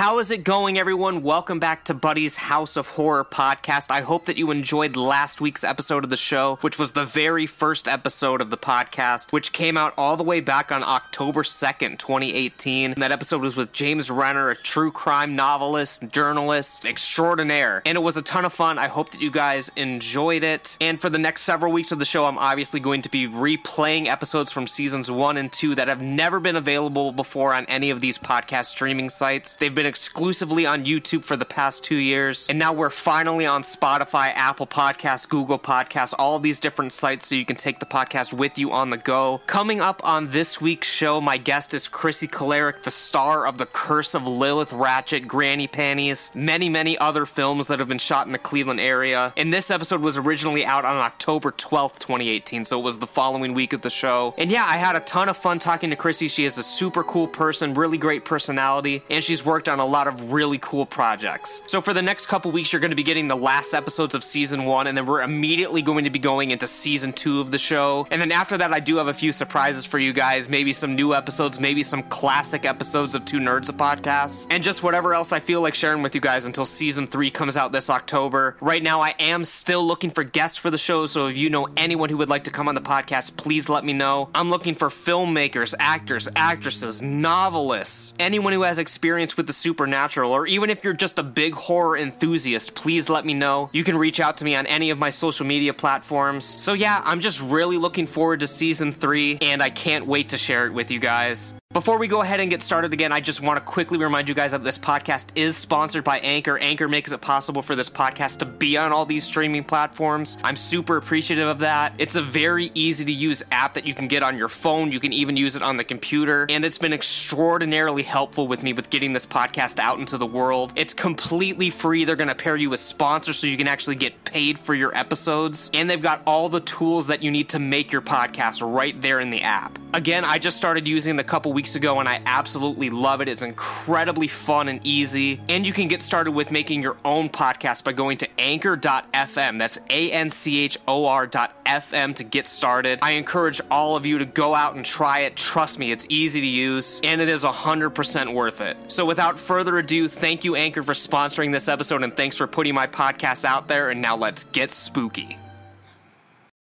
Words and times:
How 0.00 0.18
is 0.18 0.30
it 0.30 0.44
going, 0.44 0.78
everyone? 0.78 1.22
Welcome 1.22 1.58
back 1.58 1.84
to 1.84 1.92
Buddy's 1.92 2.38
House 2.38 2.78
of 2.78 2.88
Horror 2.88 3.22
podcast. 3.22 3.90
I 3.90 4.00
hope 4.00 4.24
that 4.24 4.38
you 4.38 4.50
enjoyed 4.50 4.96
last 4.96 5.42
week's 5.42 5.62
episode 5.62 6.04
of 6.04 6.08
the 6.08 6.16
show, 6.16 6.56
which 6.62 6.78
was 6.78 6.92
the 6.92 7.04
very 7.04 7.44
first 7.44 7.86
episode 7.86 8.40
of 8.40 8.48
the 8.48 8.56
podcast, 8.56 9.30
which 9.30 9.52
came 9.52 9.76
out 9.76 9.92
all 9.98 10.16
the 10.16 10.24
way 10.24 10.40
back 10.40 10.72
on 10.72 10.82
October 10.82 11.42
2nd, 11.42 11.98
2018. 11.98 12.92
And 12.92 13.02
that 13.02 13.12
episode 13.12 13.42
was 13.42 13.56
with 13.56 13.72
James 13.74 14.10
Renner, 14.10 14.48
a 14.48 14.56
true 14.56 14.90
crime 14.90 15.36
novelist, 15.36 16.08
journalist 16.08 16.86
extraordinaire. 16.86 17.82
And 17.84 17.98
it 17.98 18.00
was 18.00 18.16
a 18.16 18.22
ton 18.22 18.46
of 18.46 18.54
fun. 18.54 18.78
I 18.78 18.88
hope 18.88 19.10
that 19.10 19.20
you 19.20 19.30
guys 19.30 19.70
enjoyed 19.76 20.44
it. 20.44 20.78
And 20.80 20.98
for 20.98 21.10
the 21.10 21.18
next 21.18 21.42
several 21.42 21.74
weeks 21.74 21.92
of 21.92 21.98
the 21.98 22.06
show, 22.06 22.24
I'm 22.24 22.38
obviously 22.38 22.80
going 22.80 23.02
to 23.02 23.10
be 23.10 23.28
replaying 23.28 24.06
episodes 24.06 24.50
from 24.50 24.66
seasons 24.66 25.10
one 25.10 25.36
and 25.36 25.52
two 25.52 25.74
that 25.74 25.88
have 25.88 26.00
never 26.00 26.40
been 26.40 26.56
available 26.56 27.12
before 27.12 27.52
on 27.52 27.66
any 27.66 27.90
of 27.90 28.00
these 28.00 28.16
podcast 28.16 28.64
streaming 28.64 29.10
sites. 29.10 29.56
They've 29.56 29.74
been 29.74 29.89
exclusively 29.90 30.64
on 30.66 30.84
YouTube 30.84 31.24
for 31.24 31.36
the 31.36 31.44
past 31.44 31.82
two 31.82 31.96
years, 31.96 32.46
and 32.48 32.60
now 32.60 32.72
we're 32.72 32.90
finally 32.90 33.44
on 33.44 33.62
Spotify, 33.62 34.32
Apple 34.36 34.68
Podcasts, 34.68 35.28
Google 35.28 35.58
Podcasts, 35.58 36.14
all 36.16 36.38
these 36.38 36.60
different 36.60 36.92
sites 36.92 37.26
so 37.26 37.34
you 37.34 37.44
can 37.44 37.56
take 37.56 37.80
the 37.80 37.86
podcast 37.86 38.32
with 38.32 38.56
you 38.56 38.70
on 38.70 38.90
the 38.90 38.96
go. 38.96 39.40
Coming 39.46 39.80
up 39.80 40.00
on 40.04 40.30
this 40.30 40.60
week's 40.60 40.88
show, 40.88 41.20
my 41.20 41.38
guest 41.38 41.74
is 41.74 41.88
Crissy 41.88 42.30
Kolarik, 42.30 42.84
the 42.84 42.90
star 42.92 43.46
of 43.46 43.58
The 43.58 43.66
Curse 43.66 44.14
of 44.14 44.28
Lilith 44.28 44.72
Ratchet, 44.72 45.26
Granny 45.26 45.66
Panties, 45.66 46.30
many, 46.36 46.68
many 46.68 46.96
other 46.96 47.26
films 47.26 47.66
that 47.66 47.80
have 47.80 47.88
been 47.88 47.98
shot 47.98 48.26
in 48.26 48.32
the 48.32 48.38
Cleveland 48.38 48.78
area. 48.78 49.32
And 49.36 49.52
this 49.52 49.72
episode 49.72 50.02
was 50.02 50.16
originally 50.16 50.64
out 50.64 50.84
on 50.84 50.96
October 50.98 51.50
12th, 51.50 51.98
2018, 51.98 52.64
so 52.64 52.78
it 52.78 52.84
was 52.84 53.00
the 53.00 53.08
following 53.08 53.54
week 53.54 53.72
of 53.72 53.82
the 53.82 53.90
show. 53.90 54.34
And 54.38 54.52
yeah, 54.52 54.64
I 54.64 54.76
had 54.76 54.94
a 54.94 55.00
ton 55.00 55.28
of 55.28 55.36
fun 55.36 55.58
talking 55.58 55.90
to 55.90 55.96
Crissy. 55.96 56.30
She 56.30 56.44
is 56.44 56.58
a 56.58 56.62
super 56.62 57.02
cool 57.02 57.26
person, 57.26 57.74
really 57.74 57.98
great 57.98 58.24
personality, 58.24 59.02
and 59.10 59.24
she's 59.24 59.44
worked 59.44 59.68
on 59.68 59.79
a 59.80 59.86
lot 59.86 60.06
of 60.06 60.32
really 60.32 60.58
cool 60.58 60.86
projects. 60.86 61.62
So 61.66 61.80
for 61.80 61.92
the 61.94 62.02
next 62.02 62.26
couple 62.26 62.50
weeks, 62.52 62.72
you're 62.72 62.80
going 62.80 62.90
to 62.90 62.96
be 62.96 63.02
getting 63.02 63.28
the 63.28 63.36
last 63.36 63.74
episodes 63.74 64.14
of 64.14 64.22
season 64.22 64.64
one, 64.64 64.86
and 64.86 64.96
then 64.96 65.06
we're 65.06 65.22
immediately 65.22 65.82
going 65.82 66.04
to 66.04 66.10
be 66.10 66.18
going 66.18 66.50
into 66.50 66.66
season 66.66 67.12
two 67.12 67.40
of 67.40 67.50
the 67.50 67.58
show. 67.58 68.06
And 68.10 68.20
then 68.20 68.32
after 68.32 68.58
that, 68.58 68.72
I 68.72 68.80
do 68.80 68.96
have 68.96 69.08
a 69.08 69.14
few 69.14 69.32
surprises 69.32 69.84
for 69.86 69.98
you 69.98 70.12
guys. 70.12 70.48
Maybe 70.48 70.72
some 70.72 70.94
new 70.94 71.14
episodes, 71.14 71.60
maybe 71.60 71.82
some 71.82 72.02
classic 72.04 72.64
episodes 72.64 73.14
of 73.14 73.24
Two 73.24 73.38
Nerds 73.38 73.68
a 73.68 73.72
Podcast, 73.72 74.46
and 74.50 74.62
just 74.62 74.82
whatever 74.82 75.14
else 75.14 75.32
I 75.32 75.40
feel 75.40 75.60
like 75.60 75.74
sharing 75.74 76.02
with 76.02 76.14
you 76.14 76.20
guys 76.20 76.46
until 76.46 76.66
season 76.66 77.06
three 77.06 77.30
comes 77.30 77.56
out 77.56 77.72
this 77.72 77.90
October. 77.90 78.56
Right 78.60 78.82
now, 78.82 79.00
I 79.00 79.14
am 79.18 79.44
still 79.44 79.84
looking 79.84 80.10
for 80.10 80.24
guests 80.24 80.58
for 80.58 80.70
the 80.70 80.78
show, 80.78 81.06
so 81.06 81.26
if 81.26 81.36
you 81.36 81.50
know 81.50 81.68
anyone 81.76 82.08
who 82.08 82.16
would 82.18 82.28
like 82.28 82.44
to 82.44 82.50
come 82.50 82.68
on 82.68 82.74
the 82.74 82.80
podcast, 82.80 83.36
please 83.36 83.68
let 83.68 83.84
me 83.84 83.92
know. 83.92 84.30
I'm 84.34 84.50
looking 84.50 84.74
for 84.74 84.88
filmmakers, 84.88 85.74
actors, 85.78 86.28
actresses, 86.36 87.02
novelists, 87.02 88.14
anyone 88.18 88.52
who 88.52 88.62
has 88.62 88.78
experience 88.78 89.36
with 89.36 89.46
the 89.46 89.52
supernatural, 89.60 90.32
or 90.32 90.46
even 90.46 90.70
if 90.70 90.82
you're 90.82 90.92
just 90.92 91.18
a 91.18 91.22
big 91.22 91.52
horror 91.52 91.96
enthusiast, 91.96 92.74
please 92.74 93.08
let 93.08 93.24
me 93.24 93.34
know. 93.34 93.70
You 93.72 93.84
can 93.84 93.96
reach 93.96 94.18
out 94.20 94.38
to 94.38 94.44
me 94.44 94.56
on 94.56 94.66
any 94.66 94.90
of 94.90 94.98
my 94.98 95.10
social 95.10 95.46
media 95.46 95.74
platforms. 95.74 96.44
So, 96.44 96.72
yeah, 96.72 97.02
I'm 97.04 97.20
just 97.20 97.40
really 97.42 97.76
looking 97.76 98.06
forward 98.06 98.40
to 98.40 98.46
season 98.46 98.92
three, 98.92 99.38
and 99.40 99.62
I 99.62 99.70
can't 99.70 100.06
wait 100.06 100.30
to 100.30 100.38
share 100.38 100.66
it 100.66 100.72
with 100.72 100.90
you 100.90 100.98
guys. 100.98 101.54
Before 101.72 102.00
we 102.00 102.08
go 102.08 102.20
ahead 102.20 102.40
and 102.40 102.50
get 102.50 102.64
started 102.64 102.92
again, 102.92 103.12
I 103.12 103.20
just 103.20 103.40
want 103.40 103.56
to 103.56 103.64
quickly 103.64 103.96
remind 103.96 104.28
you 104.28 104.34
guys 104.34 104.50
that 104.50 104.64
this 104.64 104.76
podcast 104.76 105.28
is 105.36 105.56
sponsored 105.56 106.02
by 106.02 106.18
Anchor. 106.18 106.58
Anchor 106.58 106.88
makes 106.88 107.12
it 107.12 107.20
possible 107.20 107.62
for 107.62 107.76
this 107.76 107.88
podcast 107.88 108.40
to 108.40 108.44
be 108.44 108.76
on 108.76 108.90
all 108.90 109.06
these 109.06 109.22
streaming 109.22 109.62
platforms. 109.62 110.36
I'm 110.42 110.56
super 110.56 110.96
appreciative 110.96 111.46
of 111.46 111.60
that. 111.60 111.94
It's 111.96 112.16
a 112.16 112.22
very 112.22 112.72
easy 112.74 113.04
to 113.04 113.12
use 113.12 113.44
app 113.52 113.74
that 113.74 113.86
you 113.86 113.94
can 113.94 114.08
get 114.08 114.24
on 114.24 114.36
your 114.36 114.48
phone. 114.48 114.90
You 114.90 114.98
can 114.98 115.12
even 115.12 115.36
use 115.36 115.54
it 115.54 115.62
on 115.62 115.76
the 115.76 115.84
computer. 115.84 116.44
And 116.50 116.64
it's 116.64 116.76
been 116.76 116.92
extraordinarily 116.92 118.02
helpful 118.02 118.48
with 118.48 118.64
me 118.64 118.72
with 118.72 118.90
getting 118.90 119.12
this 119.12 119.24
podcast 119.24 119.78
out 119.78 120.00
into 120.00 120.18
the 120.18 120.26
world. 120.26 120.72
It's 120.74 120.92
completely 120.92 121.70
free. 121.70 122.04
They're 122.04 122.16
going 122.16 122.26
to 122.26 122.34
pair 122.34 122.56
you 122.56 122.70
with 122.70 122.80
sponsors 122.80 123.38
so 123.38 123.46
you 123.46 123.56
can 123.56 123.68
actually 123.68 123.94
get 123.94 124.24
paid 124.24 124.58
for 124.58 124.74
your 124.74 124.92
episodes. 124.96 125.70
And 125.72 125.88
they've 125.88 126.02
got 126.02 126.22
all 126.26 126.48
the 126.48 126.62
tools 126.62 127.06
that 127.06 127.22
you 127.22 127.30
need 127.30 127.50
to 127.50 127.60
make 127.60 127.92
your 127.92 128.02
podcast 128.02 128.60
right 128.60 129.00
there 129.00 129.20
in 129.20 129.30
the 129.30 129.42
app. 129.42 129.78
Again, 129.94 130.24
I 130.24 130.38
just 130.38 130.56
started 130.56 130.88
using 130.88 131.16
it 131.16 131.20
a 131.20 131.24
couple 131.24 131.52
weeks 131.52 131.59
ago 131.68 132.00
and 132.00 132.08
I 132.08 132.20
absolutely 132.26 132.90
love 132.90 133.20
it. 133.20 133.28
It's 133.28 133.42
incredibly 133.42 134.28
fun 134.28 134.68
and 134.68 134.80
easy. 134.84 135.40
And 135.48 135.66
you 135.66 135.72
can 135.72 135.88
get 135.88 136.02
started 136.02 136.32
with 136.32 136.50
making 136.50 136.82
your 136.82 136.96
own 137.04 137.28
podcast 137.28 137.84
by 137.84 137.92
going 137.92 138.18
to 138.18 138.28
anchor.fm. 138.38 139.58
That's 139.58 139.78
A 139.90 140.10
N 140.12 140.30
C 140.30 140.64
H 140.64 140.78
O 140.88 141.06
R.fm 141.06 142.14
to 142.14 142.24
get 142.24 142.46
started. 142.46 142.98
I 143.02 143.12
encourage 143.12 143.60
all 143.70 143.96
of 143.96 144.06
you 144.06 144.18
to 144.18 144.24
go 144.24 144.54
out 144.54 144.74
and 144.74 144.84
try 144.84 145.20
it. 145.20 145.36
Trust 145.36 145.78
me, 145.78 145.92
it's 145.92 146.06
easy 146.08 146.40
to 146.40 146.46
use 146.46 147.00
and 147.04 147.20
it 147.20 147.28
is 147.28 147.44
100% 147.44 148.34
worth 148.34 148.60
it. 148.60 148.76
So 148.88 149.04
without 149.04 149.38
further 149.38 149.78
ado, 149.78 150.08
thank 150.08 150.44
you, 150.44 150.56
Anchor, 150.56 150.82
for 150.82 150.94
sponsoring 150.94 151.52
this 151.52 151.68
episode 151.68 152.02
and 152.02 152.16
thanks 152.16 152.36
for 152.36 152.46
putting 152.46 152.74
my 152.74 152.86
podcast 152.86 153.44
out 153.44 153.68
there. 153.68 153.90
And 153.90 154.00
now 154.00 154.16
let's 154.16 154.44
get 154.44 154.72
spooky. 154.72 155.38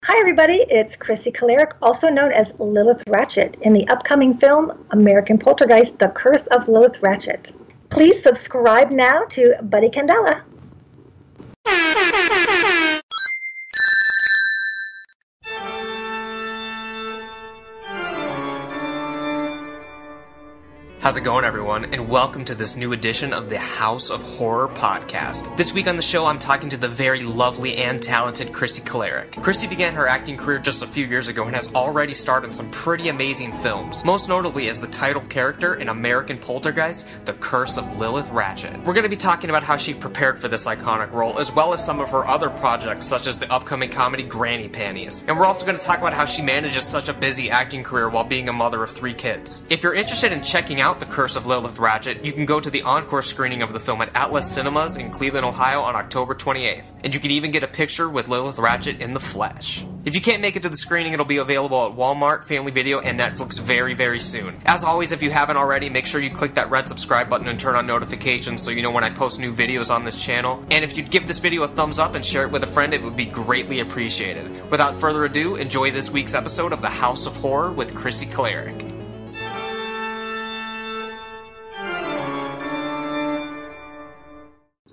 Hi, 0.09 0.22
everybody. 0.22 0.63
It's 0.69 0.95
Crissy 0.95 1.34
Kolarik, 1.35 1.73
also 1.81 2.07
known 2.07 2.31
as 2.31 2.53
Lilith 2.59 3.03
Ratchet, 3.09 3.57
in 3.62 3.73
the 3.73 3.85
upcoming 3.90 4.38
film 4.38 4.85
American 4.91 5.38
Poltergeist 5.38 6.00
The 6.00 6.07
Curse 6.07 6.47
of 6.47 6.69
Lilith 6.69 7.03
Ratchet. 7.03 7.51
Please 7.90 8.23
subscribe 8.23 8.90
now 8.90 9.25
to 9.25 9.56
Buddy 9.63 9.90
Candela. 9.90 10.44
How's 21.07 21.16
it 21.16 21.23
going, 21.23 21.45
everyone? 21.45 21.85
And 21.94 22.09
welcome 22.09 22.44
to 22.44 22.53
this 22.53 22.75
new 22.75 22.91
edition 22.91 23.31
of 23.31 23.50
the 23.50 23.57
House 23.57 24.09
of 24.09 24.22
Horror 24.22 24.68
podcast. 24.68 25.56
This 25.56 25.73
week 25.73 25.88
on 25.88 25.95
the 25.95 26.01
show, 26.01 26.25
I'm 26.25 26.38
talking 26.38 26.68
to 26.68 26.75
the 26.75 26.90
very 26.90 27.23
lovely 27.23 27.78
and 27.78 28.03
talented 28.03 28.50
Crissy 28.50 28.81
Kolarik. 28.81 29.31
Crissy 29.35 29.69
began 29.69 29.94
her 29.94 30.06
acting 30.06 30.35
career 30.35 30.59
just 30.59 30.84
a 30.84 30.85
few 30.85 31.07
years 31.07 31.29
ago 31.29 31.46
and 31.46 31.56
has 31.56 31.73
already 31.73 32.13
starred 32.13 32.44
in 32.44 32.51
some 32.51 32.69
pretty 32.72 33.07
amazing 33.07 33.53
films, 33.53 34.03
most 34.03 34.28
notably 34.28 34.67
as 34.67 34.81
the 34.81 34.88
title 34.88 35.22
character 35.29 35.75
in 35.75 35.88
American 35.88 36.38
Poltergeist, 36.38 37.07
The 37.23 37.31
Curse 37.35 37.78
of 37.78 37.97
Lilith 37.97 38.29
Ratchet. 38.31 38.78
We're 38.79 38.91
going 38.91 39.03
to 39.03 39.09
be 39.09 39.16
talking 39.16 39.50
about 39.50 39.63
how 39.63 39.78
she 39.78 39.94
prepared 39.94 40.41
for 40.41 40.50
this 40.50 40.66
iconic 40.66 41.13
role, 41.13 41.40
as 41.40 41.56
well 41.56 41.73
as 41.73 41.85
some 41.85 42.01
of 42.01 42.09
her 42.09 42.28
other 42.28 42.50
projects, 42.50 43.06
such 43.06 43.28
as 43.28 43.40
the 43.40 43.50
upcoming 43.50 43.91
comedy 43.91 44.23
Granny 44.23 44.67
Panties. 44.67 45.23
And 45.25 45.40
we're 45.40 45.46
also 45.46 45.66
going 45.66 45.78
to 45.78 45.84
talk 45.85 46.00
about 46.00 46.12
how 46.12 46.25
she 46.25 46.41
manages 46.41 46.84
such 46.84 47.07
a 47.07 47.13
busy 47.13 47.50
acting 47.50 47.85
career 47.85 48.09
while 48.09 48.25
being 48.25 48.50
a 48.50 48.53
mother 48.53 48.84
of 48.84 48.91
three 48.91 49.13
kids. 49.13 49.66
If 49.69 49.84
you're 49.84 49.94
interested 49.94 50.34
in 50.34 50.44
checking 50.44 50.81
out 50.81 50.97
The 51.00 51.06
Curse 51.06 51.35
of 51.35 51.46
Lilith 51.46 51.80
Ratchet, 51.80 52.25
you 52.25 52.34
can 52.34 52.46
go 52.46 52.59
to 52.59 52.69
the 52.69 52.81
encore 52.81 53.22
screening 53.22 53.62
of 53.62 53.74
the 53.74 53.80
film 53.80 54.02
at 54.02 54.16
Atlas 54.16 54.52
Cinemas 54.52 54.97
in 54.97 55.12
Cleveland, 55.12 55.46
Ohio 55.46 55.81
on 55.81 55.96
October 55.96 56.34
28th. 56.34 57.00
And 57.03 57.13
you 57.13 57.19
can 57.19 57.31
even 57.31 57.52
get 57.52 57.63
a 57.63 57.68
picture 57.68 58.09
with 58.09 58.28
Lilith 58.28 58.58
Ratchet 58.58 59.02
in 59.02 59.13
the 59.13 59.19
flesh. 59.19 59.85
If 60.06 60.16
you 60.16 60.22
can't 60.22 60.41
make 60.41 60.56
it 60.56 60.63
to 60.63 60.69
the 60.69 60.78
screening, 60.78 61.13
it'll 61.13 61.25
be 61.25 61.38
available 61.38 61.85
at 61.85 61.97
Walmart, 61.97 62.46
Family 62.46 62.72
Video, 62.72 63.00
and 63.00 63.19
Netflix 63.19 63.59
very, 63.59 63.94
very 63.94 64.19
soon. 64.19 64.62
As 64.66 64.84
always, 64.84 65.12
if 65.12 65.22
you 65.22 65.31
haven't 65.31 65.58
already, 65.58 65.90
make 65.90 66.06
sure 66.06 66.22
you 66.22 66.30
click 66.30 66.53
that 66.53 66.69
red 66.69 66.88
subscribe 66.88 67.29
button 67.29 67.47
and 67.47 67.59
turn 67.59 67.75
on 67.75 67.85
notifications 67.85 68.62
so 68.64 68.72
you 68.72 68.81
know 68.81 68.91
when 68.91 69.03
I 69.03 69.09
post 69.09 69.40
new 69.40 69.53
videos 69.53 69.94
on 69.94 70.06
this 70.06 70.24
channel. 70.24 70.66
And 70.72 70.85
if 70.85 70.96
you'd 70.96 71.12
give 71.12 71.28
this 71.28 71.40
video 71.40 71.64
a 71.64 71.68
thumbs 71.68 72.00
up 72.00 72.16
and 72.16 72.25
share 72.25 72.44
it 72.44 72.52
with 72.52 72.64
a 72.64 72.68
friend, 72.68 72.94
it 72.94 73.03
would 73.03 73.18
be 73.18 73.25
greatly 73.25 73.81
appreciated. 73.81 74.72
Without 74.72 74.96
further 74.96 75.25
ado, 75.25 75.58
enjoy 75.58 75.91
this 75.91 76.09
week's 76.09 76.34
episode 76.34 76.72
of 76.72 76.81
The 76.81 76.90
House 76.90 77.25
of 77.25 77.35
Horror 77.35 77.72
with 77.72 77.94
Crissy 77.94 78.28
Kolarik. 78.28 78.97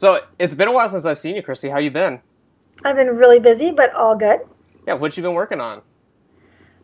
So 0.05 0.21
it's 0.39 0.55
been 0.55 0.69
a 0.69 0.73
while 0.73 0.87
since 0.91 1.07
I've 1.07 1.17
seen 1.17 1.35
you, 1.35 1.43
Christy. 1.43 1.71
How 1.71 1.79
you 1.79 1.91
been? 1.91 2.21
I've 2.85 2.95
been 2.95 3.17
really 3.17 3.41
busy, 3.41 3.71
but 3.71 3.95
all 3.95 4.15
good. 4.15 4.41
Yeah, 4.87 4.93
what 4.93 5.17
you 5.17 5.23
been 5.23 5.33
working 5.33 5.63
on? 5.63 5.81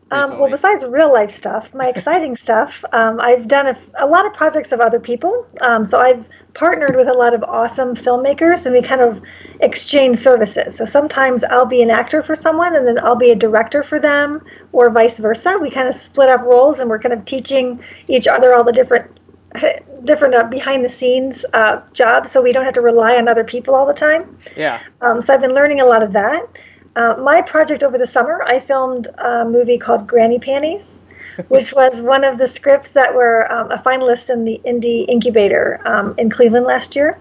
Um, 0.09 0.39
well, 0.39 0.49
besides 0.49 0.83
real 0.83 1.13
life 1.13 1.29
stuff, 1.29 1.71
my 1.75 1.89
exciting 1.95 2.35
stuff, 2.35 2.83
um, 2.93 3.19
I've 3.21 3.47
done 3.47 3.67
a, 3.67 3.77
a, 3.99 4.07
lot 4.07 4.25
of 4.25 4.33
projects 4.33 4.71
of 4.71 4.79
other 4.79 4.99
people. 4.99 5.45
Um, 5.61 5.85
so 5.85 5.99
I've 5.99 6.27
partnered 6.55 6.95
with 6.95 7.07
a 7.07 7.13
lot 7.13 7.35
of 7.35 7.43
awesome 7.43 7.95
filmmakers, 7.95 8.65
and 8.65 8.73
we 8.73 8.81
kind 8.81 9.01
of 9.01 9.21
exchange 9.59 10.17
services. 10.17 10.75
So 10.75 10.85
sometimes 10.85 11.43
I'll 11.43 11.67
be 11.67 11.83
an 11.83 11.91
actor 11.91 12.23
for 12.23 12.33
someone, 12.33 12.75
and 12.75 12.87
then 12.87 12.97
I'll 13.05 13.15
be 13.15 13.29
a 13.29 13.35
director 13.35 13.83
for 13.83 13.99
them, 13.99 14.43
or 14.71 14.89
vice 14.89 15.19
versa. 15.19 15.59
We 15.61 15.69
kind 15.69 15.87
of 15.87 15.93
split 15.93 16.29
up 16.29 16.41
roles, 16.41 16.79
and 16.79 16.89
we're 16.89 16.97
kind 16.97 17.13
of 17.13 17.23
teaching 17.25 17.83
each 18.07 18.27
other 18.27 18.55
all 18.55 18.63
the 18.63 18.73
different 18.73 19.15
different 20.05 20.33
uh, 20.33 20.43
behind 20.47 20.83
the 20.83 20.89
scenes 20.89 21.45
uh, 21.53 21.81
jobs 21.93 22.31
so 22.31 22.41
we 22.41 22.51
don't 22.51 22.65
have 22.65 22.73
to 22.73 22.81
rely 22.81 23.15
on 23.17 23.27
other 23.27 23.43
people 23.43 23.75
all 23.75 23.85
the 23.85 23.93
time. 23.93 24.37
Yeah. 24.55 24.81
Um, 25.01 25.21
so 25.21 25.33
I've 25.33 25.41
been 25.41 25.53
learning 25.53 25.81
a 25.81 25.85
lot 25.85 26.03
of 26.03 26.13
that. 26.13 26.47
Uh, 26.95 27.15
my 27.19 27.41
project 27.41 27.83
over 27.83 27.97
the 27.97 28.07
summer, 28.07 28.43
I 28.43 28.59
filmed 28.59 29.07
a 29.17 29.45
movie 29.45 29.77
called 29.77 30.07
Granny 30.07 30.39
Panties, 30.39 31.01
which 31.47 31.73
was 31.73 32.01
one 32.01 32.23
of 32.23 32.37
the 32.37 32.47
scripts 32.47 32.91
that 32.91 33.13
were 33.13 33.51
um, 33.51 33.71
a 33.71 33.77
finalist 33.77 34.29
in 34.29 34.43
the 34.43 34.59
Indie 34.65 35.05
Incubator 35.07 35.81
um, 35.85 36.13
in 36.17 36.29
Cleveland 36.29 36.65
last 36.65 36.95
year. 36.95 37.17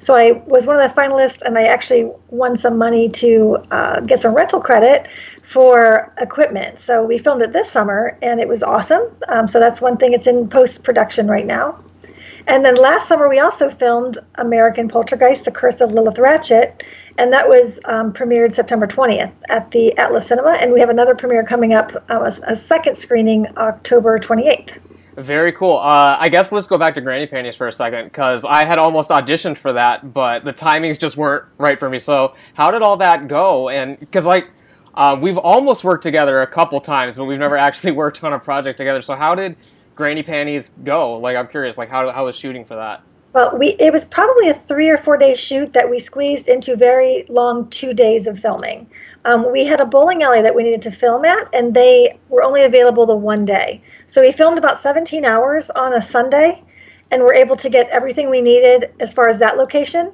So 0.00 0.14
I 0.14 0.32
was 0.46 0.66
one 0.66 0.76
of 0.76 0.82
the 0.82 1.00
finalists, 1.00 1.42
and 1.42 1.56
I 1.56 1.64
actually 1.64 2.10
won 2.28 2.56
some 2.56 2.76
money 2.76 3.08
to 3.10 3.58
uh, 3.70 4.00
get 4.00 4.20
some 4.20 4.34
rental 4.34 4.60
credit 4.60 5.06
for 5.42 6.12
equipment. 6.18 6.78
So 6.78 7.04
we 7.04 7.18
filmed 7.18 7.42
it 7.42 7.52
this 7.52 7.70
summer, 7.70 8.16
and 8.22 8.40
it 8.40 8.48
was 8.48 8.62
awesome. 8.62 9.02
Um, 9.28 9.46
so 9.48 9.60
that's 9.60 9.80
one 9.80 9.96
thing. 9.96 10.12
It's 10.12 10.26
in 10.26 10.48
post 10.48 10.84
production 10.84 11.28
right 11.28 11.46
now. 11.46 11.82
And 12.46 12.64
then 12.64 12.74
last 12.74 13.08
summer, 13.08 13.28
we 13.28 13.38
also 13.38 13.70
filmed 13.70 14.18
American 14.36 14.88
Poltergeist, 14.88 15.44
The 15.44 15.52
Curse 15.52 15.80
of 15.80 15.92
Lilith 15.92 16.18
Ratchet, 16.18 16.82
and 17.18 17.32
that 17.32 17.48
was 17.48 17.78
um, 17.84 18.12
premiered 18.12 18.52
September 18.52 18.86
20th 18.86 19.32
at 19.48 19.70
the 19.70 19.96
Atlas 19.98 20.26
Cinema. 20.26 20.52
And 20.52 20.72
we 20.72 20.80
have 20.80 20.88
another 20.88 21.14
premiere 21.14 21.44
coming 21.44 21.74
up, 21.74 21.92
uh, 22.10 22.30
a, 22.46 22.52
a 22.52 22.56
second 22.56 22.96
screening 22.96 23.46
October 23.58 24.18
28th. 24.18 24.78
Very 25.16 25.52
cool. 25.52 25.76
Uh, 25.76 26.16
I 26.18 26.30
guess 26.30 26.50
let's 26.52 26.66
go 26.66 26.78
back 26.78 26.94
to 26.94 27.02
Granny 27.02 27.26
Panties 27.26 27.54
for 27.54 27.68
a 27.68 27.72
second 27.72 28.04
because 28.04 28.46
I 28.46 28.64
had 28.64 28.78
almost 28.78 29.10
auditioned 29.10 29.58
for 29.58 29.74
that, 29.74 30.14
but 30.14 30.44
the 30.44 30.54
timings 30.54 30.98
just 30.98 31.18
weren't 31.18 31.44
right 31.58 31.78
for 31.78 31.90
me. 31.90 31.98
So, 31.98 32.34
how 32.54 32.70
did 32.70 32.80
all 32.80 32.96
that 32.96 33.28
go? 33.28 33.68
And 33.68 34.00
because, 34.00 34.24
like, 34.24 34.48
uh, 34.94 35.16
we've 35.20 35.38
almost 35.38 35.84
worked 35.84 36.02
together 36.02 36.42
a 36.42 36.46
couple 36.46 36.80
times, 36.80 37.16
but 37.16 37.24
we've 37.24 37.38
never 37.38 37.56
actually 37.56 37.92
worked 38.02 38.22
on 38.24 38.32
a 38.32 38.38
project 38.38 38.78
together. 38.78 39.00
So, 39.00 39.14
how 39.14 39.34
did 39.34 39.56
Granny 39.94 40.22
Panties 40.22 40.70
go? 40.84 41.16
Like, 41.18 41.36
I'm 41.36 41.48
curious, 41.48 41.78
like, 41.78 41.90
how, 41.90 42.10
how 42.10 42.26
was 42.26 42.36
shooting 42.36 42.64
for 42.64 42.76
that? 42.76 43.02
Well, 43.32 43.56
we 43.58 43.68
it 43.80 43.92
was 43.92 44.04
probably 44.04 44.50
a 44.50 44.54
three 44.54 44.90
or 44.90 44.98
four 44.98 45.16
day 45.16 45.34
shoot 45.34 45.72
that 45.72 45.88
we 45.88 45.98
squeezed 45.98 46.48
into 46.48 46.76
very 46.76 47.24
long 47.30 47.70
two 47.70 47.94
days 47.94 48.26
of 48.26 48.38
filming. 48.38 48.86
Um, 49.24 49.50
we 49.50 49.64
had 49.64 49.80
a 49.80 49.86
bowling 49.86 50.22
alley 50.22 50.42
that 50.42 50.54
we 50.54 50.62
needed 50.62 50.82
to 50.82 50.90
film 50.90 51.24
at, 51.24 51.48
and 51.54 51.72
they 51.72 52.18
were 52.28 52.42
only 52.42 52.64
available 52.64 53.06
the 53.06 53.16
one 53.16 53.46
day. 53.46 53.80
So 54.06 54.20
we 54.20 54.32
filmed 54.32 54.58
about 54.58 54.80
17 54.80 55.24
hours 55.24 55.70
on 55.70 55.94
a 55.94 56.02
Sunday, 56.02 56.62
and 57.12 57.22
were 57.22 57.34
able 57.34 57.56
to 57.56 57.68
get 57.68 57.88
everything 57.90 58.30
we 58.30 58.40
needed 58.40 58.90
as 58.98 59.12
far 59.12 59.28
as 59.28 59.38
that 59.38 59.56
location. 59.56 60.12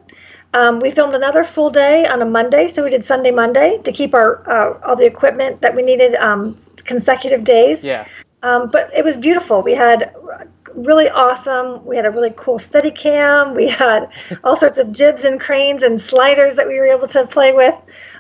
Um, 0.55 0.81
we 0.81 0.91
filmed 0.91 1.15
another 1.15 1.45
full 1.45 1.71
day 1.71 2.07
on 2.07 2.23
a 2.23 2.25
Monday, 2.25 2.69
so 2.69 2.83
we 2.85 2.91
did 2.91 3.05
Sunday 3.05 3.31
Monday 3.31 3.79
to 3.85 3.93
keep 3.93 4.15
our 4.15 4.49
uh, 4.51 4.81
all 4.83 4.97
the 4.97 5.05
equipment 5.05 5.61
that 5.61 5.75
we 5.75 5.83
needed 5.83 6.15
um, 6.17 6.57
consecutive 6.85 7.45
days. 7.45 7.85
Yeah. 7.85 8.07
Um, 8.43 8.71
but 8.71 8.91
it 8.95 9.05
was 9.05 9.17
beautiful. 9.17 9.63
We 9.63 9.75
had 9.75 10.15
really 10.75 11.09
awesome. 11.11 11.85
We 11.85 11.97
had 11.97 12.07
a 12.07 12.11
really 12.11 12.33
cool 12.37 12.59
steady 12.59 12.91
cam. 12.91 13.55
We 13.55 13.69
had 13.69 14.11
all 14.45 14.57
sorts 14.57 14.79
of 14.79 14.93
jibs 14.93 15.25
and 15.25 15.41
cranes 15.41 15.83
and 15.83 16.01
sliders 16.01 16.55
that 16.57 16.67
we 16.67 16.79
were 16.79 16.87
able 16.87 17.09
to 17.09 17.27
play 17.27 17.53
with. 17.53 17.75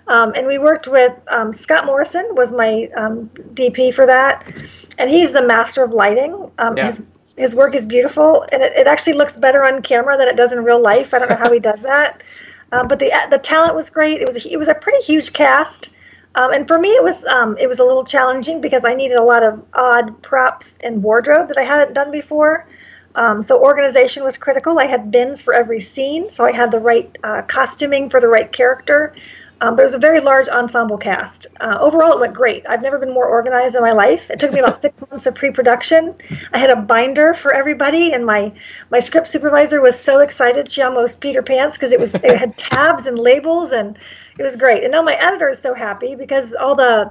Um, 0.08 0.32
and 0.34 0.46
we 0.46 0.58
worked 0.58 0.88
with 0.88 1.12
um, 1.28 1.52
Scott 1.52 1.86
Morrison 1.86 2.26
was 2.32 2.52
my 2.52 2.88
um, 2.96 3.28
DP 3.54 3.92
for 3.92 4.06
that, 4.06 4.50
and 4.96 5.10
he's 5.10 5.32
the 5.32 5.46
master 5.46 5.84
of 5.84 5.92
lighting. 5.92 6.50
Um, 6.58 6.76
yeah. 6.76 6.86
His 6.88 7.02
his 7.38 7.54
work 7.54 7.74
is 7.74 7.86
beautiful, 7.86 8.46
and 8.52 8.62
it, 8.62 8.72
it 8.74 8.86
actually 8.86 9.14
looks 9.14 9.36
better 9.36 9.64
on 9.64 9.82
camera 9.82 10.16
than 10.16 10.28
it 10.28 10.36
does 10.36 10.52
in 10.52 10.64
real 10.64 10.80
life. 10.80 11.14
I 11.14 11.18
don't 11.18 11.30
know 11.30 11.36
how 11.36 11.52
he 11.52 11.60
does 11.60 11.80
that, 11.82 12.22
um, 12.72 12.88
but 12.88 12.98
the 12.98 13.12
the 13.30 13.38
talent 13.38 13.74
was 13.74 13.90
great. 13.90 14.20
It 14.20 14.26
was 14.26 14.44
a, 14.44 14.52
it 14.52 14.56
was 14.58 14.68
a 14.68 14.74
pretty 14.74 15.02
huge 15.04 15.32
cast. 15.32 15.90
Um, 16.34 16.52
and 16.52 16.68
for 16.68 16.78
me, 16.78 16.90
it 16.90 17.02
was 17.02 17.24
um, 17.24 17.56
it 17.58 17.66
was 17.66 17.78
a 17.78 17.84
little 17.84 18.04
challenging 18.04 18.60
because 18.60 18.84
I 18.84 18.94
needed 18.94 19.16
a 19.16 19.22
lot 19.22 19.42
of 19.42 19.64
odd 19.74 20.22
props 20.22 20.78
and 20.82 21.02
wardrobe 21.02 21.48
that 21.48 21.58
I 21.58 21.64
hadn't 21.64 21.94
done 21.94 22.10
before. 22.10 22.66
Um, 23.14 23.42
so 23.42 23.60
organization 23.60 24.22
was 24.22 24.36
critical. 24.36 24.78
I 24.78 24.84
had 24.86 25.10
bins 25.10 25.42
for 25.42 25.52
every 25.52 25.80
scene, 25.80 26.30
so 26.30 26.44
I 26.44 26.52
had 26.52 26.70
the 26.70 26.78
right 26.78 27.16
uh, 27.24 27.42
costuming 27.42 28.08
for 28.08 28.20
the 28.20 28.28
right 28.28 28.50
character. 28.52 29.14
Um, 29.60 29.74
but 29.74 29.82
it 29.82 29.86
was 29.86 29.94
a 29.94 29.98
very 29.98 30.20
large 30.20 30.48
ensemble 30.48 30.96
cast. 30.96 31.48
Uh, 31.60 31.78
overall, 31.80 32.12
it 32.12 32.20
went 32.20 32.34
great. 32.34 32.64
I've 32.68 32.82
never 32.82 32.98
been 32.98 33.12
more 33.12 33.26
organized 33.26 33.74
in 33.74 33.82
my 33.82 33.92
life. 33.92 34.30
It 34.30 34.38
took 34.38 34.52
me 34.52 34.60
about 34.60 34.80
six 34.82 35.00
months 35.10 35.26
of 35.26 35.34
pre-production. 35.34 36.14
I 36.52 36.58
had 36.58 36.70
a 36.70 36.76
binder 36.76 37.34
for 37.34 37.52
everybody, 37.52 38.12
and 38.12 38.24
my 38.24 38.52
my 38.90 39.00
script 39.00 39.26
supervisor 39.26 39.80
was 39.80 39.98
so 39.98 40.20
excited 40.20 40.70
she 40.70 40.82
almost 40.82 41.20
peed 41.20 41.34
her 41.34 41.42
pants 41.42 41.76
because 41.76 41.92
it 41.92 41.98
was 41.98 42.14
it 42.14 42.38
had 42.38 42.56
tabs 42.56 43.06
and 43.06 43.18
labels, 43.18 43.72
and 43.72 43.98
it 44.38 44.42
was 44.42 44.54
great. 44.54 44.84
And 44.84 44.92
now 44.92 45.02
my 45.02 45.14
editor 45.14 45.48
is 45.48 45.58
so 45.58 45.74
happy 45.74 46.14
because 46.14 46.54
all 46.54 46.76
the 46.76 47.10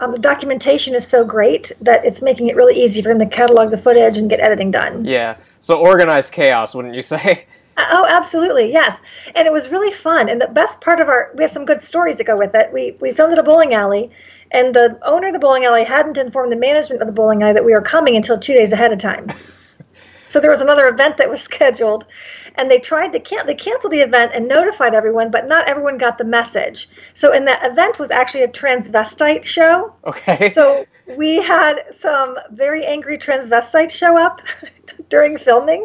um, 0.00 0.12
the 0.12 0.18
documentation 0.18 0.94
is 0.94 1.06
so 1.06 1.24
great 1.24 1.72
that 1.80 2.04
it's 2.04 2.22
making 2.22 2.48
it 2.48 2.56
really 2.56 2.74
easy 2.74 3.02
for 3.02 3.10
him 3.10 3.18
to 3.20 3.26
catalog 3.26 3.70
the 3.70 3.78
footage 3.78 4.18
and 4.18 4.28
get 4.28 4.40
editing 4.40 4.70
done. 4.70 5.04
Yeah. 5.04 5.36
So 5.60 5.78
organized 5.78 6.32
chaos, 6.32 6.74
wouldn't 6.74 6.94
you 6.94 7.02
say? 7.02 7.46
Uh, 7.76 7.86
oh, 7.90 8.06
absolutely, 8.08 8.70
yes. 8.70 9.00
And 9.34 9.46
it 9.46 9.52
was 9.52 9.68
really 9.70 9.92
fun. 9.92 10.28
And 10.28 10.40
the 10.40 10.48
best 10.48 10.80
part 10.80 11.00
of 11.00 11.08
our, 11.08 11.32
we 11.34 11.42
have 11.42 11.50
some 11.50 11.64
good 11.64 11.80
stories 11.80 12.16
to 12.16 12.24
go 12.24 12.36
with 12.36 12.54
it. 12.54 12.72
We 12.72 12.96
we 13.00 13.12
filmed 13.12 13.32
at 13.32 13.38
a 13.38 13.42
bowling 13.42 13.74
alley, 13.74 14.10
and 14.50 14.74
the 14.74 14.98
owner 15.02 15.28
of 15.28 15.32
the 15.32 15.38
bowling 15.38 15.64
alley 15.64 15.84
hadn't 15.84 16.18
informed 16.18 16.52
the 16.52 16.56
management 16.56 17.00
of 17.00 17.06
the 17.06 17.12
bowling 17.12 17.42
alley 17.42 17.54
that 17.54 17.64
we 17.64 17.72
were 17.72 17.80
coming 17.80 18.16
until 18.16 18.38
two 18.38 18.54
days 18.54 18.72
ahead 18.72 18.92
of 18.92 18.98
time. 18.98 19.28
so 20.28 20.38
there 20.38 20.50
was 20.50 20.60
another 20.60 20.88
event 20.88 21.16
that 21.16 21.30
was 21.30 21.40
scheduled, 21.50 22.06
and 22.56 22.70
they 22.70 22.78
tried 22.78 23.12
to 23.12 23.20
can 23.20 23.46
they 23.46 23.54
canceled 23.54 23.92
the 23.92 24.00
event 24.00 24.32
and 24.34 24.46
notified 24.46 24.94
everyone, 24.94 25.30
but 25.30 25.48
not 25.48 25.66
everyone 25.66 25.96
got 25.96 26.18
the 26.18 26.24
message. 26.24 26.88
So 27.14 27.32
in 27.32 27.46
that 27.46 27.64
event 27.64 27.98
was 27.98 28.10
actually 28.10 28.42
a 28.42 28.48
transvestite 28.48 29.44
show. 29.44 29.94
Okay. 30.04 30.50
So 30.50 30.84
we 31.16 31.36
had 31.36 31.84
some 31.90 32.36
very 32.50 32.84
angry 32.84 33.16
transvestites 33.16 33.90
show 33.90 34.18
up 34.18 34.40
during 35.12 35.36
filming, 35.36 35.84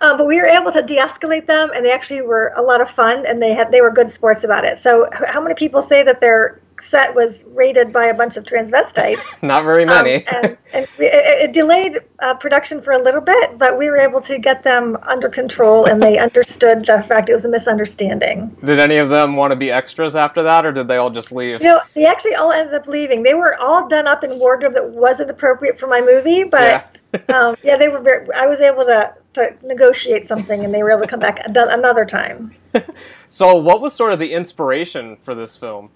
um, 0.00 0.16
but 0.18 0.26
we 0.26 0.38
were 0.38 0.46
able 0.46 0.72
to 0.72 0.82
de-escalate 0.82 1.46
them, 1.46 1.70
and 1.74 1.86
they 1.86 1.92
actually 1.92 2.22
were 2.22 2.52
a 2.56 2.62
lot 2.62 2.80
of 2.80 2.90
fun, 2.90 3.24
and 3.26 3.40
they 3.40 3.52
had 3.52 3.70
they 3.70 3.80
were 3.80 3.90
good 3.90 4.10
sports 4.10 4.42
about 4.42 4.64
it. 4.64 4.80
So 4.80 5.08
how 5.12 5.40
many 5.40 5.54
people 5.54 5.82
say 5.82 6.02
that 6.02 6.20
they're 6.20 6.60
set 6.80 7.14
was 7.14 7.44
raided 7.48 7.92
by 7.92 8.06
a 8.06 8.14
bunch 8.14 8.36
of 8.36 8.44
transvestites. 8.44 9.18
Not 9.42 9.64
very 9.64 9.84
many. 9.84 10.26
Um, 10.26 10.44
and, 10.44 10.58
and 10.72 10.88
it, 10.98 11.48
it, 11.48 11.52
delayed 11.52 11.98
uh, 12.20 12.34
production 12.34 12.82
for 12.82 12.92
a 12.92 12.98
little 12.98 13.20
bit, 13.20 13.58
but 13.58 13.78
we 13.78 13.88
were 13.90 13.96
able 13.96 14.20
to 14.22 14.38
get 14.38 14.62
them 14.62 14.96
under 15.02 15.28
control, 15.28 15.86
and 15.86 16.02
they 16.02 16.18
understood 16.18 16.84
the 16.84 17.02
fact 17.02 17.28
it 17.28 17.32
was 17.32 17.44
a 17.44 17.48
misunderstanding. 17.48 18.56
Did 18.64 18.80
any 18.80 18.96
of 18.96 19.08
them 19.08 19.36
want 19.36 19.52
to 19.52 19.56
be 19.56 19.70
extras 19.70 20.16
after 20.16 20.42
that, 20.42 20.66
or 20.66 20.72
did 20.72 20.88
they 20.88 20.96
all 20.96 21.10
just 21.10 21.32
leave? 21.32 21.62
You 21.62 21.68
know, 21.68 21.80
they 21.94 22.06
actually 22.06 22.34
all 22.34 22.52
ended 22.52 22.74
up 22.74 22.86
leaving. 22.86 23.22
They 23.22 23.34
were 23.34 23.56
all 23.56 23.88
done 23.88 24.06
up 24.06 24.24
in 24.24 24.38
wardrobe 24.38 24.74
that 24.74 24.90
wasn't 24.90 25.30
appropriate 25.30 25.78
for 25.78 25.86
my 25.86 26.00
movie, 26.00 26.44
but 26.44 26.60
yeah, 26.60 26.86
um, 27.28 27.56
yeah 27.62 27.76
they 27.76 27.88
were. 27.88 28.00
Very, 28.00 28.26
I 28.34 28.46
was 28.46 28.60
able 28.60 28.84
to 28.84 29.14
to 29.34 29.54
negotiate 29.62 30.26
something, 30.26 30.64
and 30.64 30.72
they 30.72 30.82
were 30.82 30.90
able 30.90 31.02
to 31.02 31.08
come 31.08 31.20
back 31.20 31.40
another 31.44 32.04
time. 32.04 32.54
so, 33.28 33.56
what 33.56 33.80
was 33.80 33.92
sort 33.92 34.12
of 34.12 34.18
the 34.18 34.32
inspiration 34.32 35.16
for 35.16 35.34
this 35.34 35.56
film? 35.56 35.90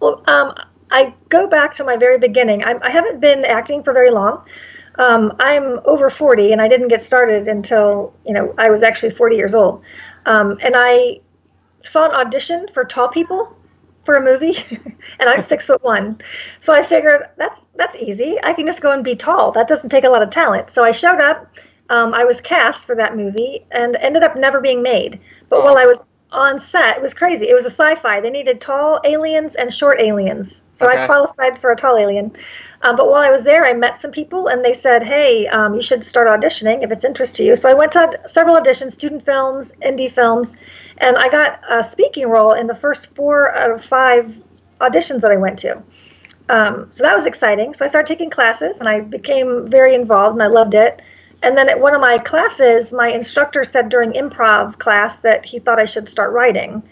Well, 0.00 0.22
um, 0.26 0.54
I 0.90 1.14
go 1.28 1.46
back 1.46 1.74
to 1.74 1.84
my 1.84 1.96
very 1.96 2.18
beginning. 2.18 2.64
I, 2.64 2.78
I 2.82 2.90
haven't 2.90 3.20
been 3.20 3.44
acting 3.44 3.82
for 3.82 3.92
very 3.92 4.10
long. 4.10 4.44
Um, 4.98 5.34
I'm 5.38 5.80
over 5.84 6.08
40, 6.10 6.52
and 6.52 6.60
I 6.60 6.68
didn't 6.68 6.88
get 6.88 7.00
started 7.00 7.48
until 7.48 8.14
you 8.26 8.32
know 8.32 8.54
I 8.58 8.70
was 8.70 8.82
actually 8.82 9.10
40 9.10 9.36
years 9.36 9.54
old. 9.54 9.82
Um, 10.26 10.58
and 10.62 10.74
I 10.76 11.20
saw 11.80 12.06
an 12.06 12.12
audition 12.12 12.66
for 12.74 12.84
tall 12.84 13.08
people 13.08 13.56
for 14.06 14.14
a 14.14 14.24
movie, 14.24 14.56
and 14.70 15.28
I'm 15.28 15.42
six 15.42 15.66
foot 15.66 15.84
one. 15.84 16.18
So 16.60 16.72
I 16.72 16.82
figured 16.82 17.28
that's 17.36 17.60
that's 17.74 17.96
easy. 17.96 18.38
I 18.42 18.54
can 18.54 18.64
just 18.64 18.80
go 18.80 18.92
and 18.92 19.04
be 19.04 19.14
tall. 19.14 19.52
That 19.52 19.68
doesn't 19.68 19.90
take 19.90 20.04
a 20.04 20.08
lot 20.08 20.22
of 20.22 20.30
talent. 20.30 20.70
So 20.70 20.82
I 20.82 20.92
showed 20.92 21.20
up. 21.20 21.46
Um, 21.88 22.14
I 22.14 22.24
was 22.24 22.40
cast 22.40 22.84
for 22.84 22.96
that 22.96 23.16
movie 23.16 23.64
and 23.70 23.94
ended 23.96 24.24
up 24.24 24.34
never 24.34 24.60
being 24.60 24.82
made. 24.82 25.20
But 25.48 25.58
oh. 25.58 25.64
while 25.64 25.76
I 25.76 25.86
was 25.86 26.02
on 26.32 26.60
set. 26.60 26.96
It 26.96 27.02
was 27.02 27.14
crazy. 27.14 27.48
It 27.48 27.54
was 27.54 27.64
a 27.64 27.70
sci-fi. 27.70 28.20
They 28.20 28.30
needed 28.30 28.60
tall 28.60 29.00
aliens 29.04 29.54
and 29.54 29.72
short 29.72 30.00
aliens. 30.00 30.60
So 30.74 30.86
okay. 30.86 31.02
I 31.02 31.06
qualified 31.06 31.58
for 31.58 31.72
a 31.72 31.76
tall 31.76 31.96
alien. 31.96 32.32
Um, 32.82 32.96
but 32.96 33.08
while 33.08 33.22
I 33.22 33.30
was 33.30 33.42
there, 33.42 33.64
I 33.64 33.72
met 33.72 34.00
some 34.00 34.10
people, 34.10 34.48
and 34.48 34.62
they 34.62 34.74
said, 34.74 35.02
"Hey, 35.02 35.46
um, 35.48 35.74
you 35.74 35.80
should 35.80 36.04
start 36.04 36.28
auditioning 36.28 36.84
if 36.84 36.92
it's 36.92 37.04
interest 37.04 37.34
to 37.36 37.44
you." 37.44 37.56
So 37.56 37.70
I 37.70 37.74
went 37.74 37.92
to 37.92 38.20
several 38.26 38.54
auditions, 38.56 38.92
student 38.92 39.24
films, 39.24 39.72
indie 39.82 40.12
films, 40.12 40.54
and 40.98 41.16
I 41.16 41.28
got 41.28 41.60
a 41.68 41.84
speaking 41.84 42.28
role 42.28 42.52
in 42.52 42.66
the 42.66 42.74
first 42.74 43.14
four 43.14 43.54
out 43.54 43.70
of 43.70 43.84
five 43.84 44.34
auditions 44.80 45.20
that 45.22 45.30
I 45.30 45.36
went 45.36 45.58
to. 45.60 45.82
Um, 46.48 46.88
so 46.90 47.02
that 47.02 47.16
was 47.16 47.26
exciting. 47.26 47.74
So 47.74 47.84
I 47.84 47.88
started 47.88 48.06
taking 48.06 48.30
classes, 48.30 48.78
and 48.78 48.88
I 48.88 49.00
became 49.00 49.68
very 49.68 49.94
involved, 49.94 50.34
and 50.34 50.42
I 50.42 50.46
loved 50.46 50.74
it. 50.74 51.02
And 51.42 51.56
then 51.56 51.68
at 51.68 51.78
one 51.78 51.94
of 51.94 52.00
my 52.00 52.18
classes, 52.18 52.92
my 52.92 53.08
instructor 53.08 53.64
said 53.64 53.88
during 53.88 54.12
improv 54.12 54.78
class 54.78 55.18
that 55.18 55.44
he 55.44 55.58
thought 55.58 55.78
I 55.78 55.84
should 55.84 56.08
start 56.08 56.32
writing 56.32 56.82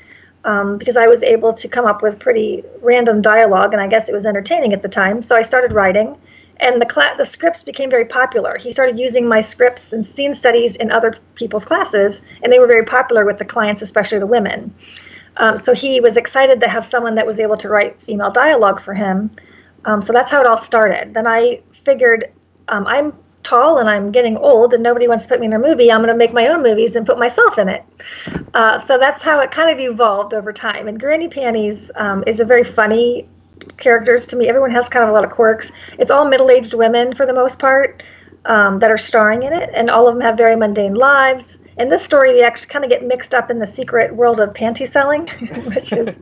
um, 0.44 0.76
because 0.76 0.96
I 0.96 1.06
was 1.06 1.23
able 1.23 1.52
to 1.52 1.68
come 1.68 1.87
up 1.87 2.02
with 2.02 2.18
pretty 2.18 2.62
random 2.82 3.23
dialogue, 3.23 3.73
and 3.73 3.80
I 3.80 3.87
guess 3.87 4.08
it 4.08 4.12
was 4.12 4.26
entertaining 4.26 4.73
at 4.73 4.82
the 4.82 4.88
time. 4.88 5.23
So 5.23 5.37
I 5.37 5.42
started 5.42 5.73
writing, 5.73 6.16
and 6.61 6.80
the 6.80 7.14
the 7.18 7.25
scripts 7.25 7.62
became 7.62 7.90
very 7.90 8.04
popular. 8.04 8.56
He 8.56 8.73
started 8.73 8.99
using 8.99 9.26
my 9.26 9.40
scripts 9.40 9.92
and 9.92 10.04
scene 10.04 10.34
studies 10.34 10.76
in 10.76 10.90
other 10.90 11.16
people's 11.34 11.64
classes, 11.64 12.23
and 12.42 12.52
they 12.52 12.58
were 12.58 12.66
very 12.66 12.84
popular 12.84 13.25
with 13.25 13.38
the 13.38 13.44
clients, 13.44 13.82
especially 13.82 14.18
the 14.18 14.26
women. 14.26 14.75
Um, 15.37 15.58
so 15.58 15.75
he 15.75 16.00
was 16.00 16.16
excited 16.16 16.61
to 16.61 16.68
have 16.68 16.87
someone 16.87 17.16
that 17.16 17.26
was 17.26 17.40
able 17.40 17.56
to 17.56 17.68
write 17.68 18.00
female 18.02 18.30
dialogue 18.30 18.80
for 18.80 18.94
him. 18.94 19.30
Um, 19.84 20.00
so 20.00 20.12
that's 20.12 20.30
how 20.30 20.40
it 20.40 20.46
all 20.46 20.58
started. 20.58 21.12
Then 21.12 21.26
I 21.26 21.61
figured 21.73 22.32
um, 22.68 22.87
I'm 22.87 23.12
tall 23.44 23.78
and 23.78 23.88
I'm 23.88 24.11
getting 24.11 24.37
old 24.37 24.75
and 24.75 24.82
nobody 24.82 25.06
wants 25.06 25.25
to 25.25 25.28
put 25.28 25.38
me 25.38 25.46
in 25.46 25.52
a 25.52 25.58
movie, 25.58 25.92
I'm 25.92 26.00
going 26.00 26.12
to 26.12 26.16
make 26.16 26.32
my 26.32 26.46
own 26.49 26.62
movies 26.62 26.96
and 26.96 27.06
put 27.06 27.18
myself 27.18 27.58
in 27.58 27.68
it. 27.68 27.84
Uh, 28.54 28.78
so 28.80 28.99
that's 28.99 29.23
how 29.23 29.38
it 29.40 29.50
kind 29.50 29.70
of 29.70 29.78
evolved 29.78 30.34
over 30.34 30.52
time. 30.52 30.88
And 30.88 30.99
Granny 30.99 31.28
Panties 31.28 31.90
um, 31.94 32.25
is 32.26 32.40
a 32.40 32.44
very 32.44 32.64
funny 32.64 33.28
characters 33.76 34.26
to 34.26 34.37
me. 34.37 34.49
Everyone 34.49 34.71
has 34.71 34.88
kind 34.88 35.02
of 35.02 35.11
a 35.11 35.12
lot 35.12 35.25
of 35.25 35.30
quirks. 35.30 35.73
It's 35.99 36.11
all 36.11 36.25
middle-aged 36.26 36.75
women 36.75 37.14
for 37.14 37.26
the 37.26 37.35
most 37.35 37.59
part 37.59 38.02
um, 38.44 38.78
that 38.80 38.90
are 38.90 38.99
starring 38.99 39.42
in 39.42 39.52
it, 39.52 39.71
and 39.75 39.90
all 39.90 40.09
of 40.09 40.14
them 40.14 40.23
have 40.23 40.37
very 40.37 40.56
mundane 40.56 40.94
lives. 40.94 41.59
In 41.78 41.88
this 41.88 42.04
story, 42.04 42.33
they 42.33 42.42
actually 42.42 42.68
kind 42.68 42.85
of 42.85 42.90
get 42.90 43.04
mixed 43.04 43.35
up 43.35 43.50
in 43.50 43.59
the 43.59 43.66
secret 43.66 44.14
world 44.14 44.40
of 44.40 44.50
panty 44.50 44.90
selling, 44.90 45.26
which 45.75 45.92
is, 45.92 46.14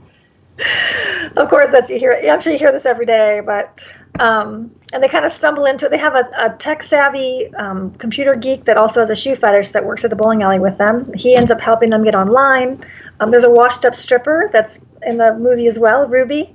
of 1.37 1.49
course, 1.49 1.71
that's 1.71 1.91
you 1.91 1.99
hear. 1.99 2.19
I'm 2.31 2.41
sure 2.41 2.53
you 2.53 2.59
hear 2.59 2.73
this 2.73 2.87
every 2.87 3.07
day, 3.07 3.43
but 3.45 3.79
um, 4.21 4.75
and 4.93 5.03
they 5.03 5.09
kind 5.09 5.25
of 5.25 5.33
stumble 5.33 5.65
into 5.65 5.87
it. 5.87 5.91
They 5.91 5.99
have 5.99 6.15
a, 6.15 6.31
a 6.39 6.57
tech 6.59 6.83
savvy 6.83 7.53
um, 7.55 7.93
computer 7.95 8.35
geek 8.35 8.65
that 8.67 8.77
also 8.77 9.01
has 9.01 9.11
a 9.11 9.17
shoe 9.17 9.35
fetish 9.35 9.71
that 9.73 9.85
works 9.85 10.05
at 10.05 10.11
the 10.11 10.17
bowling 10.17 10.43
alley 10.43 10.59
with 10.59 10.79
them. 10.79 11.13
He 11.15 11.35
ends 11.35 11.51
up 11.51 11.61
helping 11.61 11.91
them 11.91 12.05
get 12.05 12.15
online. 12.15 12.85
Um, 13.21 13.31
there's 13.31 13.45
a 13.45 13.51
washed 13.51 13.85
up 13.85 13.95
stripper 13.95 14.51
that's 14.53 14.79
in 15.03 15.17
the 15.17 15.35
movie 15.35 15.67
as 15.67 15.79
well, 15.79 16.09
Ruby. 16.09 16.55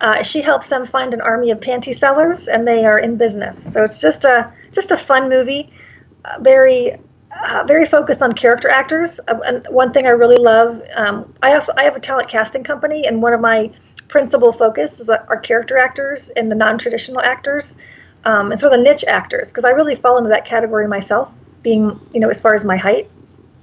Uh, 0.00 0.22
she 0.22 0.40
helps 0.40 0.68
them 0.68 0.86
find 0.86 1.12
an 1.12 1.20
army 1.20 1.50
of 1.50 1.60
panty 1.60 1.96
sellers, 1.96 2.48
and 2.48 2.66
they 2.66 2.84
are 2.84 2.98
in 2.98 3.16
business. 3.16 3.72
So 3.72 3.84
it's 3.84 4.00
just 4.00 4.24
a 4.24 4.52
just 4.72 4.90
a 4.90 4.96
fun 4.96 5.28
movie, 5.28 5.72
uh, 6.24 6.38
very 6.40 6.96
uh, 7.44 7.64
very 7.66 7.84
focused 7.86 8.22
on 8.22 8.32
character 8.32 8.68
actors. 8.68 9.18
Uh, 9.28 9.38
and 9.44 9.66
one 9.70 9.92
thing 9.92 10.06
I 10.06 10.10
really 10.10 10.36
love, 10.36 10.82
um, 10.96 11.32
I 11.42 11.54
also 11.54 11.72
I 11.76 11.82
have 11.82 11.96
a 11.96 12.00
talent 12.00 12.28
casting 12.28 12.62
company, 12.62 13.06
and 13.06 13.20
one 13.20 13.32
of 13.32 13.40
my 13.40 13.72
principal 14.08 14.52
focus 14.52 15.00
is 15.00 15.10
our 15.10 15.38
character 15.40 15.76
actors 15.76 16.30
and 16.30 16.50
the 16.50 16.54
non-traditional 16.54 17.20
actors, 17.20 17.76
um, 18.24 18.52
and 18.52 18.60
so 18.60 18.70
the 18.70 18.78
niche 18.78 19.04
actors, 19.06 19.48
because 19.48 19.64
I 19.64 19.70
really 19.70 19.96
fall 19.96 20.18
into 20.18 20.30
that 20.30 20.44
category 20.44 20.86
myself, 20.86 21.30
being 21.62 22.00
you 22.14 22.20
know 22.20 22.28
as 22.28 22.40
far 22.40 22.54
as 22.54 22.64
my 22.64 22.76
height. 22.76 23.10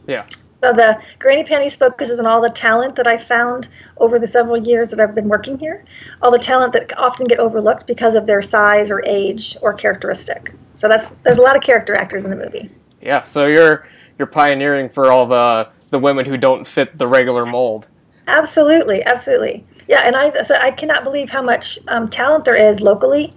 Yeah. 0.08 0.25
So 0.56 0.72
the 0.72 1.00
Granny 1.20 1.44
Panties 1.44 1.76
focuses 1.76 2.20
on 2.20 2.26
all 2.26 2.42
the 2.42 2.50
talent 2.50 2.96
that 2.96 3.08
I 3.08 3.18
found 3.18 3.68
over 3.98 4.18
the 4.18 4.28
several 4.28 4.58
years 4.58 4.90
that 4.92 5.00
I've 5.00 5.14
been 5.14 5.28
working 5.28 5.60
here, 5.60 5.84
all 6.22 6.32
the 6.32 6.40
talent 6.40 6.74
that 6.74 6.98
often 6.98 7.28
get 7.28 7.40
overlooked 7.40 7.86
because 7.86 8.16
of 8.16 8.26
their 8.26 8.42
size 8.42 8.90
or 8.90 9.04
age 9.06 9.58
or 9.62 9.74
characteristic. 9.74 10.54
So 10.76 10.88
that's 10.88 11.10
there's 11.24 11.38
a 11.38 11.42
lot 11.42 11.56
of 11.56 11.62
character 11.62 11.96
actors 11.96 12.24
in 12.24 12.30
the 12.30 12.38
movie. 12.38 12.70
Yeah, 13.02 13.24
so 13.24 13.48
you're 13.48 13.88
you're 14.18 14.28
pioneering 14.28 14.90
for 14.90 15.12
all 15.12 15.26
the 15.26 15.70
the 15.90 16.00
women 16.00 16.26
who 16.26 16.38
don't 16.38 16.66
fit 16.66 16.98
the 16.98 17.08
regular 17.08 17.46
mold. 17.46 17.88
Absolutely, 18.28 19.04
absolutely. 19.04 19.64
Yeah, 19.88 20.02
and 20.04 20.16
I 20.16 20.42
so 20.44 20.56
I 20.56 20.72
cannot 20.72 21.04
believe 21.04 21.30
how 21.30 21.42
much 21.42 21.80
um, 21.90 22.10
talent 22.10 22.46
there 22.46 22.56
is 22.56 22.80
locally 22.80 23.34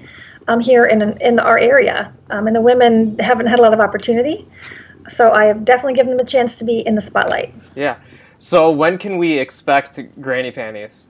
um, 0.47 0.61
here 0.61 0.87
in 0.87 1.03
in 1.21 1.39
our 1.39 1.59
area, 1.59 2.13
um, 2.31 2.47
and 2.47 2.55
the 2.55 2.61
women 2.61 3.19
haven't 3.19 3.47
had 3.47 3.59
a 3.59 3.63
lot 3.63 3.75
of 3.75 3.81
opportunity. 3.81 4.49
So 5.09 5.33
I 5.33 5.45
have 5.47 5.64
definitely 5.64 5.95
given 5.95 6.17
them 6.17 6.25
a 6.25 6.28
chance 6.28 6.57
to 6.57 6.64
be 6.64 6.87
in 6.87 6.95
the 6.95 7.00
spotlight. 7.00 7.55
Yeah. 7.75 7.99
So 8.38 8.71
when 8.71 8.99
can 8.99 9.19
we 9.19 9.38
expect 9.38 10.00
Granny 10.21 10.50
Panties? 10.50 11.09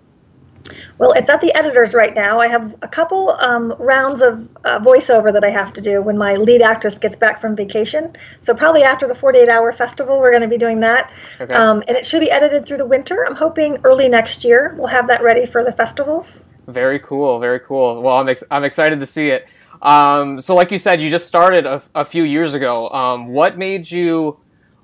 Well, 0.98 1.12
it's 1.12 1.30
at 1.30 1.40
the 1.40 1.54
editors 1.54 1.94
right 1.94 2.14
now. 2.14 2.40
I 2.40 2.48
have 2.48 2.74
a 2.82 2.88
couple 2.88 3.30
um, 3.40 3.74
rounds 3.78 4.20
of 4.20 4.48
uh, 4.64 4.78
voiceover 4.80 5.32
that 5.32 5.44
I 5.44 5.50
have 5.50 5.72
to 5.74 5.80
do 5.80 6.02
when 6.02 6.18
my 6.18 6.34
lead 6.34 6.62
actress 6.62 6.98
gets 6.98 7.16
back 7.16 7.40
from 7.40 7.56
vacation. 7.56 8.14
So 8.40 8.54
probably 8.54 8.82
after 8.82 9.06
the 9.06 9.14
48 9.14 9.48
hour 9.48 9.72
festival, 9.72 10.18
we're 10.18 10.30
going 10.30 10.42
to 10.42 10.48
be 10.48 10.58
doing 10.58 10.80
that. 10.80 11.12
Okay. 11.40 11.54
Um, 11.54 11.82
and 11.88 11.96
it 11.96 12.04
should 12.04 12.20
be 12.20 12.30
edited 12.30 12.66
through 12.66 12.78
the 12.78 12.86
winter. 12.86 13.24
I'm 13.26 13.36
hoping 13.36 13.78
early 13.84 14.08
next 14.08 14.44
year 14.44 14.74
we'll 14.76 14.88
have 14.88 15.06
that 15.08 15.22
ready 15.22 15.46
for 15.46 15.64
the 15.64 15.72
festivals. 15.72 16.40
Very 16.66 16.98
cool. 16.98 17.38
Very 17.38 17.60
cool. 17.60 18.02
Well, 18.02 18.18
I'm 18.18 18.28
ex- 18.28 18.44
I'm 18.50 18.64
excited 18.64 19.00
to 19.00 19.06
see 19.06 19.30
it. 19.30 19.48
Um, 19.82 20.40
so, 20.40 20.54
like 20.54 20.70
you 20.70 20.78
said, 20.78 21.00
you 21.00 21.08
just 21.08 21.26
started 21.26 21.66
a, 21.66 21.82
a 21.94 22.04
few 22.04 22.24
years 22.24 22.54
ago. 22.54 22.88
Um, 22.90 23.28
what 23.28 23.56
made 23.56 23.90
you 23.90 24.40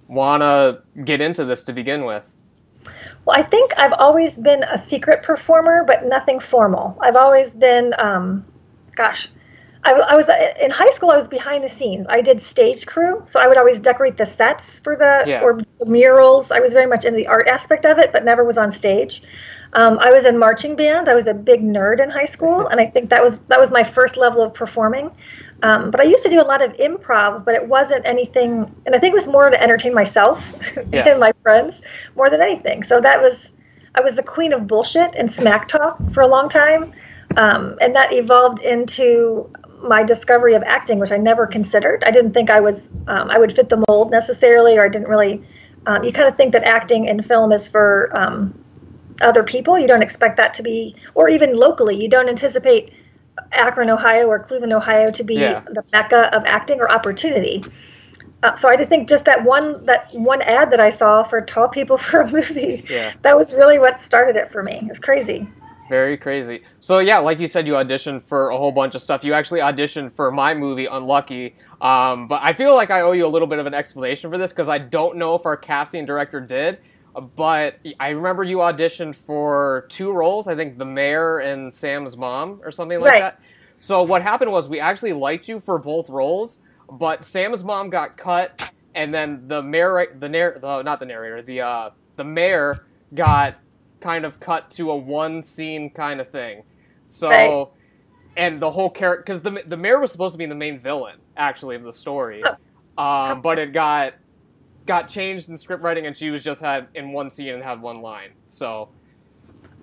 want 0.08 0.42
to 0.42 0.82
get 1.04 1.20
into 1.20 1.44
this 1.44 1.64
to 1.64 1.72
begin 1.72 2.04
with? 2.04 2.30
Well, 3.24 3.38
I 3.38 3.42
think 3.42 3.72
I've 3.78 3.94
always 3.94 4.36
been 4.36 4.62
a 4.64 4.78
secret 4.78 5.22
performer, 5.22 5.84
but 5.86 6.04
nothing 6.04 6.40
formal. 6.40 6.98
I've 7.00 7.16
always 7.16 7.54
been, 7.54 7.94
um, 7.98 8.44
gosh, 8.94 9.28
I, 9.84 9.92
I, 9.92 10.16
was 10.16 10.28
in 10.60 10.70
high 10.70 10.90
school. 10.90 11.10
I 11.10 11.16
was 11.16 11.28
behind 11.28 11.62
the 11.62 11.68
scenes. 11.68 12.06
I 12.08 12.22
did 12.22 12.40
stage 12.40 12.86
crew, 12.86 13.22
so 13.26 13.38
I 13.38 13.46
would 13.46 13.58
always 13.58 13.80
decorate 13.80 14.16
the 14.16 14.24
sets 14.24 14.80
for 14.80 14.96
the 14.96 15.24
yeah. 15.26 15.42
or 15.42 15.60
the 15.78 15.86
murals. 15.86 16.50
I 16.50 16.60
was 16.60 16.72
very 16.72 16.86
much 16.86 17.04
in 17.04 17.14
the 17.14 17.26
art 17.26 17.48
aspect 17.48 17.84
of 17.84 17.98
it, 17.98 18.12
but 18.12 18.24
never 18.24 18.44
was 18.44 18.56
on 18.56 18.72
stage. 18.72 19.22
Um, 19.74 19.98
I 19.98 20.10
was 20.10 20.24
in 20.24 20.38
marching 20.38 20.76
band. 20.76 21.08
I 21.08 21.14
was 21.14 21.26
a 21.26 21.34
big 21.34 21.60
nerd 21.60 22.00
in 22.00 22.08
high 22.08 22.24
school, 22.24 22.68
and 22.68 22.80
I 22.80 22.86
think 22.86 23.10
that 23.10 23.22
was 23.22 23.40
that 23.40 23.60
was 23.60 23.70
my 23.70 23.84
first 23.84 24.16
level 24.16 24.40
of 24.40 24.54
performing. 24.54 25.10
Um, 25.62 25.90
but 25.90 26.00
I 26.00 26.04
used 26.04 26.22
to 26.24 26.30
do 26.30 26.40
a 26.40 26.44
lot 26.44 26.62
of 26.62 26.72
improv, 26.74 27.44
but 27.44 27.54
it 27.54 27.66
wasn't 27.66 28.06
anything, 28.06 28.72
and 28.86 28.94
I 28.94 28.98
think 28.98 29.12
it 29.12 29.14
was 29.14 29.28
more 29.28 29.50
to 29.50 29.62
entertain 29.62 29.94
myself 29.94 30.44
yeah. 30.92 31.08
and 31.08 31.18
my 31.18 31.32
friends 31.32 31.80
more 32.16 32.30
than 32.30 32.40
anything. 32.42 32.82
So 32.82 33.00
that 33.00 33.20
was, 33.20 33.52
I 33.94 34.00
was 34.02 34.16
the 34.16 34.22
queen 34.22 34.52
of 34.52 34.66
bullshit 34.66 35.14
and 35.14 35.32
smack 35.32 35.68
talk 35.68 35.98
for 36.12 36.20
a 36.20 36.26
long 36.26 36.48
time, 36.48 36.92
um, 37.36 37.78
and 37.80 37.96
that 37.96 38.12
evolved 38.12 38.60
into 38.60 39.50
my 39.84 40.02
discovery 40.02 40.54
of 40.54 40.62
acting, 40.64 40.98
which 40.98 41.12
I 41.12 41.16
never 41.16 41.46
considered. 41.46 42.02
I 42.04 42.10
didn't 42.10 42.32
think 42.32 42.50
I 42.50 42.60
was, 42.60 42.88
um, 43.06 43.30
I 43.30 43.38
would 43.38 43.54
fit 43.54 43.68
the 43.68 43.82
mold 43.88 44.10
necessarily, 44.10 44.76
or 44.76 44.84
I 44.84 44.88
didn't 44.88 45.08
really. 45.08 45.42
Um, 45.86 46.02
you 46.02 46.12
kind 46.12 46.26
of 46.26 46.36
think 46.36 46.52
that 46.52 46.64
acting 46.64 47.04
in 47.04 47.22
film 47.22 47.52
is 47.52 47.68
for 47.68 48.10
um, 48.16 48.58
other 49.20 49.44
people. 49.44 49.78
You 49.78 49.86
don't 49.86 50.02
expect 50.02 50.38
that 50.38 50.54
to 50.54 50.62
be, 50.62 50.96
or 51.14 51.28
even 51.28 51.54
locally, 51.54 52.00
you 52.00 52.08
don't 52.08 52.28
anticipate 52.28 52.94
Akron, 53.52 53.90
Ohio, 53.90 54.26
or 54.26 54.38
Cleveland, 54.38 54.72
Ohio, 54.72 55.10
to 55.10 55.22
be 55.22 55.34
yeah. 55.34 55.60
the 55.60 55.84
mecca 55.92 56.34
of 56.34 56.44
acting 56.46 56.80
or 56.80 56.90
opportunity. 56.90 57.64
Uh, 58.42 58.54
so 58.54 58.68
I 58.68 58.76
just 58.76 58.90
think 58.90 59.08
just 59.08 59.24
that 59.24 59.42
one 59.42 59.84
that 59.86 60.12
one 60.12 60.42
ad 60.42 60.70
that 60.70 60.80
I 60.80 60.90
saw 60.90 61.24
for 61.24 61.40
tall 61.40 61.68
people 61.68 61.96
for 62.06 62.20
a 62.20 62.30
movie, 62.30 62.84
yeah. 62.88 63.12
that 63.22 63.36
was 63.36 63.54
really 63.54 63.78
what 63.78 64.00
started 64.00 64.36
it 64.36 64.50
for 64.52 64.62
me. 64.62 64.78
It 64.82 64.88
was 64.88 64.98
crazy. 64.98 65.48
Very 65.94 66.16
crazy. 66.16 66.62
So 66.80 66.98
yeah, 66.98 67.18
like 67.18 67.38
you 67.38 67.46
said, 67.46 67.66
you 67.68 67.74
auditioned 67.74 68.24
for 68.24 68.50
a 68.50 68.58
whole 68.58 68.72
bunch 68.72 68.96
of 68.96 69.00
stuff. 69.00 69.22
You 69.22 69.32
actually 69.32 69.60
auditioned 69.60 70.12
for 70.12 70.32
my 70.32 70.52
movie, 70.52 70.86
Unlucky. 70.86 71.54
Um, 71.80 72.26
but 72.26 72.40
I 72.42 72.52
feel 72.52 72.74
like 72.74 72.90
I 72.90 73.02
owe 73.02 73.12
you 73.12 73.26
a 73.26 73.32
little 73.34 73.46
bit 73.46 73.60
of 73.60 73.66
an 73.66 73.74
explanation 73.74 74.30
for 74.30 74.38
this 74.38 74.52
because 74.52 74.68
I 74.68 74.78
don't 74.78 75.16
know 75.16 75.36
if 75.36 75.46
our 75.46 75.56
casting 75.56 76.04
director 76.04 76.40
did 76.40 76.80
but 77.36 77.78
I 78.00 78.10
remember 78.10 78.42
you 78.42 78.58
auditioned 78.58 79.14
for 79.14 79.86
two 79.88 80.12
roles. 80.12 80.48
I 80.48 80.56
think 80.56 80.78
the 80.78 80.84
mayor 80.84 81.38
and 81.38 81.72
Sam's 81.72 82.16
mom, 82.16 82.60
or 82.64 82.70
something 82.70 83.00
like 83.00 83.12
right. 83.12 83.20
that. 83.20 83.40
So 83.80 84.02
what 84.02 84.22
happened 84.22 84.50
was 84.50 84.68
we 84.68 84.80
actually 84.80 85.12
liked 85.12 85.48
you 85.48 85.60
for 85.60 85.78
both 85.78 86.08
roles, 86.08 86.58
but 86.90 87.24
Sam's 87.24 87.62
mom 87.62 87.90
got 87.90 88.16
cut, 88.16 88.72
and 88.94 89.14
then 89.14 89.46
the 89.46 89.62
mayor, 89.62 90.16
the 90.18 90.28
narr, 90.28 90.58
the, 90.58 90.82
not 90.82 90.98
the 90.98 91.06
narrator, 91.06 91.42
the 91.42 91.60
uh, 91.60 91.90
the 92.16 92.24
mayor 92.24 92.84
got 93.14 93.56
kind 94.04 94.26
of 94.26 94.38
cut 94.38 94.70
to 94.70 94.90
a 94.90 94.96
one 94.96 95.42
scene 95.42 95.88
kind 95.88 96.20
of 96.20 96.28
thing. 96.28 96.62
So, 97.06 97.28
right. 97.28 97.66
and 98.36 98.60
the 98.60 98.70
whole 98.70 98.90
character, 98.90 99.22
because 99.24 99.40
the 99.40 99.62
the 99.66 99.78
mayor 99.78 99.98
was 99.98 100.12
supposed 100.12 100.34
to 100.34 100.38
be 100.38 100.46
the 100.46 100.54
main 100.54 100.78
villain 100.78 101.16
actually 101.36 101.74
of 101.74 101.82
the 101.82 101.92
story, 101.92 102.42
um, 102.98 103.40
but 103.40 103.58
it 103.58 103.72
got 103.72 104.14
got 104.86 105.08
changed 105.08 105.48
in 105.48 105.56
script 105.56 105.82
writing, 105.82 106.06
and 106.06 106.14
she 106.16 106.30
was 106.30 106.42
just 106.42 106.60
had 106.60 106.88
in 106.94 107.12
one 107.12 107.30
scene 107.30 107.54
and 107.54 107.62
had 107.62 107.80
one 107.80 108.02
line. 108.02 108.30
So. 108.46 108.90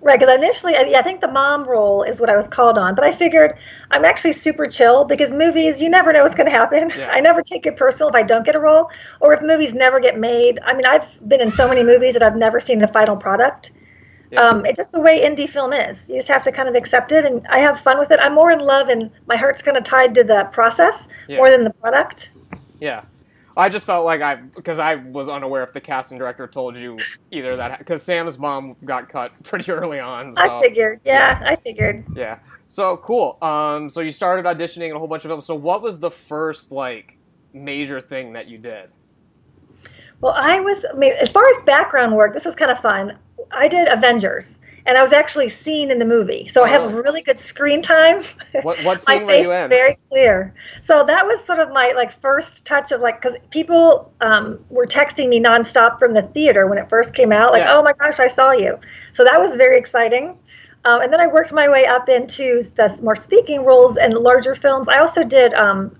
Right, 0.04 0.18
because 0.18 0.34
initially, 0.34 0.74
I, 0.74 0.98
I 0.98 1.02
think 1.02 1.20
the 1.20 1.30
mom 1.30 1.62
role 1.62 2.02
is 2.02 2.18
what 2.18 2.28
I 2.28 2.34
was 2.34 2.48
called 2.48 2.76
on, 2.76 2.96
but 2.96 3.04
I 3.04 3.12
figured 3.12 3.56
I'm 3.92 4.04
actually 4.04 4.32
super 4.32 4.66
chill 4.66 5.04
because 5.04 5.32
movies, 5.32 5.80
you 5.80 5.88
never 5.88 6.12
know 6.12 6.24
what's 6.24 6.34
going 6.34 6.50
to 6.50 6.56
happen. 6.56 6.90
Yeah. 6.90 7.08
I 7.12 7.20
never 7.20 7.40
take 7.40 7.66
it 7.66 7.76
personal 7.76 8.08
if 8.08 8.16
I 8.16 8.24
don't 8.24 8.44
get 8.44 8.56
a 8.56 8.58
role, 8.58 8.90
or 9.20 9.32
if 9.32 9.42
movies 9.42 9.74
never 9.74 10.00
get 10.00 10.18
made. 10.18 10.58
I 10.64 10.74
mean, 10.74 10.86
I've 10.86 11.06
been 11.28 11.40
in 11.40 11.52
so 11.52 11.68
many 11.68 11.84
movies 11.84 12.14
that 12.14 12.22
I've 12.24 12.36
never 12.36 12.58
seen 12.58 12.80
the 12.80 12.88
final 12.88 13.16
product. 13.16 13.70
Yeah. 14.32 14.40
Um, 14.40 14.64
it's 14.64 14.78
just 14.78 14.92
the 14.92 15.00
way 15.00 15.20
indie 15.20 15.48
film 15.48 15.74
is. 15.74 16.08
You 16.08 16.16
just 16.16 16.28
have 16.28 16.42
to 16.44 16.52
kind 16.52 16.66
of 16.66 16.74
accept 16.74 17.12
it, 17.12 17.26
and 17.26 17.46
I 17.48 17.58
have 17.58 17.78
fun 17.80 17.98
with 17.98 18.10
it. 18.10 18.18
I'm 18.22 18.32
more 18.32 18.50
in 18.50 18.60
love, 18.60 18.88
and 18.88 19.10
my 19.26 19.36
heart's 19.36 19.60
kind 19.60 19.76
of 19.76 19.84
tied 19.84 20.14
to 20.14 20.24
the 20.24 20.48
process 20.52 21.06
yeah. 21.28 21.36
more 21.36 21.50
than 21.50 21.64
the 21.64 21.72
product. 21.74 22.30
Yeah, 22.80 23.02
I 23.58 23.68
just 23.68 23.84
felt 23.84 24.06
like 24.06 24.22
I 24.22 24.36
because 24.36 24.78
I 24.78 24.94
was 24.94 25.28
unaware 25.28 25.62
if 25.64 25.74
the 25.74 25.82
casting 25.82 26.16
director 26.16 26.46
told 26.46 26.78
you 26.78 26.98
either 27.30 27.56
that 27.56 27.78
because 27.78 28.02
Sam's 28.02 28.38
mom 28.38 28.74
got 28.86 29.10
cut 29.10 29.32
pretty 29.42 29.70
early 29.70 30.00
on. 30.00 30.32
So, 30.32 30.40
I 30.40 30.62
figured, 30.62 31.00
yeah, 31.04 31.38
yeah, 31.38 31.50
I 31.50 31.56
figured. 31.56 32.06
Yeah. 32.16 32.38
So 32.66 32.96
cool. 32.96 33.36
Um, 33.42 33.90
so 33.90 34.00
you 34.00 34.10
started 34.10 34.46
auditioning 34.46 34.88
in 34.88 34.96
a 34.96 34.98
whole 34.98 35.08
bunch 35.08 35.26
of 35.26 35.30
films. 35.30 35.44
So 35.44 35.54
what 35.54 35.82
was 35.82 35.98
the 35.98 36.10
first 36.10 36.72
like 36.72 37.18
major 37.52 38.00
thing 38.00 38.32
that 38.32 38.48
you 38.48 38.56
did? 38.56 38.90
Well, 40.22 40.34
I 40.34 40.60
was 40.60 40.86
I 40.90 40.96
mean, 40.96 41.12
as 41.20 41.30
far 41.30 41.46
as 41.46 41.64
background 41.66 42.14
work. 42.16 42.32
This 42.32 42.46
is 42.46 42.56
kind 42.56 42.70
of 42.70 42.80
fun. 42.80 43.18
I 43.52 43.68
did 43.68 43.88
Avengers 43.88 44.58
and 44.84 44.98
I 44.98 45.02
was 45.02 45.12
actually 45.12 45.48
seen 45.48 45.90
in 45.90 45.98
the 45.98 46.04
movie. 46.04 46.48
So 46.48 46.62
oh. 46.62 46.64
I 46.64 46.68
have 46.68 46.82
oh. 46.82 46.90
really 46.90 47.22
good 47.22 47.38
screen 47.38 47.82
time. 47.82 48.24
What, 48.62 48.82
what 48.84 49.00
scene 49.06 49.26
were 49.26 49.34
you 49.34 49.52
in? 49.52 49.68
Very 49.68 49.96
clear. 50.08 50.54
So 50.80 51.04
that 51.04 51.26
was 51.26 51.42
sort 51.44 51.58
of 51.58 51.72
my 51.72 51.92
like 51.94 52.12
first 52.20 52.64
touch 52.64 52.92
of 52.92 53.00
like 53.00 53.20
because 53.20 53.38
people 53.50 54.12
um, 54.20 54.58
were 54.70 54.86
texting 54.86 55.28
me 55.28 55.40
nonstop 55.40 55.98
from 55.98 56.14
the 56.14 56.22
theater 56.22 56.66
when 56.66 56.78
it 56.78 56.88
first 56.88 57.14
came 57.14 57.32
out, 57.32 57.52
like, 57.52 57.60
yeah. 57.60 57.76
"Oh 57.76 57.82
my 57.82 57.92
gosh, 57.92 58.18
I 58.18 58.28
saw 58.28 58.52
you!" 58.52 58.78
So 59.12 59.24
that 59.24 59.38
was 59.38 59.56
very 59.56 59.78
exciting. 59.78 60.36
Um, 60.84 61.00
and 61.00 61.12
then 61.12 61.20
I 61.20 61.28
worked 61.28 61.52
my 61.52 61.68
way 61.68 61.86
up 61.86 62.08
into 62.08 62.68
the 62.74 62.98
more 63.02 63.14
speaking 63.14 63.64
roles 63.64 63.96
and 63.96 64.14
larger 64.14 64.56
films. 64.56 64.88
I 64.88 64.98
also 64.98 65.22
did 65.22 65.54
um, 65.54 65.96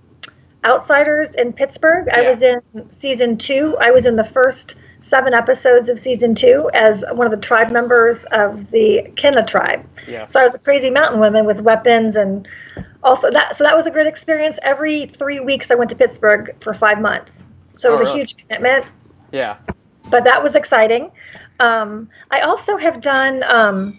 Outsiders 0.65 1.35
in 1.35 1.53
Pittsburgh. 1.53 2.07
Yeah. 2.09 2.19
I 2.19 2.31
was 2.31 2.43
in 2.43 2.91
season 2.91 3.37
two. 3.37 3.77
I 3.81 3.91
was 3.91 4.07
in 4.07 4.17
the 4.17 4.25
first 4.25 4.75
seven 5.03 5.35
episodes 5.35 5.89
of 5.89 5.99
season 5.99 6.35
two 6.35 6.71
as 6.73 7.05
one 7.13 7.27
of 7.27 7.31
the 7.31 7.37
tribe 7.37 7.71
members 7.71 8.25
of 8.27 8.71
the 8.71 9.03
Kena 9.15 9.47
tribe. 9.47 9.85
Yes. 10.09 10.33
So 10.33 10.41
I 10.41 10.45
was 10.45 10.55
a 10.55 10.59
crazy 10.59 10.91
mountain 10.91 11.21
woman 11.21 11.45
with 11.45 11.61
weapons 11.61 12.17
and 12.17 12.49
also 13.03 13.31
that. 13.31 13.57
So 13.57 13.65
that 13.65 13.77
was 13.77 13.87
a 13.87 13.91
great 13.91 14.07
experience. 14.07 14.59
Every 14.63 15.07
three 15.07 15.41
weeks, 15.41 15.71
I 15.71 15.75
went 15.75 15.91
to 15.91 15.97
Pittsburgh 15.97 16.55
for 16.61 16.73
five 16.73 17.01
months. 17.01 17.43
So 17.75 17.89
it 17.89 17.93
was 17.93 18.01
oh, 18.01 18.05
really? 18.05 18.15
a 18.15 18.19
huge 18.19 18.37
commitment. 18.37 18.87
Yeah. 19.33 19.57
But 20.09 20.25
that 20.25 20.43
was 20.43 20.55
exciting. 20.55 21.11
Um, 21.61 22.09
I 22.31 22.41
also 22.41 22.77
have 22.77 23.01
done. 23.01 23.43
Um, 23.45 23.99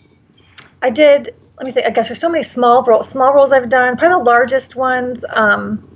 I 0.81 0.89
did 0.89 1.35
let 1.57 1.65
me 1.65 1.71
think. 1.71 1.85
I 1.85 1.89
guess 1.91 2.07
there's 2.07 2.19
so 2.19 2.29
many 2.29 2.43
small 2.43 2.83
roles. 2.83 3.09
Small 3.09 3.33
roles 3.33 3.51
I've 3.51 3.69
done. 3.69 3.97
Probably 3.97 4.23
the 4.23 4.29
largest 4.29 4.75
ones 4.75 5.23
um, 5.29 5.92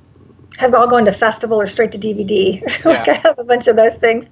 have 0.57 0.73
all 0.73 0.87
gone 0.87 1.05
to 1.05 1.11
festival 1.11 1.59
or 1.59 1.67
straight 1.67 1.91
to 1.93 1.97
DVD. 1.97 2.61
like. 2.85 3.07
I 3.07 3.13
have 3.13 3.39
a 3.39 3.43
bunch 3.43 3.67
of 3.67 3.75
those 3.75 3.95
things. 3.95 4.25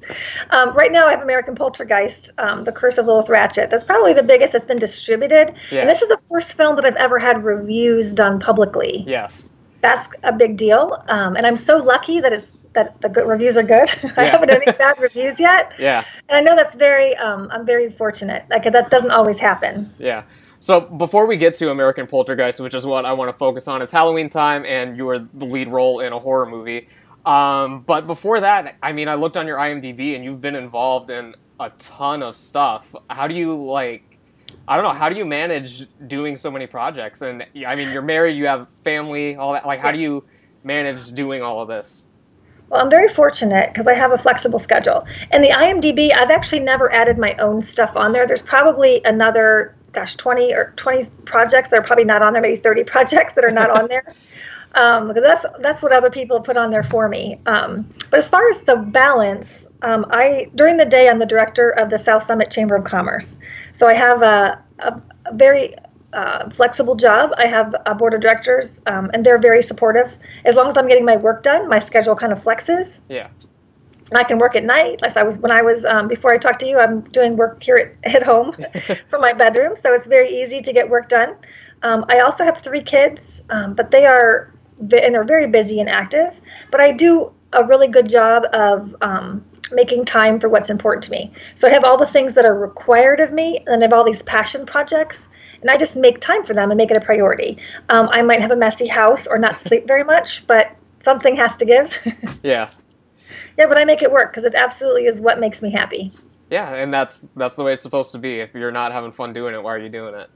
Um, 0.50 0.76
right 0.76 0.92
now, 0.92 1.08
I 1.08 1.12
have 1.12 1.22
American 1.22 1.56
Poltergeist, 1.56 2.32
um, 2.38 2.64
The 2.64 2.72
Curse 2.72 2.98
of 2.98 3.06
Lilith 3.06 3.30
Ratchet. 3.30 3.70
That's 3.70 3.84
probably 3.84 4.14
the 4.14 4.24
biggest 4.24 4.54
that's 4.54 4.66
been 4.66 4.80
distributed. 4.80 5.54
Yeah. 5.72 5.82
And 5.82 5.90
this 5.90 6.02
is 6.02 6.10
the 6.10 6.24
first 6.30 6.54
film 6.54 6.76
that 6.76 6.86
I've 6.86 6.96
ever 6.96 7.20
had 7.20 7.44
reviews 7.44 8.12
done 8.12 8.40
publicly. 8.40 9.04
Yes. 9.08 9.52
That's 9.82 10.08
a 10.24 10.34
big 10.34 10.58
deal. 10.58 11.04
Um, 11.08 11.36
and 11.36 11.46
I'm 11.46 11.56
so 11.56 11.78
lucky 11.78 12.20
that 12.20 12.34
it's 12.34 12.48
that 12.76 13.02
the 13.02 13.10
good 13.10 13.28
reviews 13.28 13.58
are 13.58 13.64
good. 13.64 13.90
I 14.18 14.26
haven't 14.26 14.50
had 14.50 14.62
any 14.62 14.78
bad 14.78 15.00
reviews 15.00 15.40
yet. 15.40 15.72
Yeah. 15.80 16.04
And 16.30 16.38
I 16.38 16.42
know 16.42 16.56
that's 16.56 16.76
very 16.76 17.16
um, 17.18 17.48
I'm 17.52 17.66
very 17.66 17.92
fortunate. 17.92 18.46
Like 18.50 18.64
that 18.64 18.90
doesn't 18.90 19.12
always 19.12 19.40
happen. 19.40 19.94
Yeah. 19.98 20.24
So 20.60 20.82
before 20.82 21.26
we 21.26 21.38
get 21.38 21.56
to 21.56 21.70
American 21.70 22.08
Poltergeist, 22.08 22.60
which 22.60 22.74
is 22.74 22.86
what 22.86 23.06
I 23.06 23.14
want 23.14 23.30
to 23.30 23.38
focus 23.38 23.68
on, 23.68 23.82
it's 23.82 23.92
Halloween 23.92 24.30
time, 24.30 24.66
and 24.66 24.98
you 24.98 25.08
are 25.10 25.20
the 25.20 25.46
lead 25.46 25.68
role 25.68 26.00
in 26.00 26.14
a 26.14 26.20
horror 26.20 26.46
movie. 26.46 26.88
Um, 27.26 27.82
but 27.82 28.08
before 28.08 28.40
that, 28.40 28.78
I 28.82 28.94
mean, 28.94 29.08
I 29.08 29.16
looked 29.16 29.38
on 29.38 29.48
your 29.48 29.58
IMDb, 29.58 30.16
and 30.16 30.24
you've 30.24 30.42
been 30.42 30.56
involved 30.56 31.10
in 31.10 31.36
a 31.60 31.70
ton 31.80 32.24
of 32.24 32.36
stuff. 32.36 32.94
How 33.10 33.28
do 33.28 33.36
you 33.36 33.56
like? 33.56 34.18
I 34.68 34.76
don't 34.76 34.84
know. 34.84 34.98
How 34.98 35.10
do 35.10 35.16
you 35.16 35.26
manage 35.26 35.88
doing 36.08 36.36
so 36.36 36.50
many 36.50 36.68
projects? 36.68 37.22
And 37.22 37.46
I 37.66 37.76
mean, 37.76 37.92
you're 37.92 38.02
married, 38.02 38.36
you 38.36 38.48
have 38.48 38.68
family, 38.84 39.36
all 39.36 39.54
that. 39.54 39.66
Like, 39.66 39.80
how 39.80 39.92
do 39.92 40.00
you 40.00 40.24
manage 40.64 41.12
doing 41.12 41.42
all 41.42 41.62
of 41.62 41.68
this? 41.68 42.06
Well, 42.70 42.82
I'm 42.82 42.90
very 42.90 43.08
fortunate 43.08 43.72
because 43.72 43.86
I 43.86 43.94
have 43.94 44.12
a 44.12 44.18
flexible 44.18 44.58
schedule. 44.58 45.06
And 45.32 45.44
the 45.44 45.50
IMDb, 45.50 46.12
I've 46.14 46.32
actually 46.32 46.62
never 46.62 46.92
added 46.92 47.18
my 47.18 47.36
own 47.36 47.62
stuff 47.62 47.96
on 47.96 48.12
there. 48.12 48.26
There's 48.26 48.42
probably 48.42 49.02
another, 49.06 49.76
gosh, 49.96 50.16
20 50.16 50.54
or 50.54 50.74
20 50.76 51.06
projects 51.26 51.70
that 51.70 51.80
are 51.80 51.84
probably 51.84 52.06
not 52.06 52.22
on 52.22 52.34
there, 52.34 52.42
maybe 52.42 52.58
30 52.58 52.84
projects 52.96 53.34
that 53.34 53.44
are 53.44 53.52
not 53.52 53.70
on 53.70 53.88
there. 53.88 54.14
Um, 54.76 55.08
because 55.08 55.24
that's 55.24 55.46
that's 55.62 55.82
what 55.82 55.94
other 55.94 56.10
people 56.10 56.42
put 56.42 56.58
on 56.58 56.70
there 56.70 56.84
for 56.84 57.08
me. 57.08 57.40
Um, 57.46 57.90
but 58.12 58.18
as 58.18 58.28
far 58.28 58.46
as 58.50 58.60
the 58.60 58.76
balance, 58.76 59.66
um, 59.84 60.06
I 60.10 60.52
during 60.54 60.76
the 60.76 60.84
day 60.84 61.08
I'm 61.08 61.18
the 61.18 61.26
director 61.26 61.70
of 61.70 61.90
the 61.90 61.98
South 61.98 62.24
Summit 62.24 62.52
Chamber 62.52 62.76
of 62.76 62.84
Commerce, 62.84 63.38
so 63.72 63.88
I 63.88 63.94
have 63.94 64.22
a, 64.22 64.62
a, 64.80 65.02
a 65.28 65.34
very 65.34 65.74
uh, 66.12 66.50
flexible 66.50 66.96
job. 66.96 67.32
I 67.38 67.46
have 67.46 67.76
a 67.86 67.96
board 67.96 68.14
of 68.16 68.22
directors, 68.22 68.82
um, 68.86 69.12
and 69.14 69.26
they're 69.26 69.38
very 69.38 69.62
supportive. 69.62 70.12
As 70.44 70.56
long 70.56 70.68
as 70.68 70.78
I'm 70.78 70.88
getting 70.88 71.06
my 71.06 71.18
work 71.18 71.44
done, 71.44 71.70
my 71.70 71.80
schedule 71.80 72.16
kind 72.16 72.34
of 72.34 72.44
flexes. 72.44 73.00
Yeah. 73.08 73.28
I 74.12 74.24
can 74.24 74.38
work 74.38 74.56
at 74.56 74.64
night. 74.64 75.02
Like 75.02 75.18
I 75.18 75.24
was 75.24 75.38
when 75.40 75.52
I 75.52 75.62
was 75.62 75.86
um, 75.86 76.08
before 76.08 76.34
I 76.34 76.38
talked 76.38 76.60
to 76.60 76.68
you, 76.68 76.78
I'm 76.78 77.02
doing 77.02 77.36
work 77.36 77.62
here 77.64 77.98
at, 78.04 78.16
at 78.16 78.24
home 78.24 78.56
from 79.10 79.22
my 79.22 79.34
bedroom, 79.34 79.76
so 79.76 79.94
it's 79.94 80.08
very 80.08 80.30
easy 80.30 80.62
to 80.62 80.74
get 80.74 80.90
work 80.90 81.10
done. 81.10 81.36
Um, 81.84 82.06
I 82.10 82.20
also 82.20 82.44
have 82.44 82.60
three 82.60 82.82
kids, 82.82 83.44
um, 83.50 83.74
but 83.74 83.92
they 83.92 84.06
are 84.06 84.54
and 84.80 84.90
they're 84.92 85.24
very 85.24 85.48
busy 85.48 85.80
and 85.80 85.90
active. 85.90 86.40
But 86.72 86.82
I 86.82 86.92
do 86.92 87.32
a 87.54 87.64
really 87.64 87.88
good 87.88 88.10
job 88.10 88.44
of 88.54 88.94
um, 89.02 89.46
making 89.72 90.06
time 90.06 90.40
for 90.40 90.50
what's 90.50 90.70
important 90.70 91.04
to 91.06 91.12
me. 91.12 91.32
So 91.56 91.68
I 91.68 91.72
have 91.72 91.86
all 91.86 91.98
the 91.98 92.06
things 92.06 92.34
that 92.34 92.46
are 92.46 92.58
required 92.58 93.20
of 93.20 93.32
me, 93.32 93.64
and 93.66 93.82
I 93.82 93.86
have 93.86 93.94
all 93.94 94.04
these 94.04 94.22
passion 94.24 94.66
projects 94.66 95.30
and 95.62 95.72
I 95.72 95.78
just 95.78 95.98
make 95.98 96.22
time 96.22 96.44
for 96.44 96.54
them 96.54 96.70
and 96.70 96.78
make 96.78 96.92
it 96.92 96.98
a 96.98 97.02
priority. 97.02 97.58
Um, 97.90 98.08
I 98.12 98.22
might 98.22 98.40
have 98.40 98.52
a 98.52 98.56
messy 98.56 98.86
house 98.86 99.26
or 99.26 99.40
not 99.40 99.60
sleep 99.60 99.88
very 99.88 100.04
much, 100.04 100.46
but 100.46 100.76
something 101.04 101.36
has 101.38 101.58
to 101.58 101.66
give. 101.66 101.98
yeah. 102.44 102.70
Yeah, 103.58 103.68
but 103.68 103.78
I 103.78 103.86
make 103.86 104.02
it 104.02 104.12
work 104.12 104.32
because 104.32 104.44
it 104.44 104.56
absolutely 104.56 105.06
is 105.06 105.22
what 105.22 105.40
makes 105.40 105.62
me 105.62 105.72
happy. 105.72 106.12
Yeah, 106.50 106.76
and 106.76 106.94
that's 106.94 107.28
that's 107.36 107.56
the 107.56 107.64
way 107.64 107.74
it's 107.74 107.82
supposed 107.82 108.12
to 108.12 108.18
be. 108.18 108.40
If 108.40 108.54
you're 108.54 108.72
not 108.72 108.92
having 108.92 109.12
fun 109.12 109.34
doing 109.34 109.56
it, 109.56 109.64
why 109.64 109.74
are 109.74 109.80
you 109.80 109.90
doing 109.90 110.14
it? 110.14 110.30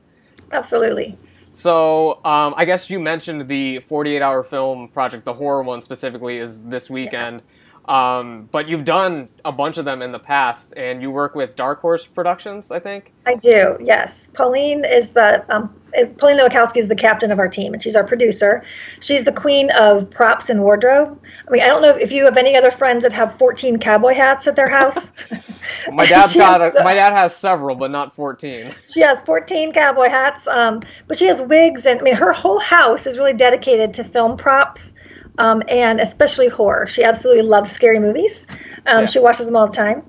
Absolutely. 0.51 1.17
So, 1.51 2.23
um, 2.25 2.53
I 2.57 2.65
guess 2.65 2.89
you 2.89 2.99
mentioned 2.99 3.47
the 3.47 3.79
48 3.79 4.21
hour 4.21 4.43
film 4.43 4.87
project, 4.89 5.25
the 5.25 5.33
horror 5.33 5.63
one 5.63 5.81
specifically, 5.81 6.37
is 6.37 6.63
this 6.63 6.89
weekend. 6.89 7.41
Yeah. 7.41 7.55
Um, 7.85 8.47
but 8.51 8.67
you've 8.67 8.85
done 8.85 9.29
a 9.43 9.51
bunch 9.51 9.77
of 9.77 9.85
them 9.85 10.01
in 10.01 10.11
the 10.11 10.19
past, 10.19 10.73
and 10.77 11.01
you 11.01 11.09
work 11.09 11.33
with 11.35 11.55
Dark 11.55 11.81
Horse 11.81 12.05
Productions, 12.05 12.71
I 12.71 12.79
think. 12.79 13.13
I 13.25 13.35
do. 13.35 13.77
Yes, 13.81 14.29
Pauline 14.33 14.85
is 14.85 15.09
the 15.09 15.43
um, 15.53 15.73
Pauline 16.17 16.37
Nowakowski 16.37 16.77
is 16.77 16.87
the 16.87 16.95
captain 16.95 17.31
of 17.31 17.39
our 17.39 17.47
team, 17.47 17.73
and 17.73 17.81
she's 17.81 17.95
our 17.95 18.03
producer. 18.03 18.63
She's 18.99 19.23
the 19.23 19.31
queen 19.31 19.71
of 19.71 20.09
props 20.09 20.49
and 20.49 20.61
wardrobe. 20.61 21.19
I 21.47 21.51
mean, 21.51 21.61
I 21.61 21.67
don't 21.67 21.81
know 21.81 21.89
if 21.89 22.11
you 22.11 22.25
have 22.25 22.37
any 22.37 22.55
other 22.55 22.71
friends 22.71 23.03
that 23.03 23.13
have 23.13 23.37
14 23.37 23.79
cowboy 23.79 24.13
hats 24.13 24.45
at 24.47 24.55
their 24.55 24.69
house. 24.69 25.11
my 25.91 26.05
dad's 26.05 26.33
got. 26.33 26.61
A, 26.61 26.83
my 26.83 26.93
dad 26.93 27.11
has 27.11 27.35
several, 27.35 27.75
but 27.75 27.91
not 27.91 28.13
14. 28.13 28.73
She 28.89 29.01
has 29.01 29.21
14 29.21 29.71
cowboy 29.71 30.09
hats, 30.09 30.47
um, 30.47 30.81
but 31.07 31.17
she 31.17 31.25
has 31.25 31.41
wigs, 31.41 31.85
and 31.85 31.99
I 31.99 32.03
mean, 32.03 32.15
her 32.15 32.33
whole 32.33 32.59
house 32.59 33.05
is 33.05 33.17
really 33.17 33.33
dedicated 33.33 33.93
to 33.95 34.03
film 34.03 34.35
props 34.35 34.91
um, 35.39 35.63
and 35.67 35.99
especially 35.99 36.47
horror. 36.47 36.87
She 36.87 37.03
absolutely 37.03 37.43
loves 37.43 37.71
scary 37.71 37.99
movies. 37.99 38.45
Um, 38.85 39.01
yeah. 39.01 39.05
She 39.07 39.19
watches 39.19 39.47
them 39.47 39.55
all 39.55 39.67
the 39.67 39.75
time. 39.75 40.03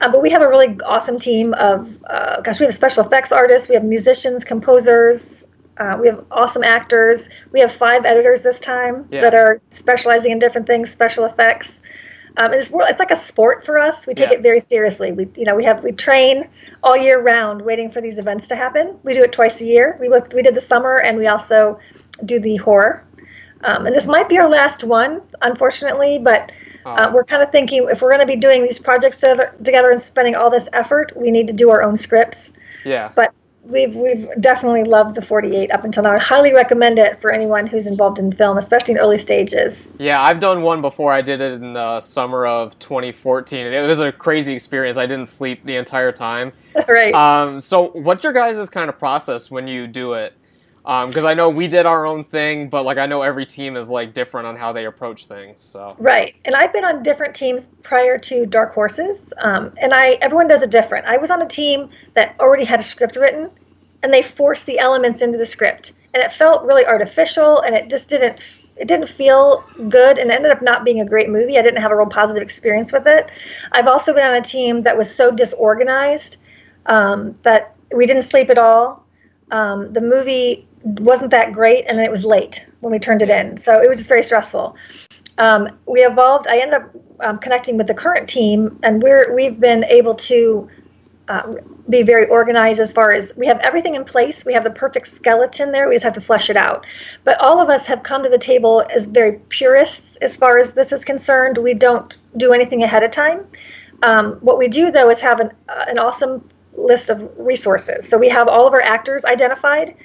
Um, 0.00 0.12
but 0.12 0.22
we 0.22 0.30
have 0.30 0.42
a 0.42 0.48
really 0.48 0.78
awesome 0.84 1.18
team 1.18 1.54
of, 1.54 1.88
uh, 2.08 2.40
gosh, 2.42 2.60
we 2.60 2.64
have 2.64 2.74
special 2.74 3.04
effects 3.04 3.32
artists, 3.32 3.68
we 3.68 3.74
have 3.74 3.84
musicians, 3.84 4.44
composers, 4.44 5.44
uh, 5.76 5.96
we 6.00 6.06
have 6.06 6.24
awesome 6.30 6.62
actors. 6.62 7.28
We 7.52 7.60
have 7.60 7.72
five 7.72 8.04
editors 8.04 8.42
this 8.42 8.60
time 8.60 9.08
yeah. 9.10 9.22
that 9.22 9.34
are 9.34 9.60
specializing 9.70 10.32
in 10.32 10.38
different 10.38 10.66
things, 10.66 10.90
special 10.90 11.24
effects. 11.24 11.72
Um, 12.36 12.52
it's, 12.52 12.70
it's 12.72 12.98
like 12.98 13.10
a 13.10 13.16
sport 13.16 13.64
for 13.64 13.78
us. 13.78 14.06
We 14.06 14.14
take 14.14 14.30
yeah. 14.30 14.38
it 14.38 14.42
very 14.42 14.60
seriously. 14.60 15.12
We, 15.12 15.28
you 15.36 15.44
know, 15.44 15.54
we 15.54 15.64
have 15.64 15.84
we 15.84 15.92
train 15.92 16.48
all 16.82 16.96
year 16.96 17.20
round, 17.20 17.62
waiting 17.62 17.90
for 17.90 18.00
these 18.00 18.18
events 18.18 18.48
to 18.48 18.56
happen. 18.56 18.98
We 19.04 19.14
do 19.14 19.22
it 19.22 19.32
twice 19.32 19.60
a 19.60 19.64
year. 19.64 19.96
We 20.00 20.08
we 20.08 20.42
did 20.42 20.54
the 20.54 20.60
summer, 20.60 20.98
and 20.98 21.16
we 21.16 21.28
also 21.28 21.78
do 22.24 22.40
the 22.40 22.56
horror. 22.56 23.04
Um, 23.64 23.86
and 23.86 23.94
this 23.94 24.06
might 24.06 24.28
be 24.28 24.38
our 24.38 24.48
last 24.48 24.84
one, 24.84 25.22
unfortunately, 25.42 26.18
but 26.18 26.52
uh, 26.84 27.10
we're 27.12 27.24
kind 27.24 27.42
of 27.42 27.50
thinking 27.50 27.88
if 27.90 28.02
we're 28.02 28.10
going 28.10 28.20
to 28.20 28.26
be 28.26 28.36
doing 28.36 28.62
these 28.62 28.78
projects 28.78 29.20
together 29.20 29.90
and 29.90 30.00
spending 30.00 30.34
all 30.34 30.50
this 30.50 30.68
effort, 30.72 31.12
we 31.16 31.30
need 31.30 31.46
to 31.46 31.52
do 31.52 31.70
our 31.70 31.82
own 31.82 31.96
scripts. 31.96 32.50
Yeah. 32.84 33.10
But 33.14 33.32
we've 33.62 33.96
we've 33.96 34.28
definitely 34.40 34.84
loved 34.84 35.14
the 35.14 35.22
48 35.22 35.70
up 35.70 35.84
until 35.84 36.02
now. 36.02 36.12
I 36.12 36.18
highly 36.18 36.52
recommend 36.52 36.98
it 36.98 37.20
for 37.20 37.32
anyone 37.32 37.66
who's 37.66 37.86
involved 37.86 38.18
in 38.18 38.32
film, 38.32 38.58
especially 38.58 38.92
in 38.94 38.98
early 38.98 39.18
stages. 39.18 39.88
Yeah, 39.98 40.22
I've 40.22 40.40
done 40.40 40.62
one 40.62 40.82
before. 40.82 41.12
I 41.12 41.22
did 41.22 41.40
it 41.40 41.52
in 41.52 41.72
the 41.72 42.00
summer 42.00 42.46
of 42.46 42.78
2014, 42.78 43.66
and 43.66 43.74
it 43.74 43.86
was 43.86 44.00
a 44.00 44.12
crazy 44.12 44.54
experience. 44.54 44.96
I 44.96 45.06
didn't 45.06 45.26
sleep 45.26 45.64
the 45.64 45.76
entire 45.76 46.12
time. 46.12 46.52
right. 46.88 47.14
Um, 47.14 47.60
so, 47.60 47.90
what's 47.92 48.24
your 48.24 48.32
guys' 48.32 48.68
kind 48.68 48.88
of 48.88 48.98
process 48.98 49.50
when 49.50 49.66
you 49.66 49.86
do 49.86 50.12
it? 50.12 50.34
Because 50.84 51.24
um, 51.24 51.26
I 51.26 51.32
know 51.32 51.48
we 51.48 51.66
did 51.66 51.86
our 51.86 52.04
own 52.04 52.24
thing, 52.24 52.68
but 52.68 52.84
like 52.84 52.98
I 52.98 53.06
know 53.06 53.22
every 53.22 53.46
team 53.46 53.74
is 53.74 53.88
like 53.88 54.12
different 54.12 54.46
on 54.46 54.54
how 54.54 54.70
they 54.70 54.84
approach 54.84 55.24
things. 55.24 55.62
So 55.62 55.96
right, 55.98 56.34
and 56.44 56.54
I've 56.54 56.74
been 56.74 56.84
on 56.84 57.02
different 57.02 57.34
teams 57.34 57.70
prior 57.82 58.18
to 58.18 58.44
Dark 58.44 58.74
Horses, 58.74 59.32
um, 59.38 59.72
and 59.80 59.94
I 59.94 60.18
everyone 60.20 60.46
does 60.46 60.62
it 60.62 60.70
different. 60.70 61.06
I 61.06 61.16
was 61.16 61.30
on 61.30 61.40
a 61.40 61.48
team 61.48 61.88
that 62.12 62.36
already 62.38 62.64
had 62.64 62.80
a 62.80 62.82
script 62.82 63.16
written, 63.16 63.50
and 64.02 64.12
they 64.12 64.20
forced 64.20 64.66
the 64.66 64.78
elements 64.78 65.22
into 65.22 65.38
the 65.38 65.46
script, 65.46 65.94
and 66.12 66.22
it 66.22 66.30
felt 66.30 66.66
really 66.66 66.84
artificial, 66.84 67.60
and 67.62 67.74
it 67.74 67.88
just 67.88 68.10
didn't 68.10 68.44
it 68.76 68.86
didn't 68.86 69.08
feel 69.08 69.64
good 69.88 70.18
and 70.18 70.30
ended 70.30 70.50
up 70.50 70.60
not 70.60 70.84
being 70.84 71.00
a 71.00 71.06
great 71.06 71.30
movie. 71.30 71.58
I 71.58 71.62
didn't 71.62 71.80
have 71.80 71.92
a 71.92 71.96
real 71.96 72.08
positive 72.08 72.42
experience 72.42 72.92
with 72.92 73.06
it. 73.06 73.30
I've 73.72 73.86
also 73.86 74.12
been 74.12 74.24
on 74.24 74.34
a 74.34 74.42
team 74.42 74.82
that 74.82 74.98
was 74.98 75.14
so 75.14 75.30
disorganized 75.30 76.36
um, 76.84 77.38
that 77.42 77.74
we 77.94 78.04
didn't 78.04 78.22
sleep 78.22 78.50
at 78.50 78.58
all. 78.58 79.06
Um, 79.50 79.92
the 79.92 80.00
movie 80.00 80.66
wasn't 80.84 81.30
that 81.30 81.52
great, 81.52 81.86
and 81.88 81.98
it 81.98 82.10
was 82.10 82.24
late 82.24 82.64
when 82.80 82.92
we 82.92 82.98
turned 82.98 83.22
it 83.22 83.30
in. 83.30 83.56
So 83.56 83.80
it 83.80 83.88
was 83.88 83.98
just 83.98 84.08
very 84.08 84.22
stressful. 84.22 84.76
Um, 85.38 85.68
we 85.86 86.02
evolved. 86.04 86.46
I 86.46 86.58
ended 86.58 86.74
up 86.74 86.90
um, 87.20 87.38
connecting 87.38 87.76
with 87.76 87.86
the 87.86 87.94
current 87.94 88.28
team, 88.28 88.78
and 88.82 89.02
we're 89.02 89.34
we've 89.34 89.58
been 89.58 89.84
able 89.84 90.14
to 90.14 90.68
uh, 91.28 91.54
be 91.88 92.02
very 92.02 92.26
organized 92.26 92.80
as 92.80 92.92
far 92.92 93.12
as 93.12 93.32
we 93.36 93.46
have 93.46 93.58
everything 93.60 93.94
in 93.94 94.04
place. 94.04 94.44
We 94.44 94.52
have 94.52 94.64
the 94.64 94.70
perfect 94.70 95.08
skeleton 95.08 95.72
there. 95.72 95.88
We 95.88 95.94
just 95.94 96.04
have 96.04 96.12
to 96.14 96.20
flesh 96.20 96.50
it 96.50 96.56
out. 96.56 96.86
But 97.24 97.40
all 97.40 97.60
of 97.60 97.70
us 97.70 97.86
have 97.86 98.02
come 98.02 98.22
to 98.22 98.28
the 98.28 98.38
table 98.38 98.84
as 98.94 99.06
very 99.06 99.40
purists 99.48 100.16
as 100.16 100.36
far 100.36 100.58
as 100.58 100.74
this 100.74 100.92
is 100.92 101.04
concerned. 101.04 101.58
We 101.58 101.74
don't 101.74 102.16
do 102.36 102.52
anything 102.52 102.82
ahead 102.82 103.02
of 103.02 103.10
time. 103.10 103.46
Um, 104.02 104.34
what 104.40 104.58
we 104.58 104.68
do 104.68 104.90
though 104.90 105.08
is 105.10 105.20
have 105.22 105.40
an, 105.40 105.50
uh, 105.68 105.84
an 105.88 105.98
awesome 105.98 106.48
list 106.74 107.08
of 107.08 107.30
resources. 107.38 108.08
So 108.08 108.18
we 108.18 108.28
have 108.28 108.48
all 108.48 108.66
of 108.66 108.74
our 108.74 108.82
actors 108.82 109.24
identified 109.24 109.96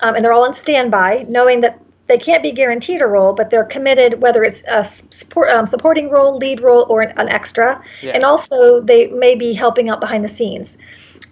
um, 0.00 0.14
and 0.14 0.24
they're 0.24 0.32
all 0.32 0.44
on 0.44 0.54
standby, 0.54 1.26
knowing 1.28 1.60
that 1.62 1.80
they 2.06 2.18
can't 2.18 2.42
be 2.42 2.52
guaranteed 2.52 3.02
a 3.02 3.06
role, 3.06 3.32
but 3.32 3.50
they're 3.50 3.64
committed, 3.64 4.20
whether 4.20 4.44
it's 4.44 4.62
a 4.68 4.84
support, 4.84 5.50
um, 5.50 5.66
supporting 5.66 6.08
role, 6.10 6.36
lead 6.36 6.60
role, 6.60 6.86
or 6.88 7.02
an, 7.02 7.18
an 7.18 7.28
extra. 7.28 7.82
Yeah. 8.00 8.12
And 8.12 8.24
also, 8.24 8.80
they 8.80 9.08
may 9.08 9.34
be 9.34 9.52
helping 9.52 9.88
out 9.88 10.00
behind 10.00 10.24
the 10.24 10.28
scenes. 10.28 10.78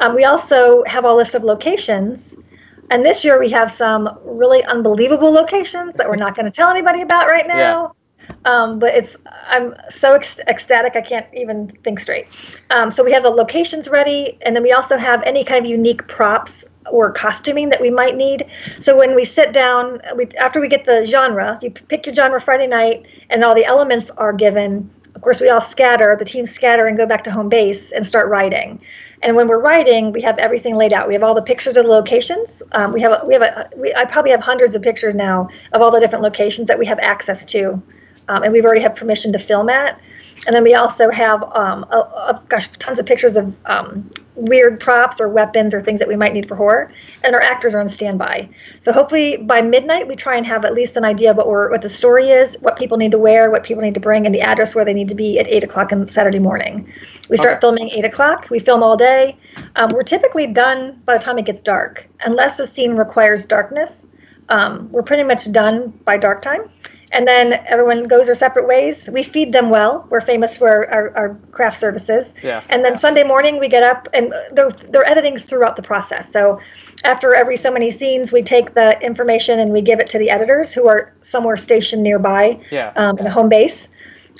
Um, 0.01 0.15
we 0.15 0.25
also 0.25 0.83
have 0.85 1.05
a 1.05 1.13
list 1.13 1.35
of 1.35 1.45
locations. 1.45 2.35
And 2.91 3.05
this 3.05 3.25
year, 3.25 3.39
we 3.39 3.51
have 3.51 3.71
some 3.71 4.19
really 4.25 4.65
unbelievable 4.65 5.31
locations 5.31 5.95
that 5.95 6.09
we're 6.09 6.17
not 6.17 6.37
going 6.37 6.47
to 6.47 6.53
tell 6.53 6.69
anybody 6.69 7.03
about 7.03 7.29
right 7.29 7.47
now. 7.47 7.55
Yeah. 7.57 7.89
Um, 8.47 8.79
but 8.79 8.95
it's 8.95 9.17
I'm 9.47 9.75
so 9.91 10.15
ec- 10.15 10.41
ecstatic 10.47 10.97
I 10.97 11.01
can't 11.03 11.27
even 11.35 11.69
think 11.83 12.01
straight. 12.01 12.27
Um, 12.71 12.91
so 12.91 13.05
we 13.05 13.13
have 13.13 13.23
the 13.23 13.31
locations 13.31 13.89
ready, 13.89 14.39
and 14.43 14.57
then 14.57 14.63
we 14.63 14.73
also 14.73 14.97
have 14.97 15.23
any 15.25 15.45
kind 15.45 15.65
of 15.65 15.71
unique 15.71 16.07
props 16.09 16.65
or 16.91 17.13
costuming 17.13 17.71
that 17.71 17.81
we 17.81 17.91
might 17.91 18.17
need. 18.17 18.47
So 18.81 18.97
when 18.97 19.15
we 19.15 19.25
sit 19.25 19.53
down, 19.53 20.01
we, 20.17 20.29
after 20.39 20.61
we 20.61 20.69
get 20.69 20.85
the 20.85 21.07
genre, 21.07 21.59
you 21.63 21.71
pick 21.71 22.07
your 22.07 22.15
genre 22.15 22.41
Friday 22.41 22.67
night, 22.67 23.07
and 23.31 23.45
all 23.45 23.55
the 23.55 23.65
elements 23.65 24.11
are 24.11 24.33
given. 24.33 24.91
Of 25.15 25.23
course, 25.23 25.41
we 25.41 25.49
all 25.49 25.61
scatter. 25.61 26.17
The 26.19 26.25
teams 26.25 26.51
scatter 26.51 26.87
and 26.87 26.97
go 26.97 27.07
back 27.07 27.25
to 27.25 27.31
home 27.31 27.49
base 27.49 27.93
and 27.93 28.05
start 28.05 28.29
writing. 28.29 28.81
And 29.23 29.37
when 29.37 29.49
we're 29.49 29.61
writing, 29.61 30.13
we 30.13 30.21
have 30.23 30.39
everything 30.39 30.75
laid 30.75 30.93
out. 30.93 31.09
We 31.09 31.15
have 31.15 31.23
all 31.23 31.35
the 31.35 31.43
pictures 31.43 31.77
of 31.77 31.85
the 31.85 31.91
locations. 31.91 32.63
Um, 32.73 32.93
we 32.93 33.01
have 33.01 33.27
we 33.27 33.33
have 33.33 33.43
a 33.43 33.71
we, 33.75 33.95
I 33.95 34.05
probably 34.05 34.33
have 34.33 34.41
hundreds 34.41 34.75
of 34.75 34.83
pictures 34.83 35.15
now 35.15 35.49
of 35.73 35.81
all 35.81 35.91
the 35.91 36.01
different 36.01 36.23
locations 36.23 36.69
that 36.69 36.79
we 36.79 36.85
have 36.87 36.99
access 36.99 37.45
to, 37.47 37.83
um, 38.29 38.43
and 38.43 38.53
we've 38.53 38.65
already 38.65 38.83
have 38.83 38.95
permission 38.97 39.33
to 39.33 39.39
film 39.39 39.71
at. 39.71 39.99
And 40.47 40.55
then 40.55 40.63
we 40.63 40.75
also 40.75 41.11
have, 41.11 41.43
um, 41.43 41.85
a, 41.91 41.97
a, 41.97 42.43
gosh, 42.49 42.69
tons 42.79 42.99
of 42.99 43.07
pictures 43.07 43.37
of 43.37 43.55
um, 43.67 44.11
weird 44.35 44.81
props 44.81 45.21
or 45.21 45.29
weapons 45.29 45.75
or 45.75 45.81
things 45.81 46.01
that 46.01 46.09
we 46.09 46.17
might 46.17 46.33
need 46.33 46.47
for 46.49 46.57
horror. 46.57 46.93
And 47.23 47.35
our 47.35 47.41
actors 47.41 47.75
are 47.75 47.81
on 47.81 47.89
standby. 47.89 48.49
So 48.81 48.93
hopefully 48.93 49.37
by 49.39 49.63
midnight 49.63 50.09
we 50.09 50.17
try 50.17 50.37
and 50.37 50.47
have 50.47 50.65
at 50.65 50.75
least 50.75 50.97
an 50.97 51.05
idea 51.05 51.31
of 51.31 51.37
what, 51.37 51.49
we're, 51.49 51.71
what 51.71 51.83
the 51.83 51.89
story 51.89 52.31
is, 52.31 52.57
what 52.61 52.77
people 52.77 52.99
need 52.99 53.13
to 53.13 53.19
wear, 53.19 53.51
what 53.51 53.63
people 53.63 53.83
need 53.83 53.95
to 53.95 54.01
bring, 54.01 54.27
and 54.27 54.35
the 54.35 54.43
address 54.43 54.75
where 54.75 54.85
they 54.85 54.95
need 54.95 55.09
to 55.09 55.15
be 55.15 55.39
at 55.39 55.47
eight 55.47 55.65
o'clock 55.65 55.93
on 55.93 56.09
Saturday 56.09 56.39
morning. 56.39 56.93
We 57.29 57.37
start 57.37 57.55
okay. 57.55 57.61
filming 57.61 57.91
eight 57.91 58.05
o'clock. 58.05 58.49
We 58.51 58.59
film 58.59 58.83
all 58.83 58.97
day. 58.97 59.37
Um, 59.77 59.91
we're 59.91 60.03
typically 60.03 60.47
done 60.47 61.01
by 61.05 61.17
the 61.17 61.25
time 61.25 61.39
it 61.39 61.47
gets 61.47 61.61
dark, 61.61 62.07
unless 62.25 62.57
the 62.57 62.67
scene 62.67 62.97
requires 62.97 63.47
darkness. 63.47 64.07
Um, 64.51 64.91
we're 64.93 65.03
pretty 65.03 65.23
much 65.23 65.51
done 65.53 65.89
by 66.05 66.19
dark 66.19 66.43
time 66.43 66.69
and 67.15 67.27
then 67.27 67.53
everyone 67.67 68.05
goes 68.09 68.27
their 68.27 68.35
separate 68.35 68.67
ways. 68.67 69.09
We 69.09 69.23
feed 69.23 69.53
them 69.53 69.71
well. 69.71 70.07
We're 70.11 70.21
famous 70.21 70.57
for 70.57 70.91
our, 70.91 71.17
our 71.17 71.35
craft 71.53 71.79
services. 71.79 72.33
Yeah. 72.43 72.63
And 72.69 72.85
then 72.85 72.99
Sunday 72.99 73.23
morning 73.23 73.61
we 73.61 73.69
get 73.69 73.85
up 73.85 74.09
and 74.13 74.35
they're 74.53 74.71
they're 74.71 75.09
editing 75.09 75.39
throughout 75.39 75.77
the 75.77 75.83
process. 75.83 76.31
So 76.33 76.61
after 77.05 77.35
every 77.35 77.57
so 77.57 77.71
many 77.71 77.91
scenes, 77.91 78.33
we 78.33 78.43
take 78.43 78.75
the 78.75 79.01
information 79.01 79.61
and 79.61 79.73
we 79.73 79.81
give 79.81 80.01
it 80.01 80.11
to 80.11 80.19
the 80.19 80.31
editors 80.31 80.73
who 80.73 80.89
are 80.89 81.15
somewhere 81.21 81.57
stationed 81.57 82.03
nearby 82.03 82.61
yeah. 82.71 82.93
um, 82.97 83.19
in 83.19 83.27
a 83.27 83.31
home 83.31 83.49
base, 83.49 83.89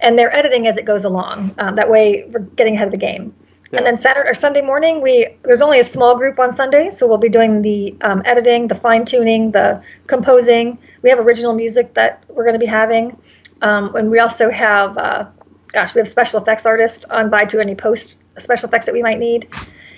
and 0.03 0.19
they're 0.19 0.35
editing 0.35 0.67
as 0.67 0.77
it 0.77 0.85
goes 0.85 1.05
along. 1.05 1.55
Um, 1.59 1.77
that 1.77 1.91
way, 1.91 2.25
we're 2.29 2.41
getting 2.41 2.75
ahead 2.75 2.89
of 2.89 2.93
the 2.93 2.99
game. 2.99 3.35
Yeah. 3.75 3.79
And 3.79 3.87
then 3.89 3.99
Saturday 3.99 4.31
or 4.31 4.35
Sunday 4.35 4.61
morning, 4.61 5.01
we 5.01 5.27
there's 5.43 5.61
only 5.61 5.81
a 5.81 5.85
small 5.85 6.17
group 6.17 6.39
on 6.39 6.53
Sunday, 6.53 6.91
so 6.91 7.09
we'll 7.09 7.19
be 7.19 7.29
doing 7.29 7.61
the 7.61 7.97
um, 8.03 8.23
editing, 8.25 8.69
the 8.69 8.77
fine 8.77 9.05
tuning, 9.05 9.51
the 9.51 9.83
composing. 10.07 10.79
We 11.03 11.11
have 11.11 11.19
original 11.19 11.55
music 11.55 11.93
that 11.95 12.23
we're 12.29 12.45
going 12.45 12.55
to 12.55 12.61
be 12.61 12.67
having, 12.67 13.17
um, 13.63 13.97
and 13.97 14.13
we 14.13 14.21
also 14.21 14.49
have, 14.49 14.97
uh, 14.97 15.27
gosh, 15.73 15.93
we 15.93 15.99
have 15.99 16.07
special 16.07 16.41
effects 16.41 16.67
artists 16.67 17.05
on 17.07 17.31
by 17.31 17.47
to 17.47 17.59
any 17.59 17.75
post 17.75 18.19
special 18.39 18.69
effects 18.69 18.87
that 18.87 18.95
we 18.95 19.03
might 19.03 19.19
need, 19.19 19.49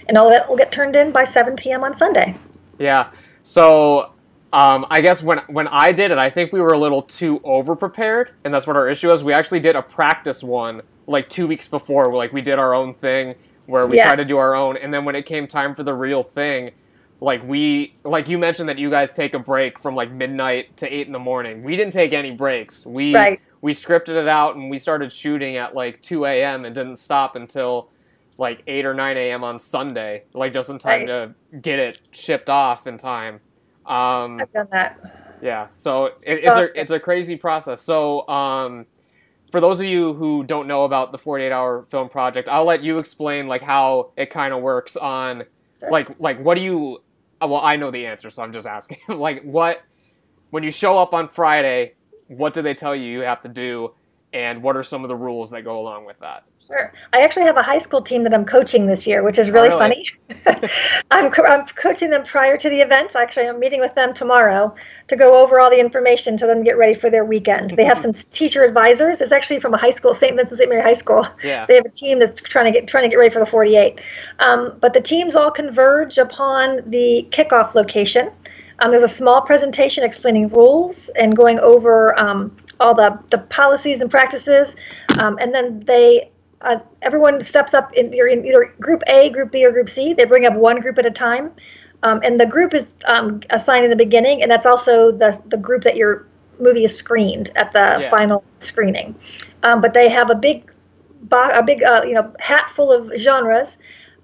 and 0.09 0.17
all 0.17 0.27
of 0.27 0.33
that 0.33 0.49
will 0.49 0.57
get 0.57 0.73
turned 0.73 0.97
in 0.97 1.12
by 1.12 1.25
7 1.25 1.55
p.m. 1.57 1.85
on 1.85 1.95
Sunday. 1.95 2.35
Yeah. 2.79 3.11
So 3.43 4.15
um, 4.55 4.87
I 4.89 5.03
guess 5.03 5.23
when 5.23 5.41
when 5.49 5.69
I 5.69 5.93
did 5.93 6.12
it, 6.12 6.19
I 6.19 6.31
think 6.31 6.51
we 6.51 6.62
were 6.62 6.73
a 6.73 6.79
little 6.79 7.03
too 7.03 7.43
over 7.45 7.77
prepared, 7.77 8.31
and 8.43 8.55
that's 8.55 8.67
what 8.67 8.77
our 8.77 8.89
issue 8.89 9.09
was. 9.09 9.23
We 9.23 9.35
actually 9.35 9.61
did 9.61 9.77
a 9.77 9.83
practice 9.83 10.43
one 10.43 10.81
like 11.07 11.29
two 11.29 11.47
weeks 11.47 11.69
before, 11.69 12.15
like 12.15 12.33
we 12.33 12.41
did 12.41 12.59
our 12.59 12.75
own 12.75 12.95
thing 12.95 13.35
where 13.67 13.87
we 13.87 13.97
yeah. 13.97 14.07
try 14.07 14.17
to 14.17 14.25
do 14.25 14.39
our 14.39 14.55
own 14.55 14.77
and 14.77 14.93
then 14.93 15.05
when 15.05 15.15
it 15.15 15.27
came 15.27 15.47
time 15.47 15.75
for 15.75 15.83
the 15.83 15.95
real 15.95 16.23
thing 16.23 16.71
like 17.21 17.43
we 17.45 17.95
like 18.05 18.29
you 18.29 18.39
mentioned 18.39 18.69
that 18.69 18.79
you 18.79 18.91
guys 18.91 19.15
take 19.15 19.35
a 19.35 19.39
break 19.39 19.79
from 19.79 19.95
like 19.95 20.11
midnight 20.11 20.77
to 20.77 20.93
eight 20.93 21.07
in 21.07 21.13
the 21.13 21.19
morning 21.19 21.63
we 21.63 21.77
didn't 21.77 21.93
take 21.93 22.13
any 22.13 22.31
breaks 22.31 22.85
we 22.85 23.15
right. 23.15 23.41
we 23.63 23.73
scripted 23.73 24.21
it 24.21 24.29
out 24.29 24.57
and 24.57 24.71
we 24.71 24.79
started 24.79 25.13
shooting 25.13 25.57
at 25.57 25.75
like 25.75 26.01
2 26.03 26.27
a.m 26.27 26.65
and 26.65 26.75
didn't 26.75 26.97
stop 26.97 27.37
until 27.37 27.91
like 28.39 28.63
8 28.67 28.85
or 28.85 28.95
9 28.95 29.17
a.m 29.17 29.45
on 29.45 29.59
sunday 29.59 30.25
like 30.35 30.53
just 30.53 30.69
in 30.69 30.79
time 30.79 31.07
right. 31.07 31.35
to 31.53 31.59
get 31.59 31.79
it 31.79 32.01
shipped 32.11 32.51
off 32.51 32.87
in 32.87 32.99
time 32.99 33.41
um 33.87 34.41
i've 34.41 34.53
done 34.53 34.69
that 34.71 35.39
yeah 35.41 35.69
so 35.73 36.07
it, 36.07 36.41
it's 36.43 36.47
a 36.47 36.81
it's 36.81 36.93
a 36.93 37.01
crazy 37.01 37.37
process 37.37 37.81
so 37.81 38.29
um 38.29 38.85
for 39.51 39.61
those 39.61 39.81
of 39.81 39.87
you 39.87 40.15
who 40.15 40.45
don't 40.45 40.67
know 40.67 40.85
about 40.85 41.13
the 41.13 41.19
48 41.19 41.53
hour 41.53 41.87
film 41.89 42.09
project, 42.09 42.49
I'll 42.49 42.65
let 42.65 42.83
you 42.83 42.99
explain 42.99 43.49
like 43.49 43.63
how 43.63 44.11
it 44.17 44.31
kind 44.31 44.53
of 44.53 44.63
works 44.63 44.97
on 44.97 45.45
sure. 45.79 45.91
like 45.91 46.09
like 46.19 46.39
what 46.41 46.57
do 46.57 46.63
you 46.63 47.03
uh, 47.41 47.47
well 47.47 47.61
I 47.63 47.77
know 47.77 47.91
the 47.91 48.07
answer 48.07 48.31
so 48.31 48.43
I'm 48.43 48.53
just 48.53 48.67
asking 48.67 48.99
like 49.09 49.43
what 49.43 49.83
when 50.51 50.63
you 50.63 50.71
show 50.71 50.99
up 50.99 51.13
on 51.13 51.29
Friday, 51.29 51.95
what 52.29 52.55
do 52.55 52.63
they 52.63 52.75
tell 52.75 52.95
you 52.95 53.11
you 53.11 53.21
have 53.21 53.43
to 53.43 53.49
do 53.49 53.93
and 54.37 54.62
what 54.62 54.77
are 54.77 54.83
some 54.83 55.03
of 55.03 55.09
the 55.09 55.16
rules 55.16 55.49
that 55.53 55.62
go 55.62 55.81
along 55.81 56.05
with 56.05 56.20
that? 56.20 56.44
Sure. 56.59 56.92
I 57.14 57.22
actually 57.22 57.44
have 57.44 57.57
a 57.57 57.62
high 57.62 57.79
school 57.79 58.03
team 58.03 58.22
that 58.25 58.35
I'm 58.35 58.44
coaching 58.44 58.87
this 58.87 59.07
year, 59.07 59.22
which 59.22 59.38
is 59.38 59.51
really, 59.51 59.70
oh, 59.70 59.79
really? 59.79 60.07
funny. 60.29 60.70
I'm, 61.11 61.33
I'm 61.42 61.64
coaching 61.68 62.11
them 62.11 62.22
prior 62.22 62.59
to 62.59 62.68
the 62.68 62.83
events. 62.83 63.16
Actually, 63.16 63.49
I'm 63.49 63.59
meeting 63.59 63.81
with 63.81 63.94
them 63.94 64.12
tomorrow 64.12 64.75
to 65.09 65.16
go 65.16 65.42
over 65.42 65.59
all 65.59 65.70
the 65.70 65.81
information 65.81 66.37
to 66.37 66.46
them 66.46 66.62
get 66.62 66.77
ready 66.77 66.92
for 66.92 67.09
their 67.09 67.25
weekend. 67.25 67.70
They 67.70 67.87
have 67.87 67.99
some 67.99 68.12
teacher 68.31 68.62
advisors. 68.62 69.22
It's 69.22 69.33
actually 69.33 69.61
from 69.61 69.72
a 69.72 69.79
high 69.79 69.88
school, 69.88 70.12
St. 70.12 70.37
Vincent 70.37 70.59
St. 70.59 70.68
Mary 70.68 70.83
High 70.83 70.92
School. 70.92 71.27
Yeah. 71.42 71.64
They 71.64 71.77
have 71.77 71.87
a 71.87 71.90
team 71.90 72.18
that's 72.18 72.38
trying 72.38 72.70
to 72.70 72.79
get 72.79 72.87
trying 72.87 73.05
to 73.05 73.09
get 73.09 73.16
ready 73.16 73.33
for 73.33 73.38
the 73.38 73.46
48. 73.46 74.03
Um, 74.40 74.77
but 74.83 74.92
the 74.92 75.01
teams 75.01 75.35
all 75.35 75.51
converge 75.51 76.18
upon 76.18 76.83
the 76.90 77.27
kickoff 77.31 77.75
location. 77.75 78.31
Um, 78.81 78.90
there's 78.90 79.03
a 79.03 79.09
small 79.09 79.40
presentation 79.40 80.05
explaining 80.05 80.51
rules 80.51 81.09
and 81.16 81.35
going 81.35 81.59
over 81.59 82.18
um, 82.18 82.55
all 82.81 82.95
the, 82.95 83.19
the 83.31 83.39
policies 83.39 84.01
and 84.01 84.11
practices, 84.11 84.77
um, 85.21 85.39
and 85.41 85.55
then 85.55 85.81
they 85.81 86.31
uh, 86.62 86.79
everyone 87.03 87.41
steps 87.41 87.75
up 87.75 87.93
in, 87.93 88.12
you're 88.12 88.29
in 88.29 88.45
either 88.45 88.75
group 88.81 89.03
A, 89.09 89.31
group 89.31 89.53
B, 89.53 89.65
or 89.65 89.73
group 89.73 89.89
C. 89.89 90.15
They 90.15 90.25
bring 90.25 90.47
up 90.47 90.55
one 90.55 90.81
group 90.81 90.99
at 90.99 91.07
a 91.07 91.11
time, 91.11 91.53
um, 92.03 92.21
and 92.25 92.41
the 92.41 92.47
group 92.47 92.75
is 92.75 92.89
um, 93.07 93.41
assigned 93.51 93.85
in 93.85 93.91
the 93.91 93.97
beginning, 93.97 94.43
and 94.43 94.51
that's 94.51 94.67
also 94.67 95.12
the 95.12 95.41
the 95.47 95.57
group 95.57 95.83
that 95.85 95.97
your 95.97 96.27
movie 96.59 96.85
is 96.85 96.97
screened 96.97 97.51
at 97.57 97.73
the 97.73 97.99
yeah. 98.01 98.11
final 98.11 98.43
screening. 98.61 99.15
Um, 99.62 99.81
but 99.81 99.93
they 99.95 100.09
have 100.09 100.31
a 100.31 100.35
big, 100.35 100.71
a 101.31 101.62
big 101.62 101.83
uh, 101.83 102.03
you 102.07 102.15
know 102.15 102.33
hat 102.39 102.71
full 102.71 102.93
of 102.93 103.12
genres, 103.19 103.77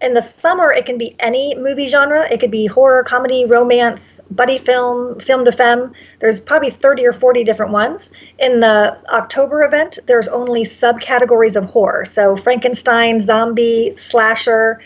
in 0.03 0.15
the 0.15 0.21
summer 0.21 0.73
it 0.73 0.85
can 0.85 0.99
be 0.99 1.15
any 1.21 1.55
movie 1.55 1.89
genre. 1.89 2.27
It 2.31 2.41
could 2.41 2.51
be 2.51 2.67
horror 2.67 3.03
comedy 3.05 3.45
romance 3.47 4.21
buddy 4.31 4.59
film 4.59 5.21
film 5.21 5.45
de 5.45 5.53
femme. 5.53 5.93
There's 6.21 6.41
probably 6.41 6.71
30 6.71 7.07
or 7.07 7.13
40 7.13 7.45
different 7.45 7.73
ones. 7.73 8.13
In 8.39 8.61
the 8.61 9.01
october 9.13 9.65
event 9.65 9.99
there's 10.07 10.29
only 10.29 10.65
subcategories 10.65 11.57
of 11.57 11.65
horror. 11.65 12.05
So 12.05 12.37
frankenstein 12.37 13.21
zombie 13.21 13.95
slasher 13.95 14.81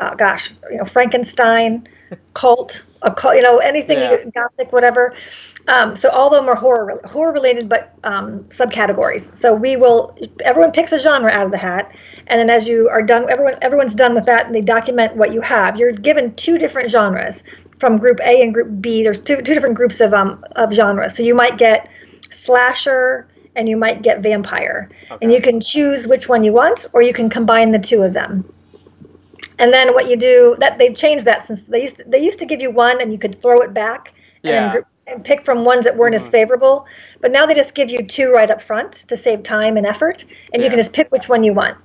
uh, 0.00 0.14
gosh 0.14 0.52
you 0.70 0.78
know 0.78 0.84
frankenstein 0.84 1.86
cult 2.34 2.84
a 3.02 3.10
cult 3.12 3.36
you 3.36 3.42
know 3.42 3.58
anything 3.58 3.98
yeah. 3.98 4.12
you, 4.12 4.32
gothic 4.32 4.72
whatever. 4.72 5.14
Um, 5.66 5.96
so 5.96 6.10
all 6.10 6.26
of 6.26 6.32
them 6.34 6.48
are 6.48 6.56
horror 6.56 7.00
horror 7.04 7.32
related 7.32 7.68
but 7.68 7.94
um, 8.04 8.44
subcategories. 8.44 9.36
So 9.36 9.54
we 9.54 9.76
will 9.76 10.16
everyone 10.40 10.72
picks 10.72 10.92
a 10.92 10.98
genre 10.98 11.30
out 11.30 11.46
of 11.46 11.52
the 11.52 11.58
hat 11.58 11.92
and 12.26 12.40
then 12.40 12.50
as 12.50 12.66
you 12.66 12.88
are 12.88 13.02
done, 13.02 13.28
everyone 13.30 13.56
everyone's 13.62 13.94
done 13.94 14.14
with 14.14 14.26
that, 14.26 14.46
and 14.46 14.54
they 14.54 14.60
document 14.60 15.16
what 15.16 15.32
you 15.32 15.40
have. 15.40 15.76
You're 15.76 15.92
given 15.92 16.34
two 16.34 16.58
different 16.58 16.90
genres 16.90 17.42
from 17.78 17.98
Group 17.98 18.20
A 18.20 18.42
and 18.42 18.54
Group 18.54 18.80
B. 18.80 19.02
There's 19.02 19.20
two 19.20 19.36
two 19.36 19.54
different 19.54 19.74
groups 19.74 20.00
of 20.00 20.12
um 20.12 20.44
of 20.56 20.72
genres. 20.72 21.16
So 21.16 21.22
you 21.22 21.34
might 21.34 21.58
get 21.58 21.88
slasher 22.30 23.28
and 23.56 23.68
you 23.68 23.76
might 23.76 24.02
get 24.02 24.20
vampire, 24.20 24.90
okay. 25.10 25.18
and 25.22 25.32
you 25.32 25.40
can 25.40 25.60
choose 25.60 26.06
which 26.06 26.28
one 26.28 26.42
you 26.42 26.52
want, 26.52 26.86
or 26.92 27.02
you 27.02 27.12
can 27.12 27.30
combine 27.30 27.70
the 27.70 27.78
two 27.78 28.02
of 28.02 28.12
them. 28.12 28.44
And 29.58 29.72
then 29.72 29.94
what 29.94 30.08
you 30.08 30.16
do 30.16 30.56
that 30.58 30.78
they've 30.78 30.96
changed 30.96 31.24
that 31.26 31.46
since 31.46 31.62
they 31.62 31.82
used 31.82 31.96
to, 31.96 32.04
they 32.04 32.18
used 32.18 32.38
to 32.40 32.46
give 32.46 32.60
you 32.60 32.70
one 32.70 33.00
and 33.00 33.12
you 33.12 33.18
could 33.18 33.40
throw 33.40 33.60
it 33.60 33.72
back 33.72 34.12
yeah. 34.42 34.74
and, 34.74 34.84
and 35.06 35.24
pick 35.24 35.44
from 35.44 35.64
ones 35.64 35.84
that 35.84 35.96
weren't 35.96 36.14
mm-hmm. 36.14 36.24
as 36.24 36.30
favorable. 36.30 36.86
But 37.20 37.30
now 37.30 37.46
they 37.46 37.54
just 37.54 37.74
give 37.74 37.90
you 37.90 38.04
two 38.04 38.32
right 38.32 38.50
up 38.50 38.62
front 38.62 38.92
to 38.92 39.16
save 39.16 39.42
time 39.42 39.76
and 39.76 39.86
effort, 39.86 40.24
and 40.52 40.60
yeah. 40.60 40.64
you 40.64 40.70
can 40.70 40.78
just 40.78 40.92
pick 40.92 41.10
which 41.12 41.28
one 41.28 41.42
you 41.42 41.52
want. 41.52 41.78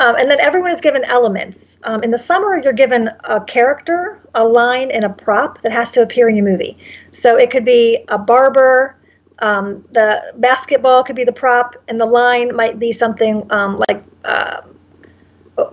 Um, 0.00 0.16
and 0.16 0.30
then 0.30 0.40
everyone 0.40 0.72
is 0.72 0.80
given 0.80 1.04
elements. 1.04 1.78
Um, 1.84 2.02
in 2.02 2.10
the 2.10 2.18
summer, 2.18 2.56
you're 2.56 2.72
given 2.72 3.10
a 3.24 3.44
character, 3.44 4.26
a 4.34 4.42
line, 4.42 4.90
and 4.90 5.04
a 5.04 5.10
prop 5.10 5.60
that 5.60 5.72
has 5.72 5.90
to 5.92 6.02
appear 6.02 6.28
in 6.28 6.36
your 6.36 6.46
movie. 6.46 6.78
So 7.12 7.36
it 7.36 7.50
could 7.50 7.66
be 7.66 8.02
a 8.08 8.16
barber, 8.16 8.96
um, 9.40 9.84
the 9.92 10.32
basketball 10.38 11.04
could 11.04 11.16
be 11.16 11.24
the 11.24 11.32
prop, 11.32 11.74
and 11.86 12.00
the 12.00 12.06
line 12.06 12.56
might 12.56 12.78
be 12.78 12.92
something 12.92 13.46
um, 13.52 13.82
like, 13.88 14.02
uh, 14.24 14.62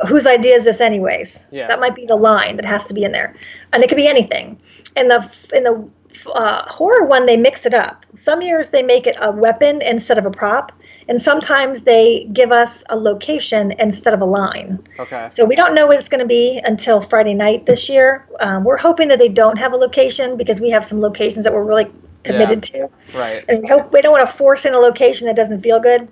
whose 0.10 0.28
idea 0.28 0.56
is 0.56 0.66
this, 0.66 0.82
anyways? 0.82 1.46
Yeah. 1.50 1.68
That 1.68 1.80
might 1.80 1.96
be 1.96 2.06
the 2.06 2.18
line 2.18 2.58
that 2.58 2.66
has 2.66 2.86
to 2.88 2.94
be 2.94 3.04
in 3.04 3.14
there. 3.14 3.34
And 3.72 3.82
it 3.82 3.88
could 3.88 3.96
be 3.96 4.08
anything. 4.08 4.60
In 4.98 5.08
the, 5.08 5.32
in 5.54 5.64
the 5.64 5.90
uh, 6.34 6.70
horror 6.70 7.06
one, 7.06 7.26
they 7.26 7.38
mix 7.38 7.66
it 7.66 7.74
up. 7.74 8.06
Some 8.16 8.42
years 8.42 8.70
they 8.70 8.84
make 8.84 9.08
it 9.08 9.16
a 9.22 9.32
weapon 9.32 9.82
instead 9.82 10.18
of 10.18 10.26
a 10.26 10.32
prop 10.32 10.74
and 11.08 11.22
sometimes 11.22 11.82
they 11.82 12.30
give 12.34 12.52
us 12.52 12.84
a 12.90 12.98
location 12.98 13.72
instead 13.80 14.14
of 14.14 14.22
a 14.22 14.26
line. 14.26 14.86
Okay. 15.00 15.30
So 15.32 15.46
we 15.46 15.56
don't 15.56 15.74
know 15.74 15.88
what 15.88 16.00
it's 16.00 16.10
going 16.10 16.20
to 16.20 16.28
be 16.28 16.62
until 16.64 17.02
Friday 17.02 17.34
night 17.34 17.66
this 17.66 17.88
year. 17.88 18.28
Um, 18.40 18.64
we're 18.64 18.78
hoping 18.78 19.08
that 19.08 19.20
they 19.20 19.30
don't 19.30 19.58
have 19.58 19.74
a 19.74 19.78
location 19.78 20.38
because 20.38 20.60
we 20.60 20.70
have 20.70 20.84
some 20.84 21.00
locations 21.00 21.46
that 21.46 21.54
we're 21.54 21.64
really 21.64 21.90
committed 22.24 22.70
yeah. 22.74 22.88
to. 22.88 23.18
Right. 23.18 23.46
And 23.48 23.62
we 23.62 23.68
hope 23.68 23.94
we 23.94 24.02
don't 24.02 24.12
want 24.12 24.30
to 24.30 24.36
force 24.36 24.66
in 24.66 24.74
a 24.74 24.80
location 24.80 25.28
that 25.28 25.36
doesn't 25.36 25.62
feel 25.62 25.80
good. 25.80 26.08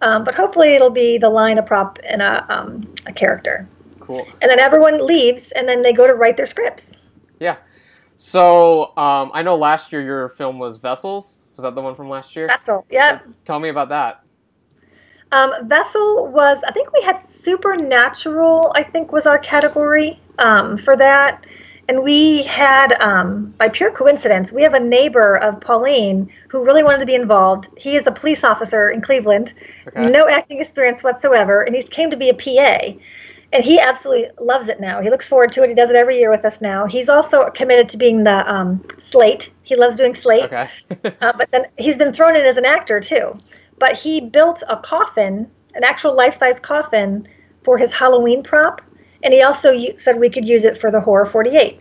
Um, 0.00 0.24
but 0.24 0.34
hopefully 0.34 0.74
it'll 0.74 0.90
be 0.90 1.18
the 1.18 1.30
line, 1.30 1.58
a 1.58 1.62
prop, 1.62 2.00
and 2.04 2.20
a, 2.20 2.44
um, 2.52 2.92
a 3.06 3.12
character. 3.12 3.68
Cool. 4.00 4.26
And 4.40 4.50
then 4.50 4.58
everyone 4.58 4.98
leaves, 4.98 5.52
and 5.52 5.68
then 5.68 5.82
they 5.82 5.92
go 5.92 6.08
to 6.08 6.14
write 6.14 6.36
their 6.36 6.46
scripts. 6.46 6.86
Yeah. 7.38 7.56
So 8.16 8.96
um, 8.96 9.30
I 9.32 9.42
know 9.42 9.56
last 9.56 9.92
year 9.92 10.02
your 10.02 10.28
film 10.28 10.58
was 10.58 10.78
Vessels. 10.78 11.44
Was 11.56 11.62
that 11.62 11.76
the 11.76 11.82
one 11.82 11.94
from 11.94 12.08
last 12.08 12.34
year? 12.34 12.48
Vessel. 12.48 12.84
Yep. 12.90 13.26
Tell 13.44 13.60
me 13.60 13.68
about 13.68 13.90
that. 13.90 14.21
Um, 15.32 15.52
Vessel 15.66 16.30
was. 16.30 16.62
I 16.62 16.70
think 16.72 16.92
we 16.92 17.02
had 17.02 17.26
supernatural. 17.28 18.72
I 18.76 18.82
think 18.82 19.10
was 19.10 19.26
our 19.26 19.38
category 19.38 20.20
um, 20.38 20.78
for 20.78 20.96
that. 20.96 21.46
And 21.88 22.04
we 22.04 22.44
had, 22.44 22.92
um, 23.00 23.52
by 23.58 23.68
pure 23.68 23.90
coincidence, 23.90 24.52
we 24.52 24.62
have 24.62 24.74
a 24.74 24.80
neighbor 24.80 25.36
of 25.38 25.60
Pauline 25.60 26.32
who 26.48 26.64
really 26.64 26.84
wanted 26.84 27.00
to 27.00 27.06
be 27.06 27.14
involved. 27.14 27.68
He 27.76 27.96
is 27.96 28.06
a 28.06 28.12
police 28.12 28.44
officer 28.44 28.88
in 28.88 29.00
Cleveland, 29.00 29.52
okay. 29.88 30.06
no 30.06 30.28
acting 30.28 30.60
experience 30.60 31.02
whatsoever, 31.02 31.62
and 31.62 31.74
he 31.74 31.82
came 31.82 32.10
to 32.10 32.16
be 32.16 32.28
a 32.28 32.34
PA. 32.34 32.96
And 33.52 33.64
he 33.64 33.78
absolutely 33.80 34.30
loves 34.40 34.68
it 34.68 34.80
now. 34.80 35.02
He 35.02 35.10
looks 35.10 35.28
forward 35.28 35.52
to 35.52 35.64
it. 35.64 35.68
He 35.68 35.74
does 35.74 35.90
it 35.90 35.96
every 35.96 36.18
year 36.18 36.30
with 36.30 36.44
us 36.46 36.62
now. 36.62 36.86
He's 36.86 37.10
also 37.10 37.50
committed 37.50 37.88
to 37.90 37.98
being 37.98 38.24
the 38.24 38.50
um, 38.50 38.82
slate. 38.98 39.52
He 39.62 39.76
loves 39.76 39.96
doing 39.96 40.14
slate. 40.14 40.44
Okay. 40.44 40.68
uh, 41.20 41.32
but 41.36 41.50
then 41.50 41.66
he's 41.76 41.98
been 41.98 42.14
thrown 42.14 42.36
in 42.36 42.46
as 42.46 42.56
an 42.56 42.64
actor 42.64 43.00
too. 43.00 43.38
But 43.82 43.94
he 43.98 44.20
built 44.20 44.62
a 44.68 44.76
coffin, 44.76 45.34
an 45.74 45.84
actual 45.84 46.14
life-size 46.22 46.58
coffin, 46.60 47.26
for 47.64 47.78
his 47.78 47.92
Halloween 47.92 48.42
prop 48.42 48.80
and 49.22 49.32
he 49.32 49.42
also 49.42 49.72
said 49.96 50.18
we 50.18 50.30
could 50.30 50.46
use 50.46 50.64
it 50.64 50.78
for 50.78 50.90
the 50.90 51.00
Horror 51.00 51.26
48. 51.26 51.80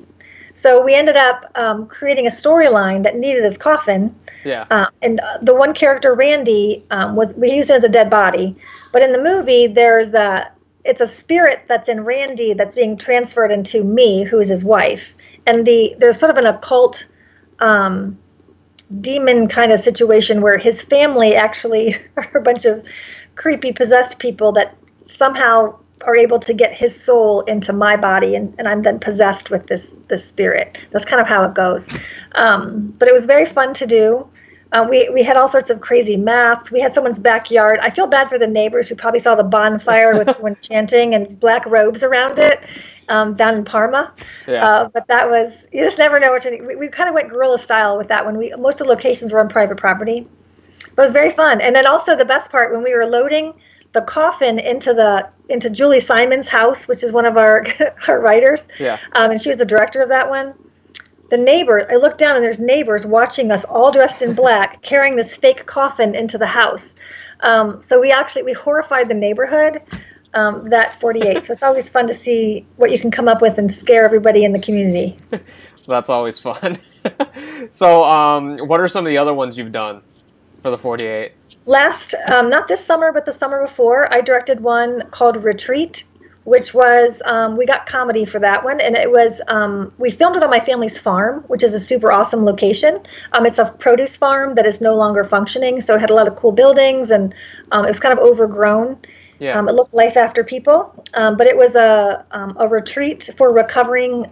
So 0.54 0.84
we 0.84 0.94
ended 0.94 1.16
up 1.16 1.50
um, 1.56 1.88
creating 1.88 2.28
a 2.28 2.30
storyline 2.30 3.04
that 3.04 3.16
needed 3.16 3.44
his 3.44 3.58
coffin. 3.58 4.14
Yeah. 4.44 4.66
Uh, 4.70 4.88
and 5.02 5.20
uh, 5.20 5.38
the 5.42 5.56
one 5.56 5.74
character, 5.74 6.14
Randy, 6.14 6.86
um, 6.92 7.16
was 7.16 7.34
we 7.36 7.52
used 7.52 7.70
it 7.70 7.76
as 7.76 7.84
a 7.84 7.90
dead 7.90 8.10
body, 8.10 8.56
but 8.92 9.02
in 9.02 9.12
the 9.12 9.22
movie 9.22 9.68
there's 9.68 10.14
a 10.14 10.52
it's 10.84 11.00
a 11.00 11.08
spirit 11.08 11.64
that's 11.68 11.88
in 11.88 12.04
Randy 12.04 12.54
that's 12.54 12.76
being 12.76 12.98
transferred 12.98 13.52
into 13.52 13.84
me, 13.84 14.24
who 14.24 14.40
is 14.40 14.50
his 14.50 14.64
wife, 14.64 15.14
and 15.46 15.66
the 15.66 15.96
there's 16.00 16.20
sort 16.20 16.32
of 16.32 16.38
an 16.38 16.48
occult. 16.48 17.08
Um, 17.60 18.18
demon 19.00 19.48
kind 19.48 19.72
of 19.72 19.80
situation 19.80 20.42
where 20.42 20.58
his 20.58 20.82
family 20.82 21.36
actually 21.36 21.96
are 22.18 22.38
a 22.38 22.42
bunch 22.42 22.66
of 22.66 22.86
creepy 23.36 23.72
possessed 23.72 24.20
people 24.20 24.52
that 24.52 24.76
somehow 25.08 25.78
are 26.04 26.16
able 26.16 26.40
to 26.40 26.54
get 26.54 26.74
his 26.74 27.00
soul 27.00 27.42
into 27.42 27.74
my 27.74 27.96
body 27.96 28.36
and, 28.36 28.54
and 28.58 28.68
I'm 28.68 28.82
then 28.82 29.00
possessed 29.00 29.50
with 29.50 29.68
this 29.68 29.94
this 30.08 30.28
spirit. 30.28 30.78
That's 30.92 31.06
kind 31.06 31.22
of 31.22 31.28
how 31.28 31.44
it 31.44 31.54
goes. 31.54 31.88
Um, 32.34 32.94
but 32.98 33.08
it 33.08 33.14
was 33.14 33.26
very 33.26 33.46
fun 33.46 33.74
to 33.76 33.86
do. 33.86 34.28
Uh, 34.72 34.88
we, 34.90 35.10
we 35.10 35.22
had 35.22 35.36
all 35.36 35.50
sorts 35.50 35.70
of 35.70 35.82
crazy 35.82 36.16
masks. 36.16 36.72
We 36.72 36.80
had 36.80 36.94
someone's 36.94 37.20
backyard. 37.20 37.80
I 37.82 37.90
feel 37.90 38.08
bad 38.08 38.30
for 38.30 38.40
the 38.40 38.48
neighbors 38.48 38.88
who 38.88 38.96
probably 38.96 39.20
saw 39.20 39.36
the 39.36 39.44
bonfire 39.44 40.18
with 40.18 40.30
everyone 40.30 40.58
chanting 40.62 41.14
and 41.14 41.40
black 41.40 41.66
robes 41.66 42.04
around 42.04 42.40
it 42.40 42.66
um, 43.10 43.36
down 43.36 43.56
in 43.56 43.66
Parma. 43.66 44.14
Yeah. 44.48 44.66
Uh, 44.66 44.90
but 44.90 45.08
that 45.08 45.30
was, 45.30 45.66
you 45.72 45.84
just 45.84 45.98
never 45.98 46.20
know 46.20 46.32
what 46.32 46.44
to 46.44 46.62
We, 46.62 46.76
we 46.76 46.88
kind 46.88 47.10
of 47.10 47.16
went 47.16 47.30
guerrilla 47.30 47.60
style 47.60 47.98
with 47.98 48.08
that 48.08 48.24
one. 48.26 48.38
We, 48.38 48.54
most 48.58 48.80
of 48.80 48.88
the 48.88 48.94
locations 48.94 49.34
were 49.34 49.40
on 49.40 49.50
private 49.50 49.78
property. 49.78 50.28
But 50.96 51.04
it 51.04 51.06
was 51.06 51.14
very 51.14 51.32
fun. 51.32 51.62
And 51.62 51.76
then 51.76 51.86
also 51.86 52.16
the 52.16 52.26
best 52.26 52.52
part, 52.52 52.74
when 52.74 52.84
we 52.84 52.94
were 52.94 53.06
loading– 53.06 53.54
the 53.94 54.02
coffin 54.02 54.60
into 54.60 54.94
the 54.94 55.30
into 55.50 55.70
Julie 55.70 56.00
Simon's 56.00 56.48
house, 56.48 56.88
which 56.88 57.04
is 57.04 57.12
one 57.12 57.26
of 57.26 57.38
our 57.38 57.66
our 58.08 58.20
writers. 58.20 58.68
Yeah. 58.80 58.98
Um, 59.14 59.32
and 59.32 59.42
she 59.42 59.50
was 59.50 59.58
the 59.58 59.66
director 59.66 60.02
of 60.02 60.10
that 60.10 60.30
one. 60.30 60.54
The 61.32 61.38
neighbor, 61.38 61.90
I 61.90 61.96
look 61.96 62.18
down 62.18 62.36
and 62.36 62.44
there's 62.44 62.60
neighbors 62.60 63.06
watching 63.06 63.52
us 63.52 63.64
all 63.64 63.90
dressed 63.90 64.22
in 64.22 64.34
black, 64.34 64.82
carrying 64.84 65.16
this 65.16 65.36
fake 65.36 65.66
coffin 65.66 66.14
into 66.14 66.38
the 66.38 66.46
house. 66.46 66.94
Um, 67.40 67.82
so 67.82 68.02
we 68.02 68.12
actually 68.12 68.44
we 68.44 68.54
horrified 68.54 69.10
the 69.10 69.16
neighborhood. 69.16 69.82
Um, 70.34 70.66
that 70.66 71.00
48. 71.02 71.46
so 71.46 71.54
it's 71.54 71.64
always 71.64 71.90
fun 71.90 72.08
to 72.08 72.14
see 72.14 72.66
what 72.78 72.92
you 72.92 73.00
can 73.00 73.12
come 73.12 73.28
up 73.28 73.42
with 73.42 73.58
and 73.58 73.74
scare 73.74 74.06
everybody 74.06 74.46
in 74.46 74.54
the 74.54 74.62
community. 74.62 75.18
That's 75.88 76.10
always 76.10 76.40
fun. 76.40 76.78
so, 77.70 78.04
um, 78.06 78.60
what 78.60 78.80
are 78.80 78.88
some 78.88 79.06
of 79.06 79.10
the 79.10 79.18
other 79.18 79.34
ones 79.34 79.58
you've 79.58 79.74
done 79.74 80.02
for 80.62 80.70
the 80.70 80.78
48? 80.78 81.34
last, 81.66 82.16
um, 82.28 82.50
not 82.50 82.68
this 82.68 82.86
summer, 82.86 83.12
but 83.12 83.26
the 83.26 83.34
summer 83.34 83.66
before, 83.66 84.12
I 84.14 84.22
directed 84.22 84.60
one 84.60 85.10
called 85.12 85.44
Retreat, 85.44 86.04
which 86.44 86.74
was 86.74 87.22
um, 87.26 87.56
we 87.56 87.66
got 87.66 87.86
comedy 87.86 88.26
for 88.26 88.40
that 88.40 88.64
one, 88.64 88.82
and 88.82 88.96
it 88.96 89.10
was 89.12 89.42
um, 89.48 89.94
we 89.98 90.10
filmed 90.10 90.36
it 90.36 90.44
on 90.44 90.50
my 90.50 90.60
family's 90.60 90.98
farm, 90.98 91.44
which 91.48 91.64
is 91.64 91.74
a 91.74 91.80
super 91.80 92.12
awesome 92.12 92.44
location. 92.44 93.00
Um, 93.34 93.46
it's 93.46 93.58
a 93.58 93.66
produce 93.80 94.16
farm 94.16 94.56
that 94.56 94.66
is 94.66 94.82
no 94.82 94.96
longer 94.96 95.24
functioning, 95.24 95.82
so 95.82 95.96
it 95.96 96.02
had 96.02 96.10
a 96.10 96.16
lot 96.16 96.28
of 96.28 96.36
cool 96.36 96.52
buildings, 96.52 97.12
and 97.12 97.34
um, 97.72 97.86
it 97.86 97.88
was 97.88 98.00
kind 98.00 98.18
of 98.18 98.20
overgrown. 98.20 98.98
Yeah. 99.40 99.58
Um, 99.58 99.68
it 99.68 99.74
looked 99.74 99.94
life 99.94 100.18
after 100.18 100.44
people, 100.44 101.04
um, 101.16 101.36
but 101.38 101.48
it 101.48 101.58
was 101.58 101.76
a 101.76 102.26
a 102.58 102.68
retreat 102.68 103.30
for 103.38 103.54
recovering 103.54 104.26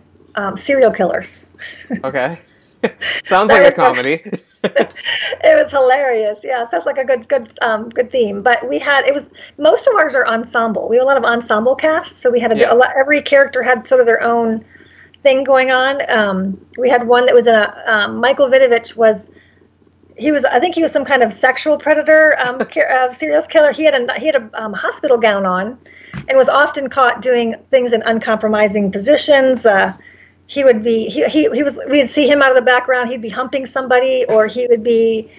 serial 0.56 0.92
killers. 0.92 1.46
okay. 2.04 2.40
Sounds 3.24 3.50
like 3.50 3.68
a 3.68 3.72
comedy. 3.72 4.24
it 4.64 5.64
was 5.64 5.72
hilarious. 5.72 6.40
Yeah, 6.44 6.66
that's 6.70 6.86
like 6.86 6.98
a 6.98 7.06
good, 7.06 7.28
good, 7.30 7.58
um, 7.62 7.90
good 7.90 8.12
theme. 8.12 8.42
But 8.42 8.68
we 8.68 8.78
had 8.78 9.06
it 9.06 9.14
was 9.14 9.30
most 9.58 9.88
of 9.88 9.96
ours 9.96 10.16
are 10.16 10.28
ensemble. 10.28 10.90
We 10.90 10.98
have 10.98 11.04
a 11.04 11.08
lot 11.08 11.18
of 11.18 11.24
ensemble 11.24 11.76
casts, 11.76 12.22
so 12.22 12.30
we 12.30 12.40
had 12.40 12.52
a, 12.52 12.58
yeah. 12.58 12.74
a 12.74 12.76
lot. 12.76 12.90
Every 12.98 13.22
character 13.22 13.64
had 13.64 13.88
sort 13.88 14.02
of 14.02 14.08
their 14.08 14.22
own 14.22 14.66
thing 15.24 15.44
going 15.44 15.72
on. 15.72 16.10
Um, 16.10 16.66
we 16.78 16.90
had 16.90 17.08
one 17.08 17.26
that 17.26 17.36
was 17.36 17.48
in 17.48 17.56
a 17.56 17.84
um, 17.88 18.18
Michael 18.18 18.48
Vidovich 18.48 18.96
was 18.96 19.30
he 20.18 20.32
was 20.32 20.44
I 20.46 20.60
think 20.60 20.76
he 20.76 20.82
was 20.82 20.92
some 20.92 21.06
kind 21.06 21.24
of 21.24 21.32
sexual 21.32 21.78
predator, 21.78 22.38
um, 22.40 22.62
uh, 22.90 23.14
serial 23.14 23.42
killer. 23.44 23.72
He 23.72 23.86
had 23.86 23.96
a 23.96 24.20
he 24.20 24.26
had 24.26 24.36
a 24.36 24.50
um, 24.62 24.74
hospital 24.74 25.18
gown 25.18 25.46
on, 25.46 25.78
and 26.28 26.38
was 26.38 26.50
often 26.50 26.90
caught 26.90 27.22
doing 27.22 27.56
things 27.72 27.94
in 27.94 28.02
uncompromising 28.04 28.92
positions. 28.92 29.66
Uh, 29.66 29.96
he 30.50 30.64
would 30.64 30.82
be 30.82 31.06
he, 31.06 31.24
he, 31.26 31.48
he 31.52 31.62
was 31.62 31.80
we'd 31.90 32.10
see 32.10 32.28
him 32.28 32.42
out 32.42 32.50
of 32.50 32.56
the 32.56 32.64
background. 32.64 33.10
He'd 33.10 33.22
be 33.22 33.30
humping 33.30 33.68
somebody 33.68 34.26
or 34.28 34.48
he 34.48 34.66
would 34.68 34.84
be 34.84 35.32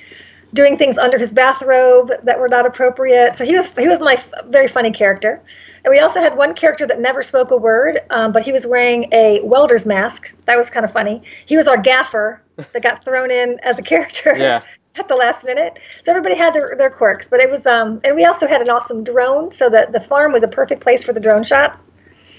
doing 0.54 0.78
things 0.78 0.98
under 0.98 1.18
his 1.18 1.32
bathrobe 1.32 2.12
that 2.22 2.38
were 2.38 2.48
not 2.48 2.64
appropriate. 2.64 3.36
So 3.36 3.44
he 3.44 3.56
was 3.56 3.68
he 3.76 3.88
was 3.88 3.98
my 3.98 4.22
very 4.46 4.68
funny 4.68 4.92
character. 4.92 5.42
And 5.84 5.90
we 5.90 5.98
also 5.98 6.20
had 6.20 6.36
one 6.36 6.54
character 6.54 6.86
that 6.86 7.00
never 7.00 7.22
spoke 7.24 7.50
a 7.50 7.56
word 7.56 7.98
um, 8.10 8.30
but 8.30 8.44
he 8.44 8.52
was 8.52 8.66
wearing 8.66 9.08
a 9.12 9.40
welder's 9.42 9.84
mask. 9.84 10.32
That 10.46 10.56
was 10.56 10.70
kind 10.70 10.84
of 10.84 10.92
funny. 10.92 11.22
He 11.44 11.56
was 11.56 11.66
our 11.66 11.78
gaffer 11.78 12.40
that 12.72 12.80
got 12.80 13.04
thrown 13.04 13.32
in 13.32 13.58
as 13.64 13.80
a 13.80 13.82
character 13.82 14.36
yeah. 14.36 14.62
at 14.94 15.08
the 15.08 15.16
last 15.16 15.44
minute. 15.44 15.80
So 16.04 16.12
everybody 16.12 16.36
had 16.36 16.54
their, 16.54 16.76
their 16.76 16.90
quirks, 16.90 17.26
but 17.26 17.40
it 17.40 17.50
was 17.50 17.66
um 17.66 18.00
and 18.04 18.14
we 18.14 18.26
also 18.26 18.46
had 18.46 18.60
an 18.62 18.70
awesome 18.70 19.02
drone, 19.02 19.50
so 19.50 19.68
that 19.70 19.90
the 19.90 20.00
farm 20.00 20.32
was 20.32 20.44
a 20.44 20.48
perfect 20.48 20.82
place 20.82 21.02
for 21.02 21.12
the 21.12 21.20
drone 21.20 21.42
shot. 21.42 21.80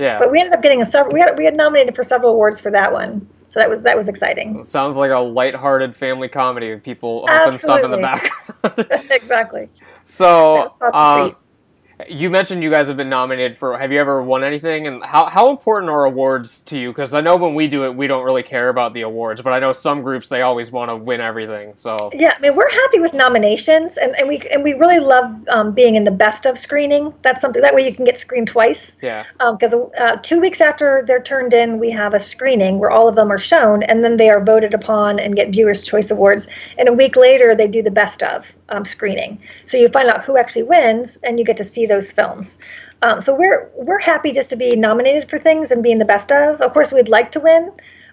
Yeah. 0.02 0.18
But 0.18 0.32
we 0.32 0.40
ended 0.40 0.54
up 0.54 0.64
getting 0.64 0.82
a 0.82 0.86
several. 0.86 1.14
We 1.14 1.20
had 1.20 1.38
we 1.38 1.46
had 1.46 1.56
nominated 1.56 1.96
for 1.96 2.02
several 2.02 2.32
awards 2.32 2.60
for 2.60 2.72
that 2.72 2.92
one. 2.92 3.28
So 3.50 3.60
that 3.60 3.70
was 3.70 3.82
that 3.82 3.96
was 3.96 4.10
exciting. 4.10 4.64
sounds 4.64 4.96
like 4.96 5.12
a 5.12 5.20
light-hearted 5.20 5.96
family 5.96 6.28
comedy 6.28 6.74
with 6.74 6.84
people 6.84 7.26
humping 7.28 7.60
stuff 7.60 7.84
in 7.84 7.92
the 7.92 7.98
background. 7.98 9.08
exactly. 9.12 9.70
So, 10.04 10.76
um, 10.82 11.36
you 12.08 12.30
mentioned 12.30 12.64
you 12.64 12.70
guys 12.70 12.88
have 12.88 12.98
been 12.98 13.10
nominated 13.10 13.58
for. 13.58 13.78
Have 13.78 13.92
you 13.92 14.00
ever 14.00 14.22
won 14.22 14.44
anything? 14.44 14.88
And 14.88 15.04
how 15.04 15.26
how 15.26 15.50
important 15.50 15.90
are 15.90 16.06
awards 16.06 16.62
to 16.64 16.78
you? 16.78 16.90
Because 16.90 17.14
I 17.14 17.22
know 17.22 17.36
when 17.36 17.56
we 17.56 17.68
do 17.68 17.86
it, 17.86 17.96
we 17.96 18.08
don't 18.08 18.24
really 18.24 18.44
care 18.44 18.70
about 18.70 18.94
the 18.94 19.02
awards, 19.02 19.42
but 19.42 19.54
I 19.54 19.60
know 19.60 19.74
some 19.74 20.02
groups 20.02 20.28
they 20.28 20.42
always 20.42 20.72
want 20.72 20.90
to 20.90 20.96
win 20.96 21.22
everything. 21.22 21.76
So 21.76 21.98
yeah, 22.14 22.34
I 22.38 22.40
mean 22.40 22.56
we're 22.56 22.70
happy 22.70 23.00
with 23.00 23.14
nominations, 23.14 23.98
and, 23.98 24.16
and 24.16 24.28
we 24.28 24.40
and 24.52 24.64
we 24.64 24.74
really 24.74 25.00
love 25.00 25.48
um, 25.50 25.74
being 25.74 25.96
in 25.96 26.04
the 26.04 26.12
best 26.12 26.46
of 26.46 26.58
screening. 26.58 27.14
That's 27.22 27.42
something 27.42 27.62
that 27.62 27.76
way 27.76 27.88
you 27.88 27.94
can 27.94 28.06
get 28.06 28.18
screened 28.18 28.48
twice. 28.48 28.96
Yeah. 29.02 29.26
Because 29.40 29.74
um, 29.74 29.90
uh, 30.00 30.18
two 30.18 30.40
weeks 30.40 30.62
after 30.62 31.04
they're 31.06 31.22
turned 31.22 31.54
in, 31.54 31.80
we 31.80 31.92
have 31.92 32.14
a 32.14 32.20
screening 32.20 32.80
where 32.80 32.92
all 32.92 33.08
of 33.08 33.16
them 33.16 33.32
are 33.32 33.40
shown, 33.40 33.84
and 33.84 34.04
then 34.04 34.18
they 34.18 34.30
are 34.30 34.44
voted 34.44 34.74
upon 34.74 35.20
and 35.20 35.36
get 35.36 35.52
viewers' 35.52 35.84
choice 35.84 36.12
awards. 36.12 36.48
And 36.78 36.88
a 36.88 36.94
week 36.94 37.16
later, 37.16 37.56
they 37.56 37.68
do 37.68 37.82
the 37.82 37.92
best 37.92 38.24
of 38.24 38.46
um, 38.72 38.86
screening. 38.86 39.40
So 39.66 39.78
you 39.78 39.90
find 39.90 40.10
out 40.10 40.24
who 40.24 40.38
actually 40.38 40.64
wins, 40.64 41.18
and 41.24 41.38
you 41.38 41.46
get 41.46 41.58
to 41.58 41.64
see 41.64 41.86
those 41.86 42.12
films. 42.12 42.58
Um, 43.04 43.22
so 43.22 43.36
we're 43.36 43.70
we're 43.76 44.00
happy 44.00 44.32
just 44.32 44.50
to 44.52 44.56
be 44.56 44.76
nominated 44.76 45.30
for 45.30 45.40
things 45.40 45.72
and 45.72 45.84
being 45.84 46.00
the 46.00 46.06
best 46.06 46.32
of. 46.32 46.62
Of 46.62 46.74
course, 46.74 46.92
we'd 46.92 47.10
like 47.10 47.32
to 47.34 47.40
win. 47.40 47.72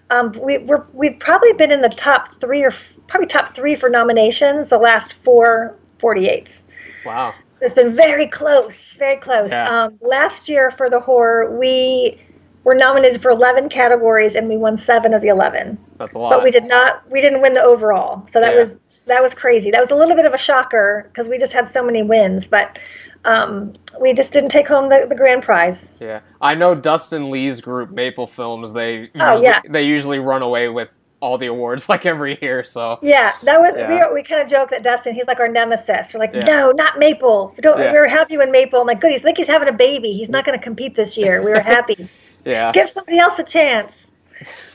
Um, 0.09 0.31
we, 0.33 0.57
we're 0.59 0.85
we've 0.93 1.19
probably 1.19 1.53
been 1.53 1.71
in 1.71 1.81
the 1.81 1.89
top 1.89 2.35
three 2.39 2.63
or 2.63 2.73
probably 3.07 3.27
top 3.27 3.55
three 3.55 3.75
for 3.75 3.89
nominations 3.89 4.69
the 4.69 4.77
last 4.77 5.13
four 5.13 5.75
48s. 5.99 6.61
Wow. 7.05 7.33
So 7.53 7.65
it's 7.65 7.75
been 7.75 7.95
very 7.95 8.27
close, 8.27 8.75
very 8.93 9.17
close. 9.17 9.51
Yeah. 9.51 9.85
Um, 9.85 9.99
last 10.01 10.49
year 10.49 10.71
for 10.71 10.89
the 10.89 10.99
horror, 10.99 11.57
we 11.57 12.19
were 12.63 12.75
nominated 12.75 13.21
for 13.21 13.31
11 13.31 13.69
categories 13.69 14.35
and 14.35 14.47
we 14.47 14.57
won 14.57 14.77
seven 14.77 15.13
of 15.13 15.21
the 15.21 15.27
11. 15.27 15.77
That's 15.97 16.15
a 16.15 16.19
lot. 16.19 16.29
But 16.29 16.43
we 16.43 16.51
did 16.51 16.65
not. 16.65 17.09
We 17.09 17.21
didn't 17.21 17.41
win 17.41 17.53
the 17.53 17.61
overall. 17.61 18.25
So 18.27 18.39
that 18.39 18.53
yeah. 18.53 18.63
was 18.63 18.75
that 19.09 19.21
was 19.21 19.33
crazy. 19.33 19.71
That 19.71 19.79
was 19.79 19.91
a 19.91 19.95
little 19.95 20.15
bit 20.15 20.25
of 20.25 20.33
a 20.33 20.37
shocker 20.37 21.09
because 21.09 21.27
we 21.27 21.37
just 21.37 21.53
had 21.53 21.69
so 21.69 21.83
many 21.83 22.01
wins, 22.01 22.47
but 22.47 22.79
um, 23.25 23.73
we 23.99 24.13
just 24.13 24.31
didn't 24.31 24.49
take 24.49 24.67
home 24.67 24.89
the, 24.89 25.05
the 25.07 25.15
grand 25.15 25.43
prize. 25.43 25.85
Yeah, 25.99 26.21
I 26.41 26.55
know 26.55 26.73
Dustin 26.73 27.29
Lee's 27.29 27.61
group 27.61 27.91
Maple 27.91 28.27
Films. 28.27 28.73
They 28.73 29.09
oh, 29.15 29.31
usually, 29.31 29.43
yeah. 29.43 29.61
they 29.69 29.83
usually 29.85 30.19
run 30.19 30.41
away 30.41 30.69
with 30.69 30.95
all 31.21 31.37
the 31.37 31.47
awards 31.47 31.89
like 31.89 32.05
every 32.05 32.37
year. 32.41 32.63
So 32.63 32.97
yeah, 33.01 33.33
that 33.43 33.59
was 33.59 33.75
yeah. 33.77 34.09
we 34.09 34.15
we 34.15 34.23
kind 34.23 34.41
of 34.41 34.47
joke 34.47 34.69
that 34.69 34.83
Dustin 34.83 35.13
he's 35.13 35.27
like 35.27 35.39
our 35.39 35.49
nemesis. 35.49 36.13
We're 36.13 36.19
like, 36.19 36.33
yeah. 36.33 36.45
no, 36.45 36.71
not 36.71 36.97
Maple. 36.99 37.53
Don't 37.59 37.77
Yeah. 37.77 37.91
we 37.91 37.99
were 37.99 38.07
happy 38.07 38.37
when 38.37 38.51
Maple. 38.51 38.81
I'm 38.81 38.87
like, 38.87 39.01
good. 39.01 39.11
He's 39.11 39.23
like 39.23 39.37
he's 39.37 39.47
having 39.47 39.67
a 39.67 39.73
baby. 39.73 40.13
He's 40.13 40.29
not 40.29 40.45
going 40.45 40.57
to 40.57 40.63
compete 40.63 40.95
this 40.95 41.17
year. 41.17 41.43
We 41.43 41.51
were 41.51 41.61
happy. 41.61 42.09
yeah, 42.45 42.71
Give 42.71 42.89
somebody 42.89 43.19
else 43.19 43.37
a 43.39 43.43
chance. 43.43 43.93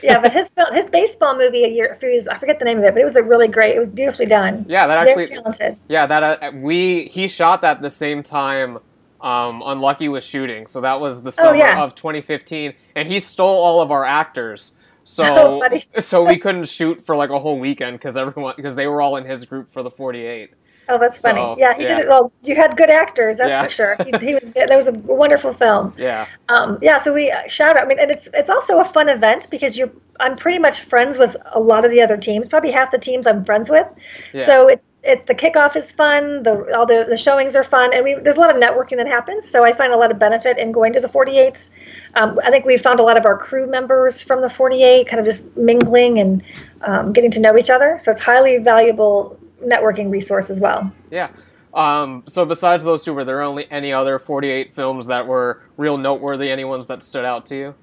Yeah, 0.03 0.20
but 0.20 0.33
his 0.33 0.50
his 0.72 0.88
baseball 0.88 1.37
movie 1.37 1.64
a 1.64 1.68
year, 1.68 1.96
few 2.00 2.09
years, 2.09 2.29
I 2.29 2.38
forget 2.38 2.59
the 2.59 2.64
name 2.64 2.79
of 2.79 2.85
it, 2.85 2.92
but 2.94 3.00
it 3.00 3.05
was 3.05 3.16
a 3.16 3.22
really 3.22 3.48
great. 3.48 3.74
It 3.74 3.79
was 3.79 3.88
beautifully 3.88 4.27
done. 4.27 4.64
Yeah, 4.68 4.87
that 4.87 4.98
actually 4.98 5.27
Very 5.27 5.40
talented. 5.40 5.77
Yeah, 5.88 6.07
that 6.07 6.42
uh, 6.42 6.53
we 6.55 7.07
he 7.07 7.29
shot 7.29 7.62
that 7.62 7.83
the 7.83 7.90
same 7.90 8.22
time. 8.22 8.79
Um, 9.20 9.62
Unlucky 9.64 10.09
was 10.09 10.22
shooting, 10.22 10.66
so 10.66 10.83
that 10.83 11.00
was 11.00 11.22
the 11.22 11.29
oh, 11.29 11.31
summer 11.31 11.55
oh, 11.55 11.59
yeah. 11.59 11.83
of 11.83 11.94
2015, 11.94 12.74
and 12.94 13.09
he 13.09 13.18
stole 13.20 13.64
all 13.64 13.81
of 13.81 13.90
our 13.90 14.05
actors. 14.05 14.74
So 15.05 15.24
oh, 15.94 16.00
so 16.00 16.24
we 16.24 16.38
couldn't 16.38 16.68
shoot 16.68 17.05
for 17.05 17.16
like 17.16 17.31
a 17.31 17.38
whole 17.38 17.59
weekend 17.59 17.98
because 17.98 18.16
everyone 18.16 18.55
because 18.57 18.74
they 18.74 18.87
were 18.87 19.00
all 19.00 19.16
in 19.16 19.24
his 19.24 19.44
group 19.46 19.72
for 19.72 19.83
the 19.83 19.90
48. 19.90 20.50
Oh, 20.88 20.99
that's 20.99 21.18
funny. 21.18 21.40
So, 21.40 21.57
yeah, 21.59 21.75
he 21.75 21.83
yeah. 21.83 21.97
did 21.97 21.99
it. 22.05 22.09
Well, 22.09 22.33
you 22.42 22.57
had 22.57 22.77
good 22.77 22.90
actors, 22.90 23.38
that's 23.38 23.51
yeah. 23.51 23.64
for 23.64 23.70
sure. 23.70 23.97
He, 24.05 24.27
he, 24.27 24.35
was. 24.35 24.51
That 24.51 24.70
was 24.70 24.88
a 24.88 24.92
wonderful 24.92 25.53
film. 25.53 25.94
Yeah. 26.05 26.27
Um, 26.49 26.79
yeah. 26.83 26.99
So 26.99 27.14
we 27.14 27.31
uh, 27.31 27.49
shout 27.49 27.77
out. 27.77 27.85
I 27.85 27.87
mean, 27.87 27.99
and 27.99 28.11
it's 28.11 28.29
it's 28.35 28.51
also 28.51 28.81
a 28.81 28.85
fun 28.85 29.09
event 29.09 29.49
because 29.49 29.77
you're 29.79 29.90
I'm 30.20 30.37
pretty 30.37 30.59
much 30.59 30.81
friends 30.81 31.18
with 31.18 31.37
a 31.53 31.61
lot 31.61 31.85
of 31.85 31.90
the 31.90 32.01
other 32.01 32.16
teams. 32.16 32.49
Probably 32.49 32.70
half 32.70 32.90
the 32.90 32.99
teams 32.99 33.27
I'm 33.27 33.44
friends 33.44 33.68
with. 33.68 33.87
Yeah. 34.33 34.47
So 34.47 34.68
it's 34.68 34.90
it 35.03 35.27
the 35.27 35.35
kickoff 35.35 35.77
is 35.77 35.90
fun. 35.90 36.42
The 36.42 36.75
all 36.77 36.87
the 36.87 37.07
the 37.09 37.16
showings 37.16 37.57
are 37.57 37.64
fun, 37.64 37.92
and 37.94 38.05
we 38.05 38.14
there's 38.14 38.37
a 38.37 38.40
lot 38.40 38.55
of 38.55 38.61
networking 38.62 38.97
that 38.99 39.07
happens. 39.07 39.49
So 39.49 39.64
I 39.64 39.73
find 39.73 39.92
a 39.92 39.97
lot 39.97 40.11
of 40.11 40.18
benefit 40.18 40.59
in 40.59 40.73
going 40.73 40.92
to 40.92 41.01
the 41.01 41.09
48s. 41.09 41.70
Um, 42.14 42.38
I 42.44 42.51
think 42.51 42.64
we 42.64 42.77
found 42.77 43.01
a 43.01 43.03
lot 43.03 43.16
of 43.16 43.27
our 43.27 43.37
crew 43.37 43.66
members 43.66 44.23
from 44.23 44.40
the 44.40 44.49
48, 44.49 45.09
kind 45.09 45.18
of 45.18 45.27
just 45.27 45.57
mingling 45.57 46.20
and 46.20 46.44
um, 46.83 47.12
getting 47.12 47.31
to 47.33 47.40
know 47.40 47.57
each 47.57 47.70
other. 47.70 47.99
So 48.01 48.12
it's 48.12 48.20
highly 48.20 48.59
valuable 48.59 49.38
networking 49.64 50.11
resource 50.11 50.50
as 50.50 50.61
well. 50.61 50.92
Yeah. 51.11 51.29
Um, 51.72 52.22
so 52.27 52.44
besides 52.44 52.85
those 52.85 53.05
two, 53.05 53.14
were 53.14 53.24
there 53.24 53.42
only 53.42 53.70
any 53.70 53.92
other 53.92 54.18
48 54.18 54.74
films 54.74 55.09
that 55.09 55.27
were 55.27 55.62
real 55.77 55.98
noteworthy? 55.98 56.50
Any 56.50 56.64
ones 56.64 56.87
that 56.87 57.03
stood 57.03 57.24
out 57.24 57.46
to 57.46 57.57
you? 57.57 57.74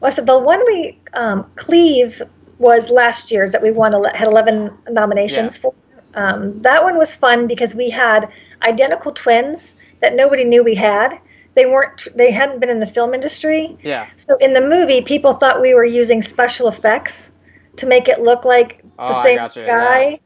Well, 0.00 0.10
so 0.10 0.22
the 0.22 0.38
one 0.38 0.64
we 0.66 0.98
um, 1.12 1.50
Cleave 1.54 2.22
was 2.58 2.90
last 2.90 3.30
year's 3.30 3.52
that 3.52 3.62
we 3.62 3.70
won 3.70 3.92
had 4.04 4.28
11 4.28 4.76
nominations 4.90 5.56
yeah. 5.56 5.60
for. 5.60 5.74
Um, 6.14 6.60
that 6.62 6.82
one 6.82 6.98
was 6.98 7.14
fun 7.14 7.46
because 7.46 7.74
we 7.74 7.90
had 7.90 8.30
identical 8.62 9.12
twins 9.12 9.74
that 10.00 10.14
nobody 10.14 10.44
knew 10.44 10.64
we 10.64 10.74
had. 10.74 11.20
They 11.54 11.66
weren't. 11.66 12.08
They 12.16 12.30
hadn't 12.30 12.60
been 12.60 12.68
in 12.68 12.80
the 12.80 12.86
film 12.86 13.14
industry. 13.14 13.76
Yeah. 13.82 14.08
So 14.16 14.36
in 14.36 14.54
the 14.54 14.60
movie, 14.60 15.02
people 15.02 15.34
thought 15.34 15.60
we 15.60 15.74
were 15.74 15.84
using 15.84 16.22
special 16.22 16.68
effects 16.68 17.30
to 17.76 17.86
make 17.86 18.08
it 18.08 18.20
look 18.20 18.44
like 18.44 18.82
the 18.82 18.88
oh, 18.98 19.22
same 19.22 19.66
guy. 19.66 20.08
Yeah. 20.08 20.16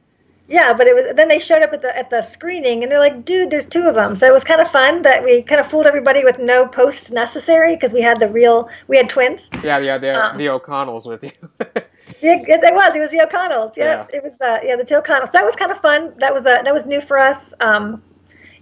Yeah, 0.46 0.74
but 0.74 0.86
it 0.86 0.94
was 0.94 1.14
then 1.16 1.28
they 1.28 1.38
showed 1.38 1.62
up 1.62 1.72
at 1.72 1.80
the 1.80 1.96
at 1.96 2.10
the 2.10 2.20
screening 2.20 2.82
and 2.82 2.92
they're 2.92 2.98
like, 2.98 3.24
"Dude, 3.24 3.50
there's 3.50 3.66
two 3.66 3.88
of 3.88 3.94
them." 3.94 4.14
So 4.14 4.26
it 4.26 4.32
was 4.32 4.44
kind 4.44 4.60
of 4.60 4.70
fun 4.70 5.00
that 5.02 5.24
we 5.24 5.40
kind 5.42 5.58
of 5.58 5.70
fooled 5.70 5.86
everybody 5.86 6.22
with 6.22 6.38
no 6.38 6.66
posts 6.66 7.10
necessary 7.10 7.76
because 7.76 7.92
we 7.92 8.02
had 8.02 8.20
the 8.20 8.28
real 8.28 8.68
we 8.86 8.98
had 8.98 9.08
twins. 9.08 9.48
Yeah, 9.62 9.78
yeah, 9.78 9.96
the 9.96 10.22
um, 10.22 10.36
the 10.36 10.50
O'Connells 10.50 11.06
with 11.06 11.24
you. 11.24 11.30
it, 11.60 11.82
it, 12.20 12.62
it, 12.62 12.74
was. 12.74 12.94
It 12.94 13.00
was 13.00 13.10
the 13.10 13.22
O'Connells. 13.22 13.74
Yeah, 13.78 14.06
yeah. 14.10 14.16
it 14.18 14.22
was. 14.22 14.34
Uh, 14.38 14.58
yeah, 14.62 14.76
the 14.76 14.84
two 14.84 14.96
O'Connells. 14.96 15.32
That 15.32 15.44
was 15.44 15.56
kind 15.56 15.72
of 15.72 15.78
fun. 15.80 16.12
That 16.18 16.34
was 16.34 16.44
uh, 16.44 16.62
that 16.62 16.74
was 16.74 16.84
new 16.84 17.00
for 17.00 17.18
us. 17.18 17.54
Um, 17.60 18.02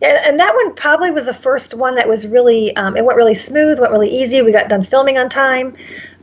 yeah, 0.01 0.23
and 0.25 0.39
that 0.39 0.55
one 0.55 0.77
probably 0.77 1.11
was 1.11 1.27
the 1.27 1.35
first 1.35 1.75
one 1.75 1.97
that 1.97 2.09
was 2.09 2.29
really. 2.29 2.77
Um, 2.77 2.97
it 2.97 3.05
went 3.05 3.17
really 3.17 3.35
smooth. 3.35 3.81
Went 3.81 3.91
really 3.91 4.11
easy. 4.11 4.41
We 4.41 4.53
got 4.53 4.69
done 4.69 4.85
filming 4.85 5.19
on 5.19 5.29
time. 5.29 5.77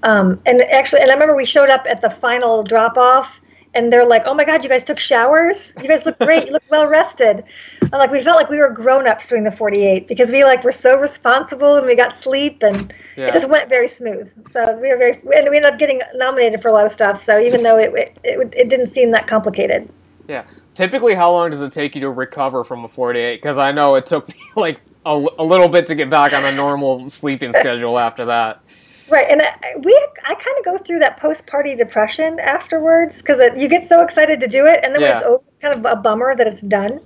Um, 0.04 0.42
and 0.46 0.62
actually, 0.62 1.02
and 1.02 1.12
I 1.12 1.16
remember 1.16 1.36
we 1.36 1.46
showed 1.46 1.70
up 1.70 1.86
at 1.86 2.00
the 2.00 2.10
final 2.10 2.64
drop 2.64 2.98
off 2.98 3.42
and 3.80 3.94
they're 3.94 4.06
like, 4.06 4.24
"Oh 4.26 4.34
my 4.34 4.44
God, 4.44 4.64
you 4.64 4.70
guys 4.70 4.84
took 4.84 5.00
showers! 5.00 5.72
You 5.82 5.88
guys 5.88 6.06
look 6.06 6.20
great. 6.20 6.48
You 6.48 6.54
look 6.54 6.64
well 6.70 6.88
rested." 6.88 7.44
And 7.82 7.94
like 7.94 8.12
we 8.12 8.22
felt 8.22 8.38
like 8.38 8.50
we 8.50 8.58
were 8.58 8.70
grown 8.70 9.08
ups 9.08 9.30
during 9.30 9.46
the 9.46 9.52
48 9.52 10.08
because 10.08 10.30
we 10.30 10.44
like 10.44 10.64
were 10.64 10.72
so 10.72 11.00
responsible 11.00 11.78
and 11.78 11.88
we 11.88 11.96
got 11.96 12.16
sleep 12.22 12.62
and 12.62 12.94
yeah. 13.16 13.28
it 13.28 13.34
just 13.34 13.50
went 13.50 13.70
very 13.70 13.88
smooth. 13.88 14.30
So 14.52 14.78
we 14.80 14.90
were 14.90 14.98
very 14.98 15.14
and 15.14 15.50
we 15.50 15.56
ended 15.56 15.66
up 15.66 15.80
getting 15.80 16.02
nominated 16.16 16.62
for 16.62 16.68
a 16.68 16.74
lot 16.74 16.86
of 16.86 16.92
stuff. 16.92 17.24
So 17.24 17.40
even 17.40 17.64
though 17.64 17.78
it 17.78 17.94
it, 17.94 18.18
it, 18.24 18.54
it 18.54 18.70
didn't 18.70 18.94
seem 18.94 19.12
that 19.12 19.28
complicated. 19.28 19.90
Yeah. 20.28 20.44
Typically, 20.76 21.16
how 21.16 21.32
long 21.32 21.52
does 21.52 21.62
it 21.62 21.72
take 21.72 21.96
you 21.96 22.02
to 22.02 22.10
recover 22.10 22.64
from 22.64 22.86
a 22.86 22.88
48? 22.88 23.42
Because 23.42 23.58
I 23.58 23.72
know 23.72 23.96
it 23.96 24.06
took 24.06 24.28
me 24.30 24.36
like 24.56 24.82
a, 25.06 25.26
a 25.40 25.44
little 25.44 25.68
bit 25.70 25.88
to 25.88 25.96
get 25.96 26.10
back 26.10 26.34
on 26.34 26.44
a 26.46 26.56
normal 26.56 27.10
sleeping 27.10 27.54
schedule 27.60 27.98
after 27.98 28.26
that. 28.26 28.62
Right, 29.10 29.26
and 29.30 29.42
I, 29.42 29.56
we 29.84 30.08
I 30.24 30.36
kind 30.36 30.58
of 30.60 30.66
go 30.66 30.78
through 30.78 31.00
that 31.00 31.20
post 31.20 31.48
party 31.48 31.76
depression 31.76 32.40
afterwards 32.40 33.18
because 33.18 33.40
you 33.60 33.68
get 33.68 33.90
so 33.90 34.04
excited 34.04 34.40
to 34.42 34.48
do 34.48 34.66
it, 34.66 34.82
and 34.84 34.94
then 34.94 35.02
yeah. 35.02 35.08
when 35.08 35.18
it's 35.18 35.26
over, 35.26 35.44
it's 35.48 35.58
kind 35.58 35.74
of 35.74 35.86
a 35.86 35.96
bummer 35.96 36.36
that 36.36 36.48
it's 36.48 36.62
done. 36.62 37.02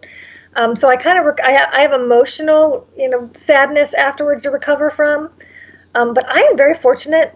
Um, 0.55 0.75
so 0.75 0.89
I 0.89 0.97
kind 0.97 1.17
of 1.17 1.25
rec- 1.25 1.41
I, 1.43 1.53
ha- 1.53 1.69
I 1.71 1.81
have 1.81 1.93
emotional 1.93 2.87
you 2.97 3.09
know 3.09 3.29
sadness 3.37 3.93
afterwards 3.93 4.43
to 4.43 4.51
recover 4.51 4.89
from, 4.89 5.29
um, 5.95 6.13
but 6.13 6.29
I 6.29 6.41
am 6.41 6.57
very 6.57 6.75
fortunate 6.75 7.35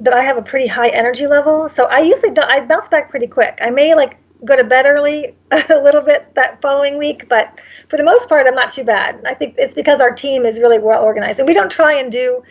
that 0.00 0.14
I 0.14 0.22
have 0.22 0.38
a 0.38 0.42
pretty 0.42 0.66
high 0.66 0.88
energy 0.88 1.26
level. 1.26 1.68
So 1.68 1.84
I 1.84 2.00
usually 2.00 2.30
don't 2.30 2.48
I 2.48 2.64
bounce 2.64 2.88
back 2.88 3.10
pretty 3.10 3.26
quick. 3.26 3.58
I 3.60 3.70
may 3.70 3.94
like 3.94 4.16
go 4.44 4.56
to 4.56 4.64
bed 4.64 4.86
early 4.86 5.36
a 5.50 5.82
little 5.82 6.02
bit 6.02 6.34
that 6.36 6.62
following 6.62 6.96
week, 6.96 7.28
but 7.28 7.60
for 7.88 7.96
the 7.96 8.04
most 8.04 8.28
part, 8.28 8.46
I'm 8.46 8.54
not 8.54 8.72
too 8.72 8.84
bad. 8.84 9.22
I 9.26 9.34
think 9.34 9.56
it's 9.58 9.74
because 9.74 10.00
our 10.00 10.12
team 10.12 10.46
is 10.46 10.58
really 10.58 10.78
well 10.78 11.02
organized, 11.04 11.38
and 11.38 11.46
we 11.46 11.54
don't 11.54 11.70
try 11.70 11.94
and 11.94 12.10
do 12.10 12.42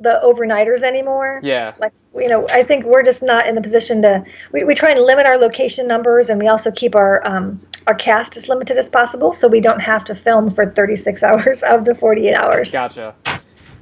the 0.00 0.20
overnighters 0.24 0.82
anymore. 0.82 1.40
Yeah. 1.42 1.74
Like 1.78 1.92
you 2.14 2.28
know, 2.28 2.46
I 2.48 2.62
think 2.62 2.84
we're 2.84 3.02
just 3.02 3.22
not 3.22 3.46
in 3.46 3.54
the 3.54 3.60
position 3.60 4.02
to. 4.02 4.24
We, 4.52 4.64
we 4.64 4.74
try 4.74 4.90
and 4.90 5.00
limit 5.00 5.26
our 5.26 5.38
location 5.38 5.86
numbers, 5.86 6.28
and 6.28 6.40
we 6.40 6.48
also 6.48 6.70
keep 6.70 6.94
our 6.94 7.26
um, 7.26 7.60
our 7.86 7.94
cast 7.94 8.36
as 8.36 8.48
limited 8.48 8.76
as 8.78 8.88
possible, 8.88 9.32
so 9.32 9.48
we 9.48 9.60
don't 9.60 9.80
have 9.80 10.04
to 10.06 10.14
film 10.14 10.54
for 10.54 10.70
36 10.70 11.22
hours 11.22 11.62
of 11.62 11.84
the 11.84 11.94
48 11.94 12.34
hours. 12.34 12.70
Gotcha. 12.70 13.14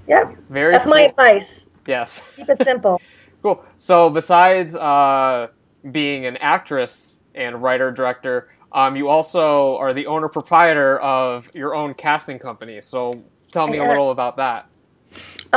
Yep. 0.09 0.37
Very. 0.51 0.73
That's 0.73 0.85
cool. 0.85 0.95
my 0.95 1.03
advice. 1.03 1.65
Yes. 1.87 2.23
Keep 2.37 2.51
it 2.51 2.63
simple. 2.63 3.01
cool. 3.43 3.65
So 3.77 4.11
besides 4.11 4.77
uh, 4.77 5.49
being 5.91 6.27
an 6.27 6.37
actress 6.39 7.21
and 7.35 7.63
writer 7.63 7.93
director, 7.93 8.49
um, 8.73 8.97
you 8.97 9.09
also 9.09 9.77
are 9.77 9.95
the 9.95 10.07
owner 10.07 10.29
proprietor 10.29 10.99
of 11.01 11.51
your 11.55 11.75
own 11.75 11.95
casting 11.95 12.39
company. 12.39 12.81
So 12.81 13.13
tell 13.53 13.67
me 13.69 13.79
a 13.79 13.87
little 13.87 14.11
about 14.11 14.37
that. 14.39 14.69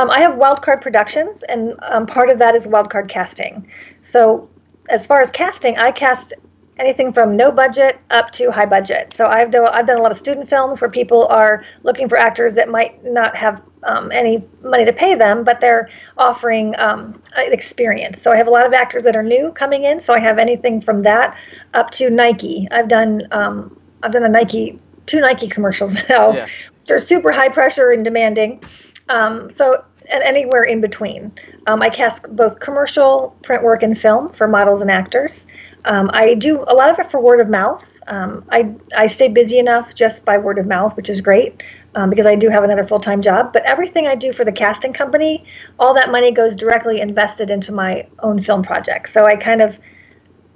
Um, 0.00 0.10
I 0.10 0.20
have 0.20 0.36
Wildcard 0.36 0.80
Productions, 0.80 1.42
and 1.42 1.74
um, 1.82 2.06
part 2.06 2.30
of 2.30 2.38
that 2.38 2.54
is 2.54 2.66
Wildcard 2.66 3.10
Casting. 3.10 3.70
So, 4.00 4.48
as 4.88 5.06
far 5.06 5.20
as 5.20 5.30
casting, 5.30 5.76
I 5.76 5.92
cast 5.92 6.32
anything 6.78 7.12
from 7.12 7.36
no 7.36 7.50
budget 7.52 7.98
up 8.08 8.30
to 8.30 8.50
high 8.50 8.64
budget. 8.64 9.12
So 9.14 9.26
I've 9.26 9.50
done 9.50 9.68
I've 9.68 9.86
done 9.86 9.98
a 9.98 10.02
lot 10.02 10.10
of 10.10 10.16
student 10.16 10.48
films 10.48 10.80
where 10.80 10.88
people 10.88 11.26
are 11.26 11.66
looking 11.82 12.08
for 12.08 12.16
actors 12.16 12.54
that 12.54 12.70
might 12.70 13.04
not 13.04 13.36
have 13.36 13.62
um, 13.82 14.10
any 14.10 14.42
money 14.62 14.86
to 14.86 14.92
pay 14.94 15.14
them, 15.14 15.44
but 15.44 15.60
they're 15.60 15.90
offering 16.16 16.74
um, 16.78 17.22
experience. 17.36 18.22
So 18.22 18.32
I 18.32 18.36
have 18.36 18.46
a 18.46 18.50
lot 18.50 18.66
of 18.66 18.72
actors 18.72 19.04
that 19.04 19.14
are 19.14 19.22
new 19.22 19.52
coming 19.52 19.84
in. 19.84 20.00
So 20.00 20.14
I 20.14 20.20
have 20.20 20.38
anything 20.38 20.80
from 20.80 21.00
that 21.00 21.36
up 21.74 21.90
to 21.92 22.08
Nike. 22.08 22.66
I've 22.70 22.88
done 22.88 23.20
um, 23.32 23.78
I've 24.02 24.12
done 24.12 24.24
a 24.24 24.30
Nike 24.30 24.80
two 25.04 25.20
Nike 25.20 25.46
commercials 25.46 25.96
now, 26.08 26.32
yeah. 26.32 26.48
which 26.80 26.90
are 26.90 26.98
super 26.98 27.32
high 27.32 27.50
pressure 27.50 27.90
and 27.90 28.02
demanding. 28.02 28.62
Um, 29.10 29.50
so 29.50 29.84
and 30.10 30.22
anywhere 30.22 30.62
in 30.62 30.80
between. 30.80 31.32
Um, 31.66 31.82
I 31.82 31.90
cast 31.90 32.24
both 32.34 32.60
commercial, 32.60 33.36
print 33.42 33.62
work, 33.62 33.82
and 33.82 33.98
film 33.98 34.30
for 34.30 34.48
models 34.48 34.80
and 34.80 34.90
actors. 34.90 35.44
Um, 35.84 36.10
I 36.12 36.34
do 36.34 36.60
a 36.60 36.74
lot 36.74 36.90
of 36.90 36.98
it 36.98 37.10
for 37.10 37.20
word 37.20 37.40
of 37.40 37.48
mouth. 37.48 37.86
Um, 38.06 38.44
I, 38.50 38.74
I 38.96 39.06
stay 39.06 39.28
busy 39.28 39.58
enough 39.58 39.94
just 39.94 40.24
by 40.24 40.38
word 40.38 40.58
of 40.58 40.66
mouth, 40.66 40.96
which 40.96 41.08
is 41.08 41.20
great 41.20 41.62
um, 41.94 42.10
because 42.10 42.26
I 42.26 42.34
do 42.34 42.48
have 42.48 42.64
another 42.64 42.86
full 42.86 43.00
time 43.00 43.22
job. 43.22 43.52
But 43.52 43.64
everything 43.64 44.06
I 44.06 44.14
do 44.14 44.32
for 44.32 44.44
the 44.44 44.52
casting 44.52 44.92
company, 44.92 45.44
all 45.78 45.94
that 45.94 46.10
money 46.10 46.32
goes 46.32 46.56
directly 46.56 47.00
invested 47.00 47.50
into 47.50 47.72
my 47.72 48.06
own 48.20 48.42
film 48.42 48.62
project. 48.62 49.08
So 49.08 49.24
I 49.24 49.36
kind 49.36 49.60
of 49.60 49.78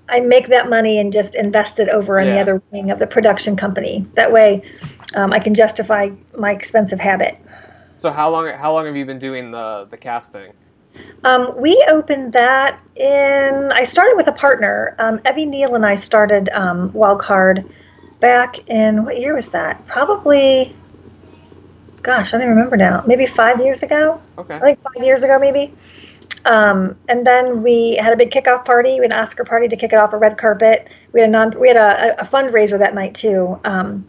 I 0.08 0.20
make 0.20 0.48
that 0.48 0.68
money 0.68 0.98
and 0.98 1.12
just 1.12 1.34
invest 1.34 1.78
it 1.78 1.88
over 1.88 2.20
on 2.20 2.26
yeah. 2.26 2.34
the 2.34 2.40
other 2.40 2.62
wing 2.70 2.90
of 2.90 2.98
the 2.98 3.06
production 3.06 3.56
company. 3.56 4.06
That 4.14 4.32
way, 4.32 4.62
um, 5.14 5.32
I 5.32 5.38
can 5.38 5.54
justify 5.54 6.10
my 6.36 6.52
expensive 6.52 7.00
habit. 7.00 7.38
So 7.96 8.10
how 8.10 8.30
long 8.30 8.48
how 8.48 8.72
long 8.72 8.86
have 8.86 8.96
you 8.96 9.04
been 9.04 9.18
doing 9.18 9.50
the 9.50 9.86
the 9.90 9.96
casting? 9.96 10.52
Um, 11.24 11.54
we 11.56 11.84
opened 11.88 12.32
that 12.34 12.80
in. 12.96 13.70
I 13.72 13.84
started 13.84 14.16
with 14.16 14.28
a 14.28 14.32
partner. 14.32 14.94
Um, 14.98 15.20
Evie 15.28 15.46
Neal 15.46 15.74
and 15.74 15.84
I 15.84 15.96
started 15.96 16.48
um, 16.50 16.90
Wildcard 16.92 17.68
back 18.20 18.68
in 18.68 19.04
what 19.04 19.20
year 19.20 19.34
was 19.34 19.48
that? 19.48 19.86
Probably. 19.86 20.74
Gosh, 22.02 22.34
I 22.34 22.38
don't 22.38 22.48
remember 22.48 22.76
now. 22.76 23.02
Maybe 23.06 23.26
five 23.26 23.60
years 23.60 23.82
ago. 23.82 24.20
Okay. 24.36 24.56
I 24.56 24.60
think 24.60 24.78
five 24.78 25.02
years 25.02 25.22
ago, 25.22 25.38
maybe. 25.38 25.74
Um, 26.44 26.96
and 27.08 27.26
then 27.26 27.62
we 27.62 27.96
had 27.96 28.12
a 28.12 28.16
big 28.16 28.30
kickoff 28.30 28.64
party. 28.64 28.94
We 28.94 29.04
had 29.04 29.12
an 29.12 29.18
Oscar 29.18 29.44
party 29.44 29.68
to 29.68 29.76
kick 29.76 29.92
it 29.92 29.98
off 29.98 30.12
a 30.12 30.18
red 30.18 30.36
carpet. 30.36 30.88
We 31.12 31.20
had 31.20 31.30
a 31.30 31.32
non. 31.32 31.58
We 31.58 31.68
had 31.68 31.76
a, 31.76 32.20
a 32.20 32.24
fundraiser 32.24 32.78
that 32.78 32.94
night 32.94 33.14
too. 33.14 33.58
Um, 33.64 34.06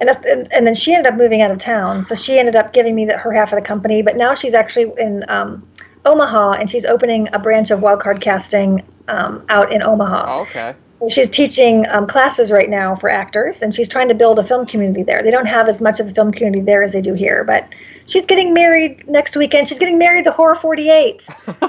and, 0.00 0.10
and, 0.24 0.52
and 0.52 0.66
then 0.66 0.74
she 0.74 0.94
ended 0.94 1.12
up 1.12 1.18
moving 1.18 1.42
out 1.42 1.50
of 1.50 1.58
town. 1.58 2.06
So 2.06 2.14
she 2.14 2.38
ended 2.38 2.56
up 2.56 2.72
giving 2.72 2.94
me 2.94 3.04
the, 3.04 3.18
her 3.18 3.32
half 3.32 3.52
of 3.52 3.56
the 3.56 3.66
company. 3.66 4.02
But 4.02 4.16
now 4.16 4.34
she's 4.34 4.54
actually 4.54 4.92
in 4.98 5.24
um, 5.28 5.66
Omaha, 6.04 6.52
and 6.52 6.70
she's 6.70 6.84
opening 6.84 7.28
a 7.32 7.38
branch 7.38 7.70
of 7.70 7.80
wildcard 7.80 8.20
casting 8.20 8.82
um, 9.08 9.44
out 9.48 9.70
in 9.72 9.82
Omaha. 9.82 10.24
Oh, 10.26 10.40
okay. 10.42 10.74
So 10.88 11.08
she's 11.08 11.28
teaching 11.28 11.86
um, 11.88 12.06
classes 12.06 12.50
right 12.50 12.70
now 12.70 12.96
for 12.96 13.10
actors, 13.10 13.62
and 13.62 13.74
she's 13.74 13.88
trying 13.88 14.08
to 14.08 14.14
build 14.14 14.38
a 14.38 14.44
film 14.44 14.66
community 14.66 15.02
there. 15.02 15.22
They 15.22 15.30
don't 15.30 15.46
have 15.46 15.68
as 15.68 15.80
much 15.80 16.00
of 16.00 16.08
a 16.08 16.10
film 16.12 16.32
community 16.32 16.62
there 16.62 16.82
as 16.82 16.92
they 16.92 17.00
do 17.00 17.14
here, 17.14 17.44
but 17.44 17.74
she's 18.06 18.26
getting 18.26 18.54
married 18.54 19.06
next 19.08 19.36
weekend. 19.36 19.68
She's 19.68 19.78
getting 19.78 19.98
married 19.98 20.24
to 20.24 20.32
Horror 20.32 20.54
48. 20.54 21.26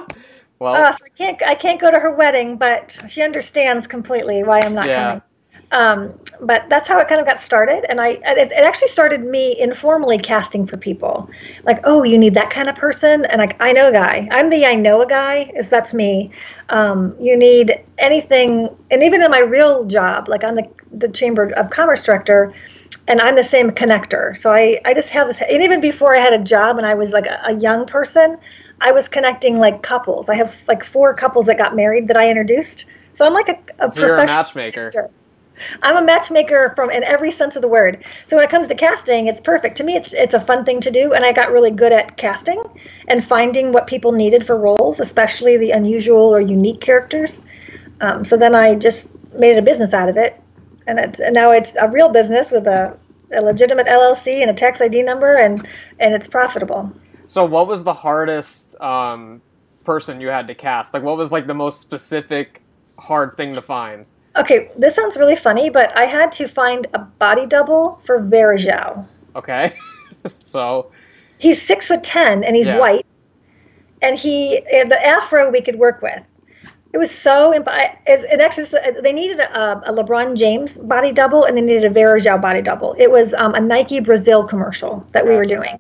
Well, 0.62 0.76
uh, 0.76 0.92
so 0.92 1.06
I 1.06 1.10
can't 1.18 1.42
I 1.42 1.56
can't 1.56 1.82
go 1.82 1.90
to 1.90 1.98
her 1.98 2.12
wedding, 2.12 2.56
but 2.56 2.96
she 3.10 3.24
understands 3.24 3.88
completely 3.88 4.44
why 4.44 4.60
I'm 4.60 4.76
not 4.76 4.86
yeah. 4.86 5.08
coming. 5.08 5.22
Um, 5.72 6.14
but 6.42 6.68
that's 6.70 6.88
how 6.88 7.00
it 7.00 7.08
kind 7.08 7.22
of 7.22 7.28
got 7.28 7.40
started, 7.40 7.90
and 7.90 8.02
I 8.02 8.10
it, 8.10 8.52
it, 8.52 8.52
actually 8.52 8.90
started 8.90 9.22
me 9.22 9.58
informally 9.58 10.18
casting 10.18 10.68
for 10.68 10.76
people, 10.76 11.30
like, 11.64 11.80
oh, 11.86 12.04
you 12.04 12.18
need 12.18 12.34
that 12.34 12.50
kind 12.50 12.68
of 12.68 12.76
person, 12.76 13.26
and 13.26 13.40
like 13.40 13.56
I 13.62 13.72
know 13.72 13.88
a 13.88 13.92
guy. 13.92 14.28
I'm 14.32 14.50
the 14.50 14.66
I 14.66 14.76
know 14.76 15.02
a 15.02 15.08
guy, 15.08 15.50
is 15.56 15.70
that's 15.70 15.94
me. 15.94 16.32
Um, 16.70 17.16
you 17.22 17.38
need 17.38 17.82
anything, 18.00 18.70
and 18.90 19.02
even 19.02 19.24
in 19.24 19.32
my 19.32 19.40
real 19.40 19.86
job, 19.86 20.28
like 20.28 20.44
I'm 20.44 20.56
the 20.56 20.68
the 20.92 21.08
Chamber 21.08 21.54
of 21.54 21.70
Commerce 21.70 22.04
director, 22.04 22.54
and 23.08 23.22
I'm 23.22 23.38
the 23.38 23.44
same 23.44 23.72
connector. 23.72 24.38
So 24.38 24.52
I 24.52 24.78
I 24.84 24.94
just 24.94 25.10
have 25.10 25.28
this, 25.28 25.42
and 25.42 25.64
even 25.64 25.80
before 25.80 26.18
I 26.18 26.20
had 26.20 26.34
a 26.34 26.44
job 26.44 26.80
and 26.80 26.86
I 26.86 26.96
was 26.96 27.14
like 27.14 27.28
a, 27.28 27.40
a 27.46 27.54
young 27.54 27.86
person, 27.86 28.38
I 28.82 28.92
was 28.92 29.08
connecting 29.08 29.58
like 29.58 29.84
couples. 29.84 30.28
I 30.28 30.36
have 30.36 30.54
like 30.68 30.84
four 30.84 31.14
couples 31.14 31.46
that 31.46 31.58
got 31.58 31.78
married 31.78 32.10
that 32.10 32.18
I 32.18 32.30
introduced. 32.30 32.88
So 33.14 33.26
I'm 33.26 33.34
like 33.34 33.48
a, 33.48 33.86
a 33.86 33.90
so 33.90 34.02
you're 34.02 34.18
a 34.18 34.26
matchmaker. 34.26 34.92
Connector. 34.92 35.10
I'm 35.82 35.98
a 35.98 36.02
matchmaker 36.02 36.74
from 36.76 36.90
in 36.90 37.04
every 37.04 37.32
sense 37.32 37.56
of 37.56 37.62
the 37.62 37.68
word. 37.68 38.04
So 38.26 38.36
when 38.36 38.46
it 38.46 38.52
comes 38.52 38.68
to 38.68 38.76
casting, 38.76 39.28
it's 39.28 39.42
perfect. 39.42 39.78
To 39.78 39.84
me, 39.84 39.96
it's 39.96 40.14
it's 40.14 40.34
a 40.34 40.40
fun 40.40 40.66
thing 40.66 40.82
to 40.82 40.92
do, 40.92 41.14
and 41.14 41.26
I 41.26 41.32
got 41.32 41.52
really 41.52 41.72
good 41.72 41.92
at 41.92 42.18
casting 42.18 42.62
and 43.08 43.24
finding 43.24 43.72
what 43.72 43.88
people 43.88 44.12
needed 44.12 44.46
for 44.46 44.58
roles, 44.58 45.00
especially 45.00 45.58
the 45.58 45.72
unusual 45.72 46.36
or 46.36 46.42
unique 46.42 46.82
characters. 46.82 47.42
Um, 48.02 48.26
so 48.26 48.38
then 48.38 48.56
I 48.56 48.76
just 48.76 49.10
made 49.34 49.58
a 49.58 49.62
business 49.62 49.94
out 49.94 50.10
of 50.10 50.18
it, 50.18 50.42
and 50.88 51.00
it's 51.00 51.20
and 51.20 51.34
now 51.34 51.52
it's 51.52 51.76
a 51.76 51.90
real 51.90 52.10
business 52.10 52.52
with 52.52 52.68
a, 52.68 52.98
a 53.32 53.42
legitimate 53.42 53.88
LLC 53.88 54.42
and 54.42 54.52
a 54.52 54.54
tax 54.54 54.82
ID 54.82 55.04
number, 55.04 55.36
and 55.36 55.68
and 56.00 56.14
it's 56.14 56.28
profitable. 56.28 56.92
So 57.28 57.46
what 57.46 57.68
was 57.68 57.84
the 57.84 57.94
hardest 57.94 58.80
um, 58.82 59.42
person 59.84 60.20
you 60.20 60.28
had 60.30 60.48
to 60.48 60.56
cast? 60.56 60.94
Like, 60.94 61.04
what 61.04 61.18
was 61.18 61.32
like 61.32 61.48
the 61.48 61.54
most 61.54 61.80
specific 61.80 62.62
hard 63.00 63.38
thing 63.38 63.54
to 63.54 63.62
find? 63.62 64.08
Okay, 64.38 64.70
this 64.78 64.96
sounds 64.96 65.18
really 65.18 65.36
funny, 65.36 65.70
but 65.70 65.96
I 65.98 66.06
had 66.06 66.32
to 66.34 66.48
find 66.48 66.88
a 66.94 67.00
body 67.00 67.46
double 67.46 68.02
for 68.06 68.22
Varejão. 68.22 69.06
Okay, 69.36 69.74
so 70.26 70.92
he's 71.38 71.62
six 71.62 71.88
foot 71.88 72.04
ten 72.04 72.44
and 72.44 72.56
he's 72.56 72.68
yeah. 72.68 72.80
white, 72.80 73.06
and 74.02 74.18
he 74.18 74.62
and 74.74 74.90
the 74.92 75.06
afro 75.06 75.52
we 75.52 75.62
could 75.62 75.78
work 75.78 76.02
with. 76.02 76.22
It 76.94 76.98
was 76.98 77.10
so 77.10 77.54
it, 77.54 77.64
it 78.06 78.42
actually 78.42 78.68
they 79.02 79.14
needed 79.14 79.40
a, 79.40 79.78
a, 79.90 79.94
LeBron 79.94 80.36
James 80.36 80.78
body 80.78 81.14
double 81.14 81.46
and 81.46 81.56
they 81.56 81.62
needed 81.62 81.86
a 81.86 81.90
Varejão 81.90 82.42
body 82.42 82.62
double. 82.62 82.96
It 83.00 83.10
was 83.10 83.34
um, 83.34 83.56
a 83.56 83.62
Nike 83.62 84.02
Brazil 84.02 84.44
commercial 84.46 85.06
that 85.14 85.26
we 85.26 85.32
were 85.32 85.46
doing. 85.46 85.80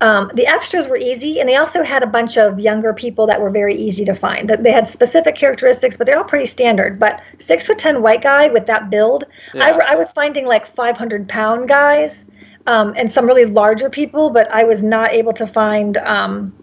Um, 0.00 0.30
the 0.34 0.46
extras 0.46 0.86
were 0.86 0.96
easy, 0.96 1.40
and 1.40 1.48
they 1.48 1.56
also 1.56 1.82
had 1.82 2.02
a 2.02 2.06
bunch 2.06 2.38
of 2.38 2.58
younger 2.58 2.94
people 2.94 3.26
that 3.26 3.40
were 3.40 3.50
very 3.50 3.74
easy 3.74 4.04
to 4.06 4.14
find. 4.14 4.48
They 4.48 4.72
had 4.72 4.88
specific 4.88 5.34
characteristics, 5.34 5.96
but 5.96 6.06
they're 6.06 6.16
all 6.16 6.24
pretty 6.24 6.46
standard. 6.46 6.98
But 6.98 7.20
six 7.38 7.66
foot 7.66 7.78
ten 7.78 8.00
white 8.00 8.22
guy 8.22 8.48
with 8.48 8.66
that 8.66 8.88
build, 8.88 9.24
yeah. 9.52 9.64
I, 9.64 9.92
I, 9.92 9.94
was 9.96 10.10
finding 10.12 10.46
like 10.46 10.66
five 10.66 10.96
hundred 10.96 11.28
pound 11.28 11.68
guys 11.68 12.24
um, 12.66 12.94
and 12.96 13.12
some 13.12 13.26
really 13.26 13.44
larger 13.44 13.90
people, 13.90 14.30
but 14.30 14.50
I 14.50 14.64
was 14.64 14.82
not 14.82 15.12
able 15.12 15.34
to 15.34 15.46
find 15.46 15.96
um, 15.98 16.54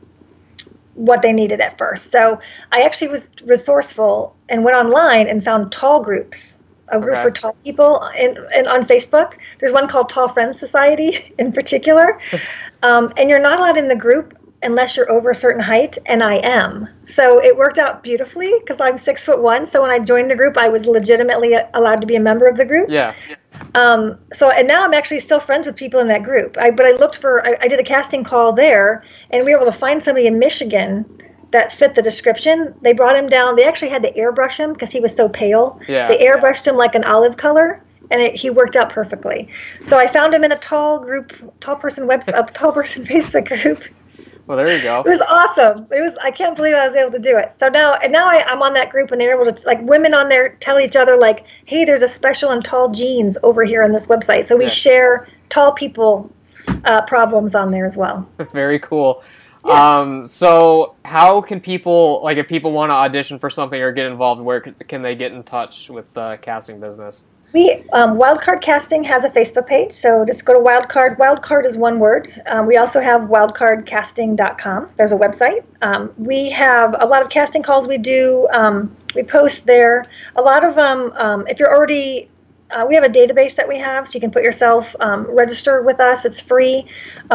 what 0.96 1.22
they 1.22 1.32
needed 1.32 1.62
at 1.62 1.78
first. 1.78 2.12
So 2.12 2.40
I 2.72 2.82
actually 2.82 3.10
was 3.10 3.30
resourceful 3.44 4.36
and 4.50 4.64
went 4.64 4.78
online 4.78 5.28
and 5.28 5.44
found 5.44 5.72
tall 5.72 6.02
groups 6.02 6.58
a 6.90 7.00
group 7.00 7.16
okay. 7.16 7.24
for 7.24 7.32
tall 7.32 7.58
people 7.64 8.02
and, 8.18 8.38
and 8.38 8.68
on 8.68 8.86
facebook 8.86 9.34
there's 9.60 9.74
one 9.74 9.88
called 9.88 10.08
tall 10.10 10.30
friends 10.30 10.58
society 10.58 11.34
in 11.40 11.52
particular 11.52 12.20
Um, 12.84 13.12
and 13.18 13.30
you're 13.30 13.40
not 13.40 13.60
allowed 13.60 13.78
in 13.78 13.88
the 13.88 13.96
group 13.96 14.38
unless 14.64 14.98
you're 14.98 15.10
over 15.12 15.30
a 15.30 15.36
certain 15.36 15.62
height, 15.62 15.98
and 16.08 16.24
I 16.24 16.36
am. 16.36 16.90
So 17.06 17.42
it 17.42 17.56
worked 17.56 17.78
out 17.78 18.02
beautifully 18.02 18.54
because 18.60 18.82
I'm 18.82 18.98
six 18.98 19.24
foot 19.24 19.42
one. 19.42 19.66
So 19.68 19.82
when 19.82 19.92
I 19.92 20.00
joined 20.00 20.32
the 20.32 20.36
group, 20.36 20.58
I 20.58 20.70
was 20.70 20.86
legitimately 20.86 21.56
allowed 21.74 22.02
to 22.02 22.08
be 22.08 22.16
a 22.16 22.20
member 22.20 22.48
of 22.48 22.58
the 22.58 22.66
group. 22.66 22.90
Yeah. 22.90 23.14
Um, 23.76 24.18
so 24.34 24.50
and 24.50 24.68
now 24.68 24.84
I'm 24.84 24.94
actually 24.94 25.20
still 25.20 25.40
friends 25.40 25.68
with 25.68 25.76
people 25.76 26.00
in 26.00 26.08
that 26.08 26.24
group. 26.24 26.58
I, 26.58 26.72
but 26.72 26.86
I 26.86 26.92
looked 26.92 27.18
for, 27.18 27.46
I, 27.46 27.58
I 27.62 27.68
did 27.68 27.80
a 27.80 27.84
casting 27.84 28.24
call 28.24 28.54
there, 28.54 29.04
and 29.30 29.46
we 29.46 29.54
were 29.54 29.62
able 29.62 29.72
to 29.72 29.78
find 29.78 30.04
somebody 30.04 30.28
in 30.28 30.40
Michigan 30.40 31.06
that 31.52 31.72
fit 31.72 31.96
the 31.96 32.02
description. 32.02 32.74
They 32.82 32.94
brought 32.94 33.16
him 33.16 33.30
down. 33.30 33.56
They 33.56 33.64
actually 33.64 33.90
had 33.90 34.04
to 34.04 34.12
airbrush 34.14 34.58
him 34.58 34.74
because 34.74 34.92
he 34.92 35.00
was 35.00 35.16
so 35.16 35.30
pale. 35.30 35.80
Yeah. 35.88 36.08
They 36.08 36.18
airbrushed 36.26 36.68
him 36.68 36.76
like 36.76 36.96
an 36.96 37.04
olive 37.04 37.38
color 37.38 37.84
and 38.12 38.22
it, 38.22 38.36
he 38.36 38.50
worked 38.50 38.76
out 38.76 38.90
perfectly. 38.90 39.50
So 39.84 39.98
I 39.98 40.08
found 40.08 40.34
him 40.34 40.44
in 40.44 40.52
a 40.52 40.60
tall 40.60 41.00
group, 41.00 41.34
tall 41.60 41.76
person 41.76 42.08
web, 42.08 42.24
a 42.28 42.44
tall 42.54 42.72
person 42.72 43.06
Facebook 43.06 43.48
group. 43.48 43.84
Well, 44.48 44.58
there 44.58 44.74
you 44.74 44.82
go. 44.82 45.02
It 45.02 45.10
was 45.10 45.22
awesome. 45.22 45.88
It 45.92 46.00
was. 46.00 46.18
I 46.24 46.32
can't 46.32 46.56
believe 46.56 46.74
I 46.74 46.88
was 46.88 46.96
able 46.96 47.12
to 47.12 47.20
do 47.20 47.38
it. 47.38 47.54
So 47.60 47.68
now, 47.68 47.96
and 47.96 48.14
now 48.14 48.30
I, 48.30 48.50
am 48.50 48.62
on 48.62 48.74
that 48.76 48.90
group, 48.90 49.12
and 49.12 49.20
they're 49.20 49.40
able 49.40 49.52
to 49.52 49.68
like 49.68 49.82
women 49.82 50.14
on 50.14 50.30
there 50.30 50.56
tell 50.62 50.80
each 50.80 50.96
other 50.96 51.18
like, 51.18 51.46
"Hey, 51.66 51.84
there's 51.84 52.02
a 52.02 52.08
special 52.08 52.52
in 52.52 52.64
tall 52.64 52.90
jeans 52.90 53.38
over 53.44 53.66
here 53.66 53.84
on 53.84 53.92
this 53.92 54.06
website." 54.06 54.48
So 54.48 54.56
we 54.56 54.66
yeah. 54.66 54.70
share 54.70 55.28
tall 55.50 55.74
people 55.74 56.32
uh, 56.86 57.02
problems 57.02 57.56
on 57.56 57.72
there 57.72 57.86
as 57.86 57.98
well. 57.98 58.28
Very 58.54 58.80
cool. 58.80 59.22
Yeah. 59.66 59.98
Um, 59.98 60.26
so 60.26 60.96
how 61.04 61.42
can 61.42 61.60
people 61.60 62.22
like 62.24 62.38
if 62.38 62.48
people 62.48 62.72
want 62.72 62.90
to 62.90 62.94
audition 62.94 63.40
for 63.40 63.50
something 63.50 63.82
or 63.82 63.92
get 63.92 64.06
involved? 64.06 64.40
Where 64.40 64.62
can 64.62 65.02
they 65.02 65.16
get 65.16 65.34
in 65.34 65.44
touch 65.44 65.90
with 65.90 66.14
the 66.14 66.40
casting 66.42 66.80
business? 66.80 67.26
We 67.54 67.86
um, 67.94 68.20
Wildcard 68.20 68.62
Casting 68.62 69.04
has 69.06 69.24
a 69.24 69.30
Facebook 69.30 69.68
page, 69.68 69.94
so 69.94 70.26
just 70.26 70.44
go 70.44 70.54
to 70.54 70.60
Wildcard. 70.60 71.18
Wildcard 71.18 71.66
is 71.66 71.78
one 71.78 71.98
word. 71.98 72.42
Um, 72.46 72.68
we 72.68 72.76
also 72.78 73.00
have 73.00 73.22
wildcardcasting.com. 73.22 74.90
There's 74.98 75.14
a 75.14 75.18
website. 75.18 75.64
Um, 75.82 76.14
we 76.18 76.50
have 76.52 76.96
a 77.00 77.06
lot 77.06 77.22
of 77.22 77.30
casting 77.30 77.64
calls 77.64 77.88
we 77.88 77.98
do. 77.98 78.48
Um, 78.52 78.96
we 79.16 79.24
post 79.24 79.66
there. 79.66 80.06
A 80.36 80.42
lot 80.42 80.66
of 80.66 80.76
them. 80.76 81.14
Um, 81.16 81.48
if 81.48 81.60
you're 81.60 81.74
already 81.74 82.30
uh, 82.70 82.86
we 82.88 82.96
have 82.96 83.06
a 83.06 83.10
database 83.10 83.56
that 83.56 83.68
we 83.68 83.80
have, 83.80 84.08
so 84.08 84.16
you 84.16 84.20
can 84.20 84.32
put 84.32 84.44
yourself 84.44 84.94
um, 85.00 85.26
register 85.34 85.82
with 85.82 86.02
us. 86.02 86.26
It's 86.26 86.42
free, 86.42 86.86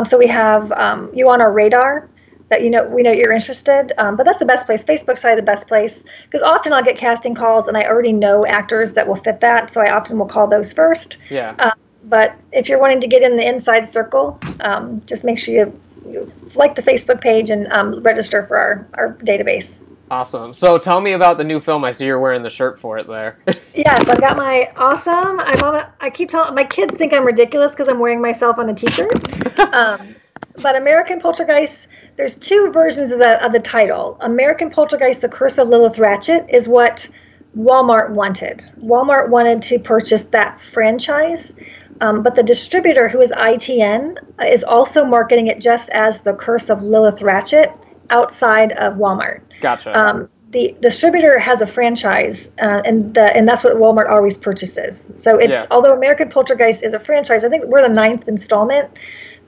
so 0.06 0.18
we 0.18 0.26
have 0.26 0.68
you 1.14 1.30
on 1.30 1.40
our 1.40 1.50
radar 1.50 2.08
that 2.52 2.62
you 2.62 2.68
know 2.68 2.84
we 2.84 3.02
know 3.02 3.10
you're 3.10 3.32
interested. 3.32 3.92
Um, 3.96 4.14
but 4.14 4.24
that's 4.24 4.38
the 4.38 4.44
best 4.44 4.66
place. 4.66 4.84
Facebook 4.84 5.18
side 5.18 5.38
the 5.38 5.42
best 5.42 5.66
place 5.66 6.04
because 6.24 6.42
often 6.42 6.72
I'll 6.74 6.84
get 6.84 6.98
casting 6.98 7.34
calls 7.34 7.66
and 7.66 7.78
I 7.78 7.84
already 7.84 8.12
know 8.12 8.44
actors 8.44 8.92
that 8.92 9.08
will 9.08 9.16
fit 9.16 9.40
that, 9.40 9.72
so 9.72 9.80
I 9.80 9.90
often 9.90 10.18
will 10.18 10.26
call 10.26 10.46
those 10.46 10.70
first. 10.70 11.16
Yeah. 11.30 11.54
Uh, 11.58 11.70
but 12.04 12.36
if 12.52 12.68
you're 12.68 12.78
wanting 12.78 13.00
to 13.00 13.06
get 13.06 13.22
in 13.22 13.38
the 13.38 13.48
inside 13.48 13.88
circle, 13.88 14.38
um, 14.60 15.00
just 15.06 15.24
make 15.24 15.38
sure 15.38 15.54
you, 15.54 15.80
you, 16.06 16.30
like 16.54 16.74
the 16.74 16.82
Facebook 16.82 17.22
page 17.22 17.48
and 17.48 17.72
um, 17.72 18.02
register 18.02 18.44
for 18.46 18.58
our, 18.58 18.86
our 18.94 19.14
database. 19.14 19.72
Awesome. 20.10 20.52
So 20.52 20.76
tell 20.76 21.00
me 21.00 21.12
about 21.12 21.38
the 21.38 21.44
new 21.44 21.58
film. 21.58 21.84
I 21.84 21.92
see 21.92 22.04
you're 22.04 22.20
wearing 22.20 22.42
the 22.42 22.50
shirt 22.50 22.78
for 22.78 22.98
it 22.98 23.08
there. 23.08 23.38
yes, 23.46 24.06
I've 24.10 24.20
got 24.20 24.36
my 24.36 24.70
awesome. 24.76 25.40
I'm 25.40 25.62
on. 25.62 25.76
A, 25.76 25.94
I 26.00 26.10
keep 26.10 26.28
telling 26.28 26.54
my 26.54 26.64
kids 26.64 26.96
think 26.96 27.14
I'm 27.14 27.24
ridiculous 27.24 27.70
because 27.70 27.88
I'm 27.88 27.98
wearing 27.98 28.20
myself 28.20 28.58
on 28.58 28.68
a 28.68 28.74
T-shirt. 28.74 29.58
um, 29.74 30.14
but 30.60 30.76
American 30.76 31.18
Poltergeist 31.18 31.88
there's 32.16 32.36
two 32.36 32.70
versions 32.72 33.10
of 33.10 33.18
the 33.18 33.44
of 33.44 33.52
the 33.52 33.60
title. 33.60 34.16
American 34.20 34.70
Poltergeist: 34.70 35.20
The 35.20 35.28
Curse 35.28 35.58
of 35.58 35.68
Lilith 35.68 35.98
Ratchet 35.98 36.46
is 36.48 36.68
what 36.68 37.08
Walmart 37.56 38.10
wanted. 38.10 38.64
Walmart 38.80 39.28
wanted 39.28 39.62
to 39.62 39.78
purchase 39.78 40.24
that 40.24 40.60
franchise, 40.60 41.52
um, 42.00 42.22
but 42.22 42.34
the 42.34 42.42
distributor, 42.42 43.08
who 43.08 43.20
is 43.20 43.30
ITN, 43.30 44.16
is 44.46 44.64
also 44.64 45.04
marketing 45.04 45.48
it 45.48 45.60
just 45.60 45.88
as 45.90 46.22
The 46.22 46.34
Curse 46.34 46.70
of 46.70 46.82
Lilith 46.82 47.22
Ratchet 47.22 47.70
outside 48.10 48.72
of 48.72 48.94
Walmart. 48.94 49.42
Gotcha. 49.60 49.98
Um, 49.98 50.28
the 50.50 50.76
distributor 50.80 51.38
has 51.38 51.62
a 51.62 51.66
franchise, 51.66 52.50
uh, 52.60 52.82
and 52.84 53.14
the, 53.14 53.34
and 53.34 53.48
that's 53.48 53.64
what 53.64 53.74
Walmart 53.76 54.10
always 54.10 54.36
purchases. 54.36 55.08
So 55.16 55.38
it's 55.38 55.50
yeah. 55.50 55.66
although 55.70 55.94
American 55.94 56.28
Poltergeist 56.28 56.82
is 56.82 56.92
a 56.92 57.00
franchise, 57.00 57.44
I 57.44 57.48
think 57.48 57.64
we're 57.64 57.86
the 57.86 57.94
ninth 57.94 58.28
installment 58.28 58.98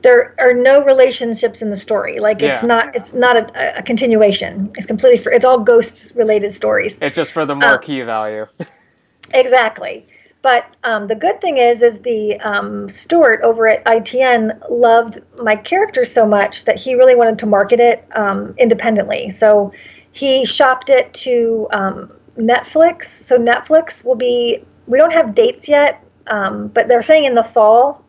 there 0.05 0.35
are 0.39 0.53
no 0.53 0.85
relationships 0.85 1.63
in 1.63 1.71
the 1.71 1.77
story. 1.77 2.21
Like 2.21 2.43
it's 2.43 2.61
yeah. 2.61 2.67
not 2.67 2.95
it's 2.95 3.15
not 3.15 3.37
a, 3.39 3.79
a, 3.79 3.83
continuation. 3.83 4.71
It's 4.77 4.87
completely 4.87 5.17
for 5.17 5.33
it's 5.33 5.47
all 5.47 5.59
ghosts 5.59 6.13
related 6.15 6.53
stories. 6.53 6.99
It's 7.01 7.17
just 7.17 7.33
for 7.33 7.47
the 7.47 7.55
marquee 7.55 8.03
um, 8.03 8.07
value. 8.07 8.47
exactly. 9.35 10.07
But 10.43 10.67
um, 10.85 11.07
the 11.07 11.15
good 11.15 11.41
thing 11.41 11.57
is, 11.57 11.81
is 11.81 12.01
the 12.01 12.39
um, 12.41 12.91
Stuart 12.91 13.41
over 13.43 13.67
at 13.67 13.83
ITN 13.87 14.61
loved 14.69 15.21
my 15.43 15.57
character 15.57 16.05
so 16.05 16.27
much 16.27 16.67
that 16.67 16.79
he 16.79 16.95
really 16.95 17.15
wanted 17.15 17.39
to 17.39 17.47
market 17.47 17.81
it 17.81 18.07
um, 18.15 18.55
independently. 18.59 19.31
So 19.31 19.73
he 20.13 20.45
shopped 20.45 20.91
it 20.91 21.15
to 21.15 21.67
um, 21.73 22.13
Netflix. 22.37 23.05
So 23.07 23.39
Netflix 23.39 24.05
will 24.05 24.17
be. 24.17 24.63
We 24.87 24.99
don't 24.99 25.15
have 25.15 25.35
dates 25.35 25.67
yet, 25.67 26.05
um, 26.27 26.69
but 26.69 26.89
they're 26.89 27.01
saying 27.01 27.25
in 27.25 27.35
the 27.35 27.45
fall 27.45 28.04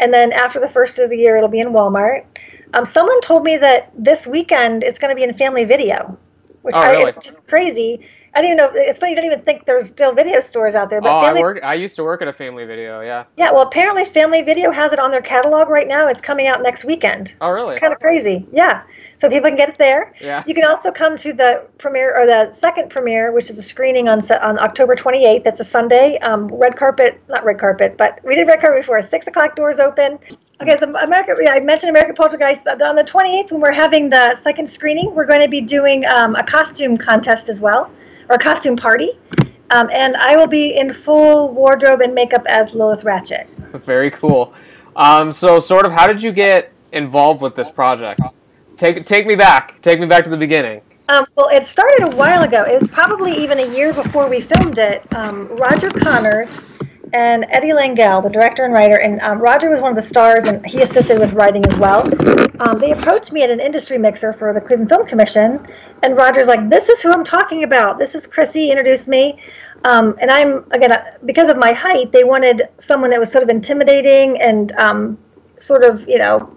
and 0.00 0.12
then 0.12 0.32
after 0.32 0.58
the 0.58 0.68
first 0.68 0.98
of 0.98 1.10
the 1.10 1.16
year, 1.16 1.36
it'll 1.36 1.48
be 1.48 1.60
in 1.60 1.68
Walmart. 1.68 2.24
Um, 2.72 2.84
someone 2.84 3.20
told 3.20 3.44
me 3.44 3.56
that 3.56 3.92
this 3.96 4.26
weekend 4.26 4.82
it's 4.82 4.98
going 4.98 5.14
to 5.14 5.20
be 5.20 5.28
in 5.28 5.36
Family 5.36 5.64
Video, 5.64 6.18
which 6.62 6.74
oh, 6.74 6.80
I, 6.80 6.90
really? 6.90 7.10
it's 7.10 7.26
just 7.26 7.46
crazy. 7.46 8.06
I 8.34 8.42
don't 8.42 8.52
even 8.52 8.56
know. 8.58 8.70
It's 8.72 8.98
funny. 8.98 9.12
You 9.12 9.16
don't 9.16 9.26
even 9.26 9.42
think 9.42 9.66
there's 9.66 9.88
still 9.88 10.12
video 10.12 10.40
stores 10.40 10.76
out 10.76 10.88
there. 10.88 11.00
But 11.00 11.18
oh, 11.18 11.20
Family, 11.22 11.40
I 11.40 11.42
work. 11.42 11.60
I 11.64 11.74
used 11.74 11.96
to 11.96 12.04
work 12.04 12.22
at 12.22 12.28
a 12.28 12.32
Family 12.32 12.64
Video. 12.64 13.00
Yeah. 13.00 13.24
Yeah. 13.36 13.50
Well, 13.50 13.62
apparently 13.62 14.04
Family 14.04 14.42
Video 14.42 14.70
has 14.70 14.92
it 14.92 15.00
on 15.00 15.10
their 15.10 15.20
catalog 15.20 15.68
right 15.68 15.88
now. 15.88 16.06
It's 16.06 16.20
coming 16.20 16.46
out 16.46 16.62
next 16.62 16.84
weekend. 16.84 17.34
Oh, 17.40 17.50
really? 17.50 17.72
It's 17.72 17.80
kind 17.80 17.92
of 17.92 17.98
crazy. 17.98 18.46
Yeah. 18.52 18.82
So 19.20 19.28
people 19.28 19.50
can 19.50 19.56
get 19.56 19.68
it 19.68 19.76
there. 19.76 20.14
Yeah. 20.18 20.42
You 20.46 20.54
can 20.54 20.64
also 20.64 20.90
come 20.90 21.14
to 21.18 21.34
the 21.34 21.66
premiere 21.76 22.18
or 22.18 22.26
the 22.26 22.54
second 22.54 22.88
premiere, 22.88 23.32
which 23.32 23.50
is 23.50 23.58
a 23.58 23.62
screening 23.62 24.08
on 24.08 24.20
on 24.32 24.58
October 24.58 24.96
28th. 24.96 25.44
That's 25.44 25.60
a 25.60 25.64
Sunday. 25.64 26.16
Um, 26.22 26.48
red 26.48 26.74
carpet, 26.74 27.20
not 27.28 27.44
red 27.44 27.58
carpet, 27.58 27.98
but 27.98 28.18
we 28.24 28.34
did 28.34 28.48
red 28.48 28.60
carpet 28.60 28.80
before. 28.80 29.02
Six 29.02 29.26
o'clock 29.26 29.56
doors 29.56 29.78
open. 29.78 30.18
Okay, 30.62 30.74
so 30.78 30.86
America. 30.96 31.36
I 31.50 31.60
mentioned 31.60 31.90
American 31.90 32.14
Poltergeist 32.14 32.66
on 32.66 32.96
the 32.96 33.04
28th 33.04 33.52
when 33.52 33.60
we're 33.60 33.72
having 33.72 34.08
the 34.08 34.36
second 34.36 34.66
screening. 34.66 35.14
We're 35.14 35.26
going 35.26 35.42
to 35.42 35.48
be 35.48 35.60
doing 35.60 36.06
um, 36.06 36.34
a 36.36 36.42
costume 36.42 36.96
contest 36.96 37.50
as 37.50 37.60
well, 37.60 37.90
or 38.30 38.36
a 38.36 38.38
costume 38.38 38.76
party, 38.76 39.18
um, 39.68 39.90
and 39.92 40.16
I 40.16 40.34
will 40.34 40.46
be 40.46 40.78
in 40.78 40.94
full 40.94 41.52
wardrobe 41.52 42.00
and 42.00 42.14
makeup 42.14 42.46
as 42.48 42.74
Lilith 42.74 43.04
Ratchet. 43.04 43.48
Very 43.84 44.10
cool. 44.10 44.54
Um, 44.96 45.30
so, 45.30 45.60
sort 45.60 45.84
of, 45.84 45.92
how 45.92 46.06
did 46.06 46.22
you 46.22 46.32
get 46.32 46.72
involved 46.90 47.42
with 47.42 47.54
this 47.54 47.70
project? 47.70 48.20
Take 48.80 49.04
take 49.04 49.26
me 49.26 49.36
back. 49.36 49.78
Take 49.82 50.00
me 50.00 50.06
back 50.06 50.24
to 50.24 50.30
the 50.30 50.38
beginning. 50.38 50.80
Um, 51.10 51.26
well, 51.36 51.50
it 51.50 51.66
started 51.66 52.14
a 52.14 52.16
while 52.16 52.44
ago. 52.44 52.64
It 52.64 52.80
was 52.80 52.88
probably 52.88 53.32
even 53.32 53.58
a 53.60 53.66
year 53.76 53.92
before 53.92 54.26
we 54.26 54.40
filmed 54.40 54.78
it. 54.78 55.06
Um, 55.14 55.48
Roger 55.48 55.90
Connors 55.90 56.64
and 57.12 57.44
Eddie 57.50 57.72
Langell, 57.72 58.22
the 58.22 58.30
director 58.30 58.64
and 58.64 58.72
writer, 58.72 58.96
and 58.96 59.20
um, 59.20 59.38
Roger 59.38 59.68
was 59.68 59.82
one 59.82 59.90
of 59.90 59.96
the 59.96 60.02
stars, 60.02 60.46
and 60.46 60.64
he 60.64 60.80
assisted 60.80 61.18
with 61.18 61.34
writing 61.34 61.66
as 61.66 61.78
well. 61.78 62.08
Um, 62.58 62.78
they 62.78 62.92
approached 62.92 63.32
me 63.32 63.42
at 63.42 63.50
an 63.50 63.60
industry 63.60 63.98
mixer 63.98 64.32
for 64.32 64.54
the 64.54 64.62
Cleveland 64.62 64.88
Film 64.88 65.06
Commission, 65.06 65.66
and 66.02 66.16
Roger's 66.16 66.46
like, 66.46 66.70
"This 66.70 66.88
is 66.88 67.02
who 67.02 67.12
I'm 67.12 67.24
talking 67.24 67.64
about. 67.64 67.98
This 67.98 68.14
is 68.14 68.26
Crissy." 68.26 68.70
Introduced 68.70 69.08
me, 69.08 69.42
um, 69.84 70.16
and 70.22 70.30
I'm 70.30 70.64
again 70.70 70.92
uh, 70.92 71.04
because 71.26 71.50
of 71.50 71.58
my 71.58 71.74
height, 71.74 72.12
they 72.12 72.24
wanted 72.24 72.62
someone 72.78 73.10
that 73.10 73.20
was 73.20 73.30
sort 73.30 73.44
of 73.44 73.50
intimidating 73.50 74.40
and 74.40 74.72
um, 74.72 75.18
sort 75.58 75.84
of 75.84 76.08
you 76.08 76.16
know 76.16 76.50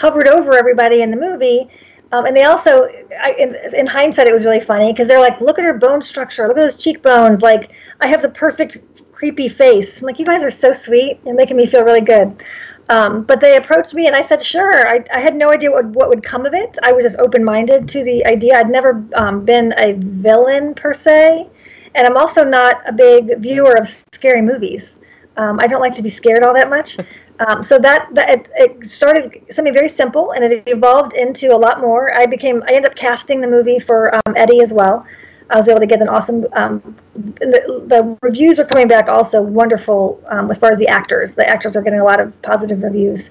hovered 0.00 0.26
over 0.26 0.56
everybody 0.56 1.02
in 1.02 1.10
the 1.10 1.16
movie. 1.16 1.68
Um, 2.12 2.26
and 2.26 2.36
they 2.36 2.42
also, 2.42 2.88
I, 3.20 3.34
in, 3.38 3.54
in, 3.74 3.86
hindsight, 3.86 4.26
it 4.26 4.32
was 4.32 4.44
really 4.44 4.60
funny 4.60 4.92
because 4.92 5.06
they're 5.06 5.20
like, 5.20 5.40
look 5.40 5.58
at 5.58 5.64
her 5.64 5.74
bone 5.74 6.02
structure, 6.02 6.48
look 6.48 6.56
at 6.56 6.62
those 6.62 6.82
cheekbones. 6.82 7.40
Like, 7.40 7.72
I 8.00 8.08
have 8.08 8.20
the 8.20 8.30
perfect 8.30 8.78
creepy 9.12 9.48
face. 9.48 10.00
I'm 10.00 10.06
like, 10.06 10.18
you 10.18 10.24
guys 10.24 10.42
are 10.42 10.50
so 10.50 10.72
sweet. 10.72 11.20
You're 11.24 11.36
making 11.36 11.56
me 11.56 11.66
feel 11.66 11.84
really 11.84 12.00
good. 12.00 12.42
Um, 12.88 13.22
but 13.22 13.40
they 13.40 13.56
approached 13.56 13.94
me 13.94 14.08
and 14.08 14.16
I 14.16 14.22
said, 14.22 14.42
sure. 14.42 14.88
I, 14.88 15.04
I 15.14 15.20
had 15.20 15.36
no 15.36 15.50
idea 15.50 15.70
what, 15.70 15.86
what 15.86 16.08
would 16.08 16.24
come 16.24 16.46
of 16.46 16.54
it. 16.54 16.76
I 16.82 16.92
was 16.92 17.04
just 17.04 17.18
open 17.18 17.44
minded 17.44 17.88
to 17.90 18.02
the 18.02 18.26
idea. 18.26 18.58
I'd 18.58 18.68
never 18.68 19.04
um, 19.14 19.44
been 19.44 19.72
a 19.78 19.92
villain 19.92 20.74
per 20.74 20.92
se. 20.92 21.48
And 21.94 22.06
I'm 22.06 22.16
also 22.16 22.42
not 22.42 22.82
a 22.88 22.92
big 22.92 23.38
viewer 23.38 23.76
of 23.78 23.86
scary 24.12 24.42
movies. 24.42 24.96
Um, 25.36 25.60
I 25.60 25.68
don't 25.68 25.80
like 25.80 25.94
to 25.94 26.02
be 26.02 26.08
scared 26.08 26.42
all 26.42 26.54
that 26.54 26.68
much. 26.68 26.96
Um, 27.40 27.62
so 27.62 27.78
that, 27.78 28.08
that 28.12 28.28
it, 28.28 28.48
it, 28.54 28.90
started 28.90 29.46
something 29.50 29.72
very 29.72 29.88
simple, 29.88 30.32
and 30.32 30.44
it 30.44 30.62
evolved 30.66 31.14
into 31.14 31.54
a 31.54 31.56
lot 31.56 31.80
more. 31.80 32.12
I 32.12 32.26
became 32.26 32.62
I 32.64 32.74
ended 32.74 32.90
up 32.90 32.96
casting 32.96 33.40
the 33.40 33.46
movie 33.46 33.78
for 33.78 34.14
um, 34.14 34.34
Eddie 34.36 34.60
as 34.60 34.74
well. 34.74 35.06
I 35.48 35.56
was 35.56 35.66
able 35.66 35.80
to 35.80 35.86
get 35.86 36.02
an 36.02 36.08
awesome. 36.08 36.46
Um, 36.52 36.96
the, 37.14 37.82
the, 37.86 38.18
reviews 38.20 38.60
are 38.60 38.66
coming 38.66 38.88
back 38.88 39.08
also 39.08 39.40
wonderful 39.40 40.22
um, 40.28 40.50
as 40.50 40.58
far 40.58 40.70
as 40.70 40.78
the 40.78 40.88
actors. 40.88 41.34
The 41.34 41.48
actors 41.48 41.76
are 41.76 41.82
getting 41.82 41.98
a 41.98 42.04
lot 42.04 42.20
of 42.20 42.40
positive 42.42 42.82
reviews. 42.82 43.30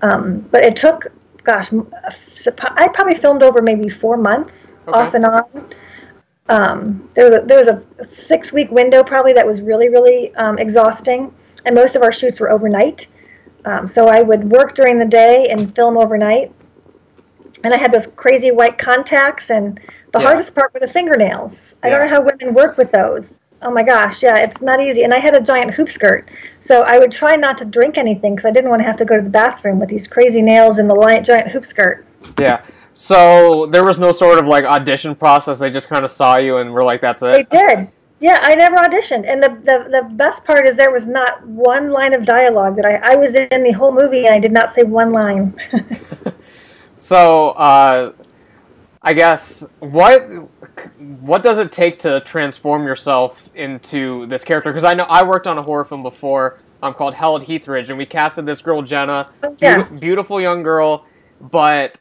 Um, 0.00 0.40
but 0.50 0.64
it 0.64 0.74
took, 0.74 1.06
gosh, 1.44 1.70
I 1.72 2.88
probably 2.88 3.14
filmed 3.14 3.42
over 3.42 3.60
maybe 3.60 3.88
four 3.90 4.16
months 4.16 4.74
okay. 4.88 4.98
off 4.98 5.14
and 5.14 5.26
on. 5.26 5.68
Um, 6.48 7.08
there 7.14 7.30
was 7.30 7.42
a, 7.42 7.46
there 7.46 7.58
was 7.58 7.68
a 7.68 7.82
six 8.04 8.50
week 8.50 8.70
window 8.70 9.04
probably 9.04 9.34
that 9.34 9.46
was 9.46 9.60
really 9.60 9.90
really 9.90 10.32
exhausting, 10.58 11.34
and 11.66 11.74
most 11.74 11.96
of 11.96 12.02
our 12.02 12.10
shoots 12.12 12.40
were 12.40 12.50
overnight. 12.50 13.08
Um, 13.64 13.86
so 13.86 14.08
I 14.08 14.22
would 14.22 14.44
work 14.44 14.74
during 14.74 14.98
the 14.98 15.04
day 15.06 15.48
and 15.50 15.74
film 15.74 15.96
overnight. 15.96 16.52
And 17.64 17.72
I 17.72 17.76
had 17.76 17.92
those 17.92 18.08
crazy 18.08 18.50
white 18.50 18.76
contacts, 18.76 19.50
and 19.50 19.78
the 20.12 20.18
yeah. 20.18 20.26
hardest 20.26 20.54
part 20.54 20.74
were 20.74 20.80
the 20.80 20.88
fingernails. 20.88 21.76
I 21.82 21.88
yeah. 21.88 21.98
don't 21.98 22.06
know 22.06 22.14
how 22.14 22.22
women 22.22 22.54
work 22.54 22.76
with 22.76 22.90
those. 22.90 23.38
Oh 23.60 23.70
my 23.70 23.84
gosh, 23.84 24.24
yeah, 24.24 24.38
it's 24.38 24.60
not 24.60 24.80
easy. 24.80 25.04
And 25.04 25.14
I 25.14 25.20
had 25.20 25.36
a 25.36 25.40
giant 25.40 25.72
hoop 25.74 25.88
skirt, 25.88 26.28
so 26.58 26.82
I 26.82 26.98
would 26.98 27.12
try 27.12 27.36
not 27.36 27.58
to 27.58 27.64
drink 27.64 27.96
anything 27.96 28.34
because 28.34 28.46
I 28.46 28.50
didn't 28.50 28.70
want 28.70 28.80
to 28.80 28.86
have 28.86 28.96
to 28.96 29.04
go 29.04 29.16
to 29.16 29.22
the 29.22 29.30
bathroom 29.30 29.78
with 29.78 29.88
these 29.88 30.08
crazy 30.08 30.42
nails 30.42 30.78
and 30.78 30.90
the 30.90 31.22
giant 31.24 31.48
hoop 31.52 31.64
skirt. 31.64 32.04
Yeah. 32.38 32.64
So 32.92 33.66
there 33.66 33.84
was 33.84 33.98
no 33.98 34.10
sort 34.10 34.38
of 34.38 34.46
like 34.46 34.64
audition 34.64 35.14
process. 35.14 35.60
They 35.60 35.70
just 35.70 35.88
kind 35.88 36.04
of 36.04 36.10
saw 36.10 36.36
you 36.36 36.56
and 36.56 36.72
were 36.72 36.84
like, 36.84 37.00
"That's 37.00 37.22
it." 37.22 37.48
They 37.50 37.58
did. 37.58 37.88
Yeah, 38.22 38.38
I 38.40 38.54
never 38.54 38.76
auditioned, 38.76 39.26
and 39.26 39.42
the, 39.42 39.48
the 39.48 39.90
the 39.90 40.14
best 40.14 40.44
part 40.44 40.64
is 40.64 40.76
there 40.76 40.92
was 40.92 41.08
not 41.08 41.44
one 41.44 41.90
line 41.90 42.12
of 42.12 42.24
dialogue 42.24 42.76
that 42.76 42.84
I 42.84 43.14
I 43.14 43.16
was 43.16 43.34
in 43.34 43.64
the 43.64 43.72
whole 43.72 43.90
movie 43.90 44.26
and 44.26 44.32
I 44.32 44.38
did 44.38 44.52
not 44.52 44.76
say 44.76 44.84
one 44.84 45.10
line. 45.10 45.58
so, 46.96 47.48
uh, 47.50 48.12
I 49.02 49.12
guess 49.12 49.68
what 49.80 50.22
what 50.98 51.42
does 51.42 51.58
it 51.58 51.72
take 51.72 51.98
to 52.00 52.20
transform 52.20 52.86
yourself 52.86 53.50
into 53.56 54.26
this 54.26 54.44
character? 54.44 54.70
Because 54.70 54.84
I 54.84 54.94
know 54.94 55.06
I 55.08 55.24
worked 55.24 55.48
on 55.48 55.58
a 55.58 55.62
horror 55.62 55.84
film 55.84 56.04
before 56.04 56.60
um, 56.80 56.94
called 56.94 57.14
Hell 57.14 57.36
at 57.36 57.42
Heathridge, 57.42 57.88
and 57.88 57.98
we 57.98 58.06
casted 58.06 58.46
this 58.46 58.62
girl 58.62 58.82
Jenna, 58.82 59.32
oh, 59.42 59.56
yeah. 59.58 59.82
be- 59.82 59.98
beautiful 59.98 60.40
young 60.40 60.62
girl, 60.62 61.06
but 61.40 62.00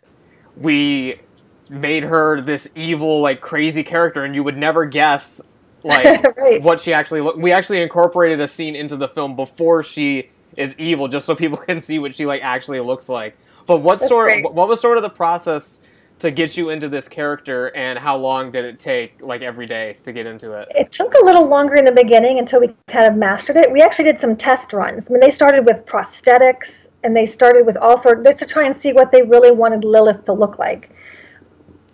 we 0.56 1.20
made 1.68 2.04
her 2.04 2.40
this 2.42 2.70
evil, 2.76 3.22
like 3.22 3.42
crazy 3.42 3.84
character, 3.84 4.24
and 4.24 4.36
you 4.36 4.44
would 4.44 4.58
never 4.58 4.86
guess 4.86 5.42
like 5.84 6.24
right. 6.38 6.62
what 6.62 6.82
she 6.82 6.94
actually 6.94 7.22
look. 7.22 7.38
We 7.38 7.52
actually 7.52 7.82
incorporated 7.82 8.40
a 8.40 8.48
scene 8.48 8.76
into 8.76 8.96
the 8.96 9.08
film 9.08 9.36
before 9.36 9.84
she 9.84 10.30
is 10.58 10.78
evil, 10.78 11.08
just 11.08 11.26
so 11.26 11.36
people 11.36 11.58
can 11.68 11.82
see 11.82 12.00
what 12.00 12.16
she 12.16 12.26
like 12.26 12.42
actually 12.44 12.80
looks 12.80 13.10
like. 13.10 13.38
But 13.66 13.78
what 13.78 14.00
That's 14.00 14.10
sort? 14.10 14.30
Great. 14.30 14.54
What 14.54 14.68
was 14.68 14.82
sort 14.82 14.98
of 14.98 15.04
the 15.04 15.10
process 15.10 15.82
to 16.20 16.30
get 16.30 16.56
you 16.56 16.70
into 16.70 16.88
this 16.88 17.08
character, 17.08 17.76
and 17.76 17.98
how 17.98 18.16
long 18.16 18.52
did 18.52 18.64
it 18.66 18.80
take, 18.80 19.22
like 19.22 19.42
every 19.42 19.66
day, 19.66 19.98
to 20.04 20.14
get 20.14 20.28
into 20.28 20.54
it? 20.54 20.68
It 20.76 20.92
took 20.92 21.14
a 21.16 21.26
little 21.26 21.48
longer 21.48 21.76
in 21.76 21.86
the 21.86 21.92
beginning 21.92 22.38
until 22.38 22.62
we 22.62 22.76
kind 22.88 23.06
of 23.06 23.16
mastered 23.16 23.58
it. 23.58 23.72
We 23.72 23.82
actually 23.82 24.06
did 24.06 24.20
some 24.20 24.36
test 24.36 24.72
runs. 24.72 25.10
I 25.10 25.14
mean, 25.14 25.20
they 25.20 25.32
started 25.32 25.66
with 25.66 25.86
prosthetics, 25.86 26.90
and 27.04 27.16
they 27.16 27.26
started 27.26 27.66
with 27.66 27.76
all 27.78 27.98
sorts 27.98 28.24
just 28.24 28.40
to 28.40 28.46
try 28.46 28.66
and 28.66 28.78
see 28.78 28.94
what 28.94 29.12
they 29.12 29.24
really 29.24 29.52
wanted 29.52 29.84
Lilith 29.84 30.26
to 30.26 30.34
look 30.34 30.60
like 30.60 30.92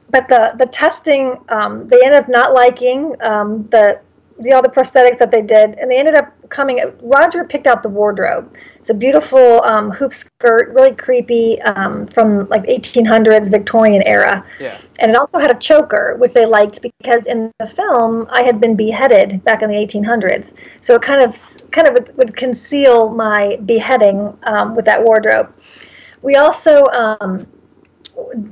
but 0.09 0.27
the 0.27 0.53
the 0.57 0.65
testing 0.65 1.37
um, 1.49 1.87
they 1.87 2.01
ended 2.03 2.21
up 2.21 2.29
not 2.29 2.53
liking 2.53 3.15
um, 3.21 3.67
the 3.69 3.99
the 4.39 4.53
all 4.53 4.61
the 4.61 4.69
prosthetics 4.69 5.17
that 5.19 5.31
they 5.31 5.41
did, 5.41 5.75
and 5.75 5.89
they 5.89 5.97
ended 5.97 6.15
up 6.15 6.31
coming. 6.49 6.79
Roger 7.01 7.43
picked 7.43 7.67
out 7.67 7.83
the 7.83 7.89
wardrobe. 7.89 8.53
It's 8.77 8.89
a 8.89 8.93
beautiful 8.93 9.63
um, 9.63 9.91
hoop 9.91 10.13
skirt, 10.13 10.69
really 10.73 10.95
creepy, 10.95 11.59
um, 11.63 12.07
from 12.07 12.47
like 12.47 12.63
1800s 12.65 13.51
Victorian 13.51 14.03
era. 14.03 14.45
Yeah. 14.59 14.79
And 14.99 15.11
it 15.11 15.17
also 15.17 15.39
had 15.39 15.51
a 15.51 15.59
choker, 15.59 16.15
which 16.19 16.33
they 16.33 16.45
liked 16.45 16.81
because 16.81 17.25
in 17.25 17.51
the 17.59 17.67
film 17.67 18.27
I 18.29 18.43
had 18.43 18.61
been 18.61 18.75
beheaded 18.75 19.43
back 19.43 19.61
in 19.61 19.69
the 19.69 19.75
1800s, 19.75 20.53
so 20.81 20.95
it 20.95 21.01
kind 21.01 21.21
of 21.21 21.71
kind 21.71 21.87
of 21.87 21.93
would, 21.95 22.17
would 22.17 22.35
conceal 22.35 23.09
my 23.09 23.57
beheading 23.65 24.37
um, 24.43 24.75
with 24.75 24.85
that 24.85 25.03
wardrobe. 25.03 25.53
We 26.21 26.35
also 26.35 26.85
um, 26.87 27.47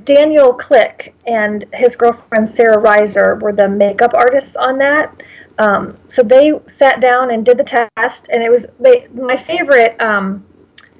Daniel 0.04 0.52
Click 0.54 1.14
and 1.26 1.64
his 1.72 1.96
girlfriend 1.96 2.48
Sarah 2.48 2.78
Reiser 2.78 3.40
were 3.40 3.52
the 3.52 3.68
makeup 3.68 4.14
artists 4.14 4.56
on 4.56 4.78
that. 4.78 5.22
Um, 5.58 5.96
so 6.08 6.22
they 6.22 6.52
sat 6.66 7.00
down 7.00 7.30
and 7.30 7.44
did 7.44 7.58
the 7.58 7.64
test, 7.64 8.28
and 8.30 8.42
it 8.42 8.50
was 8.50 8.66
they, 8.78 9.08
my 9.12 9.36
favorite. 9.36 10.00
Um, 10.00 10.44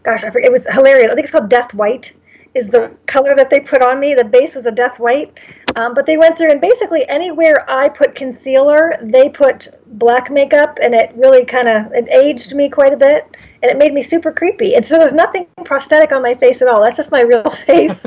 gosh, 0.02 0.24
I 0.24 0.30
forget. 0.30 0.48
It 0.48 0.52
was 0.52 0.66
hilarious. 0.66 1.10
I 1.10 1.14
think 1.14 1.24
it's 1.24 1.32
called 1.32 1.50
Death 1.50 1.74
White. 1.74 2.16
Is 2.54 2.68
the 2.68 2.96
color 3.06 3.34
that 3.36 3.50
they 3.50 3.60
put 3.60 3.82
on 3.82 4.00
me? 4.00 4.14
The 4.14 4.24
base 4.24 4.54
was 4.54 4.64
a 4.64 4.72
Death 4.72 4.98
White, 4.98 5.38
um, 5.76 5.92
but 5.92 6.06
they 6.06 6.16
went 6.16 6.38
through 6.38 6.50
and 6.50 6.60
basically 6.60 7.06
anywhere 7.06 7.70
I 7.70 7.90
put 7.90 8.14
concealer, 8.14 8.94
they 9.02 9.28
put 9.28 9.68
black 9.86 10.30
makeup, 10.30 10.78
and 10.82 10.94
it 10.94 11.12
really 11.16 11.44
kind 11.44 11.68
of 11.68 11.92
it 11.92 12.08
aged 12.08 12.54
me 12.54 12.70
quite 12.70 12.94
a 12.94 12.96
bit, 12.96 13.36
and 13.62 13.70
it 13.70 13.76
made 13.76 13.92
me 13.92 14.02
super 14.02 14.32
creepy. 14.32 14.74
And 14.74 14.86
so 14.86 14.98
there's 14.98 15.12
nothing 15.12 15.46
prosthetic 15.66 16.12
on 16.12 16.22
my 16.22 16.34
face 16.34 16.62
at 16.62 16.68
all. 16.68 16.82
That's 16.82 16.96
just 16.96 17.12
my 17.12 17.20
real 17.20 17.50
face 17.66 18.02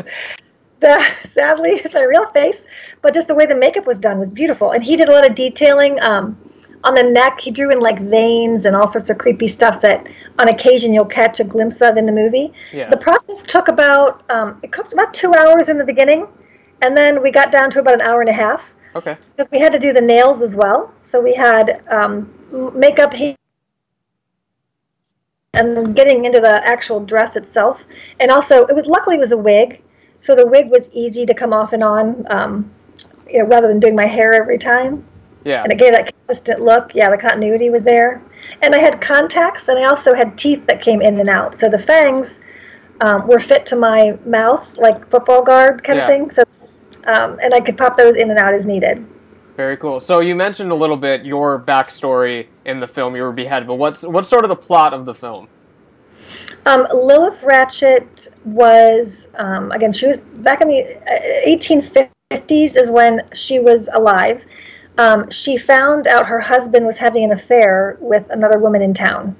that 0.79 1.27
sadly 1.33 1.71
is 1.71 1.93
my 1.93 2.03
real 2.03 2.27
face, 2.29 2.65
but 3.01 3.13
just 3.13 3.27
the 3.27 3.35
way 3.35 3.45
the 3.45 3.55
makeup 3.55 3.85
was 3.85 3.99
done 3.99 4.19
was 4.19 4.33
beautiful. 4.33 4.71
And 4.71 4.83
he 4.83 4.95
did 4.95 5.09
a 5.09 5.11
lot 5.11 5.29
of 5.29 5.35
detailing 5.35 6.01
um, 6.01 6.37
on 6.83 6.95
the 6.95 7.03
neck. 7.03 7.39
He 7.41 7.51
drew 7.51 7.71
in 7.71 7.79
like 7.79 7.99
veins 7.99 8.65
and 8.65 8.75
all 8.75 8.87
sorts 8.87 9.09
of 9.09 9.17
creepy 9.17 9.47
stuff 9.47 9.81
that 9.81 10.07
on 10.37 10.47
occasion 10.47 10.93
you'll 10.93 11.05
catch 11.05 11.39
a 11.39 11.43
glimpse 11.43 11.81
of 11.81 11.97
in 11.97 12.05
the 12.05 12.11
movie. 12.11 12.53
Yeah. 12.71 12.89
The 12.89 12.97
process 12.97 13.43
took 13.43 13.67
about 13.67 14.29
um, 14.29 14.59
it 14.63 14.71
took 14.71 14.91
about 14.93 15.13
two 15.13 15.33
hours 15.33 15.69
in 15.69 15.77
the 15.77 15.85
beginning, 15.85 16.27
and 16.81 16.95
then 16.95 17.21
we 17.21 17.31
got 17.31 17.51
down 17.51 17.71
to 17.71 17.79
about 17.79 17.95
an 17.95 18.01
hour 18.01 18.21
and 18.21 18.29
a 18.29 18.33
half. 18.33 18.73
Okay. 18.95 19.17
Because 19.31 19.49
we 19.51 19.59
had 19.59 19.71
to 19.73 19.79
do 19.79 19.93
the 19.93 20.01
nails 20.01 20.41
as 20.41 20.55
well, 20.55 20.93
so 21.03 21.21
we 21.21 21.33
had 21.33 21.83
um, 21.89 22.33
makeup. 22.73 23.13
and 25.53 25.95
getting 25.95 26.25
into 26.25 26.39
the 26.39 26.61
actual 26.65 27.03
dress 27.03 27.35
itself, 27.35 27.83
and 28.19 28.31
also 28.31 28.65
it 28.65 28.75
was 28.75 28.85
luckily 28.87 29.15
it 29.15 29.19
was 29.19 29.31
a 29.31 29.37
wig, 29.37 29.81
so 30.19 30.35
the 30.35 30.45
wig 30.45 30.69
was 30.69 30.89
easy 30.93 31.25
to 31.25 31.33
come 31.33 31.53
off 31.53 31.73
and 31.73 31.83
on, 31.83 32.25
um, 32.29 32.71
you 33.27 33.39
know, 33.39 33.45
rather 33.45 33.67
than 33.67 33.79
doing 33.79 33.95
my 33.95 34.05
hair 34.05 34.33
every 34.33 34.57
time. 34.57 35.05
Yeah. 35.45 35.63
And 35.63 35.71
it 35.71 35.77
gave 35.77 35.93
that 35.93 36.13
consistent 36.13 36.61
look. 36.61 36.93
Yeah, 36.93 37.09
the 37.09 37.17
continuity 37.17 37.69
was 37.69 37.83
there. 37.83 38.21
And 38.61 38.75
I 38.75 38.79
had 38.79 38.99
contacts, 38.99 39.67
and 39.67 39.79
I 39.79 39.85
also 39.85 40.13
had 40.13 40.37
teeth 40.37 40.65
that 40.67 40.81
came 40.81 41.01
in 41.01 41.19
and 41.19 41.29
out. 41.29 41.59
So 41.59 41.69
the 41.69 41.79
fangs 41.79 42.37
um, 43.01 43.27
were 43.27 43.39
fit 43.39 43.65
to 43.67 43.75
my 43.75 44.17
mouth, 44.25 44.67
like 44.77 45.07
football 45.09 45.43
guard 45.43 45.83
kind 45.83 45.97
yeah. 45.97 46.03
of 46.03 46.09
thing. 46.09 46.31
So 46.31 46.43
um, 47.05 47.39
and 47.41 47.53
I 47.53 47.59
could 47.59 47.77
pop 47.77 47.97
those 47.97 48.15
in 48.15 48.29
and 48.29 48.39
out 48.39 48.53
as 48.53 48.65
needed. 48.65 49.05
Very 49.55 49.77
cool. 49.77 49.99
So 49.99 50.19
you 50.19 50.35
mentioned 50.35 50.71
a 50.71 50.75
little 50.75 50.95
bit 50.95 51.25
your 51.25 51.59
backstory 51.59 52.47
in 52.65 52.79
the 52.79 52.87
film. 52.87 53.15
You 53.15 53.23
were 53.23 53.31
beheaded, 53.31 53.67
but 53.67 53.75
what's 53.75 54.03
what's 54.03 54.29
sort 54.29 54.45
of 54.45 54.49
the 54.49 54.55
plot 54.55 54.93
of 54.93 55.05
the 55.05 55.13
film? 55.13 55.47
Um, 56.69 56.85
Lilith 56.93 57.41
Ratchet 57.41 58.27
was 58.45 59.27
um, 59.39 59.71
again. 59.71 59.91
She 59.91 60.05
was 60.05 60.17
back 60.17 60.61
in 60.61 60.67
the 60.67 61.01
1850s 61.47 62.11
uh, 62.31 62.79
is 62.79 62.91
when 62.91 63.27
she 63.33 63.57
was 63.59 63.89
alive. 63.91 64.45
Um, 64.99 65.31
she 65.31 65.57
found 65.57 66.05
out 66.05 66.27
her 66.27 66.39
husband 66.39 66.85
was 66.85 66.99
having 66.99 67.23
an 67.23 67.31
affair 67.31 67.97
with 67.99 68.29
another 68.29 68.59
woman 68.59 68.83
in 68.83 68.93
town, 68.93 69.35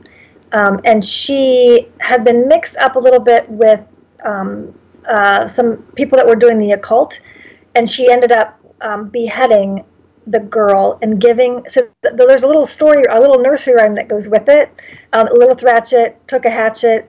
um, 0.53 0.81
and 0.85 1.05
she 1.05 1.91
had 1.99 2.23
been 2.23 2.47
mixed 2.47 2.77
up 2.77 2.95
a 2.95 2.99
little 2.99 3.19
bit 3.19 3.47
with 3.47 3.85
um, 4.25 4.73
uh, 5.07 5.45
some 5.45 5.83
people 5.93 6.17
that 6.17 6.25
were 6.25 6.35
doing 6.35 6.57
the 6.57 6.71
occult, 6.71 7.19
and 7.75 7.87
she 7.87 8.11
ended 8.11 8.31
up 8.31 8.59
um, 8.81 9.07
beheading 9.09 9.85
the 10.25 10.39
girl 10.39 10.97
and 11.03 11.21
giving. 11.21 11.69
So 11.69 11.89
th- 12.03 12.15
there's 12.15 12.41
a 12.41 12.47
little 12.47 12.65
story, 12.65 13.03
a 13.07 13.19
little 13.19 13.39
nursery 13.39 13.75
rhyme 13.75 13.93
that 13.95 14.07
goes 14.07 14.27
with 14.27 14.49
it. 14.49 14.71
Um, 15.13 15.27
Lilith 15.31 15.61
Ratchet 15.61 16.27
took 16.27 16.45
a 16.45 16.49
hatchet, 16.49 17.07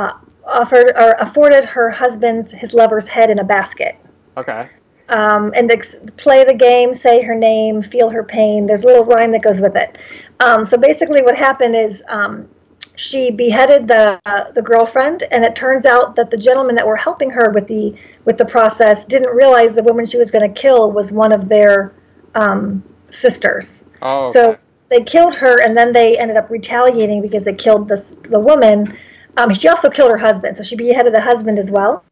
uh, 0.00 0.12
offered 0.46 0.92
or 0.96 1.12
afforded 1.18 1.64
her 1.64 1.90
husband's 1.90 2.52
his 2.52 2.72
lover's 2.74 3.06
head 3.06 3.30
in 3.30 3.38
a 3.38 3.44
basket. 3.44 3.96
Okay. 4.36 4.68
Um, 5.08 5.52
and 5.56 5.70
ex- 5.70 5.96
play 6.16 6.44
the 6.44 6.54
game, 6.54 6.94
say 6.94 7.22
her 7.22 7.34
name, 7.34 7.82
feel 7.82 8.10
her 8.10 8.22
pain. 8.22 8.66
There's 8.66 8.84
a 8.84 8.86
little 8.86 9.04
rhyme 9.04 9.32
that 9.32 9.42
goes 9.42 9.60
with 9.60 9.76
it. 9.76 9.98
Um, 10.38 10.64
so 10.64 10.78
basically, 10.78 11.22
what 11.22 11.36
happened 11.36 11.74
is 11.74 12.02
um, 12.08 12.48
she 12.94 13.30
beheaded 13.30 13.88
the 13.88 14.20
uh, 14.24 14.50
the 14.52 14.62
girlfriend, 14.62 15.24
and 15.30 15.44
it 15.44 15.56
turns 15.56 15.84
out 15.84 16.16
that 16.16 16.30
the 16.30 16.36
gentlemen 16.36 16.76
that 16.76 16.86
were 16.86 16.96
helping 16.96 17.30
her 17.30 17.50
with 17.50 17.66
the 17.66 17.96
with 18.24 18.38
the 18.38 18.44
process 18.44 19.04
didn't 19.04 19.34
realize 19.34 19.74
the 19.74 19.82
woman 19.82 20.04
she 20.04 20.16
was 20.16 20.30
going 20.30 20.46
to 20.46 20.60
kill 20.60 20.92
was 20.92 21.10
one 21.10 21.32
of 21.32 21.48
their 21.48 21.92
um, 22.34 22.82
sisters. 23.10 23.82
Oh, 24.00 24.24
okay. 24.24 24.32
So 24.32 24.58
they 24.88 25.02
killed 25.02 25.34
her, 25.34 25.60
and 25.60 25.76
then 25.76 25.92
they 25.92 26.18
ended 26.18 26.36
up 26.36 26.50
retaliating 26.50 27.20
because 27.20 27.42
they 27.44 27.54
killed 27.54 27.88
this 27.88 28.12
the 28.22 28.40
woman. 28.40 28.96
Um, 29.36 29.54
she 29.54 29.68
also 29.68 29.90
killed 29.90 30.10
her 30.10 30.18
husband, 30.18 30.56
so 30.56 30.62
she 30.62 30.76
beheaded 30.76 31.14
the 31.14 31.20
husband 31.20 31.58
as 31.58 31.70
well. 31.70 32.04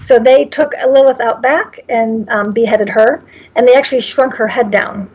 So 0.00 0.18
they 0.18 0.46
took 0.46 0.72
Lilith 0.72 1.20
out 1.20 1.42
back 1.42 1.80
and 1.88 2.28
um, 2.28 2.52
beheaded 2.52 2.88
her, 2.88 3.22
and 3.54 3.66
they 3.66 3.74
actually 3.74 4.00
shrunk 4.00 4.34
her 4.34 4.48
head 4.48 4.70
down. 4.70 5.10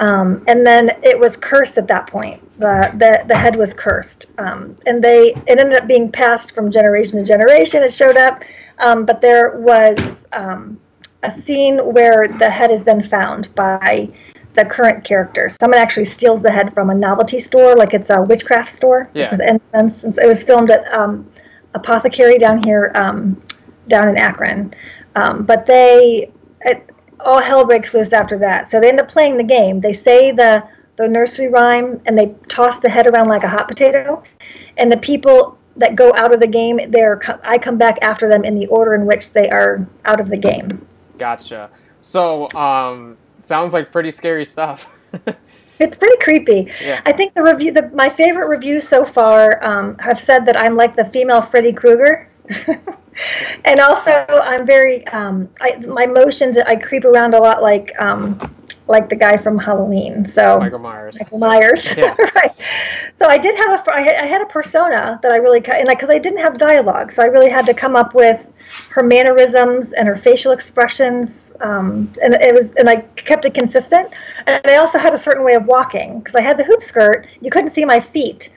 Um, 0.00 0.44
and 0.46 0.64
then 0.64 0.90
it 1.02 1.18
was 1.18 1.36
cursed 1.36 1.76
at 1.78 1.88
that 1.88 2.06
point. 2.06 2.42
The 2.60 2.90
the, 2.94 3.24
the 3.26 3.36
head 3.36 3.56
was 3.56 3.72
cursed, 3.72 4.26
um, 4.38 4.76
and 4.86 5.02
they 5.02 5.34
it 5.46 5.58
ended 5.60 5.76
up 5.76 5.88
being 5.88 6.12
passed 6.12 6.54
from 6.54 6.70
generation 6.70 7.18
to 7.18 7.24
generation. 7.24 7.82
It 7.82 7.92
showed 7.92 8.16
up, 8.16 8.44
um, 8.78 9.06
but 9.06 9.20
there 9.20 9.58
was 9.58 9.98
um, 10.32 10.78
a 11.22 11.30
scene 11.30 11.78
where 11.78 12.28
the 12.28 12.48
head 12.48 12.70
is 12.70 12.84
then 12.84 13.02
found 13.02 13.52
by 13.54 14.08
the 14.54 14.64
current 14.64 15.04
character. 15.04 15.48
Someone 15.48 15.78
actually 15.78 16.06
steals 16.06 16.42
the 16.42 16.50
head 16.50 16.74
from 16.74 16.90
a 16.90 16.94
novelty 16.94 17.38
store, 17.38 17.76
like 17.76 17.94
it's 17.94 18.10
a 18.10 18.22
witchcraft 18.22 18.72
store 18.72 19.08
yeah. 19.14 19.30
with 19.30 19.40
incense. 19.40 20.04
And 20.04 20.14
so 20.14 20.22
it 20.22 20.26
was 20.26 20.42
filmed 20.42 20.70
at 20.70 20.92
um, 20.92 21.30
Apothecary 21.74 22.38
down 22.38 22.62
here, 22.64 22.92
um, 22.94 23.40
down 23.88 24.08
in 24.08 24.16
Akron. 24.16 24.74
Um, 25.14 25.44
but 25.44 25.66
they, 25.66 26.32
it, 26.62 26.90
all 27.20 27.40
hell 27.40 27.64
breaks 27.64 27.94
loose 27.94 28.12
after 28.12 28.38
that. 28.38 28.70
So 28.70 28.80
they 28.80 28.88
end 28.88 29.00
up 29.00 29.08
playing 29.08 29.36
the 29.36 29.44
game. 29.44 29.80
They 29.80 29.92
say 29.92 30.32
the 30.32 30.66
the 30.96 31.06
nursery 31.06 31.46
rhyme 31.46 32.00
and 32.06 32.18
they 32.18 32.34
toss 32.48 32.80
the 32.80 32.88
head 32.88 33.06
around 33.06 33.28
like 33.28 33.44
a 33.44 33.48
hot 33.48 33.68
potato, 33.68 34.22
and 34.76 34.90
the 34.90 34.96
people 34.96 35.56
that 35.76 35.94
go 35.94 36.12
out 36.16 36.34
of 36.34 36.40
the 36.40 36.46
game, 36.46 36.80
they're 36.90 37.20
I 37.44 37.58
come 37.58 37.78
back 37.78 37.98
after 38.02 38.28
them 38.28 38.44
in 38.44 38.58
the 38.58 38.66
order 38.66 38.94
in 38.94 39.06
which 39.06 39.32
they 39.32 39.48
are 39.48 39.86
out 40.04 40.20
of 40.20 40.28
the 40.28 40.36
game. 40.36 40.84
Gotcha. 41.16 41.70
So, 42.02 42.50
um, 42.52 43.16
sounds 43.38 43.72
like 43.72 43.92
pretty 43.92 44.10
scary 44.10 44.44
stuff. 44.44 44.94
it's 45.78 45.96
pretty 45.96 46.16
creepy. 46.18 46.72
Yeah. 46.82 47.00
I 47.06 47.12
think 47.12 47.34
the 47.34 47.42
review, 47.42 47.72
the, 47.72 47.88
my 47.90 48.08
favorite 48.08 48.48
reviews 48.48 48.86
so 48.86 49.04
far, 49.04 49.64
um, 49.64 49.96
have 49.98 50.20
said 50.20 50.46
that 50.46 50.56
I'm 50.56 50.76
like 50.76 50.96
the 50.96 51.04
female 51.06 51.42
Freddy 51.42 51.72
Krueger. 51.72 52.28
and 53.64 53.80
also, 53.80 54.24
I'm 54.28 54.66
very, 54.66 55.06
um, 55.08 55.48
I, 55.60 55.76
my 55.78 56.06
motions, 56.06 56.58
I 56.58 56.76
creep 56.76 57.04
around 57.04 57.34
a 57.34 57.38
lot 57.38 57.62
like 57.62 57.92
um, 58.00 58.38
like 58.88 59.08
the 59.08 59.16
guy 59.16 59.36
from 59.36 59.58
Halloween. 59.58 60.24
So 60.26 60.58
Michael 60.58 60.78
Myers. 60.78 61.18
Michael 61.20 61.38
Myers. 61.38 61.96
Yeah. 61.96 62.16
right. 62.34 62.58
So 63.16 63.28
I 63.28 63.36
did 63.38 63.56
have 63.56 63.86
a 63.86 63.94
I 63.94 64.02
had 64.26 64.42
a 64.42 64.46
persona 64.46 65.20
that 65.22 65.32
I 65.32 65.36
really 65.36 65.60
cut 65.60 65.76
and 65.76 65.88
because 65.88 66.08
I, 66.08 66.14
I 66.14 66.18
didn't 66.18 66.38
have 66.38 66.58
dialogue, 66.58 67.12
so 67.12 67.22
I 67.22 67.26
really 67.26 67.50
had 67.50 67.66
to 67.66 67.74
come 67.74 67.94
up 67.94 68.14
with 68.14 68.44
her 68.90 69.02
mannerisms 69.02 69.92
and 69.92 70.08
her 70.08 70.16
facial 70.16 70.52
expressions, 70.52 71.52
um, 71.60 72.12
and 72.22 72.34
it 72.34 72.54
was 72.54 72.74
and 72.74 72.88
I 72.88 72.96
kept 73.16 73.44
it 73.44 73.54
consistent. 73.54 74.10
And 74.46 74.60
I 74.66 74.76
also 74.76 74.98
had 74.98 75.12
a 75.12 75.18
certain 75.18 75.44
way 75.44 75.54
of 75.54 75.66
walking 75.66 76.20
because 76.20 76.34
I 76.34 76.40
had 76.40 76.56
the 76.56 76.64
hoop 76.64 76.82
skirt. 76.82 77.26
You 77.40 77.50
couldn't 77.50 77.72
see 77.72 77.84
my 77.84 78.00
feet. 78.00 78.50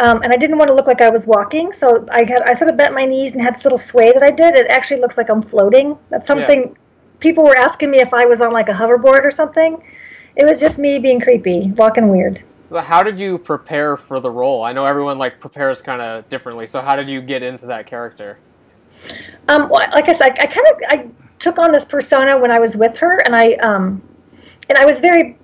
Um, 0.00 0.22
and 0.22 0.32
I 0.32 0.36
didn't 0.36 0.58
want 0.58 0.68
to 0.68 0.74
look 0.74 0.88
like 0.88 1.00
I 1.00 1.10
was 1.10 1.26
walking, 1.26 1.72
so 1.72 2.06
I 2.10 2.24
had 2.24 2.42
I 2.42 2.54
sort 2.54 2.70
of 2.70 2.76
bent 2.76 2.94
my 2.94 3.04
knees 3.04 3.32
and 3.32 3.42
had 3.42 3.54
this 3.54 3.64
little 3.64 3.78
sway 3.78 4.10
that 4.12 4.22
I 4.22 4.30
did. 4.30 4.54
It 4.54 4.66
actually 4.68 5.00
looks 5.00 5.16
like 5.16 5.28
I'm 5.28 5.42
floating. 5.42 5.96
That's 6.10 6.26
something 6.26 6.68
yeah 6.68 6.81
people 7.22 7.44
were 7.44 7.56
asking 7.56 7.90
me 7.90 8.00
if 8.00 8.12
I 8.12 8.26
was 8.26 8.42
on 8.42 8.50
like 8.50 8.68
a 8.68 8.72
hoverboard 8.72 9.24
or 9.24 9.30
something. 9.30 9.82
It 10.36 10.44
was 10.44 10.60
just 10.60 10.78
me 10.78 10.98
being 10.98 11.20
creepy, 11.20 11.70
walking 11.76 12.08
weird. 12.08 12.42
How 12.70 13.02
did 13.02 13.18
you 13.18 13.38
prepare 13.38 13.96
for 13.96 14.18
the 14.18 14.30
role? 14.30 14.62
I 14.62 14.72
know 14.72 14.84
everyone 14.84 15.18
like 15.18 15.40
prepares 15.40 15.80
kind 15.80 16.02
of 16.02 16.28
differently. 16.28 16.66
So 16.66 16.80
how 16.80 16.96
did 16.96 17.08
you 17.08 17.20
get 17.22 17.42
into 17.42 17.66
that 17.66 17.86
character? 17.86 18.38
Um, 19.48 19.68
well, 19.68 19.88
like 19.92 20.08
I 20.08 20.12
said, 20.12 20.38
I, 20.38 20.42
I 20.42 20.46
kind 20.46 20.66
of 20.66 20.80
I 20.88 21.08
took 21.38 21.58
on 21.58 21.72
this 21.72 21.84
persona 21.84 22.38
when 22.38 22.50
I 22.50 22.60
was 22.60 22.76
with 22.76 22.96
her, 22.98 23.18
and 23.24 23.36
I 23.36 23.52
um, 23.54 24.02
and 24.68 24.78
I 24.78 24.84
was 24.84 25.00
very, 25.00 25.36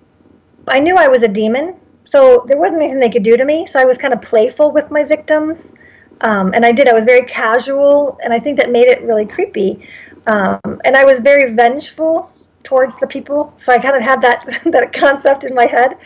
I 0.68 0.80
knew 0.80 0.96
I 0.96 1.08
was 1.08 1.22
a 1.22 1.28
demon, 1.28 1.76
so 2.04 2.44
there 2.46 2.56
wasn't 2.56 2.82
anything 2.82 3.00
they 3.00 3.10
could 3.10 3.24
do 3.24 3.36
to 3.36 3.44
me. 3.44 3.66
So 3.66 3.78
I 3.78 3.84
was 3.84 3.98
kind 3.98 4.14
of 4.14 4.22
playful 4.22 4.70
with 4.70 4.90
my 4.90 5.04
victims, 5.04 5.74
um, 6.22 6.54
and 6.54 6.64
I 6.64 6.72
did. 6.72 6.88
I 6.88 6.94
was 6.94 7.04
very 7.04 7.26
casual, 7.26 8.18
and 8.22 8.32
I 8.32 8.40
think 8.40 8.56
that 8.58 8.70
made 8.70 8.86
it 8.86 9.02
really 9.02 9.26
creepy. 9.26 9.86
Um, 10.28 10.60
and 10.84 10.94
I 10.94 11.04
was 11.04 11.20
very 11.20 11.52
vengeful 11.54 12.30
towards 12.62 12.96
the 12.98 13.06
people, 13.06 13.54
so 13.58 13.72
I 13.72 13.78
kind 13.78 13.96
of 13.96 14.02
had 14.02 14.20
that 14.20 14.44
that 14.66 14.92
concept 14.92 15.44
in 15.44 15.54
my 15.54 15.66
head. 15.66 15.96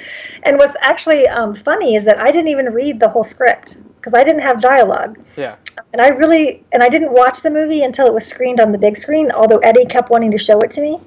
And 0.45 0.59
what's 0.59 0.77
actually 0.81 1.27
um, 1.27 1.55
funny 1.55 1.97
is 1.97 2.05
that 2.05 2.19
I 2.19 2.31
didn't 2.31 2.49
even 2.49 2.67
read 2.73 3.01
the 3.01 3.09
whole 3.09 3.25
script 3.25 3.79
because 3.97 4.15
I 4.15 4.25
didn't 4.25 4.43
have 4.43 4.61
dialogue. 4.61 5.19
Yeah. 5.37 5.57
And 5.93 6.01
I 6.01 6.09
really 6.09 6.65
and 6.73 6.83
I 6.83 6.89
didn't 6.89 7.13
watch 7.13 7.43
the 7.43 7.51
movie 7.51 7.83
until 7.83 8.07
it 8.07 8.15
was 8.15 8.27
screened 8.27 8.61
on 8.61 8.71
the 8.73 8.79
big 8.79 8.97
screen. 8.97 9.33
Although 9.33 9.59
Eddie 9.59 9.87
kept 9.87 10.09
wanting 10.11 10.31
to 10.31 10.39
show 10.39 10.61
it 10.61 10.71
to 10.73 10.81
me. 10.81 11.01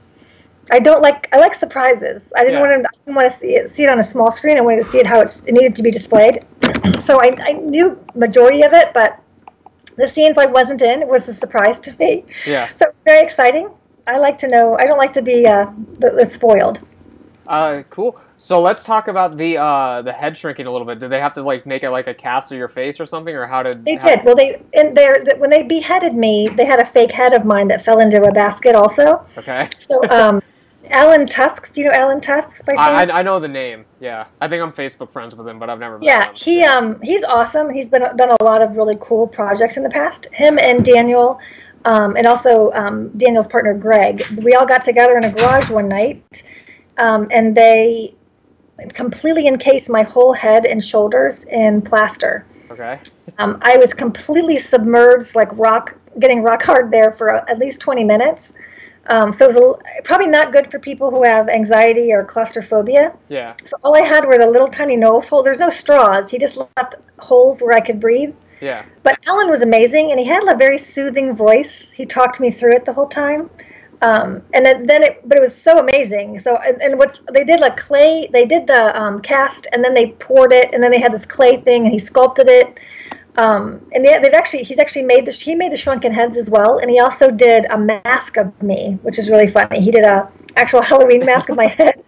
I 0.72 0.80
don't 0.80 1.01
like 1.01 1.30
I 1.32 1.38
like 1.38 1.53
surprises. 1.53 2.34
I 2.36 2.43
didn't 2.43 2.55
yeah. 2.55 2.68
want 2.68 2.84
to 2.84 2.89
I 2.89 2.97
didn't 3.03 3.16
want 3.16 3.32
to 3.32 3.38
see 3.38 3.55
it 3.55 3.76
see 3.76 3.84
it 3.84 3.89
on 3.89 3.99
a 3.99 4.03
small 4.03 4.32
screen. 4.32 4.57
I 4.57 4.61
wanted 4.61 4.84
to 4.84 4.91
see 4.91 4.99
it 4.99 5.05
how 5.05 5.22
it 5.22 5.41
needed 5.47 5.76
to 5.76 5.84
be 5.84 5.91
displayed. 5.91 6.43
so 6.99 7.22
I, 7.22 7.36
I 7.39 7.53
knew 7.53 7.97
majority 8.13 8.63
of 8.63 8.74
it, 8.74 8.93
but 8.93 9.22
the 9.97 10.07
scenes 10.07 10.37
I 10.37 10.45
wasn't 10.45 10.81
in 10.81 11.01
it 11.01 11.07
was 11.07 11.27
a 11.27 11.33
surprise 11.33 11.79
to 11.79 11.95
me. 11.97 12.25
Yeah. 12.45 12.69
So 12.75 12.87
it's 12.87 13.03
very 13.03 13.23
exciting. 13.23 13.69
I 14.07 14.17
like 14.17 14.37
to 14.39 14.47
know. 14.47 14.77
I 14.77 14.85
don't 14.85 14.97
like 14.97 15.13
to 15.13 15.21
be 15.21 15.47
uh, 15.47 15.71
spoiled. 16.25 16.79
Uh, 17.47 17.83
cool. 17.89 18.19
So 18.37 18.59
let's 18.59 18.83
talk 18.83 19.07
about 19.07 19.37
the 19.37 19.57
uh, 19.57 20.01
the 20.01 20.11
head 20.11 20.35
shrinking 20.35 20.65
a 20.65 20.71
little 20.71 20.85
bit. 20.87 20.99
Did 20.99 21.09
they 21.09 21.19
have 21.19 21.33
to 21.35 21.43
like 21.43 21.65
make 21.65 21.83
it 21.83 21.91
like 21.91 22.07
a 22.07 22.13
cast 22.13 22.51
of 22.51 22.57
your 22.57 22.67
face 22.67 22.99
or 22.99 23.05
something, 23.05 23.35
or 23.35 23.45
how 23.45 23.63
did 23.63 23.85
they 23.85 23.95
how... 23.95 24.09
did? 24.09 24.25
Well, 24.25 24.35
they 24.35 24.61
in 24.73 24.93
there 24.93 25.23
when 25.37 25.49
they 25.49 25.63
beheaded 25.63 26.15
me, 26.15 26.49
they 26.49 26.65
had 26.65 26.79
a 26.79 26.85
fake 26.85 27.11
head 27.11 27.33
of 27.33 27.45
mine 27.45 27.67
that 27.67 27.85
fell 27.85 27.99
into 27.99 28.23
a 28.23 28.31
basket 28.31 28.75
also. 28.75 29.25
Okay. 29.37 29.69
So 29.77 30.03
um, 30.09 30.41
Alan 30.89 31.25
Tusks. 31.25 31.71
Do 31.71 31.81
you 31.81 31.88
know 31.88 31.93
Alan 31.93 32.21
Tusks 32.21 32.61
by 32.61 32.75
chance? 32.75 33.11
I, 33.11 33.19
I 33.19 33.21
know 33.21 33.39
the 33.39 33.47
name. 33.47 33.86
Yeah, 33.99 34.27
I 34.41 34.47
think 34.47 34.61
I'm 34.61 34.71
Facebook 34.71 35.11
friends 35.11 35.36
with 35.36 35.47
him, 35.47 35.59
but 35.59 35.69
I've 35.69 35.79
never. 35.79 35.99
yeah, 36.01 36.27
him. 36.27 36.36
he 36.36 36.63
um 36.63 37.01
he's 37.01 37.23
awesome. 37.23 37.69
He's 37.69 37.89
been 37.89 38.03
done 38.15 38.36
a 38.39 38.43
lot 38.43 38.61
of 38.61 38.75
really 38.75 38.97
cool 38.99 39.27
projects 39.27 39.77
in 39.77 39.83
the 39.83 39.89
past. 39.89 40.27
Him 40.33 40.57
and 40.59 40.83
Daniel, 40.83 41.39
um, 41.86 42.15
and 42.15 42.25
also 42.27 42.71
um, 42.73 43.09
Daniel's 43.17 43.47
partner 43.47 43.73
Greg. 43.73 44.25
We 44.38 44.53
all 44.53 44.65
got 44.65 44.83
together 44.83 45.17
in 45.17 45.23
a 45.23 45.31
garage 45.31 45.69
one 45.69 45.88
night, 45.88 46.43
um, 46.97 47.27
and 47.31 47.55
they 47.55 48.15
completely 48.93 49.47
encased 49.47 49.89
my 49.89 50.03
whole 50.03 50.33
head 50.33 50.65
and 50.65 50.83
shoulders 50.83 51.45
in 51.45 51.81
plaster. 51.81 52.45
Okay. 52.71 52.99
um, 53.38 53.57
I 53.61 53.77
was 53.77 53.93
completely 53.93 54.59
submerged, 54.59 55.36
like 55.36 55.49
rock, 55.53 55.95
getting 56.19 56.43
rock 56.43 56.61
hard 56.61 56.91
there 56.91 57.11
for 57.11 57.29
at 57.29 57.57
least 57.57 57.79
20 57.79 58.03
minutes. 58.03 58.53
Um, 59.07 59.31
so 59.31 59.49
it 59.49 59.55
was 59.55 59.77
a, 59.77 60.01
probably 60.01 60.27
not 60.27 60.51
good 60.51 60.69
for 60.71 60.79
people 60.79 61.11
who 61.11 61.23
have 61.23 61.47
anxiety 61.47 62.11
or 62.11 62.23
claustrophobia. 62.23 63.15
Yeah. 63.29 63.53
So 63.63 63.77
all 63.83 63.95
I 63.95 64.01
had 64.01 64.25
were 64.25 64.37
the 64.37 64.49
little 64.49 64.67
tiny 64.67 64.95
nose 64.95 65.27
holes. 65.27 65.43
There's 65.43 65.59
no 65.59 65.69
straws. 65.69 66.29
He 66.29 66.39
just 66.39 66.57
left 66.57 66.95
holes 67.19 67.61
where 67.61 67.73
I 67.73 67.81
could 67.81 67.99
breathe. 67.99 68.33
Yeah. 68.61 68.83
But 69.03 69.19
Alan 69.27 69.49
was 69.49 69.61
amazing, 69.61 70.11
and 70.11 70.19
he 70.19 70.25
had 70.25 70.41
a 70.47 70.55
very 70.55 70.77
soothing 70.77 71.35
voice. 71.35 71.87
He 71.93 72.05
talked 72.05 72.39
me 72.39 72.49
through 72.49 72.73
it 72.73 72.85
the 72.85 72.93
whole 72.93 73.07
time. 73.07 73.49
Um, 74.01 74.41
and 74.53 74.65
then, 74.65 74.85
then 74.85 75.03
it, 75.03 75.27
but 75.27 75.37
it 75.37 75.41
was 75.41 75.55
so 75.55 75.79
amazing. 75.79 76.39
So, 76.39 76.57
and, 76.57 76.81
and 76.81 76.97
what's 76.97 77.19
they 77.31 77.43
did 77.43 77.59
like 77.59 77.77
clay, 77.77 78.27
they 78.31 78.45
did 78.45 78.67
the 78.67 78.99
um, 78.99 79.21
cast, 79.21 79.67
and 79.71 79.83
then 79.83 79.93
they 79.93 80.11
poured 80.19 80.51
it, 80.51 80.73
and 80.73 80.83
then 80.83 80.91
they 80.91 80.99
had 80.99 81.13
this 81.13 81.25
clay 81.25 81.57
thing, 81.57 81.83
and 81.83 81.91
he 81.91 81.99
sculpted 81.99 82.47
it. 82.47 82.79
Um, 83.38 83.81
and 83.91 84.05
they, 84.05 84.17
they've 84.19 84.33
actually 84.33 84.63
he's 84.63 84.79
actually 84.79 85.03
made 85.03 85.25
this 85.25 85.39
he 85.39 85.55
made 85.55 85.71
the 85.71 85.77
shrunken 85.77 86.13
heads 86.13 86.38
as 86.38 86.49
well, 86.49 86.77
and 86.77 86.89
he 86.89 86.99
also 86.99 87.29
did 87.29 87.65
a 87.65 87.77
mask 87.77 88.38
of 88.38 88.61
me, 88.61 88.97
which 89.01 89.19
is 89.19 89.29
really 89.29 89.47
funny. 89.47 89.81
He 89.81 89.91
did 89.91 90.03
a 90.03 90.31
actual 90.55 90.81
Halloween 90.89 91.25
mask 91.25 91.49
of 91.49 91.57
my 91.57 91.67
head. 91.77 92.03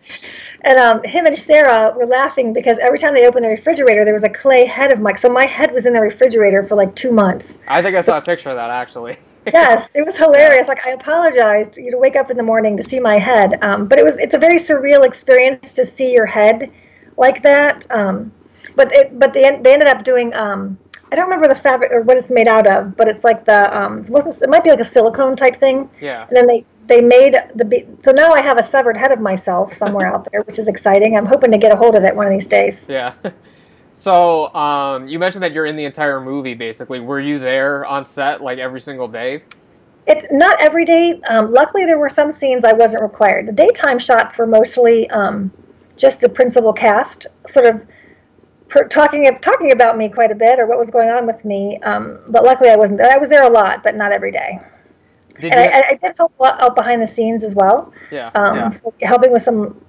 And 0.62 0.80
um, 0.80 1.04
him 1.04 1.26
and 1.26 1.38
Sarah 1.38 1.94
were 1.96 2.06
laughing 2.06 2.52
because 2.52 2.80
every 2.80 2.98
time 2.98 3.14
they 3.14 3.28
opened 3.28 3.46
the 3.46 3.50
refrigerator, 3.50 4.04
there 4.04 4.14
was 4.14 4.24
a 4.24 4.30
clay 4.30 4.66
head 4.66 4.92
of 4.92 5.00
Mike. 5.00 5.18
So 5.18 5.32
my 5.32 5.46
head 5.46 5.72
was 5.72 5.86
in 5.86 5.94
the 5.94 6.02
refrigerator 6.02 6.66
for 6.68 6.76
like 6.76 6.96
two 6.96 7.12
months. 7.12 7.58
I 7.68 7.82
think 7.82 7.96
I 7.96 8.02
saw 8.02 8.18
it's, 8.18 8.26
a 8.26 8.32
picture 8.32 8.50
of 8.50 8.56
that 8.56 8.70
actually. 8.70 9.18
yes, 9.46 9.90
it 9.94 10.06
was 10.06 10.18
hilarious. 10.18 10.68
Like 10.68 10.86
I 10.86 10.92
apologized, 10.92 11.78
you 11.78 11.92
know, 11.92 12.00
wake 12.00 12.16
up 12.16 12.32
in 12.32 12.38
the 12.38 12.44
morning 12.44 12.76
to 12.78 12.84
see 12.84 13.00
my 13.00 13.18
head, 13.18 13.64
um, 13.64 13.88
but 13.88 14.00
it 14.00 14.04
was 14.04 14.18
it's 14.18 14.34
a 14.34 14.38
very 14.38 14.58
surreal 14.58 15.06
experience 15.06 15.74
to 15.74 15.86
see 15.86 16.12
your 16.12 16.26
head 16.26 16.72
like 17.18 17.44
that. 17.44 17.86
Um, 17.92 18.34
but 18.76 18.92
it, 18.92 19.18
but 19.18 19.34
they 19.34 19.44
they 19.62 19.74
ended 19.74 19.88
up 19.88 20.04
doing. 20.04 20.34
Um, 20.34 20.78
I 21.12 21.16
don't 21.16 21.26
remember 21.26 21.48
the 21.48 21.60
fabric 21.60 21.92
or 21.92 22.02
what 22.02 22.18
it's 22.18 22.30
made 22.30 22.48
out 22.48 22.68
of, 22.68 22.98
but 22.98 23.08
it's 23.08 23.24
like 23.24 23.46
the 23.46 23.78
um, 23.78 24.00
it 24.00 24.10
wasn't 24.10 24.42
it 24.42 24.50
might 24.50 24.64
be 24.64 24.70
like 24.70 24.80
a 24.80 24.86
silicone 24.86 25.36
type 25.36 25.56
thing. 25.56 25.90
Yeah. 26.02 26.28
And 26.28 26.36
then 26.36 26.48
they 26.48 26.66
they 26.88 27.02
made 27.02 27.34
the 27.56 27.88
so 28.04 28.12
now 28.12 28.34
I 28.34 28.42
have 28.42 28.58
a 28.58 28.64
severed 28.64 28.98
head 28.98 29.12
of 29.12 29.20
myself 29.20 29.74
somewhere 29.74 30.08
out 30.08 30.28
there, 30.32 30.42
which 30.42 30.60
is 30.60 30.68
exciting. 30.68 31.18
I'm 31.18 31.26
hoping 31.26 31.52
to 31.52 31.58
get 31.58 31.72
a 31.72 31.76
hold 31.76 31.96
of 31.96 32.04
it 32.04 32.16
one 32.16 32.28
of 32.28 32.34
these 32.34 32.48
days. 32.48 32.86
Yeah. 32.88 33.14
So, 33.98 34.54
um, 34.54 35.08
you 35.08 35.18
mentioned 35.18 35.42
that 35.42 35.54
you're 35.54 35.66
in 35.66 35.76
the 35.76 35.86
entire 35.86 36.22
movie, 36.22 36.54
basically. 36.54 37.00
Were 37.00 37.20
you 37.20 37.40
there 37.40 37.84
on 37.84 38.06
set 38.06 38.44
like 38.44 38.60
every 38.60 38.80
single 38.80 39.08
day? 39.08 39.42
It's 40.06 40.32
not 40.32 40.62
every 40.62 40.86
day. 40.86 41.20
Um, 41.28 41.52
luckily, 41.52 41.86
there 41.86 41.98
were 41.98 42.08
some 42.08 42.32
scenes 42.32 42.64
I 42.64 42.74
wasn't 42.74 43.02
required. 43.02 43.48
The 43.48 43.54
daytime 43.54 43.98
shots 43.98 44.38
were 44.38 44.46
mostly 44.46 45.10
um, 45.10 45.52
just 45.96 46.22
the 46.22 46.30
principal 46.30 46.74
cast, 46.74 47.26
sort 47.48 47.66
of 47.66 47.82
per, 48.70 48.88
talking 48.88 49.30
talking 49.42 49.72
about 49.72 49.98
me 49.98 50.10
quite 50.10 50.32
a 50.32 50.36
bit 50.36 50.60
or 50.60 50.66
what 50.66 50.78
was 50.78 50.92
going 50.92 51.10
on 51.10 51.26
with 51.26 51.46
me. 51.46 51.78
Um, 51.80 52.20
but 52.30 52.44
luckily, 52.44 52.70
I 52.70 52.76
wasn't. 52.76 53.02
I 53.02 53.18
was 53.18 53.30
there 53.30 53.44
a 53.44 53.50
lot, 53.50 53.84
but 53.84 53.96
not 53.96 54.12
every 54.12 54.32
day. 54.32 54.60
Did 55.40 55.54
and 55.54 55.76
I, 55.76 55.90
I, 55.90 55.94
did 55.96 56.18
help 56.18 56.34
out 56.42 56.76
behind 56.76 57.02
the 57.02 57.08
scenes 57.08 57.44
as 57.44 57.54
well. 57.54 57.94
Yeah. 58.12 58.32
Um, 58.34 58.56
yeah. 58.56 58.70
So 58.72 58.94
helping 59.02 59.32
with 59.32 59.44
some, 59.44 59.80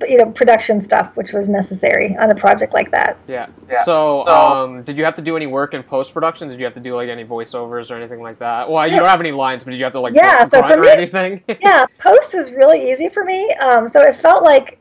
you 0.00 0.16
know, 0.16 0.30
production 0.30 0.80
stuff, 0.80 1.14
which 1.14 1.32
was 1.32 1.46
necessary 1.48 2.16
on 2.16 2.30
a 2.30 2.34
project 2.34 2.72
like 2.72 2.90
that. 2.92 3.18
Yeah. 3.26 3.48
yeah. 3.70 3.84
So, 3.84 4.22
so 4.24 4.32
um, 4.32 4.82
did 4.84 4.96
you 4.96 5.04
have 5.04 5.14
to 5.16 5.22
do 5.22 5.36
any 5.36 5.46
work 5.46 5.74
in 5.74 5.82
post 5.82 6.14
production? 6.14 6.48
Did 6.48 6.58
you 6.58 6.64
have 6.64 6.72
to 6.74 6.80
do 6.80 6.94
like 6.96 7.10
any 7.10 7.24
voiceovers 7.24 7.90
or 7.90 7.96
anything 7.96 8.22
like 8.22 8.38
that? 8.38 8.70
Well, 8.70 8.86
you 8.86 8.96
don't 8.96 9.08
have 9.08 9.20
any 9.20 9.32
lines, 9.32 9.64
but 9.64 9.72
did 9.72 9.76
you 9.78 9.84
have 9.84 9.92
to 9.92 10.00
like 10.00 10.14
yeah? 10.14 10.44
So 10.44 10.66
for 10.66 10.78
me, 10.78 10.88
anything? 10.88 11.42
yeah, 11.60 11.84
post 11.98 12.32
was 12.32 12.50
really 12.50 12.90
easy 12.90 13.10
for 13.10 13.24
me. 13.24 13.50
Um, 13.54 13.88
so 13.88 14.00
it 14.00 14.16
felt 14.16 14.42
like 14.42 14.78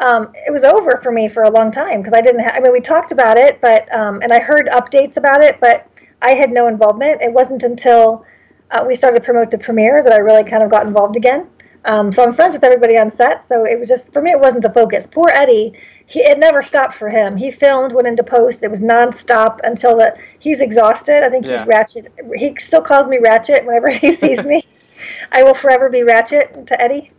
um, 0.00 0.32
it 0.34 0.52
was 0.52 0.64
over 0.64 1.00
for 1.02 1.10
me 1.10 1.28
for 1.28 1.44
a 1.44 1.50
long 1.50 1.70
time 1.70 2.02
because 2.02 2.12
I 2.12 2.20
didn't. 2.20 2.40
have. 2.40 2.54
I 2.54 2.60
mean, 2.60 2.72
we 2.72 2.80
talked 2.80 3.12
about 3.12 3.38
it, 3.38 3.60
but 3.60 3.92
um, 3.94 4.20
and 4.22 4.32
I 4.32 4.40
heard 4.40 4.66
updates 4.66 5.16
about 5.16 5.42
it, 5.42 5.58
but 5.60 5.88
I 6.22 6.30
had 6.30 6.50
no 6.50 6.68
involvement. 6.68 7.22
It 7.22 7.32
wasn't 7.32 7.62
until 7.62 8.24
uh, 8.70 8.84
we 8.86 8.94
started 8.94 9.20
to 9.20 9.24
promote 9.24 9.50
the 9.50 9.58
premieres 9.58 10.04
that 10.04 10.12
I 10.12 10.18
really 10.18 10.44
kind 10.44 10.62
of 10.62 10.70
got 10.70 10.86
involved 10.86 11.16
again. 11.16 11.48
Um, 11.86 12.12
so 12.12 12.24
I'm 12.24 12.34
friends 12.34 12.54
with 12.54 12.64
everybody 12.64 12.98
on 12.98 13.10
set. 13.10 13.46
So 13.46 13.64
it 13.64 13.78
was 13.78 13.88
just 13.88 14.12
for 14.12 14.20
me, 14.20 14.32
it 14.32 14.40
wasn't 14.40 14.62
the 14.62 14.72
focus. 14.72 15.06
Poor 15.06 15.28
Eddie, 15.32 15.72
he 16.06 16.20
it 16.20 16.38
never 16.38 16.60
stopped 16.60 16.94
for 16.94 17.08
him. 17.08 17.36
He 17.36 17.50
filmed, 17.50 17.92
went 17.92 18.08
into 18.08 18.24
post. 18.24 18.64
It 18.64 18.70
was 18.70 18.80
nonstop 18.80 19.60
until 19.62 19.96
that 19.98 20.18
he's 20.40 20.60
exhausted. 20.60 21.24
I 21.24 21.30
think 21.30 21.46
yeah. 21.46 21.58
he's 21.58 21.66
Ratchet. 21.66 22.12
He 22.34 22.56
still 22.58 22.82
calls 22.82 23.08
me 23.08 23.18
Ratchet 23.18 23.64
whenever 23.64 23.88
he 23.92 24.14
sees 24.14 24.44
me. 24.44 24.66
I 25.32 25.42
will 25.44 25.54
forever 25.54 25.88
be 25.88 26.02
Ratchet 26.02 26.66
to 26.66 26.80
Eddie. 26.80 27.12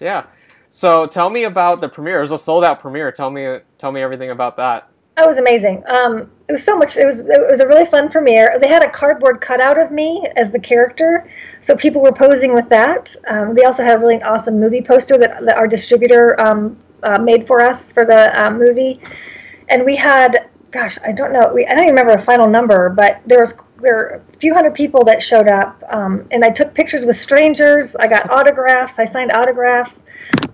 Yeah. 0.00 0.26
So 0.74 1.06
tell 1.06 1.28
me 1.28 1.44
about 1.44 1.82
the 1.82 1.88
premiere. 1.90 2.16
It 2.16 2.22
was 2.22 2.32
a 2.32 2.38
sold 2.38 2.64
out 2.64 2.80
premiere. 2.80 3.12
Tell 3.12 3.30
me 3.30 3.58
tell 3.76 3.92
me 3.92 4.00
everything 4.00 4.30
about 4.30 4.56
that. 4.56 4.88
That 5.18 5.28
was 5.28 5.36
amazing. 5.36 5.84
Um, 5.86 6.30
it 6.48 6.52
was 6.52 6.64
so 6.64 6.78
much. 6.78 6.96
It 6.96 7.04
was 7.04 7.20
it 7.20 7.50
was 7.50 7.60
a 7.60 7.66
really 7.68 7.84
fun 7.84 8.08
premiere. 8.08 8.58
They 8.58 8.68
had 8.68 8.82
a 8.82 8.90
cardboard 8.90 9.42
cutout 9.42 9.78
of 9.78 9.90
me 9.90 10.26
as 10.34 10.50
the 10.50 10.58
character, 10.58 11.30
so 11.60 11.76
people 11.76 12.00
were 12.00 12.10
posing 12.10 12.54
with 12.54 12.70
that. 12.70 13.14
Um, 13.28 13.54
they 13.54 13.64
also 13.64 13.84
had 13.84 13.96
a 13.96 14.00
really 14.00 14.22
awesome 14.22 14.58
movie 14.58 14.80
poster 14.80 15.18
that, 15.18 15.44
that 15.44 15.58
our 15.58 15.68
distributor 15.68 16.40
um, 16.40 16.78
uh, 17.02 17.18
made 17.18 17.46
for 17.46 17.60
us 17.60 17.92
for 17.92 18.06
the 18.06 18.32
uh, 18.42 18.50
movie, 18.50 18.98
and 19.68 19.84
we 19.84 19.94
had, 19.94 20.48
gosh, 20.70 20.96
I 21.04 21.12
don't 21.12 21.34
know, 21.34 21.52
we, 21.52 21.66
I 21.66 21.74
don't 21.74 21.84
even 21.84 21.96
remember 21.96 22.14
a 22.14 22.22
final 22.22 22.48
number, 22.48 22.88
but 22.88 23.20
there 23.26 23.40
was 23.40 23.52
there 23.82 23.94
were 23.94 24.22
a 24.26 24.36
few 24.38 24.54
hundred 24.54 24.72
people 24.74 25.04
that 25.04 25.22
showed 25.22 25.48
up, 25.48 25.82
um, 25.90 26.26
and 26.30 26.42
I 26.42 26.48
took 26.48 26.72
pictures 26.72 27.04
with 27.04 27.16
strangers. 27.16 27.94
I 27.94 28.06
got 28.06 28.30
autographs. 28.30 28.98
I 28.98 29.04
signed 29.04 29.32
autographs. 29.34 29.96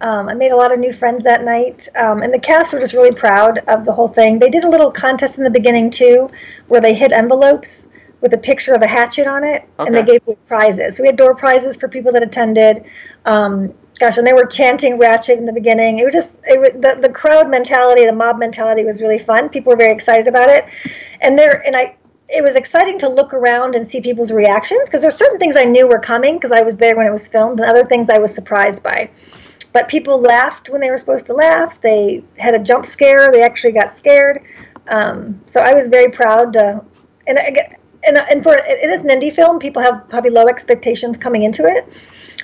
Um, 0.00 0.28
I 0.28 0.34
made 0.34 0.52
a 0.52 0.56
lot 0.56 0.72
of 0.72 0.78
new 0.78 0.92
friends 0.92 1.24
that 1.24 1.44
night, 1.44 1.88
um, 1.96 2.22
and 2.22 2.32
the 2.32 2.38
cast 2.38 2.72
were 2.72 2.78
just 2.78 2.92
really 2.92 3.12
proud 3.12 3.58
of 3.66 3.84
the 3.84 3.92
whole 3.92 4.08
thing. 4.08 4.38
They 4.38 4.50
did 4.50 4.64
a 4.64 4.68
little 4.68 4.90
contest 4.90 5.38
in 5.38 5.44
the 5.44 5.50
beginning 5.50 5.90
too, 5.90 6.28
where 6.68 6.80
they 6.80 6.94
hid 6.94 7.12
envelopes 7.12 7.88
with 8.20 8.32
a 8.32 8.38
picture 8.38 8.74
of 8.74 8.82
a 8.82 8.86
hatchet 8.86 9.26
on 9.26 9.44
it, 9.44 9.64
okay. 9.78 9.86
and 9.86 9.96
they 9.96 10.02
gave 10.02 10.22
prizes. 10.46 10.96
So 10.96 11.02
we 11.02 11.08
had 11.08 11.16
door 11.16 11.34
prizes 11.34 11.76
for 11.76 11.88
people 11.88 12.12
that 12.12 12.22
attended. 12.22 12.84
Um, 13.24 13.72
gosh, 13.98 14.18
and 14.18 14.26
they 14.26 14.32
were 14.32 14.46
chanting 14.46 14.98
"Ratchet" 14.98 15.38
in 15.38 15.46
the 15.46 15.52
beginning. 15.52 15.98
It 15.98 16.04
was 16.04 16.12
just 16.12 16.32
it 16.44 16.58
was, 16.58 16.70
the 16.74 17.00
the 17.00 17.12
crowd 17.12 17.50
mentality, 17.50 18.06
the 18.06 18.12
mob 18.12 18.38
mentality 18.38 18.84
was 18.84 19.02
really 19.02 19.18
fun. 19.18 19.48
People 19.48 19.70
were 19.70 19.76
very 19.76 19.92
excited 19.92 20.28
about 20.28 20.48
it, 20.48 20.64
and 21.20 21.38
there 21.38 21.64
and 21.66 21.76
I. 21.76 21.96
It 22.30 22.44
was 22.44 22.56
exciting 22.56 22.98
to 22.98 23.08
look 23.08 23.32
around 23.32 23.74
and 23.74 23.90
see 23.90 24.02
people's 24.02 24.30
reactions 24.30 24.82
because 24.84 25.00
there's 25.00 25.16
certain 25.16 25.38
things 25.38 25.56
I 25.56 25.64
knew 25.64 25.88
were 25.88 25.98
coming 25.98 26.34
because 26.34 26.52
I 26.52 26.60
was 26.60 26.76
there 26.76 26.94
when 26.94 27.06
it 27.06 27.10
was 27.10 27.26
filmed, 27.26 27.58
and 27.58 27.68
other 27.68 27.86
things 27.86 28.10
I 28.10 28.18
was 28.18 28.34
surprised 28.34 28.82
by 28.82 29.08
but 29.72 29.88
people 29.88 30.20
laughed 30.20 30.68
when 30.68 30.80
they 30.80 30.90
were 30.90 30.96
supposed 30.96 31.26
to 31.26 31.34
laugh. 31.34 31.80
They 31.80 32.24
had 32.38 32.54
a 32.54 32.58
jump 32.58 32.86
scare. 32.86 33.30
They 33.30 33.42
actually 33.42 33.72
got 33.72 33.96
scared. 33.96 34.42
Um, 34.88 35.40
so 35.46 35.60
I 35.60 35.74
was 35.74 35.88
very 35.88 36.10
proud 36.10 36.52
to, 36.54 36.82
and 37.26 37.38
and 37.38 38.18
and 38.18 38.42
for 38.42 38.56
it 38.56 38.90
is 38.90 39.02
an 39.02 39.08
indie 39.08 39.34
film. 39.34 39.58
People 39.58 39.82
have 39.82 40.08
probably 40.08 40.30
low 40.30 40.46
expectations 40.46 41.18
coming 41.18 41.42
into 41.42 41.64
it. 41.66 41.86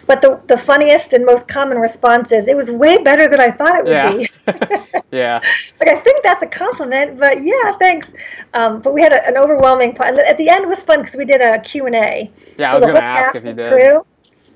But 0.06 0.20
the 0.20 0.40
the 0.48 0.58
funniest 0.58 1.12
and 1.12 1.24
most 1.24 1.48
common 1.48 1.78
response 1.78 2.32
is, 2.32 2.48
"It 2.48 2.56
was 2.56 2.70
way 2.70 3.02
better 3.02 3.28
than 3.28 3.40
I 3.40 3.50
thought 3.50 3.78
it 3.78 3.84
would 3.84 3.92
yeah. 3.92 4.12
be." 4.12 5.00
yeah. 5.16 5.40
Like 5.80 5.88
I 5.88 6.00
think 6.00 6.22
that's 6.22 6.42
a 6.42 6.46
compliment, 6.46 7.18
but 7.18 7.42
yeah, 7.42 7.76
thanks. 7.78 8.10
Um, 8.54 8.80
but 8.80 8.94
we 8.94 9.02
had 9.02 9.12
a, 9.12 9.26
an 9.26 9.36
overwhelming. 9.36 9.96
At 9.98 10.38
the 10.38 10.48
end 10.48 10.64
it 10.64 10.68
was 10.68 10.82
fun 10.82 11.00
because 11.00 11.16
we 11.16 11.24
did 11.24 11.40
a 11.40 11.58
Q 11.60 11.86
and 11.86 11.94
A. 11.94 12.30
Yeah, 12.56 12.70
so 12.70 12.76
I 12.76 12.78
was 12.78 12.84
going 12.84 12.96
to 12.96 13.02
ask 13.02 13.34
if 13.34 13.46
you 13.46 13.52
did. 13.52 13.72
Crew, 13.72 14.06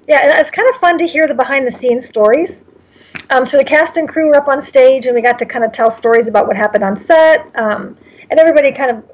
yeah, 0.09 0.23
and 0.23 0.33
it's 0.41 0.51
kind 0.51 0.69
of 0.69 0.77
fun 0.81 0.99
to 0.99 1.07
hear 1.07 1.29
the 1.29 1.35
behind 1.35 1.67
the 1.67 1.71
scenes 1.71 2.07
stories. 2.07 2.65
Um, 3.31 3.45
so 3.45 3.59
the 3.59 3.65
cast 3.65 3.99
and 3.99 4.09
crew 4.09 4.29
were 4.29 4.37
up 4.37 4.49
on 4.49 4.63
stage, 4.63 5.07
and 5.07 5.15
we 5.15 5.21
got 5.21 5.39
to 5.39 5.47
kind 5.47 5.65
of 5.65 5.73
tell 5.73 5.91
stories 5.91 6.29
about 6.29 6.47
what 6.47 6.57
happened 6.57 6.83
on 6.83 6.99
set, 6.99 7.47
um, 7.57 7.97
and 8.31 8.41
everybody 8.41 8.73
kind 8.73 8.91
of 8.91 9.05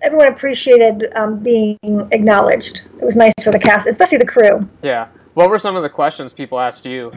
everyone 0.00 0.28
appreciated 0.28 1.12
um, 1.16 1.40
being 1.40 1.78
acknowledged. 2.12 2.82
It 3.00 3.04
was 3.04 3.16
nice 3.16 3.32
for 3.42 3.50
the 3.50 3.58
cast, 3.58 3.88
especially 3.88 4.18
the 4.18 4.26
crew. 4.26 4.68
Yeah. 4.82 5.08
What 5.34 5.50
were 5.50 5.58
some 5.58 5.76
of 5.76 5.82
the 5.82 5.90
questions 5.90 6.32
people 6.32 6.60
asked 6.60 6.86
you? 6.86 7.12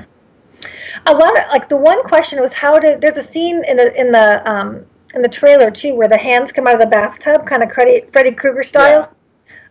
A 1.05 1.13
lot 1.13 1.37
of 1.37 1.45
like 1.49 1.69
the 1.69 1.77
one 1.77 2.03
question 2.03 2.41
was 2.41 2.53
how 2.53 2.77
to. 2.77 2.97
There's 2.99 3.17
a 3.17 3.23
scene 3.23 3.63
in 3.67 3.77
the 3.77 3.93
in 3.99 4.11
the 4.11 4.49
um, 4.49 4.85
in 5.13 5.21
the 5.21 5.29
trailer 5.29 5.71
too 5.71 5.95
where 5.95 6.07
the 6.07 6.17
hands 6.17 6.51
come 6.51 6.67
out 6.67 6.75
of 6.75 6.81
the 6.81 6.87
bathtub, 6.87 7.45
kind 7.45 7.63
of 7.63 7.71
Freddy, 7.71 8.03
Freddy 8.11 8.31
Krueger 8.31 8.63
style. 8.63 9.11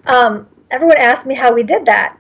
Yeah. 0.07 0.12
Um, 0.12 0.48
everyone 0.70 0.98
asked 0.98 1.26
me 1.26 1.34
how 1.34 1.53
we 1.53 1.62
did 1.62 1.84
that, 1.86 2.16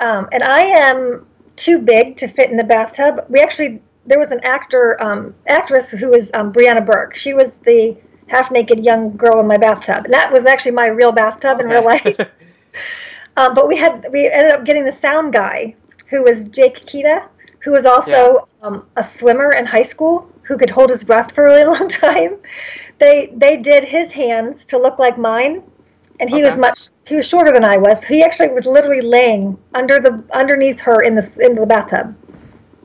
um, 0.00 0.28
and 0.32 0.42
I 0.42 0.62
am 0.62 1.26
too 1.56 1.78
big 1.78 2.16
to 2.16 2.28
fit 2.28 2.50
in 2.50 2.56
the 2.56 2.64
bathtub. 2.64 3.24
We 3.28 3.40
actually 3.40 3.80
there 4.06 4.18
was 4.18 4.30
an 4.30 4.40
actor 4.42 5.00
um, 5.02 5.34
actress 5.46 5.90
who 5.90 6.08
was 6.08 6.30
um, 6.34 6.52
Brianna 6.52 6.84
Burke. 6.84 7.14
She 7.14 7.34
was 7.34 7.54
the 7.66 7.96
half 8.26 8.50
naked 8.50 8.84
young 8.84 9.16
girl 9.16 9.40
in 9.40 9.46
my 9.46 9.58
bathtub, 9.58 10.04
and 10.04 10.14
that 10.14 10.32
was 10.32 10.46
actually 10.46 10.72
my 10.72 10.86
real 10.86 11.12
bathtub 11.12 11.56
okay. 11.56 11.64
in 11.64 11.70
real 11.70 11.84
life. 11.84 12.20
um, 13.36 13.54
but 13.54 13.68
we 13.68 13.76
had 13.76 14.06
we 14.12 14.26
ended 14.26 14.52
up 14.52 14.64
getting 14.64 14.84
the 14.84 14.92
sound 14.92 15.32
guy 15.32 15.74
who 16.06 16.22
was 16.22 16.44
Jake 16.48 16.86
Kita, 16.86 17.28
who 17.60 17.70
was 17.70 17.84
also 17.84 18.10
yeah. 18.60 18.66
um, 18.66 18.86
a 18.96 19.04
swimmer 19.04 19.50
in 19.50 19.66
high 19.66 19.82
school 19.82 20.30
who 20.42 20.56
could 20.58 20.70
hold 20.70 20.90
his 20.90 21.04
breath 21.04 21.32
for 21.32 21.44
a 21.44 21.50
really 21.50 21.64
long 21.78 21.88
time. 21.88 22.36
They 22.98 23.32
they 23.36 23.56
did 23.56 23.84
his 23.84 24.12
hands 24.12 24.64
to 24.66 24.78
look 24.78 24.98
like 24.98 25.18
mine, 25.18 25.62
and 26.20 26.28
he 26.28 26.36
okay. 26.36 26.44
was 26.44 26.56
much 26.56 26.90
he 27.06 27.16
was 27.16 27.26
shorter 27.26 27.52
than 27.52 27.64
I 27.64 27.76
was. 27.76 28.04
He 28.04 28.22
actually 28.22 28.48
was 28.48 28.66
literally 28.66 29.00
laying 29.00 29.58
under 29.74 29.98
the 29.98 30.22
underneath 30.32 30.78
her 30.80 31.00
in 31.00 31.14
the 31.14 31.38
in 31.42 31.54
the 31.56 31.66
bathtub. 31.66 32.14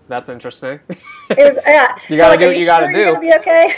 That's 0.08 0.30
interesting. 0.30 0.80
it 0.90 1.38
was, 1.38 1.58
yeah. 1.66 1.98
You 2.10 2.18
gotta 2.18 2.36
so, 2.36 2.40
do 2.40 2.48
what 2.48 2.56
you, 2.56 2.62
you 2.62 2.66
gotta 2.66 2.94
do. 2.94 3.06
Gonna 3.06 3.20
be 3.20 3.34
okay. 3.34 3.76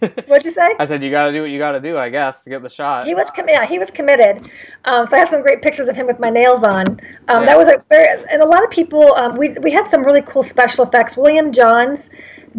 What'd 0.26 0.44
you 0.44 0.52
say? 0.52 0.74
I 0.78 0.84
said 0.84 1.02
you 1.02 1.10
gotta 1.10 1.32
do 1.32 1.42
what 1.42 1.50
you 1.50 1.58
gotta 1.58 1.80
do. 1.80 1.96
I 1.96 2.08
guess 2.08 2.44
to 2.44 2.50
get 2.50 2.62
the 2.62 2.68
shot. 2.68 3.06
He 3.06 3.14
was 3.14 3.30
com- 3.34 3.48
yeah, 3.48 3.66
he 3.66 3.78
was 3.78 3.90
committed. 3.90 4.50
Um, 4.84 5.06
so 5.06 5.16
I 5.16 5.20
have 5.20 5.28
some 5.28 5.42
great 5.42 5.62
pictures 5.62 5.88
of 5.88 5.96
him 5.96 6.06
with 6.06 6.18
my 6.18 6.30
nails 6.30 6.64
on. 6.64 6.86
Um, 6.86 6.98
yeah. 7.28 7.44
That 7.44 7.58
was 7.58 7.68
a 7.68 7.84
very, 7.88 8.24
and 8.30 8.42
a 8.42 8.46
lot 8.46 8.64
of 8.64 8.70
people. 8.70 9.14
Um, 9.14 9.36
we 9.36 9.50
we 9.60 9.70
had 9.70 9.90
some 9.90 10.04
really 10.04 10.22
cool 10.22 10.42
special 10.42 10.84
effects. 10.84 11.16
William 11.16 11.52
Johns 11.52 12.10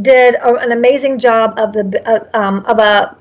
did 0.02 0.36
a, 0.36 0.54
an 0.56 0.72
amazing 0.72 1.18
job 1.20 1.58
of 1.58 1.74
the 1.74 2.02
uh, 2.08 2.38
um, 2.38 2.66
of 2.66 2.80
a 2.80 3.18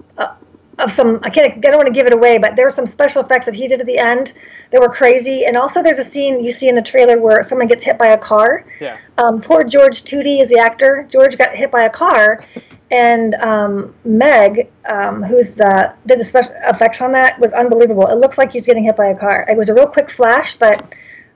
of 0.78 0.90
some 0.92 1.20
I 1.22 1.30
can't 1.30 1.48
I 1.48 1.60
don't 1.60 1.76
want 1.76 1.86
to 1.86 1.92
give 1.92 2.06
it 2.06 2.12
away, 2.12 2.38
but 2.38 2.56
there 2.56 2.64
were 2.66 2.70
some 2.70 2.86
special 2.86 3.22
effects 3.22 3.46
that 3.46 3.54
he 3.54 3.66
did 3.68 3.80
at 3.80 3.86
the 3.86 3.98
end 3.98 4.32
that 4.70 4.80
were 4.80 4.88
crazy. 4.88 5.44
And 5.44 5.56
also 5.56 5.82
there's 5.82 5.98
a 5.98 6.04
scene 6.04 6.42
you 6.44 6.50
see 6.50 6.68
in 6.68 6.74
the 6.74 6.82
trailer 6.82 7.18
where 7.18 7.42
someone 7.42 7.68
gets 7.68 7.84
hit 7.84 7.98
by 7.98 8.08
a 8.08 8.18
car. 8.18 8.64
Yeah. 8.80 8.98
Um, 9.18 9.40
poor 9.40 9.64
George 9.64 10.04
Tooty 10.04 10.40
is 10.40 10.48
the 10.50 10.58
actor. 10.58 11.06
George 11.10 11.36
got 11.36 11.54
hit 11.54 11.70
by 11.70 11.82
a 11.82 11.90
car, 11.90 12.44
and 12.90 13.34
um, 13.36 13.94
Meg, 14.04 14.70
um, 14.88 15.22
who's 15.22 15.50
the 15.50 15.94
did 16.06 16.18
the 16.20 16.24
special 16.24 16.54
effects 16.64 17.00
on 17.00 17.12
that, 17.12 17.38
was 17.38 17.52
unbelievable. 17.52 18.06
It 18.06 18.16
looks 18.16 18.38
like 18.38 18.52
he's 18.52 18.66
getting 18.66 18.84
hit 18.84 18.96
by 18.96 19.06
a 19.06 19.18
car. 19.18 19.46
It 19.48 19.56
was 19.56 19.68
a 19.68 19.74
real 19.74 19.86
quick 19.86 20.10
flash, 20.10 20.56
but 20.56 20.92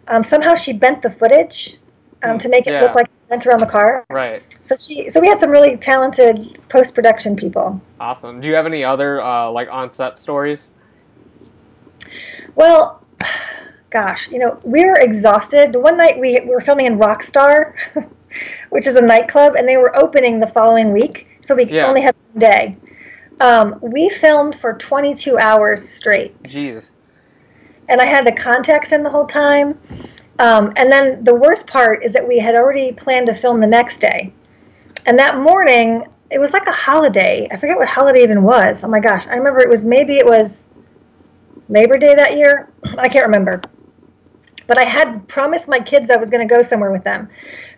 um, 0.08 0.22
somehow 0.22 0.54
she 0.54 0.72
bent 0.72 1.02
the 1.02 1.10
footage 1.10 1.76
um, 2.22 2.38
to 2.38 2.48
make 2.48 2.66
it 2.66 2.72
Yeah. 2.72 2.82
look 2.82 2.94
like 2.94 3.08
went 3.32 3.46
around 3.46 3.60
the 3.60 3.66
car. 3.66 4.04
Right. 4.10 4.42
So 4.60 4.76
she, 4.76 5.08
so 5.10 5.18
we 5.18 5.26
had 5.26 5.40
some 5.40 5.50
really 5.50 5.76
talented 5.78 6.60
post 6.68 6.94
production 6.94 7.34
people. 7.34 7.80
Awesome. 7.98 8.40
Do 8.40 8.48
you 8.48 8.54
have 8.54 8.66
any 8.66 8.84
other 8.84 9.22
uh, 9.22 9.50
like 9.50 9.68
on 9.70 9.88
set 9.88 10.18
stories? 10.18 10.74
Well, 12.54 13.02
gosh, 13.88 14.30
you 14.30 14.38
know, 14.38 14.60
we 14.64 14.84
were 14.84 14.98
exhausted. 15.00 15.72
The 15.72 15.78
one 15.80 15.96
night 15.96 16.20
we, 16.20 16.38
we 16.40 16.50
were 16.50 16.60
filming 16.60 16.84
in 16.84 16.98
Rockstar, 16.98 17.72
which 18.68 18.86
is 18.86 18.96
a 18.96 19.02
nightclub, 19.02 19.54
and 19.56 19.66
they 19.66 19.78
were 19.78 19.96
opening 19.96 20.38
the 20.38 20.46
following 20.48 20.92
week, 20.92 21.26
so 21.40 21.54
we 21.54 21.64
Yeah. 21.64 21.86
only 21.86 22.02
had 22.02 22.14
one 22.32 22.38
day. 22.40 22.76
Um, 23.40 23.78
we 23.80 24.10
filmed 24.10 24.54
for 24.60 24.74
22 24.74 25.38
hours 25.38 25.82
straight, 25.88 26.40
Jeez. 26.42 26.92
and 27.88 27.98
I 28.00 28.04
had 28.04 28.26
the 28.26 28.32
contacts 28.32 28.92
in 28.92 29.02
the 29.02 29.10
whole 29.10 29.26
time. 29.26 29.78
Um, 30.38 30.72
and 30.76 30.90
then 30.90 31.22
the 31.24 31.34
worst 31.34 31.66
part 31.66 32.02
is 32.02 32.12
that 32.12 32.26
we 32.26 32.38
had 32.38 32.54
already 32.54 32.92
planned 32.92 33.26
to 33.26 33.34
film 33.34 33.60
the 33.60 33.66
next 33.66 33.98
day. 33.98 34.32
And 35.06 35.18
that 35.18 35.38
morning, 35.38 36.06
it 36.30 36.40
was 36.40 36.52
like 36.52 36.66
a 36.66 36.72
holiday. 36.72 37.48
I 37.50 37.56
forget 37.56 37.76
what 37.76 37.88
holiday 37.88 38.22
even 38.22 38.42
was. 38.42 38.82
Oh 38.84 38.88
my 38.88 39.00
gosh, 39.00 39.26
I 39.28 39.34
remember 39.34 39.60
it 39.60 39.68
was 39.68 39.84
maybe 39.84 40.16
it 40.16 40.26
was 40.26 40.66
Labor 41.68 41.98
Day 41.98 42.14
that 42.14 42.36
year. 42.36 42.70
I 42.98 43.08
can't 43.08 43.26
remember. 43.26 43.60
But 44.66 44.78
I 44.78 44.84
had 44.84 45.26
promised 45.28 45.68
my 45.68 45.80
kids 45.80 46.08
I 46.08 46.16
was 46.16 46.30
going 46.30 46.46
to 46.46 46.54
go 46.54 46.62
somewhere 46.62 46.92
with 46.92 47.04
them. 47.04 47.28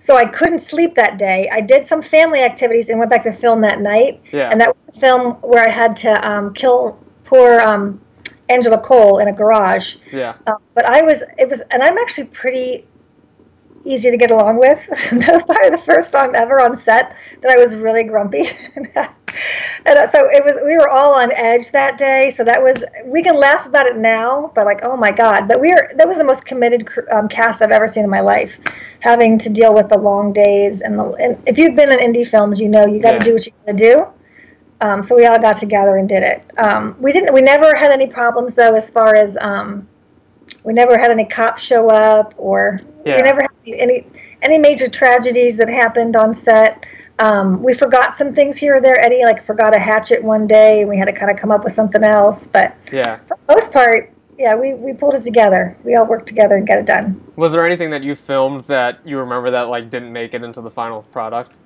So 0.00 0.16
I 0.16 0.26
couldn't 0.26 0.62
sleep 0.62 0.94
that 0.96 1.18
day. 1.18 1.48
I 1.50 1.60
did 1.60 1.86
some 1.86 2.02
family 2.02 2.42
activities 2.42 2.88
and 2.88 2.98
went 2.98 3.10
back 3.10 3.22
to 3.22 3.32
film 3.32 3.62
that 3.62 3.80
night. 3.80 4.22
Yeah. 4.32 4.50
And 4.50 4.60
that 4.60 4.74
was 4.74 4.86
the 4.86 5.00
film 5.00 5.32
where 5.40 5.66
I 5.66 5.72
had 5.72 5.96
to 5.96 6.28
um, 6.28 6.52
kill 6.54 6.98
poor 7.24 7.60
um, 7.60 8.00
Angela 8.48 8.78
Cole 8.78 9.18
in 9.18 9.28
a 9.28 9.32
garage. 9.32 9.96
Yeah. 10.12 10.36
Uh, 10.46 10.54
but 10.74 10.84
I 10.84 11.02
was, 11.02 11.22
it 11.38 11.48
was, 11.48 11.62
and 11.70 11.82
I'm 11.82 11.98
actually 11.98 12.26
pretty 12.26 12.86
easy 13.84 14.10
to 14.10 14.16
get 14.16 14.30
along 14.30 14.58
with. 14.58 14.78
that 14.88 15.32
was 15.32 15.42
probably 15.44 15.70
the 15.70 15.78
first 15.78 16.12
time 16.12 16.34
ever 16.34 16.60
on 16.60 16.78
set 16.80 17.16
that 17.42 17.50
I 17.50 17.56
was 17.56 17.74
really 17.74 18.02
grumpy. 18.04 18.48
and 18.76 18.88
uh, 18.96 20.10
so 20.10 20.26
it 20.30 20.44
was, 20.44 20.62
we 20.64 20.76
were 20.76 20.88
all 20.88 21.14
on 21.14 21.32
edge 21.32 21.70
that 21.72 21.98
day. 21.98 22.30
So 22.30 22.44
that 22.44 22.62
was, 22.62 22.82
we 23.04 23.22
can 23.22 23.36
laugh 23.36 23.66
about 23.66 23.86
it 23.86 23.96
now, 23.96 24.52
but 24.54 24.64
like, 24.64 24.80
oh 24.82 24.96
my 24.96 25.10
God. 25.12 25.48
But 25.48 25.60
we 25.60 25.68
were, 25.68 25.90
that 25.96 26.08
was 26.08 26.18
the 26.18 26.24
most 26.24 26.44
committed 26.46 26.88
um, 27.12 27.28
cast 27.28 27.62
I've 27.62 27.70
ever 27.70 27.88
seen 27.88 28.04
in 28.04 28.10
my 28.10 28.20
life, 28.20 28.58
having 29.00 29.38
to 29.40 29.50
deal 29.50 29.74
with 29.74 29.88
the 29.88 29.98
long 29.98 30.32
days. 30.32 30.80
And, 30.80 30.98
the, 30.98 31.04
and 31.20 31.42
if 31.46 31.58
you've 31.58 31.76
been 31.76 31.92
in 31.92 31.98
indie 31.98 32.26
films, 32.26 32.60
you 32.60 32.68
know 32.68 32.86
you 32.86 33.00
got 33.00 33.12
to 33.12 33.16
Yeah. 33.16 33.24
do 33.24 33.34
what 33.34 33.46
you 33.46 33.52
got 33.66 33.72
to 33.72 33.78
do. 33.78 34.06
Um, 34.80 35.02
so 35.02 35.16
we 35.16 35.26
all 35.26 35.38
got 35.38 35.56
together 35.58 35.96
and 35.96 36.08
did 36.08 36.22
it. 36.22 36.42
Um, 36.58 36.96
we 37.00 37.12
didn't. 37.12 37.32
We 37.32 37.40
never 37.40 37.74
had 37.74 37.90
any 37.90 38.06
problems 38.06 38.54
though, 38.54 38.74
as 38.74 38.90
far 38.90 39.14
as 39.14 39.36
um, 39.40 39.86
we 40.64 40.72
never 40.72 40.98
had 40.98 41.10
any 41.10 41.24
cops 41.24 41.62
show 41.62 41.88
up, 41.90 42.34
or 42.36 42.80
Yeah. 43.04 43.16
we 43.16 43.22
never 43.22 43.42
had 43.42 43.50
any 43.66 44.06
any 44.42 44.58
major 44.58 44.88
tragedies 44.88 45.56
that 45.56 45.68
happened 45.68 46.16
on 46.16 46.34
set. 46.34 46.84
Um, 47.20 47.62
we 47.62 47.72
forgot 47.74 48.16
some 48.16 48.34
things 48.34 48.58
here 48.58 48.76
or 48.76 48.80
there. 48.80 49.00
Eddie 49.00 49.22
like 49.24 49.46
forgot 49.46 49.74
a 49.74 49.78
hatchet 49.78 50.22
one 50.22 50.46
day, 50.46 50.80
and 50.80 50.88
we 50.90 50.98
had 50.98 51.04
to 51.06 51.12
kind 51.12 51.30
of 51.30 51.36
come 51.38 51.50
up 51.50 51.64
with 51.64 51.72
something 51.72 52.02
else. 52.02 52.46
But 52.48 52.74
Yeah. 52.92 53.18
for 53.28 53.36
the 53.46 53.54
most 53.54 53.72
part, 53.72 54.10
yeah, 54.36 54.56
we, 54.56 54.74
we 54.74 54.92
pulled 54.92 55.14
it 55.14 55.22
together. 55.24 55.76
We 55.84 55.94
all 55.94 56.06
worked 56.06 56.26
together 56.26 56.56
and 56.56 56.66
got 56.66 56.78
it 56.78 56.86
done. 56.86 57.22
Was 57.36 57.52
there 57.52 57.64
anything 57.64 57.90
that 57.90 58.02
you 58.02 58.16
filmed 58.16 58.64
that 58.64 58.98
you 59.04 59.18
remember 59.20 59.50
that 59.52 59.68
like 59.68 59.90
didn't 59.90 60.12
make 60.12 60.34
it 60.34 60.42
into 60.42 60.60
the 60.60 60.70
final 60.72 61.02
product? 61.04 61.60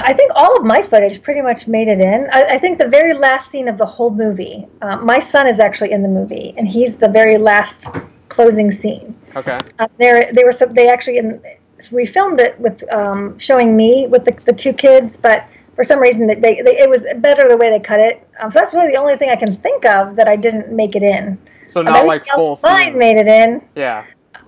I 0.00 0.12
think 0.12 0.32
all 0.34 0.56
of 0.56 0.64
my 0.64 0.82
footage 0.82 1.22
pretty 1.22 1.40
much 1.40 1.66
made 1.66 1.88
it 1.88 2.00
in. 2.00 2.28
I, 2.32 2.54
I 2.54 2.58
think 2.58 2.78
the 2.78 2.88
very 2.88 3.14
last 3.14 3.50
scene 3.50 3.68
of 3.68 3.78
the 3.78 3.86
whole 3.86 4.10
movie, 4.10 4.66
um, 4.82 5.04
my 5.04 5.18
son 5.18 5.46
is 5.46 5.60
actually 5.60 5.92
in 5.92 6.02
the 6.02 6.08
movie, 6.08 6.54
and 6.56 6.68
he's 6.68 6.96
the 6.96 7.08
very 7.08 7.38
last 7.38 7.86
closing 8.28 8.70
scene. 8.70 9.16
Okay. 9.36 9.58
Uh, 9.78 9.88
there, 9.98 10.30
they 10.32 10.44
were 10.44 10.52
so 10.52 10.66
they 10.66 10.88
actually 10.88 11.18
in, 11.18 11.42
we 11.90 12.06
filmed 12.06 12.40
it 12.40 12.58
with 12.60 12.90
um, 12.92 13.38
showing 13.38 13.76
me 13.76 14.06
with 14.08 14.24
the, 14.24 14.32
the 14.44 14.52
two 14.52 14.72
kids, 14.72 15.16
but 15.16 15.46
for 15.74 15.84
some 15.84 16.00
reason 16.00 16.26
they, 16.26 16.34
they, 16.34 16.60
they 16.62 16.78
it 16.78 16.90
was 16.90 17.02
better 17.18 17.48
the 17.48 17.56
way 17.56 17.70
they 17.70 17.80
cut 17.80 18.00
it. 18.00 18.28
Um, 18.40 18.50
so 18.50 18.58
that's 18.58 18.74
really 18.74 18.90
the 18.90 18.96
only 18.96 19.16
thing 19.16 19.30
I 19.30 19.36
can 19.36 19.56
think 19.58 19.84
of 19.84 20.16
that 20.16 20.28
I 20.28 20.36
didn't 20.36 20.72
make 20.72 20.96
it 20.96 21.02
in. 21.02 21.38
So 21.66 21.80
Um, 21.80 21.86
not 21.86 22.06
like 22.06 22.26
full 22.26 22.58
mine 22.62 22.98
made 22.98 23.16
it 23.16 23.26
in, 23.26 23.62
Yeah. 23.74 24.04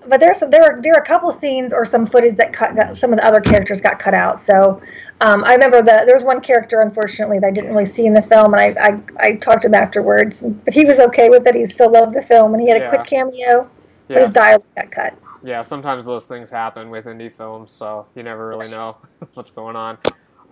But 0.07 0.19
there's 0.19 0.37
some, 0.37 0.49
there 0.49 0.61
were 0.61 0.81
there 0.81 0.93
were 0.93 0.99
a 0.99 1.05
couple 1.05 1.31
scenes 1.31 1.73
or 1.73 1.85
some 1.85 2.05
footage 2.05 2.35
that 2.37 2.53
cut 2.53 2.75
got, 2.75 2.97
some 2.97 3.11
of 3.13 3.19
the 3.19 3.25
other 3.25 3.41
characters 3.41 3.81
got 3.81 3.99
cut 3.99 4.13
out. 4.13 4.41
So 4.41 4.81
um, 5.21 5.43
I 5.43 5.53
remember 5.53 5.81
that 5.83 6.05
there 6.05 6.15
was 6.15 6.23
one 6.23 6.41
character 6.41 6.81
unfortunately 6.81 7.39
that 7.39 7.47
I 7.47 7.51
didn't 7.51 7.71
really 7.71 7.85
see 7.85 8.05
in 8.05 8.13
the 8.13 8.21
film, 8.21 8.53
and 8.53 8.77
I 8.77 8.87
I, 8.87 9.01
I 9.17 9.35
talked 9.35 9.61
to 9.63 9.67
him 9.67 9.75
afterwards, 9.75 10.41
but 10.41 10.73
he 10.73 10.85
was 10.85 10.99
okay 10.99 11.29
with 11.29 11.45
it. 11.47 11.55
He 11.55 11.67
still 11.67 11.91
loved 11.91 12.15
the 12.15 12.21
film, 12.21 12.53
and 12.53 12.61
he 12.61 12.69
had 12.69 12.77
a 12.77 12.81
Yeah. 12.81 12.89
quick 12.89 13.05
cameo, 13.05 13.69
but 14.07 14.15
Yeah. 14.15 14.25
his 14.25 14.33
dialogue 14.33 14.65
got 14.75 14.91
cut. 14.91 15.17
Yeah, 15.43 15.61
sometimes 15.61 16.05
those 16.05 16.25
things 16.25 16.49
happen 16.49 16.89
with 16.89 17.05
indie 17.05 17.33
films, 17.33 17.71
so 17.71 18.07
you 18.15 18.23
never 18.23 18.47
really 18.47 18.67
know 18.69 18.97
what's 19.33 19.51
going 19.51 19.75
on. 19.75 19.97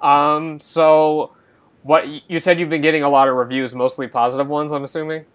Um, 0.02 0.60
so 0.60 1.34
what 1.82 2.08
you 2.30 2.40
said 2.40 2.60
you've 2.60 2.70
been 2.70 2.82
getting 2.82 3.04
a 3.04 3.10
lot 3.10 3.28
of 3.28 3.36
reviews, 3.36 3.74
mostly 3.76 4.08
positive 4.08 4.48
ones, 4.48 4.72
I'm 4.72 4.84
assuming. 4.84 5.26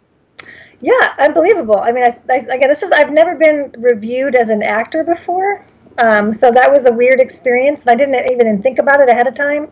Yeah, 0.80 1.14
unbelievable. 1.18 1.78
I 1.78 1.92
mean, 1.92 2.04
I, 2.04 2.18
I, 2.30 2.36
again, 2.36 2.68
this 2.68 2.82
is 2.82 2.90
I've 2.90 3.12
never 3.12 3.36
been 3.36 3.74
reviewed 3.78 4.34
as 4.34 4.50
an 4.50 4.62
actor 4.62 5.04
before, 5.04 5.64
um, 5.98 6.32
so 6.32 6.50
that 6.50 6.70
was 6.70 6.86
a 6.86 6.92
weird 6.92 7.20
experience, 7.20 7.86
and 7.86 7.90
I 7.90 7.94
didn't 7.94 8.30
even 8.30 8.62
think 8.62 8.78
about 8.78 9.00
it 9.00 9.08
ahead 9.08 9.26
of 9.26 9.34
time. 9.34 9.68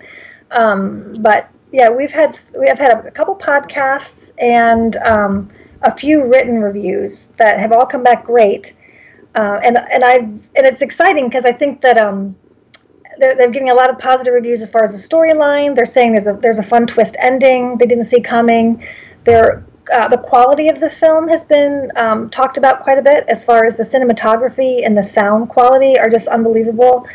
Um, 0.51 1.15
but 1.21 1.51
yeah, 1.73 1.89
we've 1.89 2.13
had 2.13 2.39
we 2.59 2.69
have 2.69 2.79
had 2.79 2.93
a, 2.93 3.11
couple 3.11 3.35
podcasts 3.35 4.31
and 4.39 4.97
um, 4.97 5.51
a 5.83 5.97
few 5.97 6.25
written 6.25 6.61
reviews 6.61 7.27
that 7.39 7.59
have 7.59 7.73
all 7.73 7.87
come 7.87 8.03
back 8.03 8.25
great, 8.25 8.75
uh, 9.35 9.61
and 9.65 9.79
and 9.79 10.05
I 10.05 10.15
and 10.15 10.41
it's 10.55 10.83
exciting 10.83 11.29
because 11.29 11.45
I 11.45 11.53
think 11.53 11.81
that 11.81 11.99
um, 11.99 12.37
they're, 13.19 13.35
they're 13.37 13.51
getting 13.51 13.71
a 13.71 13.75
lot 13.75 13.91
of 13.91 13.99
positive 13.99 14.35
reviews 14.35 14.61
as 14.61 14.71
far 14.71 14.85
as 14.85 14.93
the 14.93 15.09
storyline. 15.09 15.75
They're 15.75 15.87
saying 15.87 16.13
there's 16.13 16.27
a 16.27 16.35
there's 16.35 16.59
a 16.59 16.63
fun 16.63 16.87
twist 16.87 17.17
ending 17.19 17.79
they 17.79 17.87
didn't 17.87 18.05
see 18.05 18.21
coming. 18.21 18.87
They're 19.25 19.65
uh, 19.93 20.09
the 20.09 20.19
quality 20.19 20.69
of 20.69 20.81
the 20.81 20.91
film 20.91 21.29
has 21.29 21.45
been 21.45 21.91
um, 21.97 22.29
talked 22.31 22.57
about 22.57 22.81
quite 22.81 22.99
a 22.99 23.03
bit 23.03 23.25
as 23.29 23.45
far 23.45 23.65
as 23.65 23.77
the 23.77 23.83
cinematography 23.85 24.85
and 24.85 24.97
the 24.97 25.03
sound 25.03 25.49
quality 25.49 25.99
are 25.99 26.09
just 26.11 26.27
unbelievable. 26.29 27.07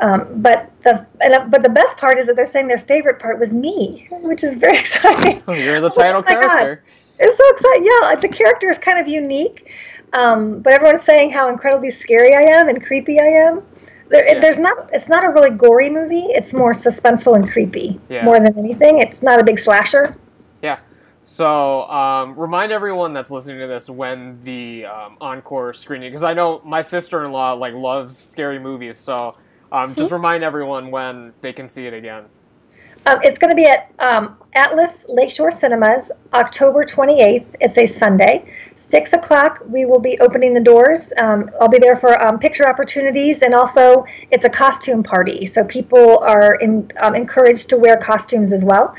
Um, 0.00 0.28
but 0.42 0.70
the 0.84 1.04
and, 1.20 1.34
uh, 1.34 1.46
but 1.48 1.62
the 1.62 1.68
best 1.68 1.96
part 1.96 2.18
is 2.18 2.26
that 2.26 2.36
they're 2.36 2.46
saying 2.46 2.68
their 2.68 2.78
favorite 2.78 3.18
part 3.18 3.38
was 3.40 3.52
me, 3.52 4.06
which 4.22 4.44
is 4.44 4.56
very 4.56 4.78
exciting. 4.84 5.42
Oh, 5.48 5.52
you're 5.54 5.80
the 5.80 5.90
Oh 5.90 5.94
title 5.94 6.22
God. 6.22 6.38
character. 6.40 6.82
It's 7.18 7.36
so 7.36 7.50
exciting. 7.50 7.84
Yeah, 7.84 8.06
like, 8.06 8.20
the 8.20 8.28
character 8.28 8.68
is 8.68 8.78
kind 8.78 9.00
of 9.00 9.08
unique, 9.08 9.72
um, 10.12 10.60
but 10.60 10.72
everyone's 10.72 11.02
saying 11.02 11.32
how 11.32 11.48
incredibly 11.48 11.90
scary 11.90 12.32
I 12.34 12.42
am 12.42 12.68
and 12.68 12.84
creepy 12.84 13.18
I 13.18 13.24
am. 13.26 13.62
There, 14.08 14.24
Yeah. 14.24 14.36
it, 14.36 14.40
there's 14.40 14.58
not. 14.58 14.88
It's 14.92 15.08
not 15.08 15.24
a 15.24 15.28
really 15.30 15.50
gory 15.50 15.90
movie. 15.90 16.26
It's 16.30 16.52
more 16.52 16.72
suspenseful 16.72 17.34
and 17.34 17.50
creepy 17.50 17.98
Yeah. 18.08 18.24
more 18.24 18.38
than 18.38 18.56
anything. 18.56 19.00
It's 19.00 19.20
not 19.22 19.40
a 19.40 19.44
big 19.44 19.58
slasher. 19.58 20.14
So, 21.30 21.82
um, 21.90 22.38
remind 22.38 22.72
everyone 22.72 23.12
that's 23.12 23.30
listening 23.30 23.60
to 23.60 23.66
this 23.66 23.90
when 23.90 24.40
the 24.44 24.86
um, 24.86 25.18
encore 25.20 25.74
screening, 25.74 26.08
because 26.08 26.22
I 26.22 26.32
know 26.32 26.62
my 26.64 26.80
sister-in-law 26.80 27.52
like 27.52 27.74
loves 27.74 28.16
scary 28.16 28.58
movies. 28.58 28.96
So, 28.96 29.36
um, 29.70 29.94
just 29.94 30.10
remind 30.10 30.42
everyone 30.42 30.90
when 30.90 31.34
they 31.42 31.52
can 31.52 31.68
see 31.68 31.86
it 31.86 31.92
again. 31.92 32.24
Um, 33.04 33.18
it's 33.22 33.38
going 33.38 33.50
to 33.50 33.54
be 33.54 33.66
at 33.66 33.92
um, 33.98 34.38
Atlas 34.54 35.04
Lakeshore 35.06 35.50
Cinemas, 35.50 36.10
October 36.32 36.82
28th. 36.82 37.44
It's 37.60 37.76
a 37.76 37.84
Sunday. 37.84 38.50
Six 38.90 39.12
o'clock, 39.12 39.62
we 39.66 39.84
will 39.84 40.00
be 40.00 40.18
opening 40.20 40.54
the 40.54 40.60
doors. 40.60 41.12
Um, 41.18 41.50
I'll 41.60 41.68
be 41.68 41.78
there 41.78 41.96
for 41.96 42.20
um, 42.22 42.38
picture 42.38 42.66
opportunities, 42.66 43.42
and 43.42 43.54
also 43.54 44.06
it's 44.30 44.46
a 44.46 44.48
costume 44.48 45.02
party, 45.02 45.44
so 45.44 45.62
people 45.64 46.20
are 46.20 46.54
in, 46.54 46.90
um, 47.00 47.14
encouraged 47.14 47.68
to 47.68 47.76
wear 47.76 47.98
costumes 47.98 48.50
as 48.50 48.64
well. 48.64 48.94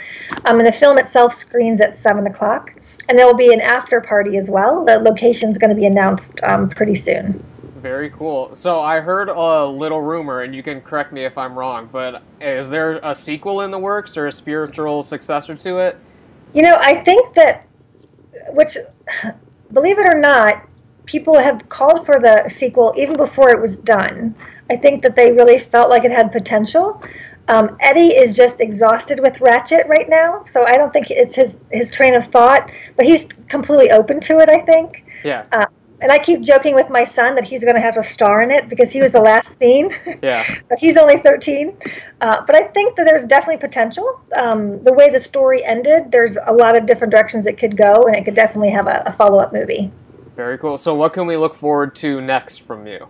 Um, 0.45 0.59
and 0.59 0.67
the 0.67 0.71
film 0.71 0.99
itself 0.99 1.33
screens 1.33 1.81
at 1.81 1.97
seven 1.97 2.27
o'clock, 2.27 2.71
and 3.07 3.17
there 3.17 3.25
will 3.25 3.33
be 3.33 3.51
an 3.51 3.61
after 3.61 3.99
party 3.99 4.37
as 4.37 4.47
well. 4.47 4.85
The 4.85 4.99
location 4.99 5.49
is 5.49 5.57
going 5.57 5.71
to 5.71 5.75
be 5.75 5.87
announced 5.87 6.39
um, 6.43 6.69
pretty 6.69 6.93
soon. 6.93 7.43
Very 7.77 8.11
cool. 8.11 8.53
So 8.55 8.81
I 8.81 8.99
heard 8.99 9.29
a 9.29 9.65
little 9.65 10.01
rumor, 10.01 10.41
and 10.43 10.53
you 10.53 10.61
can 10.61 10.81
correct 10.81 11.11
me 11.11 11.23
if 11.23 11.35
I'm 11.35 11.57
wrong, 11.57 11.89
but 11.91 12.21
is 12.39 12.69
there 12.69 12.97
a 12.97 13.15
sequel 13.15 13.61
in 13.61 13.71
the 13.71 13.79
works 13.79 14.17
or 14.17 14.27
a 14.27 14.31
spiritual 14.31 15.01
successor 15.01 15.55
to 15.55 15.79
it? 15.79 15.97
You 16.53 16.61
know, 16.61 16.77
I 16.79 16.95
think 17.03 17.33
that, 17.33 17.65
which, 18.49 18.77
believe 19.73 19.99
it 19.99 20.07
or 20.07 20.19
not, 20.19 20.65
people 21.05 21.37
have 21.37 21.67
called 21.69 22.05
for 22.05 22.19
the 22.19 22.47
sequel 22.49 22.93
even 22.97 23.17
before 23.17 23.49
it 23.49 23.59
was 23.59 23.77
done. 23.77 24.35
I 24.69 24.75
think 24.75 25.01
that 25.01 25.15
they 25.15 25.31
really 25.31 25.59
felt 25.59 25.89
like 25.89 26.03
it 26.03 26.11
had 26.11 26.31
potential. 26.31 27.01
Um, 27.47 27.75
Eddie 27.79 28.09
is 28.09 28.35
just 28.37 28.61
exhausted 28.61 29.19
with 29.19 29.41
Ratchet 29.41 29.87
right 29.87 30.07
now, 30.07 30.43
so 30.45 30.65
I 30.67 30.77
don't 30.77 30.93
think 30.93 31.09
it's 31.09 31.35
his 31.35 31.55
his 31.71 31.91
train 31.91 32.13
of 32.13 32.25
thought. 32.25 32.69
But 32.95 33.05
he's 33.05 33.25
completely 33.47 33.89
open 33.89 34.19
to 34.21 34.39
it. 34.39 34.49
I 34.49 34.59
think. 34.59 35.03
Yeah. 35.23 35.45
And 36.01 36.11
I 36.11 36.17
keep 36.17 36.41
joking 36.41 36.75
with 36.75 36.89
my 36.89 37.03
son 37.03 37.35
that 37.35 37.43
he's 37.43 37.63
going 37.63 37.75
to 37.75 37.81
have 37.81 37.95
to 37.95 38.03
star 38.03 38.41
in 38.41 38.51
it 38.51 38.69
because 38.69 38.91
he 38.91 39.01
was 39.01 39.11
the 39.11 39.21
last 39.21 39.57
scene. 39.57 39.95
Yeah. 40.21 40.43
he's 40.77 40.97
only 40.97 41.17
13. 41.17 41.77
Uh, 42.19 42.43
but 42.45 42.55
I 42.55 42.63
think 42.63 42.97
that 42.97 43.05
there's 43.05 43.23
definitely 43.23 43.57
potential. 43.57 44.19
Um, 44.35 44.83
the 44.83 44.91
way 44.91 45.09
the 45.09 45.19
story 45.19 45.63
ended, 45.63 46.11
there's 46.11 46.37
a 46.45 46.51
lot 46.51 46.75
of 46.77 46.85
different 46.85 47.11
directions 47.11 47.47
it 47.47 47.57
could 47.57 47.77
go, 47.77 48.03
and 48.03 48.15
it 48.15 48.25
could 48.25 48.35
definitely 48.35 48.71
have 48.71 48.87
a, 48.87 49.03
a 49.05 49.13
follow 49.13 49.39
up 49.39 49.53
movie. 49.53 49.91
Very 50.35 50.57
cool. 50.57 50.77
So, 50.77 50.93
what 50.93 51.13
can 51.13 51.25
we 51.25 51.37
look 51.37 51.55
forward 51.55 51.95
to 51.97 52.19
next 52.19 52.59
from 52.59 52.85
you? 52.85 53.07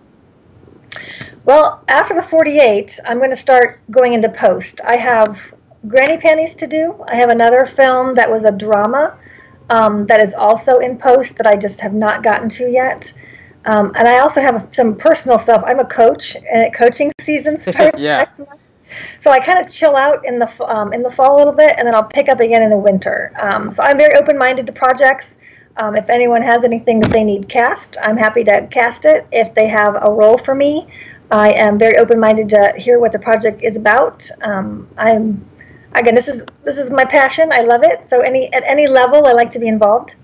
Well, 1.45 1.83
after 1.87 2.13
the 2.13 2.21
48, 2.21 2.99
I'm 3.07 3.17
going 3.17 3.31
to 3.31 3.35
start 3.35 3.81
going 3.89 4.13
into 4.13 4.29
post. 4.29 4.81
I 4.85 4.97
have 4.97 5.39
Granny 5.87 6.17
Panties 6.17 6.53
to 6.55 6.67
do. 6.67 7.03
I 7.07 7.15
have 7.15 7.29
another 7.29 7.65
film 7.65 8.13
that 8.15 8.29
was 8.29 8.43
a 8.43 8.51
drama 8.51 9.17
um, 9.69 10.05
that 10.07 10.19
is 10.19 10.33
also 10.33 10.79
in 10.79 10.97
post 10.97 11.37
that 11.37 11.47
I 11.47 11.55
just 11.55 11.79
have 11.79 11.93
not 11.93 12.23
gotten 12.23 12.49
to 12.49 12.69
yet. 12.69 13.13
Um, 13.65 13.91
and 13.95 14.07
I 14.07 14.19
also 14.19 14.41
have 14.41 14.67
some 14.71 14.95
personal 14.95 15.37
stuff. 15.37 15.63
I'm 15.65 15.79
a 15.79 15.85
coach, 15.85 16.35
and 16.35 16.73
coaching 16.73 17.11
season 17.21 17.59
starts 17.59 17.99
yeah. 17.99 18.17
next 18.17 18.39
month. 18.39 18.59
So 19.19 19.31
I 19.31 19.39
kind 19.39 19.59
of 19.59 19.71
chill 19.71 19.95
out 19.95 20.25
in 20.25 20.39
the 20.39 20.49
um, 20.63 20.93
in 20.93 21.03
the 21.03 21.11
fall 21.11 21.35
a 21.35 21.37
little 21.37 21.53
bit, 21.53 21.75
and 21.77 21.87
then 21.87 21.93
I'll 21.93 22.03
pick 22.03 22.29
up 22.29 22.39
again 22.39 22.63
in 22.63 22.69
the 22.69 22.77
winter. 22.77 23.31
Um, 23.39 23.71
so 23.71 23.83
I'm 23.83 23.97
very 23.97 24.15
open 24.15 24.37
minded 24.37 24.65
to 24.67 24.73
projects. 24.73 25.37
Um, 25.77 25.95
if 25.95 26.09
anyone 26.09 26.41
has 26.41 26.65
anything 26.65 26.99
that 27.01 27.11
they 27.11 27.23
need 27.23 27.47
cast, 27.47 27.97
I'm 28.01 28.17
happy 28.17 28.43
to 28.45 28.67
cast 28.67 29.05
it. 29.05 29.27
If 29.31 29.53
they 29.53 29.67
have 29.67 29.95
a 29.95 30.11
role 30.11 30.37
for 30.37 30.55
me, 30.55 30.87
I 31.31 31.51
am 31.51 31.77
very 31.77 31.97
open 31.97 32.19
minded 32.19 32.49
to 32.49 32.73
hear 32.77 32.99
what 32.99 33.11
the 33.11 33.19
project 33.19 33.61
is 33.61 33.77
about. 33.77 34.27
Um, 34.41 34.87
I'm 34.97 35.45
again, 35.95 36.15
this 36.15 36.27
is 36.27 36.43
this 36.63 36.77
is 36.77 36.91
my 36.91 37.05
passion. 37.05 37.51
I 37.51 37.61
love 37.61 37.83
it. 37.83 38.09
So 38.09 38.21
any 38.21 38.51
at 38.53 38.63
any 38.63 38.87
level, 38.87 39.25
I 39.25 39.33
like 39.33 39.49
to 39.51 39.59
be 39.59 39.67
involved. 39.67 40.15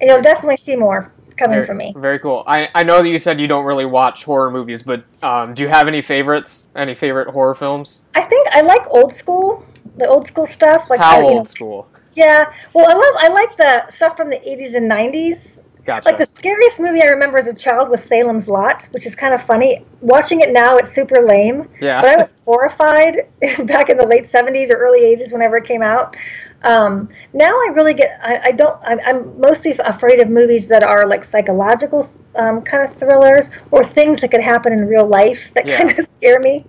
And 0.00 0.10
you'll 0.10 0.22
definitely 0.22 0.56
see 0.56 0.74
more 0.74 1.12
coming 1.36 1.56
very, 1.56 1.66
from 1.66 1.76
me. 1.76 1.94
Very 1.96 2.18
cool. 2.18 2.44
I, 2.46 2.68
I 2.74 2.82
know 2.82 3.02
that 3.02 3.08
you 3.08 3.18
said 3.18 3.40
you 3.40 3.46
don't 3.46 3.64
really 3.64 3.84
watch 3.84 4.24
horror 4.24 4.50
movies, 4.50 4.82
but 4.82 5.04
um, 5.22 5.54
do 5.54 5.62
you 5.62 5.68
have 5.68 5.86
any 5.86 6.02
favorites? 6.02 6.68
Any 6.74 6.94
favorite 6.94 7.28
horror 7.28 7.54
films? 7.54 8.04
I 8.14 8.22
think 8.22 8.48
I 8.50 8.62
like 8.62 8.86
old 8.88 9.14
school, 9.14 9.64
the 9.96 10.08
old 10.08 10.26
school 10.26 10.46
stuff. 10.46 10.90
Like 10.90 11.00
how 11.00 11.20
I, 11.20 11.22
old 11.22 11.36
know, 11.36 11.44
school? 11.44 11.88
Yeah. 12.14 12.52
Well, 12.74 12.90
I 12.90 12.94
love 12.94 13.14
I 13.18 13.28
like 13.28 13.56
the 13.56 13.90
stuff 13.90 14.16
from 14.16 14.30
the 14.30 14.38
80s 14.38 14.74
and 14.74 14.90
90s. 14.90 15.40
Gotcha. 15.84 16.08
Like 16.08 16.18
the 16.18 16.26
scariest 16.26 16.78
movie 16.78 17.02
I 17.02 17.06
remember 17.06 17.38
as 17.38 17.48
a 17.48 17.54
child 17.54 17.88
was 17.88 18.02
Salem's 18.04 18.48
Lot, 18.48 18.84
which 18.92 19.04
is 19.04 19.16
kind 19.16 19.34
of 19.34 19.42
funny. 19.42 19.84
Watching 20.00 20.40
it 20.40 20.52
now, 20.52 20.76
it's 20.76 20.92
super 20.92 21.20
lame. 21.22 21.68
Yeah. 21.80 22.00
But 22.00 22.10
I 22.10 22.16
was 22.16 22.36
horrified 22.44 23.26
back 23.66 23.88
in 23.88 23.96
the 23.96 24.06
late 24.06 24.30
70s 24.30 24.70
or 24.70 24.74
early 24.74 25.00
80s 25.16 25.32
whenever 25.32 25.56
it 25.56 25.64
came 25.64 25.82
out. 25.82 26.16
Um, 26.62 27.08
now 27.32 27.50
I 27.50 27.70
really 27.74 27.94
get, 27.94 28.20
I, 28.22 28.38
I 28.44 28.52
don't, 28.52 28.78
I'm, 28.84 29.00
I'm, 29.04 29.40
mostly 29.40 29.76
afraid 29.80 30.20
of 30.20 30.28
movies 30.28 30.68
that 30.68 30.84
are 30.84 31.08
like 31.08 31.24
psychological 31.24 32.08
um, 32.36 32.62
kind 32.62 32.84
of 32.84 32.94
thrillers 32.94 33.50
or 33.72 33.84
things 33.84 34.20
that 34.20 34.30
could 34.30 34.42
happen 34.42 34.72
in 34.72 34.86
real 34.86 35.06
life 35.06 35.50
that 35.54 35.66
Yeah. 35.66 35.78
kind 35.82 35.98
of 35.98 36.06
scare 36.18 36.38
me. 36.38 36.64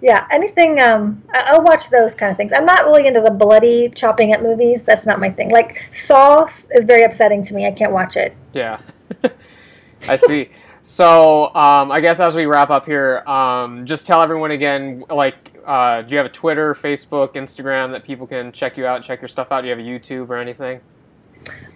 Yeah, 0.00 0.26
anything. 0.30 0.80
Um, 0.80 1.22
I- 1.32 1.42
I'll 1.48 1.62
watch 1.62 1.90
those 1.90 2.14
kind 2.14 2.30
of 2.30 2.36
things. 2.36 2.52
I'm 2.52 2.64
not 2.64 2.86
really 2.86 3.06
into 3.06 3.20
the 3.20 3.30
bloody 3.30 3.90
chopping 3.90 4.34
up 4.34 4.42
movies. 4.42 4.82
That's 4.82 5.06
not 5.06 5.20
my 5.20 5.30
thing. 5.30 5.50
Like 5.50 5.84
Saw 5.92 6.46
is 6.46 6.84
very 6.84 7.02
upsetting 7.02 7.42
to 7.44 7.54
me. 7.54 7.66
I 7.66 7.70
can't 7.70 7.92
watch 7.92 8.16
it. 8.16 8.34
Yeah. 8.52 8.78
I 10.08 10.16
see. 10.16 10.48
So, 10.82 11.54
um, 11.54 11.92
I 11.92 12.00
guess 12.00 12.20
as 12.20 12.34
we 12.34 12.46
wrap 12.46 12.70
up 12.70 12.86
here, 12.86 13.18
um, 13.26 13.84
just 13.84 14.06
tell 14.06 14.22
everyone 14.22 14.50
again, 14.50 15.04
like, 15.10 15.52
uh, 15.66 16.00
do 16.02 16.12
you 16.12 16.16
have 16.16 16.26
a 16.26 16.30
Twitter, 16.30 16.74
Facebook, 16.74 17.34
Instagram 17.34 17.90
that 17.92 18.02
people 18.02 18.26
can 18.26 18.50
check 18.50 18.78
you 18.78 18.86
out, 18.86 19.02
check 19.02 19.20
your 19.20 19.28
stuff 19.28 19.52
out? 19.52 19.60
Do 19.60 19.68
you 19.68 19.76
have 19.76 19.78
a 19.78 19.88
YouTube 19.88 20.30
or 20.30 20.38
anything? 20.38 20.80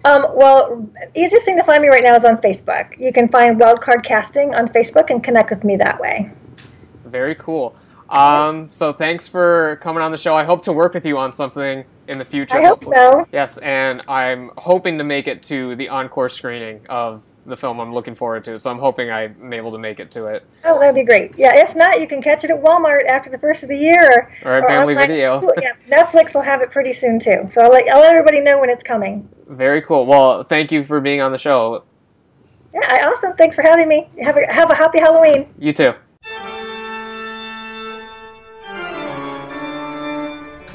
Um, 0.05 0.25
well, 0.33 0.89
easiest 1.15 1.45
thing 1.45 1.57
to 1.57 1.63
find 1.63 1.81
me 1.81 1.89
right 1.89 2.03
now 2.03 2.15
is 2.15 2.25
on 2.25 2.37
Facebook. 2.37 2.97
You 2.99 3.13
can 3.13 3.27
find 3.27 3.59
Wildcard 3.59 4.03
Casting 4.03 4.53
on 4.55 4.67
Facebook 4.67 5.09
and 5.09 5.23
connect 5.23 5.49
with 5.49 5.63
me 5.63 5.75
that 5.77 5.99
way. 5.99 6.31
Very 7.05 7.35
cool. 7.35 7.75
Um, 8.09 8.69
so 8.71 8.93
thanks 8.93 9.27
for 9.27 9.77
coming 9.81 10.03
on 10.03 10.11
the 10.11 10.17
show. 10.17 10.35
I 10.35 10.43
hope 10.43 10.61
to 10.63 10.73
work 10.73 10.93
with 10.93 11.05
you 11.05 11.17
on 11.17 11.33
something 11.33 11.83
in 12.07 12.17
the 12.17 12.25
future. 12.25 12.57
I 12.57 12.61
hope 12.61 12.83
hopefully. 12.83 12.95
so. 12.95 13.27
Yes, 13.31 13.57
and 13.59 14.01
I'm 14.07 14.51
hoping 14.57 14.97
to 14.97 15.03
make 15.03 15.27
it 15.27 15.41
to 15.43 15.75
the 15.75 15.89
encore 15.89 16.29
screening 16.29 16.85
of 16.87 17.23
the 17.45 17.55
film 17.57 17.79
I'm 17.79 17.93
looking 17.93 18.15
forward 18.15 18.43
to. 18.45 18.59
So 18.59 18.71
I'm 18.71 18.79
hoping 18.79 19.11
I'm 19.11 19.53
able 19.53 19.71
to 19.71 19.77
make 19.77 19.99
it 19.99 20.11
to 20.11 20.25
it. 20.25 20.45
Oh, 20.63 20.79
that'd 20.79 20.95
be 20.95 21.03
great. 21.03 21.37
Yeah, 21.37 21.55
if 21.55 21.75
not, 21.75 21.99
you 21.99 22.07
can 22.07 22.21
catch 22.21 22.43
it 22.43 22.49
at 22.49 22.61
Walmart 22.61 23.05
after 23.07 23.29
the 23.29 23.37
first 23.37 23.63
of 23.63 23.69
the 23.69 23.77
year. 23.77 24.31
All 24.43 24.51
right, 24.51 24.65
family 24.65 24.93
online. 24.93 25.07
video. 25.07 25.53
Yeah, 25.61 25.73
Netflix 25.89 26.33
will 26.33 26.41
have 26.41 26.61
it 26.61 26.71
pretty 26.71 26.93
soon 26.93 27.19
too. 27.19 27.47
So 27.49 27.61
I'll 27.61 27.71
let, 27.71 27.87
I'll 27.87 28.01
let 28.01 28.15
everybody 28.15 28.41
know 28.41 28.59
when 28.59 28.69
it's 28.69 28.83
coming. 28.83 29.27
Very 29.47 29.81
cool. 29.81 30.05
Well, 30.05 30.43
thank 30.43 30.71
you 30.71 30.83
for 30.83 30.99
being 30.99 31.21
on 31.21 31.31
the 31.31 31.37
show. 31.37 31.83
Yeah, 32.73 33.07
awesome. 33.07 33.35
Thanks 33.37 33.55
for 33.55 33.61
having 33.61 33.87
me. 33.87 34.09
Have 34.21 34.35
a 34.37 34.51
have 34.51 34.69
a 34.69 34.75
happy 34.75 34.99
Halloween. 34.99 35.47
You 35.57 35.71
too. 35.71 35.93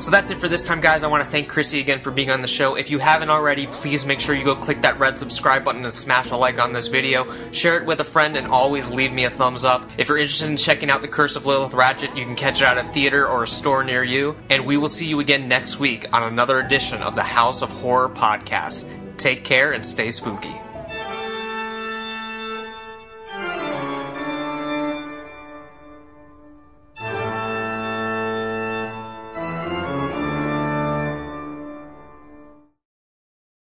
So 0.00 0.10
that's 0.10 0.30
it 0.30 0.38
for 0.38 0.48
this 0.48 0.64
time, 0.64 0.80
guys. 0.80 1.04
I 1.04 1.08
want 1.08 1.22
to 1.24 1.30
thank 1.30 1.52
Crissy 1.52 1.78
again 1.78 2.00
for 2.00 2.10
being 2.10 2.30
on 2.30 2.40
the 2.40 2.48
show. 2.48 2.74
If 2.74 2.88
you 2.88 2.98
haven't 2.98 3.28
already, 3.28 3.66
please 3.66 4.06
make 4.06 4.18
sure 4.18 4.34
you 4.34 4.44
go 4.44 4.56
click 4.56 4.80
that 4.80 4.98
red 4.98 5.18
subscribe 5.18 5.62
button 5.62 5.82
and 5.82 5.92
smash 5.92 6.30
a 6.30 6.36
like 6.36 6.58
on 6.58 6.72
this 6.72 6.88
video. 6.88 7.26
Share 7.52 7.76
it 7.76 7.84
with 7.84 8.00
a 8.00 8.04
friend 8.04 8.34
and 8.34 8.46
always 8.46 8.90
leave 8.90 9.12
me 9.12 9.26
a 9.26 9.30
thumbs 9.30 9.62
up. 9.62 9.90
If 9.98 10.08
you're 10.08 10.16
interested 10.16 10.48
in 10.48 10.56
checking 10.56 10.90
out 10.90 11.02
The 11.02 11.08
Curse 11.08 11.36
of 11.36 11.44
Lilith 11.44 11.74
Ratchet, 11.74 12.16
you 12.16 12.24
can 12.24 12.34
catch 12.34 12.62
it 12.62 12.64
at 12.64 12.78
a 12.78 12.84
theater 12.84 13.28
or 13.28 13.42
a 13.42 13.46
store 13.46 13.84
near 13.84 14.02
you. 14.02 14.36
And 14.48 14.64
we 14.64 14.78
will 14.78 14.88
see 14.88 15.06
you 15.06 15.20
again 15.20 15.48
next 15.48 15.78
week 15.78 16.06
on 16.14 16.22
another 16.22 16.60
edition 16.60 17.02
of 17.02 17.14
the 17.14 17.22
House 17.22 17.60
of 17.60 17.68
Horror 17.70 18.08
podcast. 18.08 18.90
Take 19.18 19.44
care 19.44 19.72
and 19.72 19.84
stay 19.84 20.10
spooky. 20.10 20.54